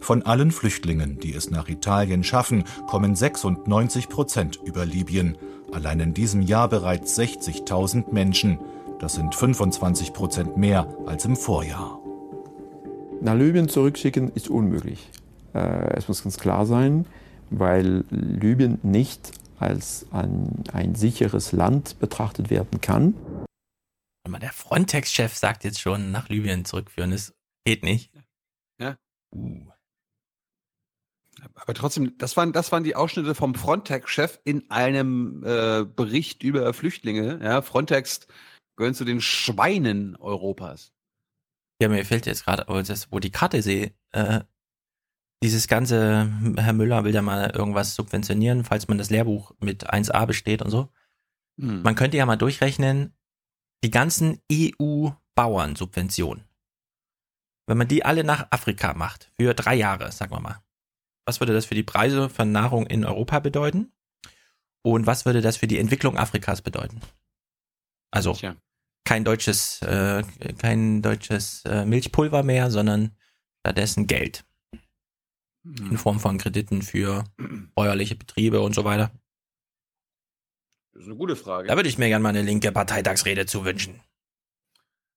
Von 0.00 0.22
allen 0.22 0.50
Flüchtlingen, 0.50 1.20
die 1.20 1.34
es 1.34 1.50
nach 1.50 1.68
Italien 1.68 2.24
schaffen, 2.24 2.64
kommen 2.88 3.14
96 3.14 4.08
Prozent 4.08 4.58
über 4.64 4.84
Libyen. 4.84 5.38
Allein 5.72 6.00
in 6.00 6.14
diesem 6.14 6.42
Jahr 6.42 6.68
bereits 6.68 7.16
60.000 7.16 8.12
Menschen. 8.12 8.58
Das 8.98 9.14
sind 9.14 9.36
25 9.36 10.12
Prozent 10.12 10.56
mehr 10.56 10.92
als 11.06 11.24
im 11.26 11.36
Vorjahr. 11.36 12.00
Nach 13.26 13.34
Libyen 13.34 13.68
zurückschicken 13.68 14.30
ist 14.36 14.48
unmöglich. 14.48 15.10
Äh, 15.52 15.96
es 15.96 16.06
muss 16.06 16.22
ganz 16.22 16.38
klar 16.38 16.64
sein, 16.64 17.06
weil 17.50 18.04
Libyen 18.10 18.78
nicht 18.84 19.32
als 19.58 20.06
ein, 20.12 20.62
ein 20.72 20.94
sicheres 20.94 21.50
Land 21.50 21.98
betrachtet 21.98 22.50
werden 22.50 22.80
kann. 22.80 23.14
Der 24.28 24.52
Frontex-Chef 24.52 25.34
sagt 25.34 25.64
jetzt 25.64 25.80
schon, 25.80 26.12
nach 26.12 26.28
Libyen 26.28 26.64
zurückführen, 26.64 27.10
das 27.10 27.34
geht 27.64 27.82
nicht. 27.82 28.12
Ja. 28.80 28.96
Uh. 29.34 29.72
Aber 31.54 31.74
trotzdem, 31.74 32.16
das 32.18 32.36
waren, 32.36 32.52
das 32.52 32.70
waren 32.70 32.84
die 32.84 32.94
Ausschnitte 32.94 33.34
vom 33.34 33.56
Frontex-Chef 33.56 34.38
in 34.44 34.70
einem 34.70 35.42
äh, 35.44 35.84
Bericht 35.84 36.44
über 36.44 36.72
Flüchtlinge. 36.72 37.40
Ja, 37.42 37.60
Frontex 37.60 38.28
gehört 38.76 38.94
zu 38.94 39.04
den 39.04 39.20
Schweinen 39.20 40.14
Europas. 40.14 40.92
Ja, 41.80 41.88
mir 41.88 42.04
fällt 42.04 42.26
jetzt 42.26 42.44
gerade, 42.44 42.66
wo 43.10 43.18
die 43.18 43.30
Karte 43.30 43.62
sehe, 43.62 43.92
äh, 44.12 44.40
dieses 45.42 45.68
ganze, 45.68 46.32
Herr 46.56 46.72
Müller 46.72 47.04
will 47.04 47.14
ja 47.14 47.20
mal 47.22 47.50
irgendwas 47.50 47.94
subventionieren, 47.94 48.64
falls 48.64 48.88
man 48.88 48.96
das 48.98 49.10
Lehrbuch 49.10 49.52
mit 49.60 49.92
1a 49.92 50.24
besteht 50.26 50.62
und 50.62 50.70
so. 50.70 50.88
Hm. 51.60 51.82
Man 51.82 51.94
könnte 51.94 52.16
ja 52.16 52.24
mal 52.24 52.36
durchrechnen, 52.36 53.14
die 53.84 53.90
ganzen 53.90 54.40
EU-Bauernsubventionen. 54.50 56.44
Wenn 57.66 57.78
man 57.78 57.88
die 57.88 58.04
alle 58.04 58.24
nach 58.24 58.46
Afrika 58.50 58.94
macht, 58.94 59.30
für 59.38 59.52
drei 59.52 59.74
Jahre, 59.74 60.10
sagen 60.12 60.32
wir 60.32 60.40
mal. 60.40 60.62
Was 61.26 61.40
würde 61.40 61.52
das 61.52 61.66
für 61.66 61.74
die 61.74 61.82
Preise 61.82 62.28
von 62.28 62.52
Nahrung 62.52 62.86
in 62.86 63.04
Europa 63.04 63.40
bedeuten? 63.40 63.92
Und 64.82 65.06
was 65.06 65.26
würde 65.26 65.40
das 65.42 65.56
für 65.56 65.66
die 65.66 65.78
Entwicklung 65.78 66.16
Afrikas 66.16 66.62
bedeuten? 66.62 67.00
Also 68.12 68.34
Tja. 68.34 68.54
Kein 69.06 69.24
deutsches, 69.24 69.80
äh, 69.82 70.22
kein 70.58 71.00
deutsches 71.00 71.64
äh, 71.64 71.86
Milchpulver 71.86 72.42
mehr, 72.42 72.70
sondern 72.70 73.16
stattdessen 73.60 74.06
Geld. 74.06 74.44
Mhm. 75.62 75.92
In 75.92 75.98
Form 75.98 76.20
von 76.20 76.36
Krediten 76.36 76.82
für 76.82 77.24
bäuerliche 77.74 78.16
Betriebe 78.16 78.60
und 78.60 78.74
so 78.74 78.84
weiter. 78.84 79.10
Das 80.92 81.02
ist 81.02 81.08
eine 81.08 81.16
gute 81.16 81.36
Frage. 81.36 81.68
Da 81.68 81.76
würde 81.76 81.88
ich 81.88 81.98
mir 81.98 82.08
gerne 82.08 82.22
mal 82.22 82.30
eine 82.30 82.42
linke 82.42 82.72
Parteitagsrede 82.72 83.46
zu 83.46 83.64
wünschen. 83.64 84.00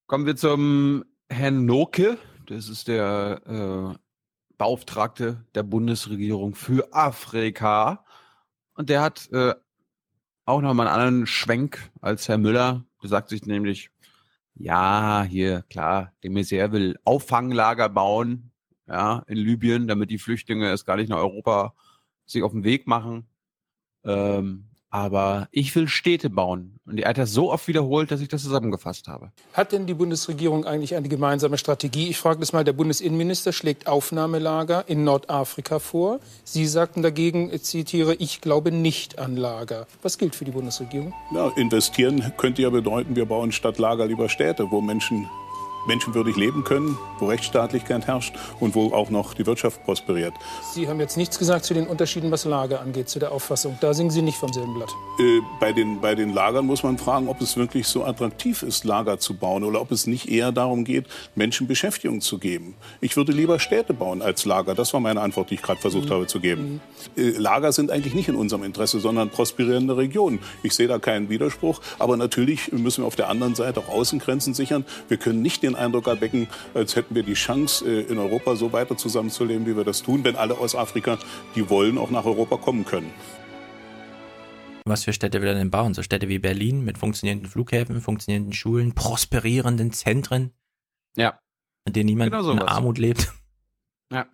Kommen 0.07 0.25
wir 0.25 0.35
zum 0.35 1.05
Herrn 1.29 1.65
Noke. 1.65 2.17
Das 2.47 2.67
ist 2.67 2.87
der 2.87 3.41
äh, 3.45 3.97
Beauftragte 4.57 5.45
der 5.55 5.63
Bundesregierung 5.63 6.55
für 6.55 6.93
Afrika. 6.93 8.05
Und 8.73 8.89
der 8.89 9.01
hat 9.01 9.29
äh, 9.31 9.53
auch 10.45 10.61
nochmal 10.61 10.87
einen 10.87 11.01
anderen 11.01 11.27
Schwenk 11.27 11.91
als 12.01 12.27
Herr 12.27 12.37
Müller. 12.37 12.83
Der 13.01 13.09
sagt 13.09 13.30
sich 13.30 13.45
nämlich, 13.45 13.91
ja, 14.55 15.23
hier, 15.23 15.63
klar, 15.69 16.13
de 16.23 16.30
Maizière 16.31 16.71
will 16.71 16.97
Auffanglager 17.05 17.89
bauen, 17.89 18.51
ja, 18.88 19.23
in 19.27 19.38
Libyen, 19.38 19.88
damit 19.88 20.09
die 20.09 20.17
Flüchtlinge 20.17 20.69
es 20.69 20.85
gar 20.85 20.97
nicht 20.97 21.09
nach 21.09 21.17
Europa 21.17 21.73
sich 22.26 22.43
auf 22.43 22.51
den 22.51 22.63
Weg 22.63 22.88
machen. 22.88 23.27
Ähm, 24.03 24.68
aber 24.89 25.47
ich 25.51 25.75
will 25.75 25.87
Städte 25.87 26.29
bauen. 26.29 26.79
Und 26.85 26.99
er 26.99 27.09
hat 27.09 27.17
das 27.17 27.31
so 27.31 27.51
oft 27.51 27.67
wiederholt, 27.67 28.11
dass 28.11 28.21
ich 28.21 28.27
das 28.27 28.43
zusammengefasst 28.43 29.07
habe. 29.07 29.31
Hat 29.53 29.71
denn 29.71 29.85
die 29.85 29.93
Bundesregierung 29.93 30.65
eigentlich 30.65 30.95
eine 30.95 31.07
gemeinsame 31.07 31.57
Strategie? 31.57 32.09
Ich 32.09 32.17
frage 32.17 32.39
das 32.39 32.53
mal, 32.53 32.63
der 32.63 32.73
Bundesinnenminister 32.73 33.53
schlägt 33.53 33.87
Aufnahmelager 33.87 34.85
in 34.87 35.03
Nordafrika 35.03 35.79
vor. 35.79 36.19
Sie 36.43 36.65
sagten 36.65 37.01
dagegen, 37.01 37.53
ich 37.53 37.63
zitiere, 37.63 38.15
ich 38.15 38.41
glaube 38.41 38.71
nicht 38.71 39.19
an 39.19 39.35
Lager. 39.35 39.85
Was 40.01 40.17
gilt 40.17 40.35
für 40.35 40.45
die 40.45 40.51
Bundesregierung? 40.51 41.13
Ja, 41.33 41.49
investieren 41.55 42.33
könnte 42.37 42.63
ja 42.63 42.69
bedeuten, 42.69 43.15
wir 43.15 43.25
bauen 43.25 43.51
statt 43.51 43.77
Lager 43.77 44.07
lieber 44.07 44.29
Städte, 44.29 44.71
wo 44.71 44.81
Menschen 44.81 45.29
menschenwürdig 45.88 46.35
leben 46.35 46.64
können, 46.64 46.97
wo 47.19 47.27
Rechtsstaatlichkeit 47.27 48.07
herrscht 48.07 48.35
und 48.60 48.76
wo 48.76 48.93
auch 48.93 49.10
noch 49.10 49.34
die 49.34 49.45
Wirtschaft 49.45 49.84
prosperiert. 49.84 50.34
Sie 50.73 50.88
haben 50.88 50.99
jetzt 50.99 51.18
nichts 51.18 51.39
gesagt 51.39 51.65
zu 51.65 51.73
den 51.73 51.88
Unterschieden, 51.88 52.31
was 52.31 52.45
Lager 52.45 52.81
angeht, 52.81 53.10
zu 53.10 53.19
der 53.19 53.31
Auffassung. 53.31 53.77
Da 53.81 53.93
singen 53.93 54.11
Sie 54.11 54.22
nicht 54.22 54.38
vom 54.38 54.51
selben 54.51 54.73
Blatt. 54.73 54.89
Äh, 55.19 55.39
bei, 55.60 55.72
den, 55.72 56.01
bei 56.01 56.15
den 56.15 56.34
Lagern 56.34 56.65
muss 56.65 56.84
man 56.84 56.97
fragen, 56.97 57.27
ob 57.27 57.41
es 57.41 57.57
wirklich 57.57 57.88
so 57.88 58.03
attraktiv 58.03 58.64
ist, 58.64 58.84
Lager 58.84 59.19
zu 59.19 59.35
bauen 59.35 59.64
oder 59.64 59.81
ob 59.81 59.91
es 59.91 60.07
nicht 60.07 60.30
eher 60.30 60.51
darum 60.51 60.84
geht, 60.84 61.06
Menschen 61.35 61.68
Beschäftigung 61.68 62.22
zu 62.22 62.38
geben. 62.38 62.76
Ich 63.01 63.18
würde 63.18 63.31
lieber 63.31 63.60
Städte 63.60 63.93
bauen 63.93 64.22
als 64.22 64.45
Lager. 64.45 64.76
Das 64.76 64.93
war 64.93 64.99
meine 64.99 65.22
Antwort, 65.22 65.49
die 65.49 65.56
ich 65.56 65.61
gerade 65.61 65.80
versucht 65.80 66.10
mhm. 66.10 66.14
habe 66.14 66.27
zu 66.27 66.39
geben. 66.39 66.81
Mhm. 67.15 67.23
Äh, 67.23 67.30
Lager 67.38 67.72
sind 67.72 67.91
eigentlich 67.91 68.14
nicht 68.14 68.30
in 68.30 68.35
unserem 68.35 68.64
Interesse, 68.64 68.99
sondern 68.99 69.30
prosperierende 69.30 69.97
Regionen. 69.97 70.39
Ich 70.64 70.73
sehe 70.73 70.88
da 70.88 70.99
keinen 70.99 71.30
Widerspruch. 71.30 71.81
Aber 71.97 72.18
natürlich 72.18 72.72
müssen 72.72 73.03
wir 73.03 73.07
auf 73.07 73.15
der 73.15 73.30
anderen 73.30 73.56
Seite 73.56 73.80
auch 73.80 73.89
Außengrenzen 73.89 74.53
sichern. 74.53 74.85
Wir 75.07 75.18
können 75.18 75.41
nicht 75.41 75.64
den 75.64 75.68
Eindruck 75.75 76.07
erwecken, 76.07 76.47
als 76.73 76.95
hätten 76.95 77.15
wir 77.15 77.23
die 77.23 77.33
Chance, 77.33 77.85
äh, 77.85 78.01
in 78.01 78.17
Europa 78.17 78.55
so 78.55 78.71
weiter 78.73 78.97
zusammenzuleben, 78.97 79.65
wie 79.65 79.75
wir 79.75 79.83
das 79.83 80.01
tun, 80.01 80.23
wenn 80.23 80.35
alle 80.35 80.57
aus 80.57 80.75
Afrika, 80.75 81.17
die 81.55 81.69
wollen, 81.69 81.97
auch 81.97 82.11
nach 82.11 82.25
Europa 82.25 82.57
kommen 82.57 82.85
können. 82.85 83.11
Was 84.85 85.03
für 85.03 85.13
Städte 85.13 85.41
will 85.41 85.49
er 85.49 85.55
denn 85.55 85.71
bauen? 85.71 85.93
So 85.93 86.01
Städte 86.01 86.29
wie 86.29 86.39
Berlin 86.39 86.83
mit 86.83 86.97
funktionierenden 86.97 87.49
Flughäfen, 87.49 88.01
funktionierenden 88.01 88.53
Schulen, 88.53 88.95
prosperierenden 88.95 89.91
Zentren? 89.91 90.51
Ja. 91.15 91.39
In 91.85 91.93
denen 91.93 92.07
niemand 92.07 92.31
genau 92.31 92.51
in 92.51 92.59
Armut 92.59 92.97
lebt. 92.97 93.31
Ja. 94.11 94.25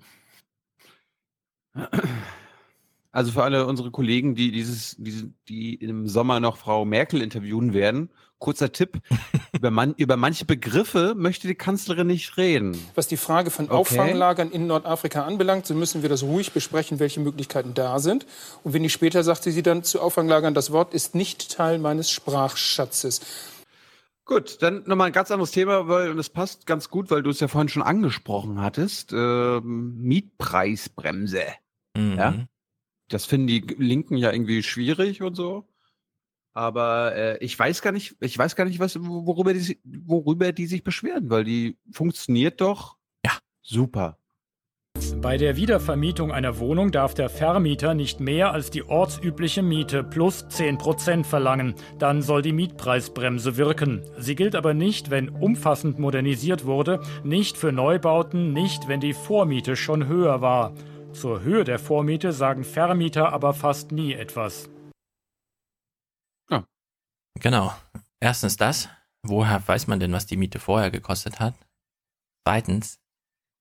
Also 3.11 3.31
für 3.31 3.43
alle 3.43 3.65
unsere 3.65 3.91
Kollegen, 3.91 4.35
die 4.35 4.51
dieses, 4.51 4.95
die, 4.97 5.33
die 5.47 5.75
im 5.75 6.07
Sommer 6.07 6.39
noch 6.39 6.57
Frau 6.57 6.85
Merkel 6.85 7.21
interviewen 7.21 7.73
werden, 7.73 8.09
kurzer 8.39 8.71
Tipp: 8.71 9.01
über, 9.53 9.71
man, 9.71 9.93
über 9.95 10.17
manche 10.17 10.45
Begriffe 10.45 11.13
möchte 11.15 11.47
die 11.47 11.55
Kanzlerin 11.55 12.07
nicht 12.07 12.37
reden. 12.37 12.77
Was 12.95 13.07
die 13.07 13.17
Frage 13.17 13.51
von 13.51 13.65
okay. 13.65 13.75
Auffanglagern 13.75 14.51
in 14.51 14.67
Nordafrika 14.67 15.23
anbelangt, 15.23 15.65
so 15.65 15.73
müssen 15.73 16.01
wir 16.01 16.09
das 16.09 16.23
ruhig 16.23 16.51
besprechen, 16.51 16.99
welche 16.99 17.19
Möglichkeiten 17.19 17.73
da 17.73 17.99
sind. 17.99 18.25
Und 18.63 18.73
wenn 18.73 18.83
ich 18.83 18.93
später 18.93 19.23
sagte 19.23 19.51
sie 19.51 19.63
dann 19.63 19.83
zu 19.83 20.01
Auffanglagern, 20.01 20.53
das 20.53 20.71
Wort 20.71 20.93
ist 20.93 21.15
nicht 21.15 21.51
Teil 21.51 21.79
meines 21.79 22.09
Sprachschatzes. 22.11 23.21
Gut, 24.25 24.61
dann 24.61 24.83
nochmal 24.87 25.07
ein 25.07 25.13
ganz 25.13 25.29
anderes 25.29 25.51
Thema, 25.51 25.87
weil, 25.87 26.09
und 26.09 26.17
es 26.17 26.29
passt 26.29 26.65
ganz 26.65 26.89
gut, 26.89 27.11
weil 27.11 27.21
du 27.21 27.29
es 27.29 27.39
ja 27.39 27.47
vorhin 27.47 27.69
schon 27.69 27.83
angesprochen 27.83 28.59
hattest, 28.59 29.13
ähm, 29.13 29.97
Mietpreisbremse. 30.01 31.43
Mhm. 31.95 32.17
Ja? 32.17 32.33
das 33.09 33.25
finden 33.25 33.47
die 33.47 33.61
Linken 33.77 34.17
ja 34.17 34.31
irgendwie 34.31 34.63
schwierig 34.63 35.21
und 35.21 35.35
so. 35.35 35.67
Aber 36.55 37.13
äh, 37.15 37.37
ich 37.43 37.59
weiß 37.59 37.81
gar 37.81 37.91
nicht, 37.91 38.15
ich 38.21 38.37
weiß 38.37 38.55
gar 38.55 38.63
nicht, 38.63 38.79
was, 38.79 38.97
worüber 38.99 39.53
die, 39.53 39.77
worüber 39.83 40.53
die 40.53 40.67
sich 40.67 40.85
beschweren, 40.85 41.29
weil 41.29 41.43
die 41.43 41.77
funktioniert 41.91 42.61
doch 42.61 42.95
ja 43.25 43.33
super. 43.61 44.17
Bei 45.21 45.35
der 45.35 45.57
Wiedervermietung 45.57 46.31
einer 46.31 46.57
Wohnung 46.59 46.91
darf 46.93 47.13
der 47.13 47.27
Vermieter 47.27 47.93
nicht 47.93 48.21
mehr 48.21 48.53
als 48.53 48.69
die 48.69 48.83
ortsübliche 48.83 49.63
Miete 49.63 50.01
plus 50.05 50.45
10% 50.45 51.25
verlangen. 51.25 51.75
Dann 51.99 52.21
soll 52.21 52.41
die 52.41 52.53
Mietpreisbremse 52.53 53.57
wirken. 53.57 54.03
Sie 54.17 54.35
gilt 54.35 54.55
aber 54.55 54.73
nicht, 54.73 55.09
wenn 55.09 55.27
umfassend 55.27 55.99
modernisiert 55.99 56.65
wurde, 56.65 57.01
nicht 57.25 57.57
für 57.57 57.73
Neubauten, 57.73 58.53
nicht, 58.53 58.87
wenn 58.87 59.01
die 59.01 59.13
Vormiete 59.13 59.75
schon 59.75 60.07
höher 60.07 60.41
war. 60.41 60.73
Zur 61.11 61.43
Höhe 61.43 61.65
der 61.65 61.79
Vormiete 61.79 62.31
sagen 62.31 62.63
Vermieter 62.63 63.33
aber 63.33 63.53
fast 63.53 63.91
nie 63.91 64.13
etwas. 64.13 64.69
Genau. 67.39 67.73
Erstens 68.19 68.57
das. 68.57 68.89
Woher 69.23 69.67
weiß 69.67 69.87
man 69.87 69.99
denn, 69.99 70.13
was 70.13 70.25
die 70.25 70.37
Miete 70.37 70.59
vorher 70.59 70.91
gekostet 70.91 71.39
hat? 71.39 71.55
Zweitens, 72.47 72.99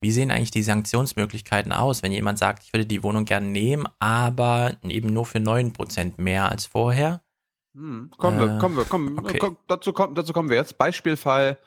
Wie 0.02 0.10
sehen 0.12 0.30
eigentlich 0.30 0.50
die 0.50 0.62
Sanktionsmöglichkeiten 0.62 1.72
aus, 1.72 2.02
wenn 2.02 2.12
jemand 2.12 2.38
sagt, 2.38 2.62
ich 2.64 2.74
würde 2.74 2.84
die 2.84 3.02
Wohnung 3.02 3.24
gerne 3.24 3.46
nehmen, 3.46 3.86
aber 4.00 4.76
eben 4.82 5.14
nur 5.14 5.24
für 5.24 5.38
9% 5.38 6.20
mehr 6.20 6.50
als 6.50 6.66
vorher? 6.66 7.22
Hm, 7.74 8.10
kommen 8.18 8.38
wir, 8.38 8.56
Äh, 8.56 8.58
kommen 8.58 8.76
wir, 8.76 8.84
kommen, 8.84 9.18
okay. 9.18 9.38
komm, 9.38 9.56
dazu, 9.66 9.94
kommen, 9.94 10.14
dazu 10.14 10.34
kommen 10.34 10.50
wir 10.50 10.58
jetzt. 10.58 10.76
Beispielfall, 10.76 11.58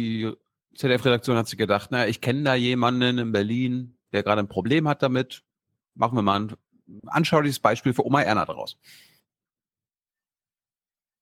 die 0.00 0.32
ZDF-Redaktion 0.76 1.36
hat 1.36 1.46
sich 1.46 1.58
gedacht, 1.58 1.90
naja, 1.90 2.06
ich 2.08 2.22
kenne 2.22 2.42
da 2.42 2.54
jemanden 2.54 3.18
in 3.18 3.32
Berlin, 3.32 3.98
der 4.14 4.22
gerade 4.22 4.40
ein 4.40 4.48
Problem 4.48 4.88
hat 4.88 5.02
damit. 5.02 5.42
Machen 5.94 6.16
wir 6.16 6.22
mal 6.22 6.40
ein 6.40 6.56
anschauliches 7.06 7.58
Beispiel 7.58 7.92
für 7.92 8.06
Oma 8.06 8.22
Erna 8.22 8.46
daraus. 8.46 8.78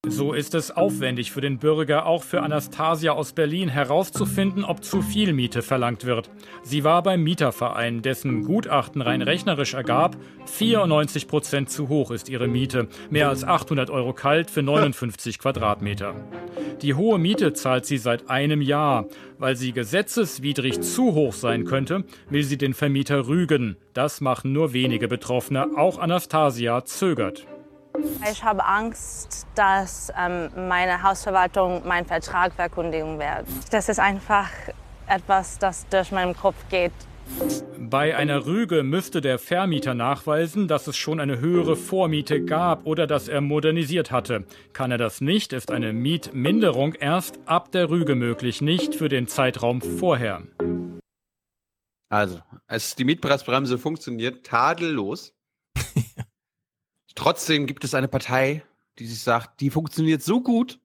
So 0.09 0.33
ist 0.33 0.55
es 0.55 0.71
aufwendig 0.71 1.33
für 1.33 1.41
den 1.41 1.59
Bürger, 1.59 2.07
auch 2.07 2.23
für 2.23 2.43
Anastasia 2.43 3.13
aus 3.13 3.33
Berlin, 3.33 3.69
herauszufinden, 3.69 4.65
ob 4.65 4.85
zu 4.85 5.03
viel 5.03 5.33
Miete 5.33 5.63
verlangt 5.63 6.05
wird. 6.05 6.31
Sie 6.63 6.85
war 6.85 7.03
beim 7.03 7.25
Mieterverein, 7.25 8.03
dessen 8.03 8.45
Gutachten 8.45 9.03
rein 9.03 9.21
rechnerisch 9.21 9.75
ergab, 9.75 10.17
94 10.47 11.27
Prozent 11.27 11.71
zu 11.71 11.89
hoch 11.89 12.13
ist 12.13 12.29
ihre 12.29 12.47
Miete. 12.47 12.87
Mehr 13.11 13.29
als 13.29 13.43
800 13.43 13.91
Euro 13.91 14.13
kalt 14.13 14.49
für 14.49 14.63
59 14.63 15.41
Quadratmeter. 15.41 16.15
Die 16.83 16.95
hohe 16.95 17.19
Miete 17.19 17.53
zahlt 17.53 17.85
sie 17.85 17.99
seit 17.99 18.31
einem 18.31 18.63
Jahr. 18.63 19.07
Weil 19.39 19.57
sie 19.57 19.73
gesetzeswidrig 19.73 20.81
zu 20.81 21.15
hoch 21.15 21.35
sein 21.35 21.65
könnte, 21.65 22.05
will 22.31 22.43
sie 22.43 22.57
den 22.57 22.75
Vermieter 22.75 23.27
rügen. 23.27 23.77
Das 23.93 24.21
machen 24.21 24.53
nur 24.53 24.73
wenige 24.73 25.09
Betroffene. 25.09 25.77
Auch 25.77 25.99
Anastasia 25.99 26.85
zögert. 26.85 27.47
Ich 28.31 28.43
habe 28.43 28.65
Angst, 28.65 29.47
dass 29.55 30.13
ähm, 30.19 30.51
meine 30.69 31.03
Hausverwaltung 31.03 31.87
meinen 31.87 32.07
Vertrag 32.07 32.53
verkündigen 32.53 33.19
wird. 33.19 33.47
Das 33.71 33.89
ist 33.89 33.99
einfach 33.99 34.49
etwas, 35.07 35.59
das 35.59 35.87
durch 35.89 36.13
meinen 36.13 36.37
Kopf 36.37 36.57
geht. 36.69 36.93
Bei 37.79 38.17
einer 38.17 38.47
Rüge 38.47 38.83
müsste 38.83 39.21
der 39.21 39.39
Vermieter 39.39 39.95
nachweisen, 39.95 40.69
dass 40.69 40.87
es 40.87 40.97
schon 40.97 41.21
eine 41.21 41.41
höhere 41.41 41.77
Vormiete 41.77 42.45
gab 42.45 42.87
oder 42.87 43.07
dass 43.07 43.29
er 43.29 43.41
modernisiert 43.41 44.11
hatte. 44.11 44.45
Kann 44.73 44.91
er 44.91 44.99
das 44.99 45.21
nicht, 45.21 45.53
ist 45.53 45.71
eine 45.71 45.93
Mietminderung 45.93 46.95
erst 46.95 47.39
ab 47.47 47.73
der 47.73 47.91
Rüge 47.91 48.15
möglich, 48.15 48.61
nicht 48.61 48.95
für 48.95 49.09
den 49.09 49.27
Zeitraum 49.27 49.81
vorher. 49.81 50.43
Also, 52.09 52.39
es, 52.69 52.95
die 52.95 53.05
Mietpreisbremse 53.05 53.79
funktioniert 53.79 54.47
tadellos. 54.47 55.35
Trotzdem 57.17 57.67
gibt 57.67 57.83
es 57.83 57.95
eine 57.95 58.09
Partei, 58.09 58.63
die 58.99 59.07
sich 59.07 59.21
sagt, 59.21 59.61
die 59.61 59.71
funktioniert 59.71 60.23
so 60.23 60.41
gut, 60.41 60.79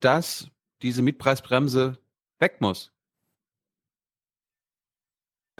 dass 0.00 0.48
diese 0.82 1.02
Mietpreisbremse 1.02 1.98
weg 2.38 2.60
muss. 2.60 2.92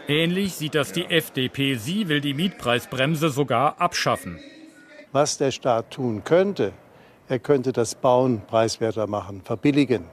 Ähnlich 0.06 0.54
sieht 0.54 0.74
das 0.74 0.92
die 0.92 1.06
FDP. 1.06 1.74
Sie 1.74 2.08
will 2.08 2.20
die 2.20 2.34
Mietpreisbremse 2.34 3.30
sogar 3.30 3.80
abschaffen. 3.80 4.38
Was 5.12 5.38
der 5.38 5.50
Staat 5.50 5.90
tun 5.92 6.22
könnte, 6.24 6.72
er 7.28 7.38
könnte 7.38 7.72
das 7.72 7.94
Bauen 7.94 8.46
preiswerter 8.46 9.06
machen, 9.06 9.42
verbilligen. 9.42 10.04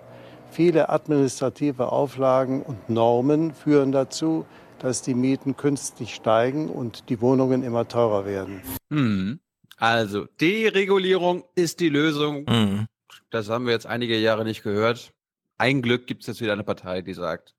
Viele 0.50 0.90
administrative 0.90 1.92
Auflagen 1.92 2.62
und 2.62 2.90
Normen 2.90 3.54
führen 3.54 3.92
dazu, 3.92 4.46
dass 4.80 5.02
die 5.02 5.14
Mieten 5.14 5.56
künstlich 5.56 6.16
steigen 6.16 6.70
und 6.70 7.10
die 7.10 7.22
Wohnungen 7.22 7.64
immer 7.64 7.88
teurer 7.88 8.26
werden. 8.26 8.62
Hm. 8.90 9.40
Also, 9.78 10.26
Deregulierung 10.40 11.44
ist 11.56 11.80
die 11.80 11.90
Lösung. 11.90 12.46
Mhm. 12.46 12.88
Das 13.30 13.50
haben 13.50 13.66
wir 13.66 13.74
jetzt 13.74 13.86
einige 13.86 14.18
Jahre 14.18 14.46
nicht 14.46 14.64
gehört. 14.64 15.14
Ein 15.58 15.82
Glück 15.82 16.08
gibt 16.08 16.22
es 16.22 16.28
jetzt 16.28 16.42
wieder 16.42 16.54
eine 16.54 16.64
Partei, 16.64 17.02
die 17.02 17.14
sagt, 17.14 17.56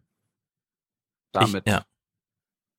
damit, 1.32 1.66
Ich, 1.66 1.72
ja. 1.72 1.84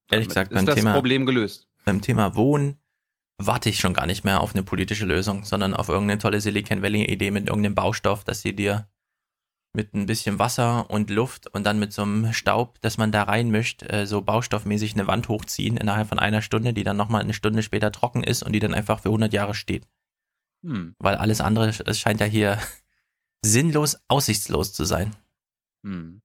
Ehrlich 0.10 0.28
damit 0.28 0.28
gesagt, 0.30 0.52
ist 0.52 0.56
beim 0.56 0.66
das 0.66 0.76
Thema, 0.76 0.94
Problem 0.94 1.26
gelöst. 1.26 1.68
beim 1.86 2.02
Thema 2.02 2.36
Wohnen 2.36 2.80
warte 3.38 3.70
ich 3.70 3.80
schon 3.80 3.94
gar 3.94 4.08
nicht 4.08 4.24
mehr 4.24 4.42
auf 4.42 4.56
eine 4.56 4.64
politische 4.64 5.06
Lösung, 5.06 5.44
sondern 5.44 5.74
auf 5.76 5.90
irgendeine 5.90 6.20
tolle 6.20 6.42
Silicon 6.42 6.82
Valley-Idee 6.82 7.30
mit 7.32 7.48
irgendeinem 7.48 7.76
Baustoff, 7.76 8.24
dass 8.24 8.42
sie 8.42 8.56
dir 8.56 8.88
mit 9.74 9.94
ein 9.94 10.06
bisschen 10.06 10.40
Wasser 10.40 10.90
und 10.90 11.10
Luft 11.10 11.48
und 11.48 11.64
dann 11.64 11.80
mit 11.80 11.94
so 11.94 12.02
einem 12.02 12.34
Staub, 12.34 12.82
dass 12.82 12.98
man 12.98 13.12
da 13.12 13.24
reinmischt, 13.24 13.84
äh, 13.84 14.06
so 14.06 14.22
baustoffmäßig 14.22 14.94
eine 14.94 15.08
Wand 15.08 15.30
hochziehen 15.30 15.78
innerhalb 15.78 16.10
von 16.10 16.20
einer 16.20 16.42
Stunde, 16.42 16.74
die 16.74 16.84
dann 16.84 16.98
nochmal 16.98 17.22
eine 17.22 17.34
Stunde 17.34 17.62
später 17.64 17.92
trocken 17.92 18.24
ist 18.24 18.44
und 18.44 18.54
die 18.54 18.60
dann 18.60 18.74
einfach 18.74 19.00
für 19.00 19.10
100 19.10 19.34
Jahre 19.34 19.54
steht. 19.54 19.88
Hm. 20.64 20.96
Weil 21.00 21.16
alles 21.16 21.42
andere, 21.42 21.68
es 21.70 22.00
scheint 22.00 22.20
ja 22.20 22.26
hier 22.26 22.58
sinnlos, 23.46 23.98
aussichtslos 24.08 24.74
zu 24.74 24.86
sein. 24.86 25.16
Hm. 25.86 26.22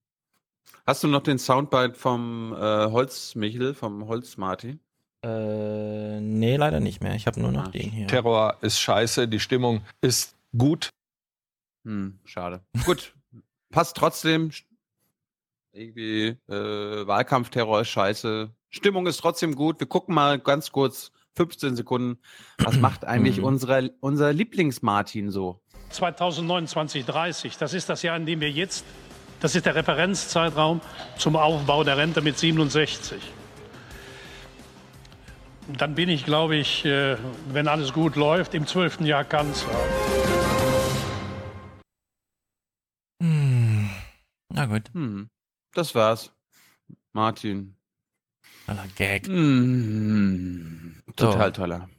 Hast 0.87 1.05
du 1.05 1.09
noch 1.09 1.23
den 1.23 1.39
Soundbite 1.39 1.95
vom 1.95 2.55
äh, 2.55 2.57
Holzmichel, 2.57 3.75
vom 3.75 4.09
Holzmarti? 4.09 4.81
Äh, 5.25 6.21
nee, 6.21 6.57
leider 6.57 6.81
nicht 6.81 7.01
mehr. 7.01 7.15
Ich 7.15 7.27
habe 7.27 7.41
nur 7.41 7.53
noch 7.53 7.69
den 7.69 7.91
hier. 7.91 8.09
Terror 8.09 8.59
ist 8.63 8.81
scheiße, 8.81 9.29
die 9.29 9.39
Stimmung 9.39 9.83
ist 10.01 10.37
gut. 10.57 10.91
Hm, 11.85 12.19
schade. 12.25 12.65
Gut, 12.85 13.15
passt 13.73 13.97
trotzdem. 13.97 14.53
Irgendwie 15.73 16.37
äh, 16.49 17.07
Wahlkampfterror 17.07 17.81
ist 17.81 17.89
scheiße. 17.89 18.51
Stimmung 18.71 19.07
ist 19.07 19.17
trotzdem 19.17 19.55
gut. 19.57 19.81
Wir 19.81 19.89
gucken 19.89 20.15
mal 20.15 20.39
ganz 20.39 20.71
kurz, 20.71 21.11
15 21.35 21.75
Sekunden. 21.77 22.21
Was 22.59 22.77
macht 22.81 23.05
eigentlich 23.05 23.39
Mhm. 23.39 23.45
unsere, 23.45 23.91
unser 24.01 24.33
Lieblings-Martin 24.33 25.31
so? 25.31 25.61
2029, 25.91 27.05
30, 27.05 27.59
das 27.59 27.75
ist 27.75 27.89
das 27.89 28.03
Jahr, 28.03 28.17
in 28.17 28.25
dem 28.27 28.41
wir 28.41 28.51
jetzt, 28.51 28.85
das 29.41 29.55
ist 29.55 29.67
der 29.67 29.75
Referenzzeitraum 29.75 30.81
zum 31.19 31.37
Aufbau 31.37 31.85
der 31.85 31.97
Rente 31.99 32.21
mit 32.23 32.39
67. 32.39 33.21
Dann 35.79 35.95
bin 35.95 36.09
ich, 36.09 36.25
glaube 36.25 36.57
ich, 36.57 36.85
äh, 36.85 37.17
wenn 37.49 37.69
alles 37.69 37.93
gut 37.93 38.17
läuft, 38.17 38.55
im 38.55 38.67
zwölften 38.67 39.05
Jahr 39.07 39.25
Kanzler. 39.25 39.71
Na 44.63 44.67
gut. 44.67 44.91
Hm. 44.95 45.29
Das 45.75 45.93
war's. 45.97 46.31
Martin. 47.13 47.75
Toller 48.65 48.87
Gag. 48.95 49.27
Hm. 49.27 51.03
Total 51.17 51.49
So. 51.49 51.63
toller. 51.63 51.91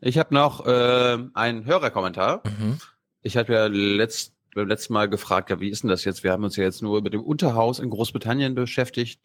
Ich 0.00 0.16
habe 0.16 0.32
noch 0.32 0.64
äh, 0.66 1.18
einen 1.34 1.66
Hörerkommentar. 1.66 2.42
Mhm. 2.46 2.78
Ich 3.20 3.36
hatte 3.36 3.52
ja 3.52 3.66
letzt, 3.66 4.32
beim 4.54 4.66
letzten 4.66 4.94
Mal 4.94 5.10
gefragt, 5.10 5.50
ja, 5.50 5.60
wie 5.60 5.68
ist 5.68 5.82
denn 5.82 5.90
das 5.90 6.06
jetzt? 6.06 6.24
Wir 6.24 6.32
haben 6.32 6.42
uns 6.42 6.56
ja 6.56 6.64
jetzt 6.64 6.80
nur 6.80 7.02
mit 7.02 7.12
dem 7.12 7.22
Unterhaus 7.22 7.80
in 7.80 7.90
Großbritannien 7.90 8.54
beschäftigt. 8.54 9.20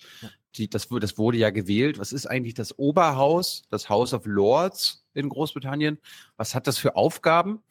Die, 0.56 0.70
das, 0.70 0.90
das 0.90 1.18
wurde 1.18 1.38
ja 1.38 1.49
gewählt. 1.49 1.98
Was 1.98 2.11
ist 2.11 2.26
eigentlich 2.26 2.56
das 2.56 2.78
Oberhaus, 2.78 3.64
das 3.70 3.88
House 3.88 4.14
of 4.14 4.26
Lords 4.26 5.06
in 5.14 5.30
Großbritannien? 5.30 5.98
Was 6.36 6.56
hat 6.56 6.68
das 6.68 6.78
für 6.78 6.98
Aufgaben? 6.98 7.64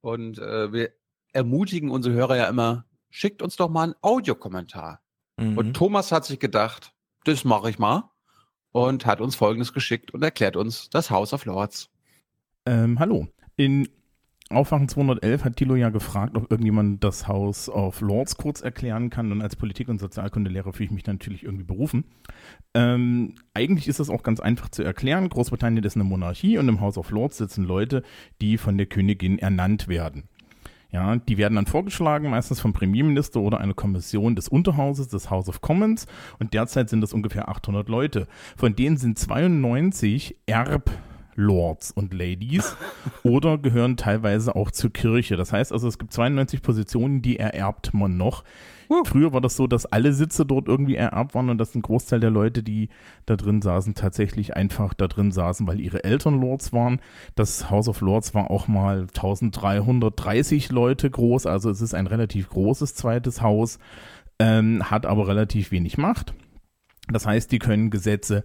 Und 0.00 0.38
äh, 0.38 0.72
wir 0.72 0.92
ermutigen 1.34 1.90
unsere 1.90 2.14
Hörer 2.14 2.36
ja 2.36 2.48
immer, 2.48 2.86
schickt 3.10 3.42
uns 3.42 3.56
doch 3.56 3.68
mal 3.68 3.84
einen 3.84 3.94
Audiokommentar. 4.02 5.00
Mhm. 5.36 5.58
Und 5.58 5.74
Thomas 5.74 6.12
hat 6.12 6.24
sich 6.24 6.38
gedacht, 6.38 6.92
das 7.24 7.44
mache 7.44 7.70
ich 7.70 7.78
mal. 7.78 8.10
Und 8.70 9.06
hat 9.06 9.20
uns 9.20 9.34
Folgendes 9.34 9.72
geschickt 9.72 10.12
und 10.12 10.22
erklärt 10.22 10.54
uns 10.54 10.90
das 10.90 11.10
House 11.10 11.32
of 11.32 11.46
Lords. 11.46 11.90
Ähm, 12.66 12.98
hallo. 12.98 13.26
In 13.56 13.88
Aufwachen 14.50 14.88
211 14.88 15.44
hat 15.44 15.56
Thilo 15.56 15.74
ja 15.74 15.90
gefragt, 15.90 16.36
ob 16.36 16.50
irgendjemand 16.50 17.04
das 17.04 17.28
House 17.28 17.68
of 17.68 18.00
Lords 18.00 18.36
kurz 18.36 18.62
erklären 18.62 19.10
kann. 19.10 19.30
Und 19.30 19.42
als 19.42 19.56
Politik- 19.56 19.88
und 19.88 19.98
Sozialkundelehrer 19.98 20.72
fühle 20.72 20.86
ich 20.86 20.90
mich 20.92 21.06
natürlich 21.06 21.44
irgendwie 21.44 21.64
berufen. 21.64 22.04
Ähm, 22.74 23.34
eigentlich 23.52 23.88
ist 23.88 24.00
das 24.00 24.08
auch 24.08 24.22
ganz 24.22 24.40
einfach 24.40 24.70
zu 24.70 24.82
erklären. 24.82 25.28
Großbritannien 25.28 25.84
ist 25.84 25.96
eine 25.96 26.04
Monarchie 26.04 26.56
und 26.56 26.68
im 26.68 26.80
House 26.80 26.96
of 26.96 27.10
Lords 27.10 27.36
sitzen 27.36 27.64
Leute, 27.64 28.02
die 28.40 28.56
von 28.56 28.78
der 28.78 28.86
Königin 28.86 29.38
ernannt 29.38 29.88
werden. 29.88 30.28
Ja, 30.90 31.16
die 31.16 31.36
werden 31.36 31.56
dann 31.56 31.66
vorgeschlagen, 31.66 32.30
meistens 32.30 32.60
vom 32.60 32.72
Premierminister 32.72 33.40
oder 33.40 33.60
einer 33.60 33.74
Kommission 33.74 34.34
des 34.34 34.48
Unterhauses, 34.48 35.08
des 35.08 35.28
House 35.28 35.48
of 35.50 35.60
Commons. 35.60 36.06
Und 36.38 36.54
derzeit 36.54 36.88
sind 36.88 37.02
das 37.02 37.12
ungefähr 37.12 37.48
800 37.48 37.90
Leute. 37.90 38.26
Von 38.56 38.74
denen 38.74 38.96
sind 38.96 39.18
92 39.18 40.36
Erblords 40.46 41.90
und 41.90 42.14
Ladies 42.14 42.74
oder 43.22 43.58
gehören 43.58 43.98
teilweise 43.98 44.56
auch 44.56 44.70
zur 44.70 44.90
Kirche. 44.90 45.36
Das 45.36 45.52
heißt 45.52 45.74
also, 45.74 45.88
es 45.88 45.98
gibt 45.98 46.14
92 46.14 46.62
Positionen, 46.62 47.20
die 47.20 47.38
ererbt 47.38 47.92
man 47.92 48.16
noch. 48.16 48.42
Früher 49.04 49.34
war 49.34 49.42
das 49.42 49.54
so, 49.54 49.66
dass 49.66 49.84
alle 49.84 50.14
Sitze 50.14 50.46
dort 50.46 50.66
irgendwie 50.66 50.96
ererbt 50.96 51.34
waren 51.34 51.50
und 51.50 51.58
dass 51.58 51.74
ein 51.74 51.82
Großteil 51.82 52.20
der 52.20 52.30
Leute, 52.30 52.62
die 52.62 52.88
da 53.26 53.36
drin 53.36 53.60
saßen, 53.60 53.94
tatsächlich 53.94 54.56
einfach 54.56 54.94
da 54.94 55.08
drin 55.08 55.30
saßen, 55.30 55.66
weil 55.66 55.80
ihre 55.80 56.04
Eltern 56.04 56.40
Lords 56.40 56.72
waren. 56.72 57.00
Das 57.34 57.70
House 57.70 57.88
of 57.88 58.00
Lords 58.00 58.34
war 58.34 58.50
auch 58.50 58.66
mal 58.66 59.02
1330 59.02 60.70
Leute 60.70 61.10
groß, 61.10 61.46
also 61.46 61.68
es 61.68 61.82
ist 61.82 61.94
ein 61.94 62.06
relativ 62.06 62.48
großes 62.48 62.94
zweites 62.94 63.42
Haus, 63.42 63.78
ähm, 64.38 64.90
hat 64.90 65.04
aber 65.04 65.28
relativ 65.28 65.70
wenig 65.70 65.98
Macht. 65.98 66.32
Das 67.10 67.26
heißt, 67.26 67.52
die 67.52 67.58
können 67.58 67.90
Gesetze 67.90 68.42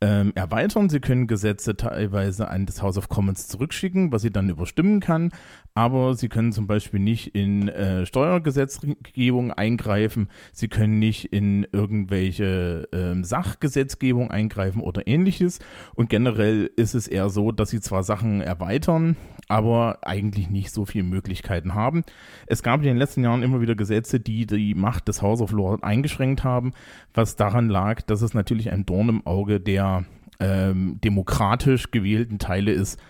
ähm, 0.00 0.32
erweitern. 0.34 0.88
Sie 0.88 1.00
können 1.00 1.26
Gesetze 1.26 1.76
teilweise 1.76 2.48
an 2.48 2.66
das 2.66 2.82
House 2.82 2.98
of 2.98 3.08
Commons 3.08 3.48
zurückschicken, 3.48 4.12
was 4.12 4.22
sie 4.22 4.30
dann 4.30 4.48
überstimmen 4.48 5.00
kann. 5.00 5.30
Aber 5.74 6.14
sie 6.14 6.28
können 6.28 6.52
zum 6.52 6.66
Beispiel 6.66 7.00
nicht 7.00 7.34
in 7.34 7.68
äh, 7.68 8.06
Steuergesetzgebung 8.06 9.52
eingreifen. 9.52 10.28
Sie 10.52 10.68
können 10.68 10.98
nicht 10.98 11.32
in 11.32 11.66
irgendwelche 11.72 12.88
ähm, 12.92 13.24
Sachgesetzgebung 13.24 14.30
eingreifen 14.30 14.82
oder 14.82 15.06
ähnliches. 15.06 15.58
Und 15.94 16.10
generell 16.10 16.70
ist 16.76 16.94
es 16.94 17.08
eher 17.08 17.30
so, 17.30 17.52
dass 17.52 17.70
sie 17.70 17.80
zwar 17.80 18.02
Sachen 18.02 18.40
erweitern, 18.40 19.16
aber 19.48 19.98
eigentlich 20.02 20.50
nicht 20.50 20.70
so 20.70 20.84
viele 20.84 21.04
Möglichkeiten 21.04 21.74
haben. 21.74 22.04
Es 22.46 22.62
gab 22.62 22.80
in 22.80 22.86
den 22.86 22.96
letzten 22.98 23.24
Jahren 23.24 23.42
immer 23.42 23.60
wieder 23.60 23.74
Gesetze, 23.74 24.20
die 24.20 24.46
die 24.46 24.74
Macht 24.74 25.08
des 25.08 25.22
House 25.22 25.40
of 25.40 25.52
Lords 25.52 25.82
eingeschränkt 25.82 26.44
haben, 26.44 26.72
was 27.14 27.36
daran 27.36 27.68
lag, 27.68 28.02
dass 28.02 28.22
es 28.22 28.34
natürlich 28.34 28.70
ein 28.70 28.86
Dorn 28.86 29.08
im 29.08 29.26
Auge 29.26 29.60
der 29.60 30.04
ähm, 30.38 31.00
demokratisch 31.02 31.90
gewählten 31.90 32.38
Teile 32.38 32.72
ist, 32.72 33.00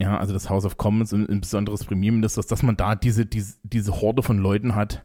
ja, 0.00 0.16
also 0.16 0.32
das 0.32 0.48
House 0.48 0.64
of 0.64 0.78
Commons 0.78 1.12
und 1.12 1.26
insbesondere 1.26 1.76
des 1.76 1.84
Premierministers, 1.84 2.46
dass 2.46 2.62
man 2.62 2.76
da 2.76 2.94
diese, 2.94 3.26
diese, 3.26 3.56
diese 3.62 4.00
Horde 4.00 4.22
von 4.22 4.38
Leuten 4.38 4.74
hat, 4.74 5.04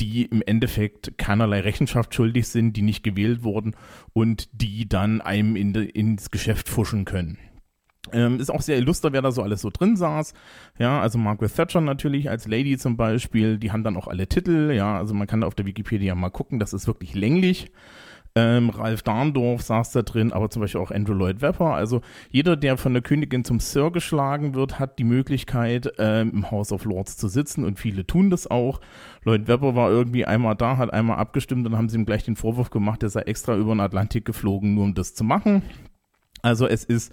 die 0.00 0.24
im 0.24 0.42
Endeffekt 0.44 1.18
keinerlei 1.18 1.60
Rechenschaft 1.60 2.14
schuldig 2.14 2.48
sind, 2.48 2.74
die 2.74 2.82
nicht 2.82 3.02
gewählt 3.02 3.42
wurden 3.42 3.76
und 4.14 4.48
die 4.52 4.88
dann 4.88 5.20
einem 5.20 5.56
in 5.56 5.74
de, 5.74 5.84
ins 5.84 6.30
Geschäft 6.30 6.70
fuschen 6.70 7.04
können. 7.04 7.36
Ähm, 8.12 8.40
ist 8.40 8.50
auch 8.50 8.62
sehr 8.62 8.78
illuster, 8.78 9.12
wer 9.12 9.22
da 9.22 9.30
so 9.30 9.42
alles 9.42 9.60
so 9.60 9.70
drin 9.70 9.96
saß. 9.96 10.32
Ja, 10.78 11.00
also 11.00 11.18
Margaret 11.18 11.54
Thatcher 11.54 11.80
natürlich 11.80 12.30
als 12.30 12.48
Lady 12.48 12.78
zum 12.78 12.96
Beispiel, 12.96 13.58
die 13.58 13.72
haben 13.72 13.84
dann 13.84 13.96
auch 13.96 14.08
alle 14.08 14.26
Titel. 14.26 14.72
Ja, 14.74 14.96
also 14.96 15.14
man 15.14 15.26
kann 15.26 15.42
da 15.42 15.46
auf 15.46 15.54
der 15.54 15.66
Wikipedia 15.66 16.14
mal 16.14 16.30
gucken, 16.30 16.58
das 16.58 16.72
ist 16.72 16.86
wirklich 16.86 17.14
länglich. 17.14 17.70
Ähm, 18.36 18.70
Ralf 18.70 19.02
Dahndorf 19.02 19.62
saß 19.62 19.90
da 19.90 20.02
drin, 20.02 20.32
aber 20.32 20.50
zum 20.50 20.62
Beispiel 20.62 20.80
auch 20.80 20.92
Andrew 20.92 21.14
Lloyd 21.14 21.42
Webber. 21.42 21.74
Also 21.74 22.00
jeder, 22.30 22.56
der 22.56 22.78
von 22.78 22.92
der 22.92 23.02
Königin 23.02 23.44
zum 23.44 23.58
Sir 23.58 23.90
geschlagen 23.90 24.54
wird, 24.54 24.78
hat 24.78 25.00
die 25.00 25.04
Möglichkeit, 25.04 25.92
ähm, 25.98 26.30
im 26.30 26.50
House 26.50 26.72
of 26.72 26.84
Lords 26.84 27.16
zu 27.16 27.26
sitzen 27.28 27.64
und 27.64 27.80
viele 27.80 28.06
tun 28.06 28.30
das 28.30 28.48
auch. 28.48 28.80
Lloyd 29.24 29.48
Webber 29.48 29.74
war 29.74 29.90
irgendwie 29.90 30.24
einmal 30.24 30.54
da, 30.54 30.76
hat 30.76 30.92
einmal 30.92 31.18
abgestimmt, 31.18 31.66
dann 31.66 31.76
haben 31.76 31.88
sie 31.88 31.98
ihm 31.98 32.06
gleich 32.06 32.22
den 32.22 32.36
Vorwurf 32.36 32.70
gemacht, 32.70 33.02
er 33.02 33.10
sei 33.10 33.22
extra 33.22 33.56
über 33.56 33.74
den 33.74 33.80
Atlantik 33.80 34.24
geflogen, 34.24 34.74
nur 34.74 34.84
um 34.84 34.94
das 34.94 35.14
zu 35.14 35.24
machen. 35.24 35.62
Also 36.40 36.68
es 36.68 36.84
ist 36.84 37.12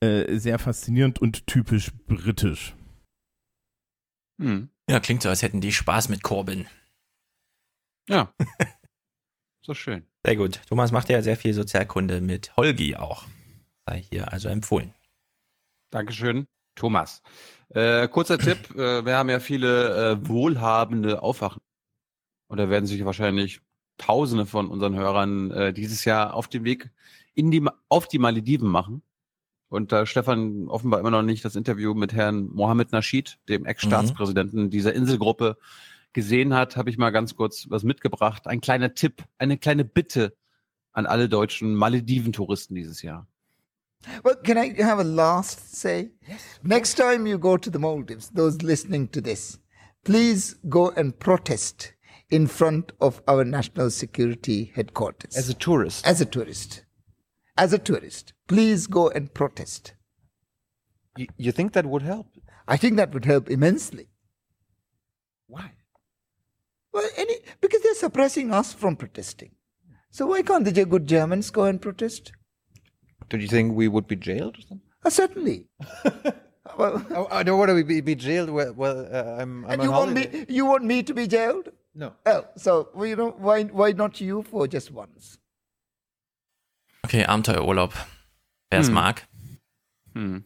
äh, 0.00 0.38
sehr 0.38 0.58
faszinierend 0.58 1.20
und 1.20 1.46
typisch 1.46 1.90
britisch. 2.06 2.74
Hm. 4.40 4.70
Ja, 4.88 5.00
klingt 5.00 5.22
so, 5.22 5.28
als 5.28 5.42
hätten 5.42 5.60
die 5.60 5.72
Spaß 5.72 6.08
mit 6.08 6.22
Corbyn. 6.22 6.66
Ja. 8.08 8.34
so 9.62 9.74
schön. 9.74 10.06
Sehr 10.24 10.36
gut. 10.36 10.60
Thomas 10.68 10.92
macht 10.92 11.08
ja 11.08 11.22
sehr 11.22 11.36
viel 11.36 11.54
Sozialkunde 11.54 12.20
mit 12.20 12.56
Holgi 12.56 12.96
auch. 12.96 13.26
Sei 13.86 14.02
hier 14.10 14.32
also 14.32 14.48
empfohlen. 14.48 14.94
Dankeschön, 15.90 16.46
Thomas. 16.74 17.22
Äh, 17.68 18.08
kurzer 18.08 18.38
Tipp, 18.38 18.74
äh, 18.74 19.04
wir 19.04 19.16
haben 19.16 19.28
ja 19.28 19.40
viele 19.40 20.12
äh, 20.12 20.28
wohlhabende 20.28 21.22
Aufwachen. 21.22 21.62
Und 22.48 22.58
da 22.58 22.68
werden 22.68 22.86
sich 22.86 23.04
wahrscheinlich 23.04 23.60
Tausende 23.96 24.46
von 24.46 24.68
unseren 24.68 24.94
Hörern 24.94 25.50
äh, 25.50 25.72
dieses 25.74 26.06
Jahr 26.06 26.32
auf 26.32 26.48
den 26.48 26.64
Weg 26.64 26.90
in 27.34 27.50
die, 27.50 27.62
auf 27.90 28.08
die 28.08 28.18
Malediven 28.18 28.68
machen. 28.68 29.02
Und 29.70 29.92
da 29.92 30.04
Stefan 30.04 30.68
offenbar 30.68 31.00
immer 31.00 31.12
noch 31.12 31.22
nicht 31.22 31.44
das 31.44 31.56
Interview 31.56 31.94
mit 31.94 32.12
Herrn 32.12 32.48
Mohammed 32.52 32.90
Nasheed, 32.92 33.38
dem 33.48 33.64
Ex-Staatspräsidenten 33.64 34.64
mhm. 34.64 34.70
dieser 34.70 34.92
Inselgruppe, 34.92 35.56
gesehen 36.12 36.54
hat, 36.54 36.76
habe 36.76 36.90
ich 36.90 36.98
mal 36.98 37.10
ganz 37.10 37.36
kurz 37.36 37.66
was 37.68 37.84
mitgebracht. 37.84 38.48
Ein 38.48 38.60
kleiner 38.60 38.94
Tipp, 38.94 39.22
eine 39.38 39.56
kleine 39.58 39.84
Bitte 39.84 40.34
an 40.92 41.06
alle 41.06 41.28
deutschen 41.28 41.74
Malediven-Touristen 41.74 42.74
dieses 42.74 43.02
Jahr. 43.02 43.28
Well, 44.24 44.36
can 44.42 44.56
I 44.56 44.82
have 44.82 44.98
a 44.98 45.04
last 45.04 45.76
say? 45.76 46.10
Yes. 46.26 46.58
Next 46.62 46.96
time 46.96 47.28
you 47.28 47.38
go 47.38 47.56
to 47.56 47.70
the 47.70 47.78
Maldives, 47.78 48.30
those 48.30 48.62
listening 48.62 49.10
to 49.12 49.20
this, 49.20 49.60
please 50.04 50.58
go 50.68 50.90
and 50.96 51.16
protest 51.16 51.94
in 52.30 52.48
front 52.48 52.92
of 53.00 53.22
our 53.28 53.44
national 53.44 53.90
security 53.90 54.72
headquarters. 54.74 55.36
As 55.36 55.48
a 55.48 55.54
tourist. 55.54 56.06
As 56.06 56.20
a 56.20 56.24
tourist. 56.24 56.84
As 57.60 57.74
a 57.74 57.78
tourist. 57.78 58.32
Please 58.48 58.86
go 58.86 59.10
and 59.10 59.34
protest. 59.34 59.92
You, 61.18 61.26
you 61.36 61.52
think 61.52 61.74
that 61.74 61.84
would 61.84 62.00
help? 62.00 62.26
I 62.66 62.78
think 62.78 62.96
that 62.96 63.12
would 63.12 63.26
help 63.26 63.50
immensely. 63.50 64.08
Why? 65.46 65.72
Well, 66.94 67.06
any, 67.18 67.36
because 67.60 67.82
they're 67.82 67.94
suppressing 67.94 68.50
us 68.50 68.72
from 68.72 68.96
protesting. 68.96 69.50
So 70.10 70.28
why 70.28 70.40
can't 70.40 70.64
the 70.64 70.86
good 70.86 71.06
Germans 71.06 71.50
go 71.50 71.64
and 71.64 71.82
protest? 71.82 72.32
Don't 73.28 73.42
you 73.42 73.48
think 73.48 73.74
we 73.74 73.88
would 73.88 74.08
be 74.08 74.16
jailed 74.16 74.56
or 74.56 74.62
something? 74.62 74.80
Uh, 75.04 75.10
certainly. 75.10 75.68
well, 76.78 77.04
oh, 77.10 77.28
I 77.30 77.42
don't 77.42 77.58
want 77.58 77.68
to 77.68 77.84
be, 77.84 78.00
be 78.00 78.14
jailed. 78.14 78.48
Well, 78.48 78.72
well 78.72 79.06
uh, 79.12 79.36
I'm, 79.38 79.66
I'm 79.66 79.72
and 79.72 79.82
you 79.82 79.92
want 79.92 80.14
me? 80.14 80.46
You 80.48 80.64
want 80.64 80.84
me 80.84 81.02
to 81.02 81.12
be 81.12 81.26
jailed? 81.26 81.68
No. 81.94 82.14
Oh, 82.24 82.46
so 82.56 82.88
well, 82.94 83.06
you 83.06 83.16
know 83.16 83.30
why? 83.32 83.64
Why 83.64 83.92
not 83.92 84.18
you 84.18 84.44
for 84.44 84.66
just 84.66 84.90
once? 84.90 85.36
Okay, 87.10 87.24
Abenteuerurlaub. 87.24 87.92
Wer 88.70 88.78
es 88.78 88.86
hm. 88.86 88.94
mag. 88.94 89.26
Hm. 90.14 90.44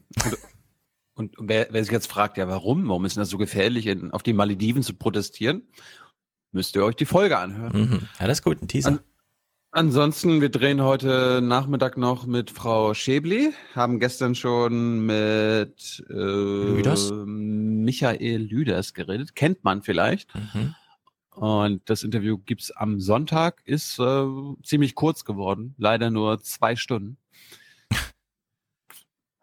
Und, 1.12 1.36
und 1.36 1.46
wer, 1.50 1.68
wer, 1.70 1.84
sich 1.84 1.92
jetzt 1.92 2.10
fragt, 2.10 2.38
ja, 2.38 2.48
warum? 2.48 2.88
Warum 2.88 3.04
ist 3.04 3.18
das 3.18 3.28
so 3.28 3.36
gefährlich, 3.36 3.86
in, 3.86 4.12
auf 4.12 4.22
den 4.22 4.34
Malediven 4.34 4.82
zu 4.82 4.94
protestieren? 4.94 5.68
müsst 6.52 6.74
ihr 6.74 6.82
euch 6.82 6.96
die 6.96 7.04
Folge 7.04 7.36
anhören. 7.36 7.78
Mhm. 7.78 8.08
Alles 8.18 8.42
gut, 8.42 8.62
ein 8.62 8.68
Teaser. 8.68 8.92
An 8.92 9.00
ansonsten, 9.72 10.40
wir 10.40 10.48
drehen 10.48 10.80
heute 10.80 11.42
Nachmittag 11.42 11.98
noch 11.98 12.24
mit 12.24 12.50
Frau 12.50 12.94
Schäbli, 12.94 13.52
haben 13.74 14.00
gestern 14.00 14.34
schon 14.34 15.04
mit 15.04 16.02
äh, 16.08 16.14
Lüders? 16.14 17.12
Michael 17.12 18.40
Lüders 18.40 18.94
geredet, 18.94 19.34
kennt 19.34 19.64
man 19.64 19.82
vielleicht. 19.82 20.34
Mhm. 20.34 20.74
Und 21.34 21.82
das 21.90 22.04
Interview 22.04 22.38
gibt's 22.38 22.70
am 22.70 23.00
Sonntag, 23.00 23.60
ist 23.64 23.98
äh, 23.98 24.26
ziemlich 24.62 24.94
kurz 24.94 25.24
geworden, 25.24 25.74
leider 25.78 26.10
nur 26.10 26.40
zwei 26.40 26.76
Stunden. 26.76 27.16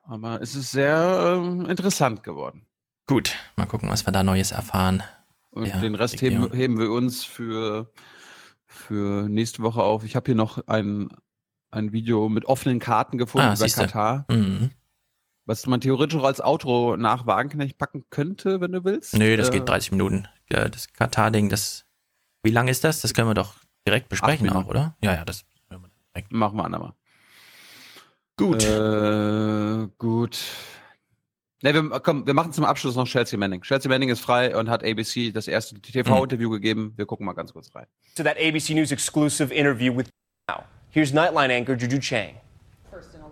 Aber 0.04 0.42
es 0.42 0.56
ist 0.56 0.72
sehr 0.72 1.42
äh, 1.42 1.70
interessant 1.70 2.24
geworden. 2.24 2.66
Gut, 3.08 3.36
mal 3.58 3.66
gucken, 3.66 3.90
was 3.90 4.06
wir 4.06 4.14
da 4.14 4.24
Neues 4.24 4.52
erfahren. 4.52 5.04
Und 5.50 5.68
ja, 5.68 5.80
den 5.80 5.96
Rest 5.96 6.22
heben, 6.22 6.52
heben, 6.54 6.80
wir 6.80 6.92
uns 6.92 7.26
für, 7.26 7.92
für 8.66 9.28
nächste 9.28 9.62
Woche 9.62 9.84
auf. 9.84 10.06
Ich 10.06 10.16
habe 10.16 10.28
hier 10.28 10.36
noch 10.36 10.66
ein, 10.68 11.10
ein 11.72 11.92
Video 11.92 12.30
mit 12.30 12.46
offenen 12.46 12.80
Karten 12.80 13.18
gefunden 13.18 13.48
ah, 13.48 13.54
über 13.54 13.68
Katar. 13.68 14.26
Mhm. 14.30 14.72
Was 15.52 15.68
man 15.68 15.82
theoretisch 15.82 16.18
auch 16.18 16.24
als 16.24 16.40
Outro 16.40 16.96
nach 16.96 17.26
Wagenknecht 17.28 17.78
packen 17.78 18.06
könnte, 18.10 18.62
wenn 18.62 18.72
du 18.72 18.86
willst. 18.86 19.18
Nö, 19.18 19.36
das 19.36 19.50
äh, 19.50 19.52
geht 19.52 19.68
30 19.68 19.92
Minuten. 19.92 20.30
Ja, 20.50 20.70
das 20.70 20.94
Katar-Ding, 20.94 21.50
das. 21.50 21.84
Wie 22.42 22.52
lang 22.52 22.70
ist 22.70 22.86
das? 22.86 23.02
Das 23.02 23.14
können 23.14 23.28
wir 23.28 23.34
doch 23.34 23.56
direkt 23.86 24.08
besprechen 24.08 24.50
auch, 24.50 24.68
oder? 24.68 24.96
Ja, 25.04 25.14
ja, 25.14 25.26
das 25.26 25.44
Machen 26.30 26.56
wir 26.58 26.64
andermal. 26.64 26.94
Gut. 28.38 28.64
Äh, 28.64 29.90
gut. 29.98 30.40
Ne, 31.64 31.74
wir, 31.74 32.00
komm, 32.00 32.26
wir 32.26 32.34
machen 32.34 32.54
zum 32.54 32.64
Abschluss 32.64 32.96
noch 32.96 33.06
Chelsea 33.06 33.38
Manning. 33.38 33.62
Chelsea 33.62 33.90
Manning 33.90 34.08
ist 34.08 34.22
frei 34.22 34.56
und 34.56 34.70
hat 34.70 34.86
ABC 34.86 35.34
das 35.34 35.50
erste 35.50 35.82
TV-Interview 35.82 36.48
mhm. 36.48 36.54
gegeben. 36.54 36.94
Wir 36.96 37.06
gucken 37.06 37.26
mal 37.26 37.34
ganz 37.34 37.52
kurz 37.52 37.76
rein. 37.76 37.88
To 38.16 38.24
that 38.24 38.38
ABC 38.38 38.74
News 38.74 38.94
exclusive 38.94 39.54
interview 39.54 39.94
with 39.94 40.08
now. 40.50 40.64
Here's 40.92 41.12
Nightline 41.12 41.52
anchor 41.52 41.76
Juju 41.76 42.00
Chang. 42.00 42.36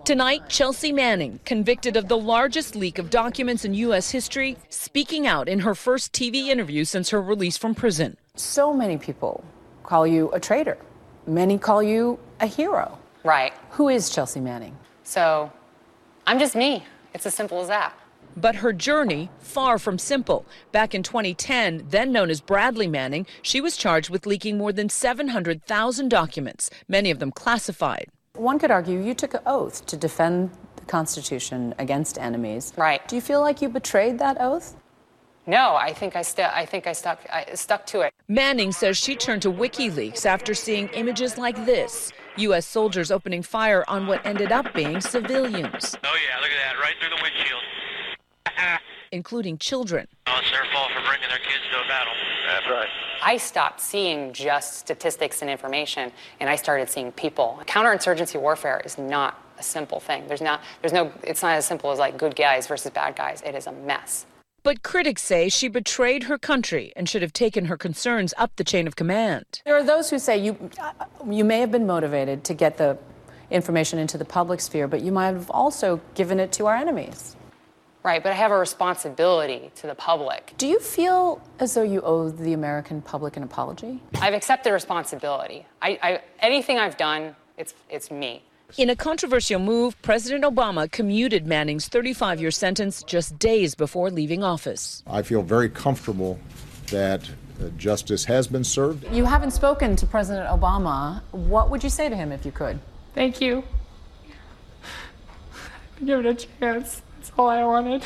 Tonight, 0.09 0.49
Chelsea 0.49 0.91
Manning, 0.91 1.39
convicted 1.45 1.95
of 1.95 2.07
the 2.07 2.17
largest 2.17 2.75
leak 2.75 2.97
of 2.97 3.11
documents 3.11 3.63
in 3.63 3.75
U.S. 3.75 4.09
history, 4.09 4.57
speaking 4.69 5.27
out 5.27 5.47
in 5.47 5.59
her 5.59 5.75
first 5.75 6.13
TV 6.13 6.47
interview 6.47 6.83
since 6.83 7.11
her 7.11 7.21
release 7.21 7.57
from 7.57 7.75
prison. 7.75 8.17
So 8.33 8.73
many 8.73 8.97
people 8.97 9.43
call 9.83 10.07
you 10.07 10.31
a 10.31 10.39
traitor. 10.39 10.79
Many 11.27 11.59
call 11.59 11.83
you 11.83 12.17
a 12.39 12.47
hero. 12.47 12.97
Right. 13.23 13.53
Who 13.69 13.89
is 13.89 14.09
Chelsea 14.09 14.39
Manning? 14.39 14.75
So, 15.03 15.51
I'm 16.25 16.39
just 16.39 16.55
me. 16.55 16.83
It's 17.13 17.27
as 17.27 17.35
simple 17.35 17.61
as 17.61 17.67
that. 17.67 17.93
But 18.35 18.55
her 18.55 18.73
journey, 18.73 19.29
far 19.37 19.77
from 19.77 19.99
simple. 19.99 20.43
Back 20.71 20.95
in 20.95 21.03
2010, 21.03 21.85
then 21.87 22.11
known 22.11 22.31
as 22.31 22.41
Bradley 22.41 22.87
Manning, 22.87 23.27
she 23.43 23.61
was 23.61 23.77
charged 23.77 24.09
with 24.09 24.25
leaking 24.25 24.57
more 24.57 24.73
than 24.73 24.89
700,000 24.89 26.09
documents, 26.09 26.71
many 26.87 27.11
of 27.11 27.19
them 27.19 27.29
classified. 27.29 28.09
One 28.35 28.59
could 28.59 28.71
argue 28.71 29.01
you 29.01 29.13
took 29.13 29.33
an 29.33 29.41
oath 29.45 29.85
to 29.87 29.97
defend 29.97 30.51
the 30.75 30.85
Constitution 30.85 31.73
against 31.79 32.17
enemies. 32.17 32.73
Right. 32.77 33.05
Do 33.07 33.15
you 33.15 33.21
feel 33.21 33.41
like 33.41 33.61
you 33.61 33.69
betrayed 33.69 34.19
that 34.19 34.37
oath? 34.39 34.75
No, 35.47 35.75
I 35.75 35.93
think 35.93 36.15
I, 36.15 36.21
st- 36.21 36.53
I 36.53 36.65
think 36.65 36.85
I 36.85 36.93
stuck 36.93 37.19
I 37.31 37.45
stuck 37.55 37.85
to 37.87 38.01
it. 38.01 38.13
Manning 38.27 38.71
says 38.71 38.97
she 38.97 39.15
turned 39.15 39.41
to 39.41 39.51
WikiLeaks 39.51 40.25
after 40.25 40.53
seeing 40.53 40.89
images 40.89 41.39
like 41.39 41.65
this: 41.65 42.11
U.S. 42.37 42.67
soldiers 42.67 43.09
opening 43.09 43.41
fire 43.41 43.83
on 43.87 44.05
what 44.05 44.23
ended 44.25 44.51
up 44.51 44.73
being 44.75 45.01
civilians. 45.01 45.97
Oh 46.03 46.17
yeah, 46.29 46.39
look 46.39 46.51
at 46.51 46.59
that, 46.63 46.79
right 46.79 46.93
through 46.99 47.09
the 47.09 47.23
windshield. 47.23 47.61
including 49.11 49.57
children. 49.57 50.07
Oh, 50.27 50.39
it's 50.39 50.51
their 50.51 50.65
fault 50.73 50.91
for 50.91 51.01
bringing 51.01 51.29
their 51.29 51.39
kids 51.39 51.63
to 51.71 51.79
a 51.83 51.87
battle. 51.87 52.13
That's 52.47 52.69
right. 52.69 52.89
I 53.21 53.37
stopped 53.37 53.81
seeing 53.81 54.33
just 54.33 54.77
statistics 54.77 55.41
and 55.41 55.51
information, 55.51 56.11
and 56.39 56.49
I 56.49 56.55
started 56.55 56.89
seeing 56.89 57.11
people. 57.11 57.61
Counterinsurgency 57.65 58.39
warfare 58.39 58.81
is 58.85 58.97
not 58.97 59.43
a 59.57 59.63
simple 59.63 59.99
thing. 59.99 60.27
There's 60.27 60.41
not, 60.41 60.61
there's 60.81 60.93
no, 60.93 61.11
it's 61.23 61.41
not 61.41 61.53
as 61.53 61.65
simple 61.65 61.91
as 61.91 61.99
like 61.99 62.17
good 62.17 62.35
guys 62.35 62.67
versus 62.67 62.91
bad 62.91 63.15
guys. 63.15 63.41
It 63.41 63.55
is 63.55 63.67
a 63.67 63.71
mess. 63.71 64.25
But 64.63 64.83
critics 64.83 65.21
say 65.21 65.49
she 65.49 65.67
betrayed 65.67 66.23
her 66.23 66.37
country 66.37 66.91
and 66.95 67.07
should 67.07 67.21
have 67.21 67.33
taken 67.33 67.65
her 67.65 67.77
concerns 67.77 68.33
up 68.37 68.55
the 68.55 68.63
chain 68.63 68.87
of 68.87 68.95
command. 68.95 69.61
There 69.65 69.75
are 69.75 69.83
those 69.83 70.09
who 70.09 70.19
say 70.19 70.37
you, 70.37 70.69
uh, 70.79 70.91
you 71.29 71.45
may 71.45 71.59
have 71.59 71.71
been 71.71 71.87
motivated 71.87 72.43
to 72.45 72.53
get 72.53 72.77
the 72.77 72.97
information 73.51 73.99
into 73.99 74.17
the 74.17 74.25
public 74.25 74.59
sphere, 74.61 74.87
but 74.87 75.01
you 75.01 75.11
might 75.11 75.27
have 75.27 75.49
also 75.49 76.01
given 76.13 76.39
it 76.39 76.51
to 76.53 76.67
our 76.67 76.75
enemies. 76.75 77.35
Right, 78.01 78.23
but 78.23 78.31
I 78.31 78.35
have 78.35 78.51
a 78.51 78.57
responsibility 78.57 79.71
to 79.75 79.87
the 79.87 79.95
public. 79.95 80.53
Do 80.57 80.67
you 80.67 80.79
feel 80.79 81.41
as 81.59 81.73
though 81.73 81.83
you 81.83 82.01
owe 82.01 82.29
the 82.29 82.53
American 82.53 83.01
public 83.01 83.35
an 83.35 83.43
apology? 83.43 84.01
I've 84.21 84.33
accepted 84.33 84.71
responsibility. 84.71 85.65
I, 85.81 85.99
I, 86.01 86.21
anything 86.39 86.79
I've 86.79 86.95
done, 86.95 87.35
it's, 87.57 87.73
it's 87.89 88.09
me. 88.09 88.43
In 88.77 88.89
a 88.89 88.95
controversial 88.95 89.59
move, 89.59 90.01
President 90.01 90.45
Obama 90.45 90.89
commuted 90.89 91.45
Manning's 91.45 91.89
35 91.89 92.39
year 92.39 92.51
sentence 92.51 93.03
just 93.03 93.37
days 93.37 93.75
before 93.75 94.09
leaving 94.09 94.43
office. 94.43 95.03
I 95.05 95.21
feel 95.21 95.41
very 95.41 95.69
comfortable 95.69 96.39
that 96.91 97.29
uh, 97.59 97.69
justice 97.77 98.23
has 98.25 98.47
been 98.47 98.63
served. 98.63 99.11
You 99.11 99.25
haven't 99.25 99.51
spoken 99.51 99.97
to 99.97 100.05
President 100.05 100.47
Obama. 100.47 101.21
What 101.31 101.69
would 101.69 101.83
you 101.83 101.89
say 101.89 102.07
to 102.07 102.15
him 102.15 102.31
if 102.31 102.45
you 102.45 102.51
could? 102.53 102.79
Thank 103.13 103.41
you. 103.41 103.63
Give 106.05 106.25
it 106.25 106.25
a 106.25 106.33
chance. 106.33 107.01
That's 107.29 107.39
all 107.39 107.49
I 107.49 107.63
wanted. 107.63 108.03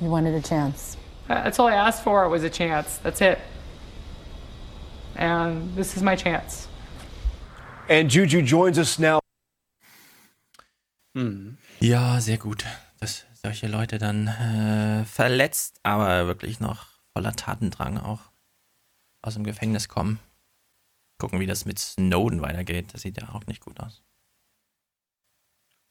You 0.00 0.10
wanted 0.10 0.34
a 0.34 0.40
chance. 0.40 0.96
That's 1.28 1.58
all 1.58 1.68
I 1.68 1.74
asked 1.74 2.02
for 2.02 2.28
was 2.28 2.44
a 2.44 2.50
chance. 2.50 2.98
That's 3.02 3.20
it. 3.20 3.38
And 5.16 5.74
this 5.76 5.96
is 5.96 6.02
my 6.02 6.16
chance. 6.16 6.68
And 7.88 8.10
Juju 8.10 8.42
joins 8.42 8.78
us 8.78 8.98
now. 8.98 9.20
Hm. 11.14 11.56
Ja, 11.80 12.20
sehr 12.20 12.38
gut, 12.38 12.64
dass 13.00 13.24
solche 13.42 13.68
Leute 13.68 13.98
dann 13.98 14.26
äh, 14.26 15.04
verletzt, 15.04 15.78
aber 15.84 16.26
wirklich 16.26 16.60
noch 16.60 16.86
voller 17.12 17.32
Tatendrang 17.32 17.98
auch 17.98 18.20
aus 19.22 19.34
dem 19.34 19.44
Gefängnis 19.44 19.88
kommen. 19.88 20.18
Gucken, 21.18 21.40
wie 21.40 21.46
das 21.46 21.64
mit 21.64 21.78
Snowden 21.78 22.42
weitergeht. 22.42 22.92
Das 22.92 23.02
sieht 23.02 23.20
ja 23.20 23.28
auch 23.30 23.46
nicht 23.46 23.60
gut 23.60 23.80
aus. 23.80 24.02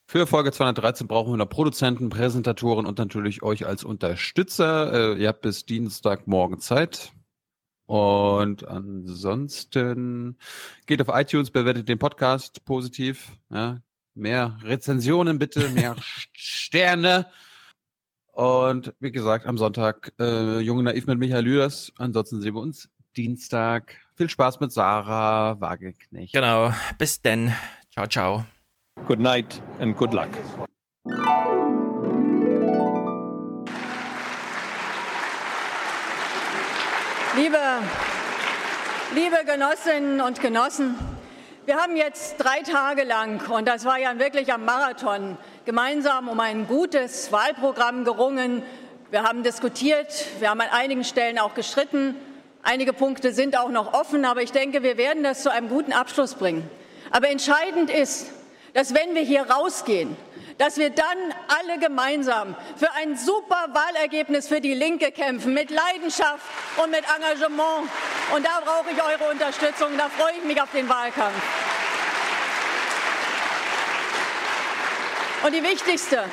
Für 0.05 0.27
Folge 0.27 0.51
213 0.51 1.07
brauchen 1.07 1.34
wir 1.34 1.38
noch 1.38 1.49
Produzenten, 1.49 2.09
Präsentatoren 2.09 2.85
und 2.85 2.97
natürlich 2.97 3.41
euch 3.41 3.65
als 3.65 3.84
Unterstützer. 3.84 5.15
Äh, 5.15 5.21
ihr 5.21 5.30
habt 5.30 5.41
bis 5.41 5.65
Dienstagmorgen 5.65 6.59
Zeit. 6.59 7.13
Und 7.85 8.67
ansonsten 8.67 10.38
geht 10.85 11.01
auf 11.01 11.07
iTunes, 11.09 11.51
bewertet 11.51 11.89
den 11.89 11.99
Podcast 11.99 12.63
positiv. 12.65 13.31
Ja, 13.49 13.81
mehr 14.13 14.57
Rezensionen 14.63 15.39
bitte, 15.39 15.69
mehr 15.69 15.95
Sterne. 16.34 17.27
Und 18.31 18.93
wie 18.99 19.11
gesagt, 19.11 19.45
am 19.45 19.57
Sonntag 19.57 20.11
äh, 20.19 20.59
Junge 20.59 20.84
Naiv 20.84 21.05
mit 21.05 21.19
Michael 21.19 21.43
Lüders. 21.43 21.91
Ansonsten 21.97 22.41
sehen 22.41 22.55
wir 22.55 22.61
uns 22.61 22.89
Dienstag. 23.15 23.95
Viel 24.15 24.30
Spaß 24.30 24.59
mit 24.59 24.71
Sarah 24.71 25.59
Wageknecht. 25.59 26.34
Genau. 26.34 26.73
Bis 26.97 27.21
denn. 27.21 27.53
Ciao, 27.91 28.07
ciao. 28.07 28.45
Good 29.06 29.20
night 29.20 29.61
and 29.80 29.98
good 29.98 30.14
luck. 30.14 30.30
Liebe, 37.36 37.57
liebe 39.14 39.38
Genossinnen 39.45 40.22
und 40.22 40.40
Genossen, 40.40 40.95
wir 41.65 41.76
haben 41.76 41.98
jetzt 41.98 42.38
drei 42.38 42.61
Tage 42.61 43.03
lang, 43.03 43.41
und 43.49 43.68
das 43.68 43.84
war 43.84 43.99
ja 43.99 44.18
wirklich 44.20 44.53
am 44.53 44.64
Marathon, 44.64 45.38
gemeinsam 45.65 46.30
um 46.30 46.40
ein 46.40 46.68
gutes 46.68 47.32
Wahlprogramm 47.34 48.06
gerungen. 48.06 48.64
Wir 49.11 49.24
haben 49.24 49.44
diskutiert, 49.44 50.26
wir 50.40 50.49
haben 50.49 50.61
an 50.61 50.70
einigen 50.72 51.03
Stellen 51.03 51.40
auch 51.40 51.56
gestritten. 51.56 52.15
Einige 52.61 52.94
Punkte 52.94 53.34
sind 53.34 53.57
auch 53.57 53.70
noch 53.70 53.94
offen, 53.94 54.24
aber 54.24 54.41
ich 54.41 54.53
denke, 54.53 54.82
wir 54.82 54.98
werden 54.98 55.24
das 55.24 55.44
zu 55.44 55.52
einem 55.52 55.68
guten 55.68 55.91
Abschluss 55.91 56.36
bringen. 56.36 56.70
Aber 57.11 57.30
entscheidend 57.30 57.90
ist, 57.90 58.32
dass 58.73 58.93
wenn 58.93 59.15
wir 59.15 59.21
hier 59.21 59.49
rausgehen, 59.49 60.15
dass 60.57 60.77
wir 60.77 60.89
dann 60.89 61.17
alle 61.47 61.79
gemeinsam 61.79 62.55
für 62.77 62.91
ein 62.93 63.17
super 63.17 63.67
Wahlergebnis 63.73 64.47
für 64.47 64.61
die 64.61 64.73
Linke 64.73 65.11
kämpfen, 65.11 65.53
mit 65.53 65.69
Leidenschaft 65.71 66.45
und 66.77 66.91
mit 66.91 67.03
Engagement. 67.15 67.89
Und 68.35 68.45
da 68.45 68.61
brauche 68.63 68.91
ich 68.91 69.01
eure 69.01 69.31
Unterstützung, 69.31 69.89
da 69.97 70.09
freue 70.09 70.33
ich 70.37 70.43
mich 70.43 70.61
auf 70.61 70.71
den 70.71 70.87
Wahlkampf. 70.87 71.33
Und 75.43 75.53
die 75.53 75.63
wichtigste, 75.63 76.23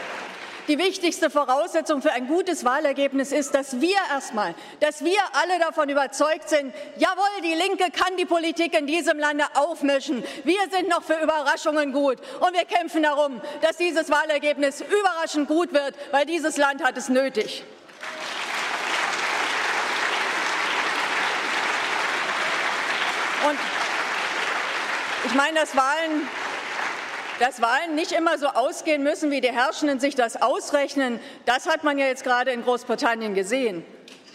die 0.69 0.79
wichtigste 0.79 1.31
Voraussetzung 1.31 2.03
für 2.03 2.13
ein 2.13 2.27
gutes 2.27 2.65
Wahlergebnis 2.65 3.33
ist, 3.33 3.55
dass 3.55 3.81
wir 3.81 3.97
erstmal, 4.13 4.55
dass 4.81 5.05
wir 5.05 5.19
alle 5.33 5.59
davon 5.59 5.89
überzeugt 5.89 6.49
sind, 6.49 6.75
jawohl, 6.97 7.43
die 7.43 7.55
Linke 7.55 7.91
kann 7.91 8.17
die 8.17 8.27
Politik 8.27 8.79
in 8.79 8.87
diesem 8.87 9.19
Lande 9.19 9.45
aufmischen. 9.55 10.25
Wir 10.45 10.61
sind 10.71 10.89
noch 10.89 11.03
für 11.03 11.21
Überraschungen 11.23 11.93
gut 11.93 12.19
und 12.41 12.53
wir 12.53 12.65
kämpfen 12.65 13.03
darum, 13.03 13.41
dass 13.63 13.77
dieses 13.77 14.11
Wahlergebnis 14.11 14.81
überraschend 14.81 15.49
gut 15.49 15.73
wird, 15.73 15.95
weil 16.11 16.27
dieses 16.27 16.57
Land 16.57 16.83
hat 16.83 16.97
es 16.97 17.09
nötig. 17.09 17.65
Und 23.49 23.59
ich 25.25 25.35
meine, 25.35 25.61
dass 25.61 25.75
Wahlen 25.75 26.29
dass 27.41 27.63
Wahlen 27.63 27.95
nicht 27.95 28.13
immer 28.13 28.39
so 28.39 28.47
ausgehen 28.49 29.03
müssen, 29.03 29.31
wie 29.31 29.41
die 29.41 29.51
Herrschenden 29.51 29.99
sich 29.99 30.15
das 30.15 30.41
ausrechnen, 30.41 31.19
das 31.47 31.67
hat 31.67 31.85
man 31.85 31.99
ja 31.99 32.07
jetzt 32.07 32.23
gerade 32.23 32.53
in 32.53 32.63
Großbritannien 32.63 33.35
gesehen. 33.35 33.83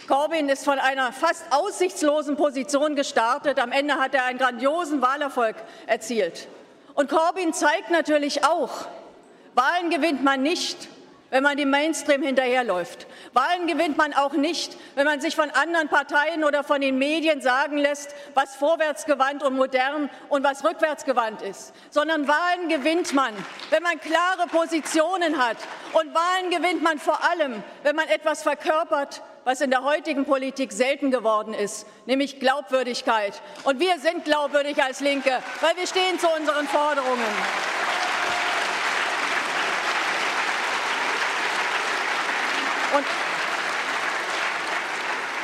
Corbyn 0.08 0.48
ist 0.48 0.64
von 0.64 0.78
einer 0.78 1.12
fast 1.12 1.44
aussichtslosen 1.50 2.36
Position 2.36 2.96
gestartet. 2.96 3.58
Am 3.58 3.72
Ende 3.72 3.94
hat 3.94 4.14
er 4.14 4.24
einen 4.24 4.38
grandiosen 4.38 5.02
Wahlerfolg 5.02 5.56
erzielt. 5.86 6.48
Und 6.94 7.08
Corbyn 7.08 7.52
zeigt 7.52 7.90
natürlich 7.90 8.44
auch, 8.44 8.86
Wahlen 9.54 9.90
gewinnt 9.90 10.22
man 10.22 10.42
nicht, 10.42 10.88
wenn 11.30 11.42
man 11.42 11.56
dem 11.56 11.70
Mainstream 11.70 12.22
hinterherläuft. 12.22 13.06
Wahlen 13.32 13.66
gewinnt 13.66 13.96
man 13.96 14.14
auch 14.14 14.32
nicht, 14.32 14.76
wenn 14.94 15.04
man 15.04 15.20
sich 15.20 15.34
von 15.34 15.50
anderen 15.50 15.88
Parteien 15.88 16.44
oder 16.44 16.62
von 16.62 16.80
den 16.80 16.98
Medien 16.98 17.40
sagen 17.40 17.78
lässt, 17.78 18.14
was 18.34 18.56
vorwärtsgewandt 18.56 19.42
und 19.42 19.56
modern 19.56 20.08
und 20.28 20.44
was 20.44 20.64
rückwärtsgewandt 20.64 21.42
ist, 21.42 21.72
sondern 21.90 22.28
Wahlen 22.28 22.68
gewinnt 22.68 23.12
man, 23.12 23.34
wenn 23.70 23.82
man 23.82 24.00
klare 24.00 24.46
Positionen 24.50 25.38
hat. 25.38 25.56
Und 25.92 26.14
Wahlen 26.14 26.50
gewinnt 26.50 26.82
man 26.82 26.98
vor 26.98 27.18
allem, 27.30 27.62
wenn 27.82 27.96
man 27.96 28.08
etwas 28.08 28.42
verkörpert, 28.42 29.22
was 29.44 29.60
in 29.60 29.70
der 29.70 29.84
heutigen 29.84 30.24
Politik 30.24 30.72
selten 30.72 31.12
geworden 31.12 31.54
ist, 31.54 31.86
nämlich 32.06 32.40
Glaubwürdigkeit. 32.40 33.40
Und 33.62 33.78
wir 33.78 33.98
sind 34.00 34.24
glaubwürdig 34.24 34.82
als 34.82 35.00
Linke, 35.00 35.40
weil 35.60 35.76
wir 35.76 35.86
stehen 35.86 36.18
zu 36.18 36.26
unseren 36.28 36.66
Forderungen. 36.66 37.22
Und 42.94 43.04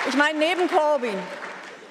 ich 0.08 0.16
meine, 0.16 0.38
neben 0.38 0.68
Corbyn, 0.68 1.18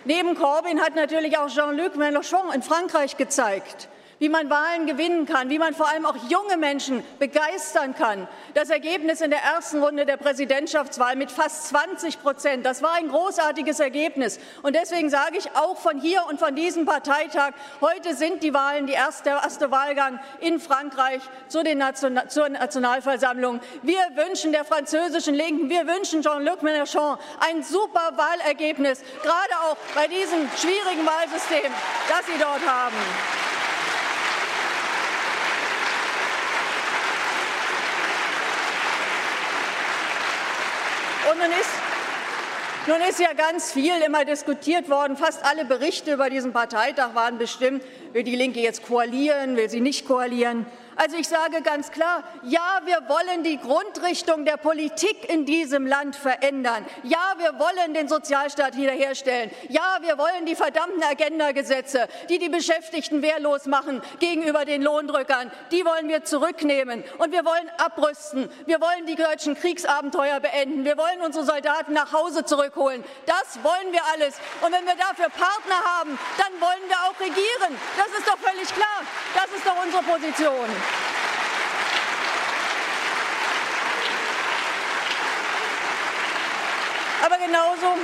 neben 0.05 0.35
Corbyn 0.35 0.81
hat 0.81 0.95
natürlich 0.95 1.37
auch 1.37 1.49
Jean-Luc 1.49 1.95
Mélenchon 1.95 2.53
in 2.53 2.61
Frankreich 2.61 3.17
gezeigt, 3.17 3.87
wie 4.21 4.29
man 4.29 4.51
Wahlen 4.51 4.85
gewinnen 4.85 5.25
kann, 5.25 5.49
wie 5.49 5.57
man 5.57 5.73
vor 5.73 5.89
allem 5.89 6.05
auch 6.05 6.15
junge 6.29 6.55
Menschen 6.55 7.03
begeistern 7.17 7.95
kann. 7.95 8.27
Das 8.53 8.69
Ergebnis 8.69 9.19
in 9.19 9.31
der 9.31 9.41
ersten 9.41 9.81
Runde 9.81 10.05
der 10.05 10.17
Präsidentschaftswahl 10.17 11.15
mit 11.15 11.31
fast 11.31 11.69
20 11.69 12.21
Prozent, 12.21 12.63
das 12.63 12.83
war 12.83 12.93
ein 12.93 13.07
großartiges 13.07 13.79
Ergebnis. 13.79 14.39
Und 14.61 14.75
deswegen 14.75 15.09
sage 15.09 15.39
ich 15.39 15.49
auch 15.55 15.75
von 15.75 15.99
hier 15.99 16.23
und 16.29 16.39
von 16.39 16.55
diesem 16.55 16.85
Parteitag, 16.85 17.53
heute 17.81 18.13
sind 18.13 18.43
die 18.43 18.53
Wahlen, 18.53 18.85
die 18.85 18.93
erste, 18.93 19.23
der 19.23 19.37
erste 19.41 19.71
Wahlgang 19.71 20.19
in 20.39 20.59
Frankreich 20.59 21.23
zu 21.47 21.63
den 21.63 21.79
Nation, 21.79 22.21
zur 22.27 22.47
Nationalversammlung. 22.47 23.59
Wir 23.81 24.03
wünschen 24.13 24.51
der 24.51 24.65
französischen 24.65 25.33
Linken, 25.33 25.67
wir 25.71 25.87
wünschen 25.87 26.21
Jean-Luc 26.21 26.61
Mélenchon 26.61 27.17
ein 27.39 27.63
super 27.63 28.11
Wahlergebnis, 28.15 29.01
gerade 29.23 29.55
auch 29.63 29.77
bei 29.95 30.05
diesem 30.07 30.47
schwierigen 30.57 31.07
Wahlsystem, 31.07 31.71
das 32.07 32.23
Sie 32.27 32.39
dort 32.39 32.61
haben. 32.67 32.97
Und 41.29 41.37
nun 41.37 41.51
ist, 41.51 41.69
nun 42.87 42.97
ist 43.07 43.19
ja 43.19 43.33
ganz 43.33 43.71
viel 43.71 43.93
immer 44.05 44.25
diskutiert 44.25 44.89
worden. 44.89 45.15
Fast 45.15 45.45
alle 45.45 45.65
Berichte 45.65 46.13
über 46.13 46.29
diesen 46.31 46.51
Parteitag 46.51 47.13
waren 47.13 47.37
bestimmt, 47.37 47.83
will 48.13 48.23
die 48.23 48.35
Linke 48.35 48.59
jetzt 48.59 48.87
koalieren, 48.87 49.55
will 49.55 49.69
sie 49.69 49.81
nicht 49.81 50.07
koalieren. 50.07 50.65
Also 50.95 51.17
ich 51.17 51.27
sage 51.27 51.61
ganz 51.61 51.91
klar, 51.91 52.23
ja, 52.43 52.81
wir 52.85 52.97
wollen 53.07 53.43
die 53.43 53.57
Grundrichtung 53.57 54.45
der 54.45 54.57
Politik 54.57 55.29
in 55.29 55.45
diesem 55.45 55.87
Land 55.87 56.15
verändern. 56.15 56.85
Ja, 57.03 57.33
wir 57.37 57.57
wollen 57.59 57.93
den 57.93 58.07
Sozialstaat 58.07 58.75
wiederherstellen. 58.75 59.51
Ja, 59.69 59.97
wir 60.01 60.17
wollen 60.17 60.45
die 60.45 60.55
verdammten 60.55 61.01
Agenda-Gesetze, 61.03 62.07
die 62.29 62.39
die 62.39 62.49
Beschäftigten 62.49 63.21
wehrlos 63.21 63.65
machen 63.65 64.01
gegenüber 64.19 64.65
den 64.65 64.81
Lohndrückern, 64.81 65.51
die 65.71 65.85
wollen 65.85 66.09
wir 66.09 66.23
zurücknehmen. 66.23 67.03
Und 67.17 67.31
wir 67.31 67.45
wollen 67.45 67.69
abrüsten. 67.77 68.49
Wir 68.65 68.81
wollen 68.81 69.05
die 69.05 69.15
deutschen 69.15 69.55
Kriegsabenteuer 69.55 70.39
beenden. 70.39 70.85
Wir 70.85 70.97
wollen 70.97 71.21
unsere 71.21 71.45
Soldaten 71.45 71.93
nach 71.93 72.11
Hause 72.13 72.45
zurückholen. 72.45 73.03
Das 73.25 73.63
wollen 73.63 73.91
wir 73.91 74.01
alles. 74.13 74.35
Und 74.61 74.71
wenn 74.71 74.85
wir 74.85 74.95
dafür 74.95 75.29
Partner 75.29 75.81
haben, 75.99 76.17
dann 76.37 76.61
wollen 76.61 76.87
wir 76.87 76.97
auch 77.07 77.19
regieren. 77.19 77.77
Das 77.97 78.07
ist 78.17 78.27
doch 78.27 78.37
völlig 78.37 78.67
klar. 78.73 79.01
Das 79.33 79.45
ist 79.55 79.65
doch 79.65 79.83
unsere 79.83 80.03
Position. 80.03 80.80
Aber 87.23 87.37
genauso, 87.37 87.97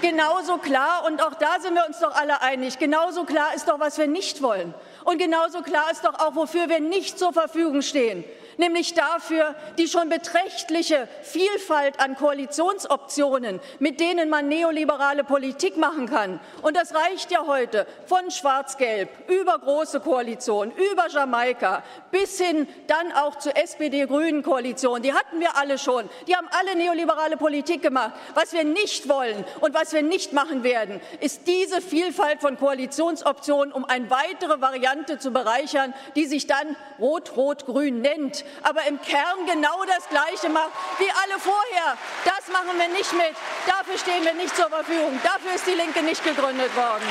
genauso 0.00 0.58
klar, 0.58 1.04
und 1.06 1.22
auch 1.22 1.34
da 1.34 1.60
sind 1.60 1.74
wir 1.74 1.86
uns 1.86 1.98
doch 2.00 2.14
alle 2.14 2.42
einig, 2.42 2.78
genauso 2.78 3.24
klar 3.24 3.54
ist 3.54 3.68
doch, 3.68 3.80
was 3.80 3.98
wir 3.98 4.06
nicht 4.06 4.42
wollen. 4.42 4.74
Und 5.04 5.18
genauso 5.18 5.62
klar 5.62 5.90
ist 5.90 6.04
doch 6.04 6.18
auch, 6.18 6.34
wofür 6.34 6.68
wir 6.68 6.80
nicht 6.80 7.18
zur 7.18 7.32
Verfügung 7.32 7.82
stehen 7.82 8.24
nämlich 8.60 8.94
dafür, 8.94 9.56
die 9.78 9.88
schon 9.88 10.08
beträchtliche 10.08 11.08
Vielfalt 11.22 11.98
an 11.98 12.14
Koalitionsoptionen, 12.14 13.58
mit 13.80 13.98
denen 13.98 14.28
man 14.28 14.46
neoliberale 14.48 15.24
Politik 15.24 15.76
machen 15.76 16.08
kann. 16.08 16.38
Und 16.62 16.76
das 16.76 16.94
reicht 16.94 17.32
ja 17.32 17.46
heute 17.46 17.86
von 18.06 18.30
Schwarz-Gelb 18.30 19.08
über 19.28 19.58
große 19.58 19.98
Koalition, 20.00 20.70
über 20.70 21.08
Jamaika 21.08 21.82
bis 22.12 22.38
hin 22.38 22.68
dann 22.86 23.12
auch 23.12 23.36
zur 23.36 23.56
SPD-Grünen-Koalition. 23.56 25.02
Die 25.02 25.12
hatten 25.12 25.40
wir 25.40 25.56
alle 25.56 25.78
schon. 25.78 26.08
Die 26.28 26.36
haben 26.36 26.48
alle 26.50 26.76
neoliberale 26.76 27.36
Politik 27.36 27.82
gemacht. 27.82 28.12
Was 28.34 28.52
wir 28.52 28.64
nicht 28.64 29.08
wollen 29.08 29.44
und 29.60 29.74
was 29.74 29.89
wir 29.92 30.02
nicht 30.02 30.32
machen 30.32 30.62
werden, 30.62 31.00
ist 31.20 31.46
diese 31.46 31.80
Vielfalt 31.80 32.40
von 32.40 32.56
Koalitionsoptionen, 32.56 33.72
um 33.72 33.84
eine 33.84 34.10
weitere 34.10 34.60
Variante 34.60 35.18
zu 35.18 35.30
bereichern, 35.30 35.94
die 36.16 36.26
sich 36.26 36.46
dann 36.46 36.76
Rot-Rot-Grün 36.98 38.00
nennt 38.00 38.44
aber 38.62 38.86
im 38.86 39.00
Kern 39.00 39.46
genau 39.46 39.84
das 39.84 40.08
Gleiche 40.08 40.48
macht 40.48 40.70
wie 40.98 41.10
alle 41.10 41.40
vorher. 41.40 41.96
Das 42.24 42.48
machen 42.52 42.78
wir 42.78 42.88
nicht 42.88 43.12
mit. 43.12 43.34
Dafür 43.66 43.98
stehen 43.98 44.24
wir 44.24 44.34
nicht 44.34 44.54
zur 44.54 44.68
Verfügung. 44.68 45.18
Dafür 45.22 45.54
ist 45.54 45.66
die 45.66 45.74
Linke 45.74 46.02
nicht 46.02 46.24
gegründet 46.24 46.74
worden. 46.76 47.04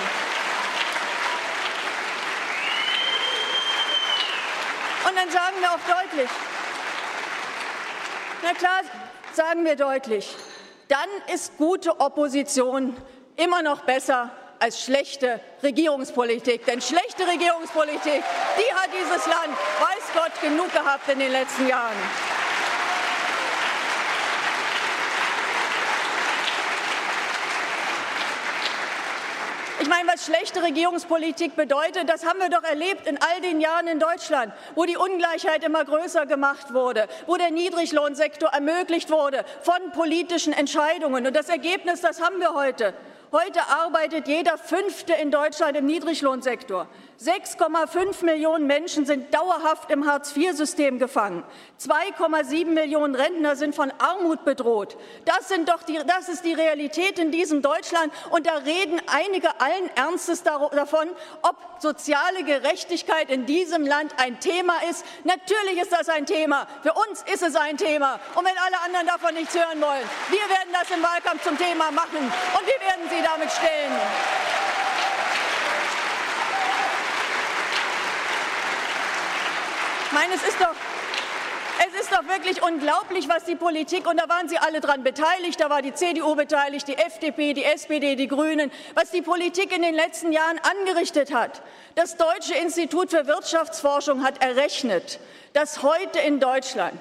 Und 5.07 5.17
dann 5.17 5.29
sagen 5.29 5.55
wir 5.59 5.71
auch 5.71 6.01
deutlich, 6.01 6.29
na 8.43 8.53
klar, 8.53 8.81
sagen 9.33 9.65
wir 9.65 9.75
deutlich, 9.75 10.35
dann 10.89 11.07
ist 11.33 11.57
gute 11.57 11.99
Opposition 11.99 12.97
immer 13.37 13.61
noch 13.61 13.81
besser 13.81 14.31
als 14.59 14.83
schlechte 14.83 15.39
Regierungspolitik. 15.63 16.65
Denn 16.65 16.81
schlechte 16.81 17.25
Regierungspolitik, 17.25 18.21
die 18.57 18.73
hat 18.75 18.89
dieses 18.93 19.25
Land, 19.25 19.55
weiß 19.79 20.13
Gott, 20.13 20.41
genug 20.41 20.73
gehabt 20.73 21.07
in 21.07 21.19
den 21.19 21.31
letzten 21.31 21.67
Jahren. 21.67 21.95
Meine, 29.89 30.07
was 30.07 30.25
schlechte 30.25 30.63
Regierungspolitik 30.63 31.55
bedeutet, 31.55 32.07
das 32.07 32.25
haben 32.25 32.39
wir 32.39 32.49
doch 32.49 32.63
erlebt 32.63 33.07
in 33.07 33.17
all 33.17 33.41
den 33.41 33.59
Jahren 33.59 33.87
in 33.87 33.99
Deutschland, 33.99 34.53
wo 34.75 34.85
die 34.85 34.95
Ungleichheit 34.95 35.63
immer 35.63 35.83
größer 35.83 36.25
gemacht 36.25 36.73
wurde, 36.73 37.07
wo 37.25 37.35
der 37.35 37.51
Niedriglohnsektor 37.51 38.49
ermöglicht 38.49 39.09
wurde 39.09 39.43
von 39.61 39.91
politischen 39.91 40.53
Entscheidungen. 40.53 41.27
Und 41.27 41.35
das 41.35 41.49
Ergebnis, 41.49 42.01
das 42.01 42.21
haben 42.21 42.39
wir 42.39 42.53
heute. 42.53 42.93
Heute 43.31 43.61
arbeitet 43.67 44.27
jeder 44.27 44.57
Fünfte 44.57 45.13
in 45.13 45.29
Deutschland 45.29 45.77
im 45.77 45.85
Niedriglohnsektor. 45.85 46.87
6,5 47.21 48.23
Millionen 48.23 48.65
Menschen 48.65 49.05
sind 49.05 49.33
dauerhaft 49.33 49.91
im 49.91 50.09
Hartz-IV-System 50.09 50.99
gefangen. 50.99 51.43
2,7 51.77 52.67
Millionen 52.67 53.13
Rentner 53.13 53.57
sind 53.57 53.75
von 53.75 53.91
Armut 53.97 54.45
bedroht. 54.45 54.95
Das, 55.25 55.49
sind 55.49 55.67
doch 55.67 55.83
die, 55.83 55.99
das 56.07 56.29
ist 56.29 56.45
die 56.45 56.53
Realität 56.53 57.19
in 57.19 57.29
diesem 57.31 57.61
Deutschland. 57.61 58.13
Und 58.31 58.47
da 58.47 58.53
reden 58.53 59.01
einige 59.07 59.59
allen 59.59 59.89
Ernstes 59.97 60.43
davon, 60.43 61.09
ob 61.41 61.57
soziale 61.79 62.45
Gerechtigkeit 62.45 63.29
in 63.29 63.45
diesem 63.45 63.85
Land 63.85 64.13
ein 64.15 64.39
Thema 64.39 64.75
ist. 64.89 65.03
Natürlich 65.25 65.81
ist 65.81 65.91
das 65.91 66.07
ein 66.07 66.25
Thema. 66.25 66.67
Für 66.83 66.93
uns 66.93 67.23
ist 67.33 67.43
es 67.43 67.57
ein 67.57 67.75
Thema. 67.75 68.17
Und 68.35 68.45
wenn 68.45 68.57
alle 68.57 68.79
anderen 68.85 69.07
davon 69.07 69.33
nichts 69.33 69.53
hören 69.55 69.81
wollen, 69.81 70.07
wir 70.29 70.39
werden 70.39 70.71
das 70.71 70.89
im 70.89 71.03
Wahlkampf 71.03 71.43
zum 71.43 71.57
Thema 71.57 71.91
machen. 71.91 72.19
Und 72.19 72.65
wir 72.65 72.87
werden 72.87 73.09
sie 73.09 73.21
damit 73.21 73.51
stellen. 73.51 73.91
Ich 80.11 80.15
meine, 80.15 80.33
es 80.33 80.41
ist 80.41 80.59
doch, 80.59 80.73
es 81.87 82.01
ist 82.01 82.11
doch 82.11 82.27
wirklich 82.27 82.63
unglaublich, 82.63 83.29
was 83.29 83.43
die 83.45 83.55
Politik, 83.55 84.09
und 84.09 84.17
da 84.17 84.27
waren 84.27 84.49
Sie 84.49 84.57
alle 84.57 84.81
dran 84.81 85.03
beteiligt, 85.03 85.61
da 85.61 85.69
war 85.69 85.83
die 85.83 85.93
CDU 85.93 86.33
beteiligt, 86.33 86.87
die 86.87 86.97
FDP, 86.97 87.53
die 87.53 87.63
SPD, 87.63 88.15
die 88.15 88.27
Grünen, 88.27 88.71
was 88.95 89.11
die 89.11 89.21
Politik 89.21 89.71
in 89.71 89.83
den 89.83 89.93
letzten 89.93 90.31
Jahren 90.31 90.59
angerichtet 90.79 91.31
hat. 91.31 91.61
Das 91.93 92.17
Deutsche 92.17 92.55
Institut 92.55 93.11
für 93.11 93.27
Wirtschaftsforschung 93.27 94.23
hat 94.23 94.41
errechnet, 94.41 95.19
dass 95.53 95.83
heute 95.83 96.17
in 96.17 96.39
Deutschland 96.39 96.99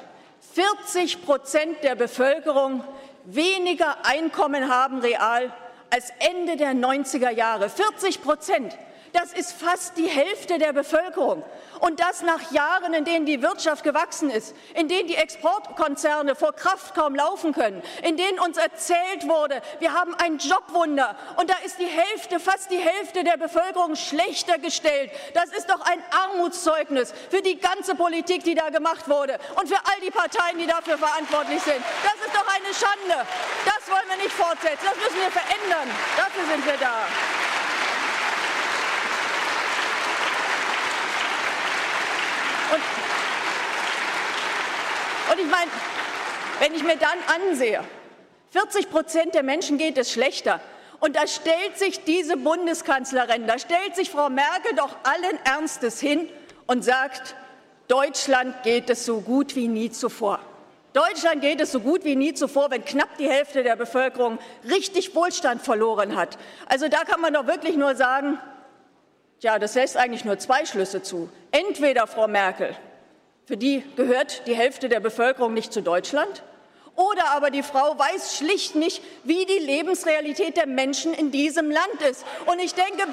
40 0.53 1.25
Prozent 1.25 1.83
der 1.83 1.95
Bevölkerung 1.95 2.85
weniger 3.25 4.05
Einkommen 4.05 4.69
haben 4.69 4.99
real 4.99 5.51
als 5.89 6.13
Ende 6.19 6.59
der 6.59 6.73
90er 6.73 7.31
Jahre. 7.31 7.71
40 7.71 8.23
Prozent. 8.23 8.77
Das 9.13 9.33
ist 9.33 9.53
fast 9.53 9.97
die 9.97 10.09
Hälfte 10.09 10.59
der 10.59 10.73
Bevölkerung. 10.73 11.43
Und 11.81 12.01
das 12.01 12.23
nach 12.23 12.51
Jahren, 12.51 12.93
in 12.93 13.05
denen 13.05 13.27
die 13.27 13.43
Wirtschaft 13.43 13.85
gewachsen 13.85 14.31
ist, 14.31 14.55
in 14.75 14.89
denen 14.89 15.07
die 15.07 15.15
Exportkonzerne 15.15 16.35
vor 16.35 16.53
Kraft 16.53 16.95
kaum 16.95 17.15
laufen 17.15 17.53
können, 17.53 17.83
in 18.03 18.17
denen 18.17 18.39
uns 18.41 18.57
erzählt 18.57 19.29
wurde, 19.29 19.63
wir 19.79 19.93
haben 19.93 20.15
ein 20.17 20.39
Jobwunder. 20.39 21.17
Und 21.37 21.51
da 21.51 21.55
ist 21.65 21.79
die 21.79 21.87
Hälfte, 21.87 22.41
fast 22.41 22.71
die 22.71 22.79
Hälfte 22.79 23.25
der 23.25 23.37
Bevölkerung 23.37 23.95
schlechter 23.97 24.59
gestellt. 24.59 25.11
Das 25.35 25.51
ist 25.51 25.71
doch 25.71 25.81
ein 25.81 26.03
Armutszeugnis 26.11 27.15
für 27.31 27.43
die 27.43 27.59
ganze 27.59 27.95
Politik, 27.95 28.45
die 28.45 28.55
da 28.55 28.71
gemacht 28.71 29.09
wurde 29.09 29.39
und 29.61 29.69
für 29.69 29.77
all 29.77 30.01
die 30.05 30.11
Parteien, 30.11 30.59
die 30.59 30.67
dafür 30.67 30.99
verantwortlich 30.99 31.63
sind. 31.63 31.83
Das 32.03 32.15
ist 32.27 32.35
doch 32.35 32.47
eine 32.47 32.75
Schande. 32.75 33.27
Das 33.65 33.91
wollen 33.91 34.09
wir 34.09 34.17
nicht 34.17 34.33
fortsetzen. 34.33 34.85
Das 34.85 34.97
müssen 34.97 35.21
wir 35.21 35.31
verändern. 35.31 35.89
Dafür 36.17 36.45
sind 36.53 36.67
wir 36.67 36.77
da. 36.79 37.07
Und 45.31 45.39
ich 45.39 45.47
meine, 45.47 45.71
wenn 46.61 46.75
ich 46.75 46.83
mir 46.83 46.97
dann 46.97 47.19
ansehe, 47.49 47.85
40 48.51 48.91
Prozent 48.91 49.35
der 49.35 49.43
Menschen 49.43 49.79
geht 49.79 49.99
es 49.99 50.11
schlechter. 50.11 50.61
Und 51.01 51.15
da 51.17 51.27
stellt 51.27 51.79
sich 51.79 52.03
diese 52.05 52.37
Bundeskanzlerin, 52.37 53.47
da 53.47 53.59
stellt 53.59 53.95
sich 53.95 54.11
Frau 54.11 54.31
Merkel 54.31 54.75
doch 54.75 54.97
allen 55.05 55.39
Ernstes 55.45 56.01
hin 56.01 56.29
und 56.67 56.83
sagt, 56.83 57.37
Deutschland 57.87 58.63
geht 58.65 58.91
es 58.91 59.07
so 59.07 59.21
gut 59.21 59.55
wie 59.55 59.69
nie 59.69 59.91
zuvor. 59.91 60.41
Deutschland 60.93 61.43
geht 61.43 61.61
es 61.61 61.71
so 61.71 61.81
gut 61.81 62.05
wie 62.05 62.17
nie 62.17 62.35
zuvor, 62.35 62.71
wenn 62.71 62.85
knapp 62.85 63.17
die 63.19 63.29
Hälfte 63.29 63.63
der 63.63 63.77
Bevölkerung 63.77 64.39
richtig 64.69 65.15
Wohlstand 65.15 65.63
verloren 65.63 66.17
hat. 66.17 66.39
Also 66.67 66.89
da 66.89 67.05
kann 67.05 67.21
man 67.21 67.33
doch 67.33 67.47
wirklich 67.47 67.77
nur 67.77 67.95
sagen, 67.95 68.39
ja, 69.41 69.59
das 69.59 69.75
lässt 69.75 69.97
eigentlich 69.97 70.25
nur 70.25 70.39
zwei 70.39 70.67
Schlüsse 70.67 71.03
zu. 71.03 71.31
Entweder, 71.53 72.09
Frau 72.09 72.27
Merkel, 72.27 72.75
für 73.49 73.57
die 73.57 73.83
gehört 73.97 74.47
die 74.47 74.55
Hälfte 74.55 74.91
der 74.91 75.01
Bevölkerung 75.01 75.55
nicht 75.55 75.73
zu 75.73 75.81
Deutschland, 75.81 76.43
oder 76.97 77.31
aber 77.31 77.51
die 77.51 77.63
Frau 77.63 77.99
weiß 77.99 78.37
schlicht 78.37 78.75
nicht, 78.75 79.03
wie 79.25 79.47
die 79.47 79.65
Lebensrealität 79.65 80.59
der 80.59 80.67
Menschen 80.67 81.15
in 81.15 81.31
diesem 81.31 81.71
Land 81.71 82.03
ist. 82.11 82.27
Und 82.45 82.59
ich 82.59 82.75
denke, 82.75 83.05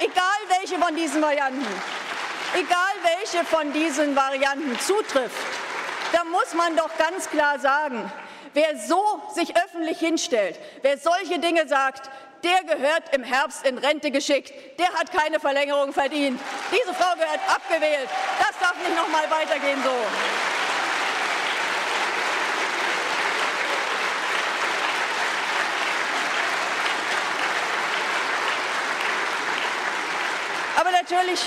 egal 0.00 0.60
welche 0.60 0.78
von 0.78 0.96
diesen 0.96 1.20
Varianten, 1.20 1.66
egal 2.54 2.94
welche 3.02 3.44
von 3.44 3.70
diesen 3.74 4.16
Varianten 4.16 4.78
zutrifft, 4.78 5.36
da 6.12 6.24
muss 6.24 6.54
man 6.54 6.74
doch 6.74 6.96
ganz 6.96 7.28
klar 7.28 7.58
sagen, 7.58 8.10
wer 8.54 8.78
so 8.78 9.04
sich 9.34 9.54
öffentlich 9.58 9.98
hinstellt, 9.98 10.58
wer 10.80 10.96
solche 10.96 11.38
Dinge 11.38 11.68
sagt, 11.68 12.08
der 12.42 12.62
gehört 12.64 13.14
im 13.14 13.22
Herbst 13.22 13.66
in 13.66 13.78
Rente 13.78 14.10
geschickt. 14.10 14.52
Der 14.78 14.88
hat 14.94 15.12
keine 15.12 15.40
Verlängerung 15.40 15.92
verdient. 15.92 16.40
Diese 16.70 16.94
Frau 16.94 17.14
gehört 17.14 17.40
abgewählt. 17.48 18.08
Das 18.38 18.58
darf 18.60 18.76
nicht 18.82 18.96
noch 18.96 19.08
mal 19.08 19.30
weitergehen 19.30 19.78
so. 19.82 19.90
Aber 30.78 30.90
natürlich, 30.90 31.40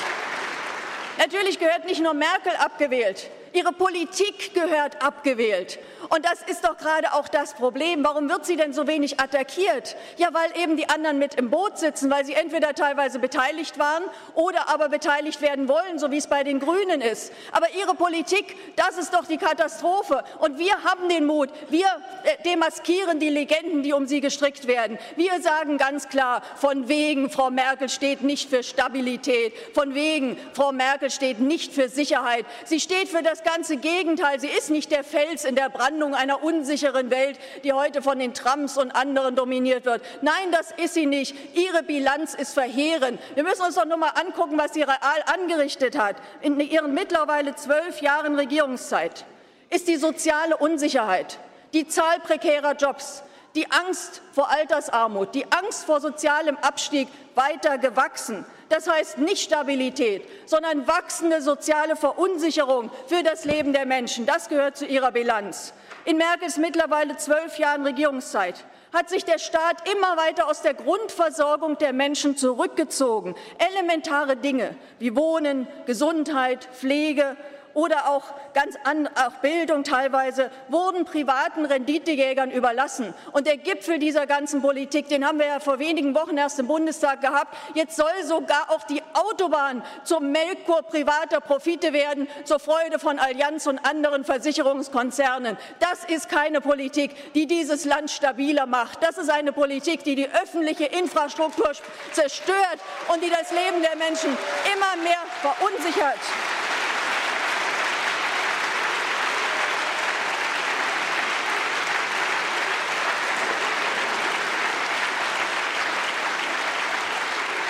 Natürlich 1.20 1.60
gehört 1.60 1.84
nicht 1.84 2.02
nur 2.02 2.14
Merkel 2.14 2.53
abgewählt, 2.56 3.30
ihre 3.53 3.71
Politik 3.73 4.53
gehört 4.53 5.01
abgewählt. 5.01 5.80
Und 6.09 6.26
das 6.26 6.41
ist 6.41 6.63
doch 6.65 6.77
gerade 6.77 7.13
auch 7.13 7.27
das 7.27 7.53
Problem. 7.53 8.03
Warum 8.03 8.30
wird 8.30 8.45
sie 8.45 8.55
denn 8.55 8.73
so 8.73 8.88
wenig 8.88 9.19
attackiert? 9.19 9.95
Ja, 10.17 10.30
weil 10.31 10.61
eben 10.61 10.77
die 10.77 10.89
anderen 10.89 11.19
mit 11.19 11.35
im 11.35 11.49
Boot 11.49 11.77
sitzen, 11.77 12.09
weil 12.09 12.26
sie 12.26 12.34
entweder 12.34 12.73
teilweise 12.73 13.19
beteiligt 13.19 13.77
waren 13.77 14.03
oder 14.34 14.69
aber 14.69 14.89
beteiligt 14.89 15.41
werden 15.41 15.67
wollen, 15.67 15.99
so 15.99 16.09
wie 16.11 16.17
es 16.17 16.27
bei 16.27 16.43
den 16.43 16.59
Grünen 16.59 17.01
ist. 17.01 17.31
Aber 17.51 17.67
ihre 17.77 17.95
Politik, 17.95 18.55
das 18.76 18.97
ist 18.97 19.13
doch 19.13 19.26
die 19.26 19.38
Katastrophe. 19.38 20.23
Und 20.39 20.57
wir 20.57 20.84
haben 20.84 21.09
den 21.09 21.26
Mut. 21.26 21.49
Wir 21.69 21.88
äh, 22.23 22.41
demaskieren 22.43 23.19
die 23.19 23.30
Legenden, 23.30 23.84
die 23.84 23.93
um 23.93 24.07
sie 24.07 24.21
gestrickt 24.21 24.67
werden. 24.67 24.97
Wir 25.15 25.41
sagen 25.41 25.77
ganz 25.77 26.09
klar, 26.09 26.41
von 26.55 26.88
wegen, 26.88 27.30
Frau 27.30 27.49
Merkel 27.49 27.89
steht 27.89 28.21
nicht 28.21 28.49
für 28.49 28.63
Stabilität. 28.63 29.53
Von 29.73 29.93
wegen, 29.93 30.38
Frau 30.53 30.71
Merkel 30.71 31.11
steht 31.11 31.39
nicht 31.39 31.73
für 31.73 31.89
Sicherheit. 31.89 32.45
Sie 32.65 32.80
steht 32.80 33.09
für 33.09 33.21
das 33.21 33.39
ganze 33.44 33.78
Gegenteil. 33.78 34.40
Sie 34.40 34.48
ist 34.48 34.70
nicht 34.70 34.91
der 34.91 35.03
Fels 35.03 35.45
in 35.45 35.56
der 35.56 35.70
Brandung 35.70 36.16
einer 36.16 36.44
unsicheren 36.44 37.10
Welt, 37.10 37.40
die 37.64 37.74
heute 37.74 38.02
von 38.02 38.20
den 38.20 38.34
Trumps 38.34 38.78
und 38.78 38.91
anderen 38.91 39.36
dominiert 39.36 39.86
wird. 39.86 40.02
Nein, 40.22 40.52
das 40.52 40.72
ist 40.84 40.94
sie 40.94 41.06
nicht. 41.06 41.36
Ihre 41.56 41.84
Bilanz 41.84 42.34
ist 42.34 42.53
verheerend. 42.53 43.20
Wir 43.36 43.44
müssen 43.44 43.64
uns 43.64 43.76
doch 43.76 43.86
nur 43.86 43.98
mal 43.98 44.10
angucken, 44.10 44.57
was 44.57 44.74
sie 44.74 44.84
real 44.84 45.24
angerichtet 45.26 45.98
hat 45.98 46.16
in 46.41 46.60
ihren 46.60 46.94
mittlerweile 46.94 47.56
zwölf 47.56 48.02
Jahren 48.02 48.36
Regierungszeit. 48.36 49.26
Ist 49.70 49.88
die 49.88 49.98
soziale 49.98 50.57
Unsicherheit, 50.57 51.38
die 51.74 51.88
Zahl 51.88 52.20
prekärer 52.20 52.74
Jobs, 52.74 53.24
die 53.55 53.69
Angst 53.71 54.21
vor 54.31 54.49
Altersarmut, 54.49 55.34
die 55.34 55.51
Angst 55.51 55.85
vor 55.85 56.01
sozialem 56.01 56.57
Abstieg 56.57 57.07
weiter 57.35 57.77
gewachsen. 57.77 58.45
Das 58.69 58.88
heißt 58.88 59.17
nicht 59.17 59.43
Stabilität, 59.43 60.23
sondern 60.45 60.88
wachsende 60.88 61.41
soziale 61.41 61.95
Verunsicherung 61.95 62.91
für 63.07 63.23
das 63.23 63.45
Leben 63.45 63.73
der 63.73 63.85
Menschen. 63.85 64.26
Das 64.26 64.47
gehört 64.47 64.77
zu 64.77 64.85
ihrer 64.85 65.11
Bilanz. 65.11 65.73
In 66.05 66.17
Merkels 66.17 66.57
mittlerweile 66.57 67.17
zwölf 67.17 67.57
Jahren 67.57 67.85
Regierungszeit 67.85 68.63
hat 68.93 69.09
sich 69.09 69.26
der 69.26 69.38
Staat 69.38 69.88
immer 69.89 70.17
weiter 70.17 70.47
aus 70.47 70.61
der 70.61 70.73
Grundversorgung 70.73 71.77
der 71.77 71.93
Menschen 71.93 72.38
zurückgezogen. 72.38 73.35
Elementare 73.57 74.35
Dinge 74.35 74.76
wie 74.97 75.15
Wohnen, 75.15 75.67
Gesundheit, 75.85 76.67
Pflege, 76.73 77.38
oder 77.73 78.09
auch 78.09 78.23
ganz 78.53 78.75
an, 78.83 79.07
auch 79.07 79.33
Bildung 79.41 79.83
teilweise, 79.83 80.51
wurden 80.67 81.05
privaten 81.05 81.65
Renditejägern 81.65 82.51
überlassen. 82.51 83.13
Und 83.31 83.47
der 83.47 83.57
Gipfel 83.57 83.99
dieser 83.99 84.27
ganzen 84.27 84.61
Politik, 84.61 85.07
den 85.09 85.25
haben 85.25 85.39
wir 85.39 85.47
ja 85.47 85.59
vor 85.59 85.79
wenigen 85.79 86.15
Wochen 86.15 86.37
erst 86.37 86.59
im 86.59 86.67
Bundestag 86.67 87.21
gehabt. 87.21 87.55
Jetzt 87.73 87.95
soll 87.95 88.23
sogar 88.23 88.69
auch 88.69 88.83
die 88.83 89.01
Autobahn 89.13 89.83
zum 90.03 90.31
Melkkur 90.31 90.81
privater 90.83 91.41
Profite 91.41 91.93
werden, 91.93 92.27
zur 92.43 92.59
Freude 92.59 92.99
von 92.99 93.19
Allianz 93.19 93.67
und 93.67 93.79
anderen 93.79 94.23
Versicherungskonzernen. 94.23 95.57
Das 95.79 96.03
ist 96.05 96.29
keine 96.29 96.61
Politik, 96.61 97.33
die 97.33 97.47
dieses 97.47 97.85
Land 97.85 98.11
stabiler 98.11 98.65
macht. 98.65 99.03
Das 99.03 99.17
ist 99.17 99.29
eine 99.29 99.51
Politik, 99.51 100.03
die 100.03 100.15
die 100.15 100.29
öffentliche 100.29 100.85
Infrastruktur 100.85 101.71
zerstört 102.11 102.79
und 103.13 103.23
die 103.23 103.29
das 103.29 103.51
Leben 103.51 103.81
der 103.81 103.95
Menschen 103.95 104.37
immer 104.73 105.03
mehr 105.03 105.19
verunsichert. 105.41 106.19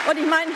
Und 0.10 0.18
ich 0.18 0.26
meine, 0.26 0.52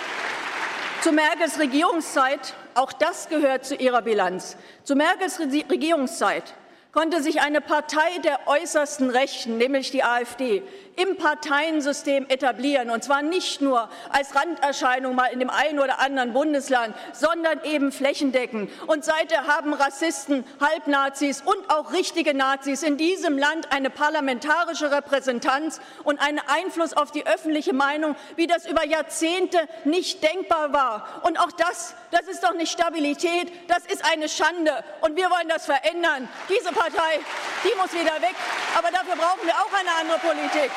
zu 1.03 1.11
Merkels 1.11 1.59
Regierungszeit, 1.59 2.55
auch 2.73 2.91
das 2.91 3.29
gehört 3.29 3.65
zu 3.65 3.75
ihrer 3.75 4.01
Bilanz, 4.01 4.57
zu 4.83 4.95
Merkels 4.95 5.39
Regierungszeit 5.39 6.55
konnte 6.91 7.21
sich 7.21 7.39
eine 7.41 7.61
Partei 7.61 8.17
der 8.23 8.47
äußersten 8.47 9.11
Rechten, 9.11 9.59
nämlich 9.59 9.91
die 9.91 10.03
AfD, 10.03 10.63
im 10.95 11.17
Parteiensystem 11.17 12.25
etablieren. 12.29 12.89
Und 12.89 13.03
zwar 13.03 13.21
nicht 13.21 13.61
nur 13.61 13.89
als 14.09 14.35
Randerscheinung 14.35 15.15
mal 15.15 15.27
in 15.27 15.39
dem 15.39 15.49
einen 15.49 15.79
oder 15.79 15.99
anderen 15.99 16.33
Bundesland, 16.33 16.95
sondern 17.13 17.63
eben 17.63 17.91
flächendeckend. 17.91 18.69
Und 18.87 19.03
seither 19.03 19.47
haben 19.47 19.73
Rassisten, 19.73 20.43
Halbnazis 20.59 21.41
und 21.41 21.69
auch 21.69 21.93
richtige 21.93 22.33
Nazis 22.33 22.83
in 22.83 22.97
diesem 22.97 23.37
Land 23.37 23.71
eine 23.71 23.89
parlamentarische 23.89 24.91
Repräsentanz 24.91 25.81
und 26.03 26.19
einen 26.19 26.41
Einfluss 26.47 26.93
auf 26.93 27.11
die 27.11 27.25
öffentliche 27.25 27.73
Meinung, 27.73 28.15
wie 28.35 28.47
das 28.47 28.65
über 28.65 28.85
Jahrzehnte 28.85 29.59
nicht 29.85 30.23
denkbar 30.23 30.73
war. 30.73 31.21
Und 31.23 31.39
auch 31.39 31.51
das, 31.51 31.95
das 32.11 32.27
ist 32.27 32.43
doch 32.43 32.53
nicht 32.53 32.71
Stabilität, 32.71 33.51
das 33.69 33.85
ist 33.85 34.03
eine 34.11 34.29
Schande. 34.29 34.83
Und 35.01 35.15
wir 35.15 35.29
wollen 35.29 35.49
das 35.49 35.65
verändern. 35.65 36.27
Diese 36.49 36.71
Partei, 36.71 37.19
die 37.63 37.75
muss 37.77 37.93
wieder 37.93 38.21
weg. 38.21 38.35
Aber 38.77 38.89
dafür 38.91 39.15
brauchen 39.15 39.45
wir 39.45 39.53
auch 39.53 39.73
eine 39.73 39.91
andere 40.01 40.19
Politik. 40.19 40.71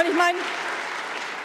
Und 0.00 0.06
ich 0.06 0.14
meine, 0.14 0.38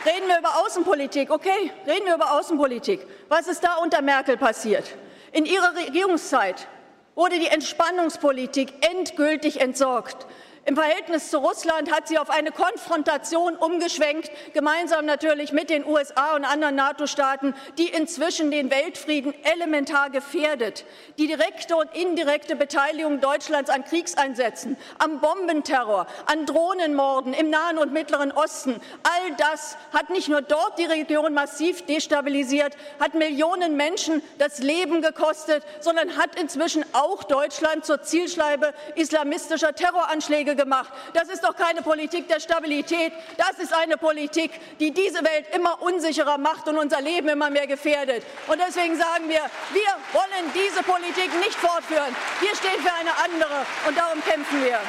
reden 0.06 0.30
wir 0.30 0.40
über 0.40 0.56
Außenpolitik. 0.66 1.30
Okay, 1.30 1.72
reden 1.86 2.06
wir 2.06 2.16
über 2.16 2.32
Außenpolitik. 2.32 3.06
Was 3.28 3.48
ist 3.48 3.62
da 3.66 3.76
unter 3.76 4.02
Merkel 4.02 4.38
passiert? 4.38 4.96
In 5.34 5.46
ihrer 5.46 5.76
Regierungszeit 5.76 6.70
wurde 7.16 7.38
die 7.38 7.48
Entspannungspolitik 7.48 8.72
endgültig 8.80 9.60
entsorgt. 9.60 10.26
Im 10.68 10.76
Verhältnis 10.76 11.30
zu 11.30 11.38
Russland 11.38 11.92
hat 11.92 12.08
sie 12.08 12.18
auf 12.18 12.32
eine 12.32 12.52
Konfrontation 12.52 13.56
umgeschwenkt, 13.56 14.32
gemeinsam 14.54 15.06
natürlich 15.06 15.52
mit 15.52 15.70
den 15.70 15.86
USA 15.86 16.36
und 16.36 16.44
anderen 16.44 16.74
NATO-Staaten, 16.74 17.54
die 17.78 17.90
inzwischen 17.90 18.50
den 18.50 18.72
Weltfrieden 18.72 19.36
elementar 19.44 20.10
gefährdet. 20.10 20.86
Die 21.20 21.28
direkte 21.28 21.76
und 21.76 21.94
indirekte 21.96 22.56
Beteiligung 22.56 23.22
Deutschlands 23.22 23.70
an 23.70 23.86
Kriegseinsätzen, 23.86 24.76
am 24.98 25.20
Bombenterror, 25.20 26.08
an 26.26 26.48
Drohnenmorden 26.48 27.36
im 27.36 27.52
Nahen 27.52 27.78
und 27.78 27.94
Mittleren 27.94 28.32
Osten, 28.32 28.82
all 29.04 29.36
das 29.38 29.78
hat 29.94 30.10
nicht 30.10 30.30
nur 30.30 30.42
dort 30.42 30.80
die 30.80 30.86
Region 30.86 31.36
massiv 31.36 31.86
destabilisiert, 31.86 32.76
hat 33.00 33.14
Millionen 33.14 33.78
Menschen 33.78 34.24
das 34.40 34.58
Leben 34.58 35.04
gekostet, 35.04 35.64
sondern 35.80 36.18
hat 36.18 36.40
inzwischen 36.40 36.84
auch 36.94 37.24
Deutschland 37.24 37.86
zur 37.86 38.02
Zielscheibe 38.02 38.74
islamistischer 38.96 39.76
Terroranschläge 39.76 40.55
gemacht. 40.56 40.92
Das 41.14 41.30
ist 41.30 41.44
doch 41.44 41.56
keine 41.56 41.82
Politik 41.82 42.28
der 42.28 42.40
Stabilität. 42.40 43.14
Das 43.38 43.60
ist 43.60 43.74
eine 43.74 43.98
Politik, 43.98 44.52
die 44.80 44.92
diese 44.92 45.24
Welt 45.24 45.46
immer 45.54 45.82
unsicherer 45.82 46.38
macht 46.38 46.68
und 46.68 46.78
unser 46.78 47.02
Leben 47.02 47.30
immer 47.30 47.50
mehr 47.50 47.68
gefährdet. 47.68 48.24
Und 48.48 48.60
deswegen 48.60 48.98
sagen 48.98 49.28
wir, 49.28 49.42
wir 49.74 49.92
wollen 50.14 50.52
diese 50.54 50.84
Politik 50.84 51.34
nicht 51.40 51.56
fortführen. 51.56 52.16
Wir 52.40 52.56
stehen 52.56 52.82
für 52.82 52.94
eine 52.94 53.12
andere 53.24 53.66
und 53.88 53.98
darum 53.98 54.24
kämpfen 54.24 54.64
wir. 54.64 54.80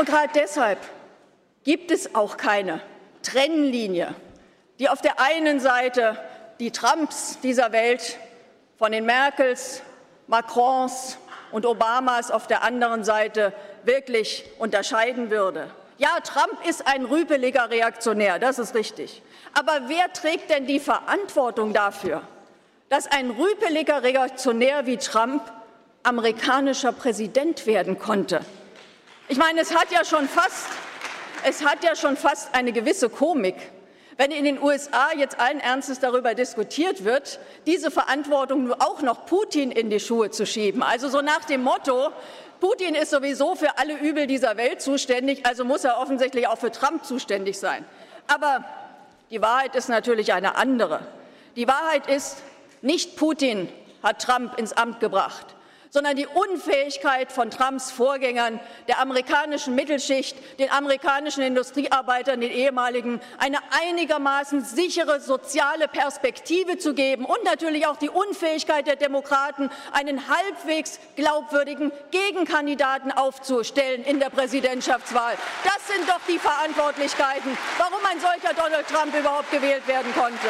Und 0.00 0.06
gerade 0.06 0.30
deshalb 0.34 0.78
gibt 1.62 1.90
es 1.90 2.14
auch 2.14 2.38
keine 2.38 2.80
Trennlinie 3.22 4.14
die 4.80 4.88
auf 4.88 5.02
der 5.02 5.20
einen 5.20 5.60
Seite 5.60 6.18
die 6.58 6.72
Trumps 6.72 7.38
dieser 7.42 7.70
Welt 7.70 8.16
von 8.78 8.92
den 8.92 9.04
Merkels, 9.04 9.82
Macrons 10.26 11.18
und 11.52 11.66
Obamas 11.66 12.30
auf 12.30 12.46
der 12.46 12.62
anderen 12.62 13.04
Seite 13.04 13.52
wirklich 13.84 14.46
unterscheiden 14.58 15.30
würde. 15.30 15.70
Ja, 15.98 16.18
Trump 16.20 16.66
ist 16.66 16.86
ein 16.86 17.04
rüpeliger 17.04 17.68
Reaktionär, 17.68 18.38
das 18.38 18.58
ist 18.58 18.74
richtig. 18.74 19.22
Aber 19.52 19.82
wer 19.88 20.10
trägt 20.14 20.48
denn 20.48 20.66
die 20.66 20.80
Verantwortung 20.80 21.74
dafür, 21.74 22.22
dass 22.88 23.06
ein 23.06 23.30
rüpeliger 23.32 24.02
Reaktionär 24.02 24.86
wie 24.86 24.96
Trump 24.96 25.42
amerikanischer 26.04 26.92
Präsident 26.92 27.66
werden 27.66 27.98
konnte? 27.98 28.40
Ich 29.28 29.36
meine, 29.36 29.60
es 29.60 29.74
hat 29.76 29.90
ja 29.92 30.06
schon 30.06 30.26
fast, 30.26 30.68
es 31.44 31.66
hat 31.66 31.84
ja 31.84 31.94
schon 31.94 32.16
fast 32.16 32.54
eine 32.54 32.72
gewisse 32.72 33.10
Komik, 33.10 33.56
wenn 34.20 34.32
in 34.32 34.44
den 34.44 34.62
USA 34.62 35.14
jetzt 35.16 35.40
allen 35.40 35.60
Ernstes 35.60 35.98
darüber 35.98 36.34
diskutiert 36.34 37.04
wird, 37.04 37.40
diese 37.64 37.90
Verantwortung 37.90 38.70
auch 38.70 39.00
noch 39.00 39.24
Putin 39.24 39.72
in 39.72 39.88
die 39.88 39.98
Schuhe 39.98 40.30
zu 40.30 40.44
schieben. 40.44 40.82
Also 40.82 41.08
so 41.08 41.22
nach 41.22 41.46
dem 41.46 41.62
Motto, 41.62 42.10
Putin 42.60 42.94
ist 42.94 43.12
sowieso 43.12 43.54
für 43.54 43.78
alle 43.78 43.96
Übel 43.96 44.26
dieser 44.26 44.58
Welt 44.58 44.82
zuständig, 44.82 45.46
also 45.46 45.64
muss 45.64 45.84
er 45.84 45.98
offensichtlich 45.98 46.46
auch 46.48 46.58
für 46.58 46.70
Trump 46.70 47.06
zuständig 47.06 47.58
sein. 47.58 47.82
Aber 48.26 48.62
die 49.30 49.40
Wahrheit 49.40 49.74
ist 49.74 49.88
natürlich 49.88 50.34
eine 50.34 50.54
andere. 50.56 51.00
Die 51.56 51.66
Wahrheit 51.66 52.06
ist, 52.06 52.42
nicht 52.82 53.16
Putin 53.16 53.70
hat 54.02 54.20
Trump 54.20 54.58
ins 54.58 54.74
Amt 54.74 55.00
gebracht, 55.00 55.46
sondern 55.90 56.16
die 56.16 56.26
Unfähigkeit 56.26 57.32
von 57.32 57.50
Trumps 57.50 57.90
Vorgängern, 57.90 58.60
der 58.88 59.00
amerikanischen 59.00 59.74
Mittelschicht, 59.74 60.36
den 60.58 60.70
amerikanischen 60.70 61.42
Industriearbeitern, 61.42 62.40
den 62.40 62.50
ehemaligen, 62.50 63.20
eine 63.38 63.58
einigermaßen 63.70 64.64
sichere 64.64 65.20
soziale 65.20 65.88
Perspektive 65.88 66.78
zu 66.78 66.94
geben 66.94 67.24
und 67.24 67.42
natürlich 67.44 67.86
auch 67.86 67.96
die 67.96 68.08
Unfähigkeit 68.08 68.86
der 68.86 68.96
Demokraten, 68.96 69.70
einen 69.92 70.28
halbwegs 70.28 71.00
glaubwürdigen 71.16 71.92
Gegenkandidaten 72.10 73.12
aufzustellen 73.12 74.04
in 74.04 74.20
der 74.20 74.30
Präsidentschaftswahl. 74.30 75.34
Das 75.64 75.88
sind 75.88 76.08
doch 76.08 76.20
die 76.28 76.38
Verantwortlichkeiten, 76.38 77.56
warum 77.78 77.98
ein 78.10 78.20
solcher 78.20 78.54
Donald 78.54 78.86
Trump 78.88 79.14
überhaupt 79.18 79.50
gewählt 79.50 79.86
werden 79.88 80.12
konnte. 80.14 80.48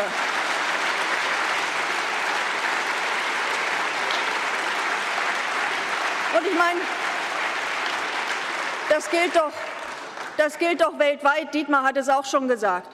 Und 6.37 6.47
ich 6.47 6.59
meine, 6.59 6.81
das 8.89 9.11
gilt 9.11 9.35
doch, 9.35 9.53
das 10.37 10.59
gilt 10.59 10.81
doch 10.81 10.99
weltweit. 10.99 11.53
Dietmar 11.55 11.83
hat 11.83 11.97
es 11.97 12.09
auch 12.09 12.25
schon 12.25 12.49
gesagt. 12.49 12.89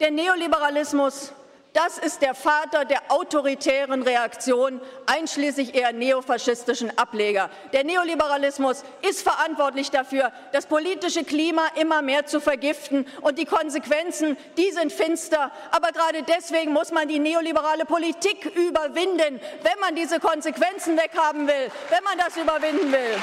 Der 0.00 0.10
Neoliberalismus, 0.10 1.32
das 1.76 1.98
ist 1.98 2.22
der 2.22 2.34
Vater 2.34 2.86
der 2.86 3.02
autoritären 3.08 4.02
Reaktion, 4.02 4.80
einschließlich 5.04 5.74
eher 5.74 5.92
neofaschistischen 5.92 6.96
Ableger. 6.96 7.50
Der 7.74 7.84
Neoliberalismus 7.84 8.82
ist 9.06 9.20
verantwortlich 9.20 9.90
dafür, 9.90 10.32
das 10.52 10.64
politische 10.64 11.22
Klima 11.22 11.66
immer 11.74 12.00
mehr 12.00 12.24
zu 12.24 12.40
vergiften. 12.40 13.06
Und 13.20 13.38
die 13.38 13.44
Konsequenzen, 13.44 14.38
die 14.56 14.70
sind 14.70 14.90
finster. 14.90 15.52
Aber 15.70 15.92
gerade 15.92 16.22
deswegen 16.22 16.72
muss 16.72 16.92
man 16.92 17.08
die 17.08 17.18
neoliberale 17.18 17.84
Politik 17.84 18.46
überwinden, 18.56 19.38
wenn 19.62 19.80
man 19.80 19.94
diese 19.94 20.18
Konsequenzen 20.18 20.96
weghaben 20.96 21.46
will, 21.46 21.70
wenn 21.90 22.04
man 22.04 22.16
das 22.16 22.38
überwinden 22.38 22.90
will. 22.90 23.16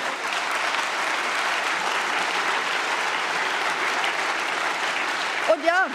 Und 5.51 5.65
ja, 5.65 5.87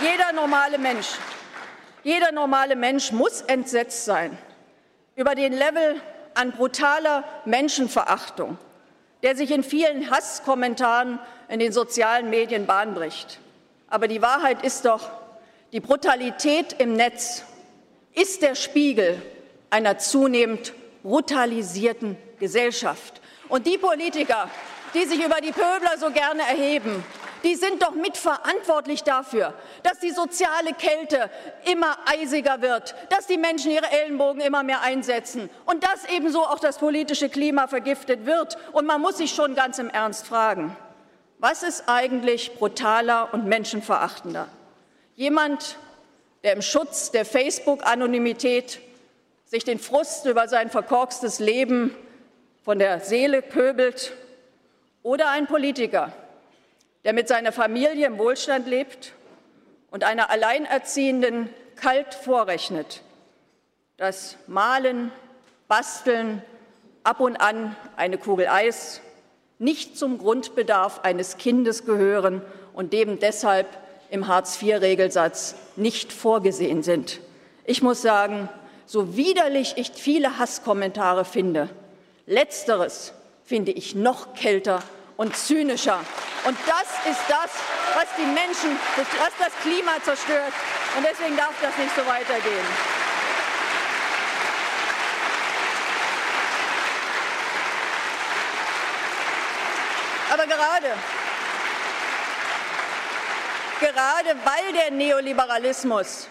jeder 0.00 0.32
normale 0.32 0.78
Mensch, 0.78 1.08
jeder 2.04 2.32
normale 2.32 2.76
Mensch 2.76 3.12
muss 3.12 3.40
entsetzt 3.42 4.04
sein 4.04 4.36
über 5.16 5.34
den 5.34 5.52
Level 5.52 6.00
an 6.34 6.52
brutaler 6.52 7.24
Menschenverachtung, 7.44 8.58
der 9.22 9.34
sich 9.34 9.50
in 9.50 9.64
vielen 9.64 10.10
Hasskommentaren 10.10 11.18
in 11.48 11.58
den 11.58 11.72
sozialen 11.72 12.30
Medien 12.30 12.66
Bahn 12.66 12.94
bricht. 12.94 13.40
Aber 13.88 14.06
die 14.06 14.22
Wahrheit 14.22 14.62
ist 14.62 14.84
doch, 14.84 15.10
die 15.72 15.80
Brutalität 15.80 16.74
im 16.78 16.92
Netz 16.94 17.42
ist 18.14 18.42
der 18.42 18.54
Spiegel 18.54 19.20
einer 19.70 19.98
zunehmend 19.98 20.72
brutalisierten 21.02 22.16
Gesellschaft. 22.38 23.20
Und 23.48 23.66
die 23.66 23.78
Politiker, 23.78 24.48
die 24.94 25.04
sich 25.04 25.24
über 25.24 25.40
die 25.40 25.52
Pöbler 25.52 25.98
so 25.98 26.10
gerne 26.10 26.42
erheben, 26.42 27.04
die 27.42 27.54
sind 27.54 27.82
doch 27.82 27.94
mitverantwortlich 27.94 29.02
dafür, 29.02 29.54
dass 29.82 29.98
die 29.98 30.10
soziale 30.10 30.72
Kälte 30.72 31.30
immer 31.70 31.96
eisiger 32.06 32.60
wird, 32.62 32.94
dass 33.10 33.26
die 33.26 33.38
Menschen 33.38 33.70
ihre 33.70 33.90
Ellenbogen 33.90 34.40
immer 34.40 34.62
mehr 34.62 34.82
einsetzen 34.82 35.50
und 35.66 35.84
dass 35.84 36.08
ebenso 36.10 36.42
auch 36.44 36.58
das 36.58 36.78
politische 36.78 37.28
Klima 37.28 37.66
vergiftet 37.66 38.26
wird. 38.26 38.58
Und 38.72 38.86
man 38.86 39.00
muss 39.00 39.18
sich 39.18 39.32
schon 39.32 39.54
ganz 39.54 39.78
im 39.78 39.90
Ernst 39.90 40.26
fragen, 40.26 40.76
was 41.38 41.62
ist 41.62 41.84
eigentlich 41.86 42.54
brutaler 42.54 43.32
und 43.32 43.46
menschenverachtender? 43.46 44.48
Jemand, 45.14 45.76
der 46.42 46.52
im 46.52 46.62
Schutz 46.62 47.10
der 47.10 47.24
Facebook-Anonymität 47.24 48.80
sich 49.44 49.64
den 49.64 49.78
Frust 49.78 50.26
über 50.26 50.48
sein 50.48 50.70
verkorkstes 50.70 51.38
Leben 51.38 51.94
von 52.64 52.78
der 52.78 53.00
Seele 53.00 53.40
pöbelt, 53.40 54.12
oder 55.02 55.30
ein 55.30 55.46
Politiker, 55.46 56.12
der 57.08 57.14
mit 57.14 57.26
seiner 57.26 57.52
Familie 57.52 58.06
im 58.06 58.18
Wohlstand 58.18 58.66
lebt 58.66 59.14
und 59.90 60.04
einer 60.04 60.28
Alleinerziehenden 60.28 61.48
kalt 61.74 62.12
vorrechnet, 62.12 63.00
dass 63.96 64.36
Malen, 64.46 65.10
Basteln, 65.68 66.42
ab 67.04 67.20
und 67.20 67.38
an 67.38 67.74
eine 67.96 68.18
Kugel 68.18 68.46
Eis 68.46 69.00
nicht 69.58 69.96
zum 69.96 70.18
Grundbedarf 70.18 71.00
eines 71.00 71.38
Kindes 71.38 71.86
gehören 71.86 72.42
und 72.74 72.92
dem 72.92 73.18
deshalb 73.18 73.68
im 74.10 74.28
Hartz-IV-Regelsatz 74.28 75.54
nicht 75.76 76.12
vorgesehen 76.12 76.82
sind. 76.82 77.20
Ich 77.64 77.80
muss 77.80 78.02
sagen, 78.02 78.50
so 78.84 79.16
widerlich 79.16 79.78
ich 79.78 79.92
viele 79.94 80.38
Hasskommentare 80.38 81.24
finde, 81.24 81.70
letzteres 82.26 83.14
finde 83.44 83.72
ich 83.72 83.94
noch 83.94 84.34
kälter 84.34 84.82
und 85.18 85.36
zynischer. 85.36 86.00
Und 86.44 86.56
das 86.66 86.88
ist 87.10 87.20
das, 87.28 87.50
was 87.94 88.06
die 88.16 88.24
Menschen, 88.24 88.78
was 88.96 89.32
das 89.38 89.52
Klima 89.62 90.00
zerstört. 90.02 90.52
Und 90.96 91.04
deswegen 91.04 91.36
darf 91.36 91.54
das 91.60 91.76
nicht 91.76 91.94
so 91.94 92.06
weitergehen. 92.06 92.66
Aber 100.30 100.46
gerade, 100.46 100.94
gerade 103.80 104.36
weil 104.44 104.72
der 104.72 104.90
Neoliberalismus 104.92 106.28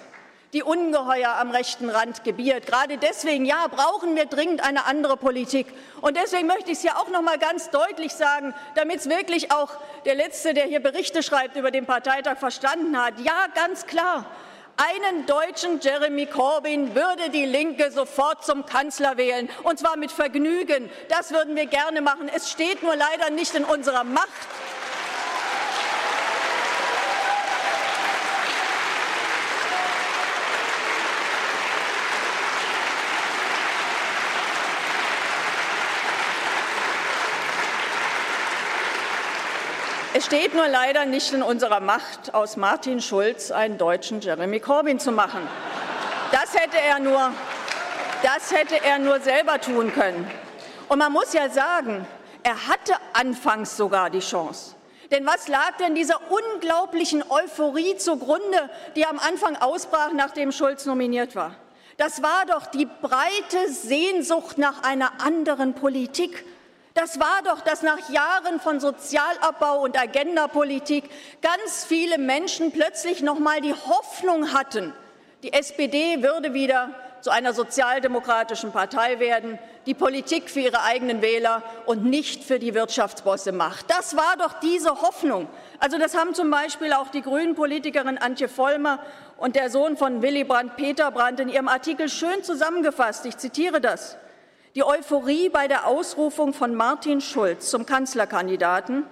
die 0.57 0.63
Ungeheuer 0.63 1.35
am 1.39 1.51
rechten 1.51 1.87
Rand 1.87 2.23
gebiert. 2.23 2.65
Gerade 2.65 2.97
deswegen, 2.97 3.45
ja, 3.45 3.67
brauchen 3.67 4.15
wir 4.15 4.25
dringend 4.25 4.63
eine 4.63 4.87
andere 4.87 5.15
Politik. 5.15 5.67
Und 6.01 6.17
deswegen 6.17 6.47
möchte 6.47 6.71
ich 6.71 6.79
es 6.79 6.83
ja 6.83 6.95
auch 6.95 7.09
noch 7.09 7.21
mal 7.21 7.37
ganz 7.37 7.69
deutlich 7.69 8.11
sagen, 8.13 8.55
damit 8.73 9.01
es 9.01 9.07
wirklich 9.07 9.51
auch 9.51 9.69
der 10.05 10.15
Letzte, 10.15 10.55
der 10.55 10.65
hier 10.65 10.79
Berichte 10.79 11.21
schreibt 11.21 11.57
über 11.57 11.69
den 11.69 11.85
Parteitag, 11.85 12.39
verstanden 12.39 12.99
hat. 12.99 13.19
Ja, 13.19 13.45
ganz 13.53 13.85
klar. 13.85 14.25
Einen 14.77 15.27
deutschen 15.27 15.79
Jeremy 15.79 16.25
Corbyn 16.25 16.95
würde 16.95 17.29
die 17.29 17.45
Linke 17.45 17.91
sofort 17.91 18.43
zum 18.43 18.65
Kanzler 18.65 19.15
wählen, 19.17 19.49
und 19.61 19.77
zwar 19.77 19.95
mit 19.95 20.11
Vergnügen. 20.11 20.89
Das 21.09 21.31
würden 21.31 21.55
wir 21.55 21.67
gerne 21.67 22.01
machen. 22.01 22.31
Es 22.35 22.49
steht 22.49 22.81
nur 22.81 22.95
leider 22.95 23.29
nicht 23.29 23.53
in 23.53 23.63
unserer 23.63 24.03
Macht. 24.03 24.27
Es 40.17 40.25
steht 40.25 40.55
nur 40.55 40.67
leider 40.67 41.05
nicht 41.05 41.31
in 41.31 41.43
unserer 41.43 41.79
Macht, 41.79 42.33
aus 42.33 42.57
Martin 42.57 43.01
Schulz 43.01 43.51
einen 43.51 43.77
deutschen 43.77 44.19
Jeremy 44.19 44.59
Corbyn 44.59 44.99
zu 44.99 45.11
machen. 45.11 45.47
Das 46.31 46.55
hätte 46.55 46.79
er 46.79 46.97
nur, 46.97 47.31
das 48.23 48.51
hätte 48.51 48.83
er 48.83 48.97
nur 48.97 49.19
selber 49.19 49.61
tun 49.61 49.93
können. 49.93 50.27
Und 50.89 50.97
man 50.97 51.11
muss 51.11 51.33
ja 51.33 51.49
sagen, 51.49 52.07
er 52.41 52.67
hatte 52.67 52.95
anfangs 53.13 53.77
sogar 53.77 54.09
die 54.09 54.21
Chance. 54.21 54.73
Denn 55.11 55.23
was 55.27 55.47
lag 55.49 55.77
denn 55.79 55.93
dieser 55.93 56.19
unglaublichen 56.31 57.23
Euphorie 57.29 57.95
zugrunde, 57.97 58.71
die 58.95 59.05
am 59.05 59.19
Anfang 59.19 59.55
ausbrach, 59.57 60.13
nachdem 60.15 60.51
Schulz 60.51 60.87
nominiert 60.87 61.35
war? 61.35 61.53
Das 61.97 62.23
war 62.23 62.47
doch 62.47 62.65
die 62.65 62.87
breite 62.87 63.71
Sehnsucht 63.71 64.57
nach 64.57 64.81
einer 64.81 65.21
anderen 65.21 65.75
Politik, 65.75 66.43
das 66.97 67.19
war 67.19 67.41
doch, 67.43 67.61
dass 67.61 67.83
nach 67.83 68.09
Jahren 68.09 68.59
von 68.59 68.79
Sozialabbau 68.79 69.81
und 69.81 69.99
Agendapolitik 69.99 71.03
ganz 71.41 71.85
viele 71.85 72.17
Menschen 72.17 72.71
plötzlich 72.71 73.21
noch 73.21 73.37
mal 73.37 73.61
die 73.61 73.73
Hoffnung 73.73 74.51
hatten, 74.51 74.93
die 75.43 75.53
SPD 75.53 76.23
würde 76.23 76.53
wieder 76.53 76.89
zu 77.21 77.29
einer 77.29 77.53
sozialdemokratischen 77.53 78.71
Partei 78.71 79.19
werden, 79.19 79.59
die 79.85 79.93
Politik 79.93 80.49
für 80.49 80.61
ihre 80.61 80.81
eigenen 80.83 81.21
Wähler 81.21 81.61
und 81.85 82.03
nicht 82.03 82.43
für 82.43 82.57
die 82.57 82.73
Wirtschaftsbosse 82.73 83.51
macht. 83.51 83.85
Das 83.89 84.15
war 84.15 84.35
doch 84.37 84.53
diese 84.59 85.01
Hoffnung. 85.01 85.47
Also 85.79 85.97
das 85.97 86.17
haben 86.17 86.33
zum 86.33 86.49
Beispiel 86.49 86.93
auch 86.93 87.09
die 87.09 87.21
Grünen-Politikerin 87.21 88.17
Antje 88.17 88.49
Vollmer 88.49 88.99
und 89.37 89.55
der 89.55 89.69
Sohn 89.69 89.97
von 89.97 90.21
Willy 90.21 90.43
Brandt, 90.43 90.75
Peter 90.77 91.11
Brandt, 91.11 91.39
in 91.39 91.49
ihrem 91.49 91.67
Artikel 91.67 92.09
schön 92.09 92.43
zusammengefasst. 92.43 93.25
Ich 93.25 93.37
zitiere 93.37 93.81
das. 93.81 94.17
Die 94.77 94.83
Euphorie 94.83 95.49
bei 95.49 95.67
der 95.67 95.87
Ausrufung 95.87 96.53
von 96.53 96.75
Martin 96.75 97.19
Schulz 97.19 97.71
zum 97.71 97.87
Kanzlerkandidaten 97.87 99.07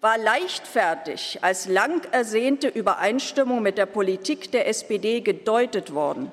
war 0.00 0.16
leichtfertig 0.16 1.40
als 1.42 1.66
lang 1.68 2.10
ersehnte 2.10 2.68
Übereinstimmung 2.68 3.60
mit 3.60 3.76
der 3.76 3.84
Politik 3.84 4.50
der 4.50 4.66
SPD 4.66 5.20
gedeutet 5.20 5.92
worden. 5.92 6.32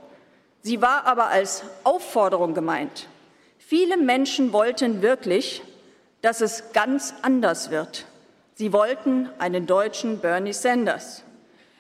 Sie 0.62 0.82
war 0.82 1.06
aber 1.06 1.28
als 1.28 1.64
Aufforderung 1.84 2.54
gemeint. 2.54 3.08
Viele 3.60 3.98
Menschen 3.98 4.54
wollten 4.54 5.02
wirklich, 5.02 5.62
dass 6.22 6.40
es 6.40 6.72
ganz 6.72 7.14
anders 7.24 7.72
wird. 7.72 8.06
Sie 8.56 8.72
wollten 8.72 9.30
einen 9.38 9.68
deutschen 9.68 10.20
Bernie 10.20 10.54
Sanders. 10.54 11.24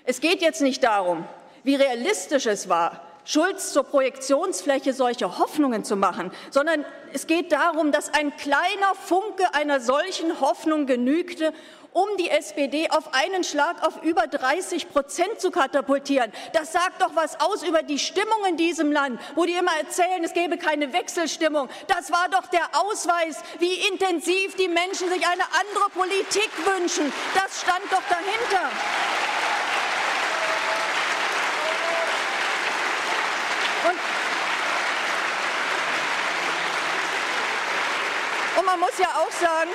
Es 0.03 0.19
geht 0.19 0.41
jetzt 0.41 0.61
nicht 0.61 0.83
darum, 0.83 1.23
wie 1.63 1.75
realistisch 1.75 2.47
es 2.47 2.67
war, 2.67 3.06
Schulz 3.27 3.73
zur 3.73 3.83
Projektionsfläche 3.83 4.93
solche 4.93 5.37
Hoffnungen 5.37 5.83
zu 5.83 5.97
machen, 5.97 6.31
sondern 6.49 6.85
es 7.11 7.27
geht 7.27 7.51
darum, 7.51 7.91
dass 7.91 8.13
ein 8.13 8.35
kleiner 8.37 8.95
Funke 8.95 9.53
einer 9.53 9.81
solchen 9.81 10.39
Hoffnung 10.39 10.85
genügte, 10.85 11.53
um 11.91 12.07
die 12.17 12.29
SPD 12.29 12.89
auf 12.89 13.13
einen 13.13 13.43
Schlag 13.43 13.85
auf 13.85 14.01
über 14.01 14.27
30 14.27 14.89
Prozent 14.89 15.41
zu 15.41 15.51
katapultieren. 15.51 16.31
Das 16.53 16.71
sagt 16.71 17.01
doch 17.01 17.15
was 17.15 17.41
aus 17.41 17.63
über 17.63 17.83
die 17.83 17.99
Stimmung 17.99 18.45
in 18.47 18.55
diesem 18.55 18.93
Land, 18.93 19.19
wo 19.35 19.43
die 19.43 19.55
immer 19.55 19.75
erzählen, 19.77 20.23
es 20.23 20.33
gäbe 20.33 20.57
keine 20.57 20.93
Wechselstimmung. 20.93 21.67
Das 21.87 22.11
war 22.13 22.29
doch 22.29 22.47
der 22.47 22.69
Ausweis, 22.79 23.41
wie 23.59 23.73
intensiv 23.89 24.55
die 24.55 24.69
Menschen 24.69 25.09
sich 25.09 25.27
eine 25.27 25.43
andere 25.59 25.89
Politik 25.93 26.51
wünschen. 26.65 27.11
Das 27.35 27.61
stand 27.61 27.83
doch 27.91 28.03
dahinter. 28.07 28.71
Und, 33.87 33.97
und 38.59 38.65
man 38.65 38.79
muss 38.79 38.97
ja 38.99 39.07
auch 39.07 39.31
sagen, 39.31 39.69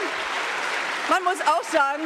man 1.08 1.24
muss 1.24 1.40
auch 1.46 1.62
sagen, 1.64 2.02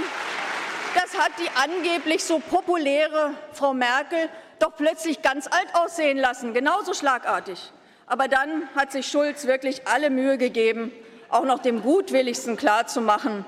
das 0.94 1.18
hat 1.18 1.32
die 1.38 1.48
angeblich 1.54 2.24
so 2.24 2.38
populäre 2.38 3.32
Frau 3.52 3.74
Merkel 3.74 4.28
doch 4.58 4.74
plötzlich 4.76 5.20
ganz 5.22 5.46
alt 5.46 5.68
aussehen 5.74 6.18
lassen, 6.18 6.54
genauso 6.54 6.94
schlagartig. 6.94 7.72
Aber 8.06 8.28
dann 8.28 8.68
hat 8.74 8.92
sich 8.92 9.06
Schulz 9.06 9.46
wirklich 9.46 9.86
alle 9.86 10.10
Mühe 10.10 10.38
gegeben, 10.38 10.92
auch 11.28 11.44
noch 11.44 11.58
dem 11.58 11.82
Gutwilligsten 11.82 12.56
klarzumachen, 12.56 13.44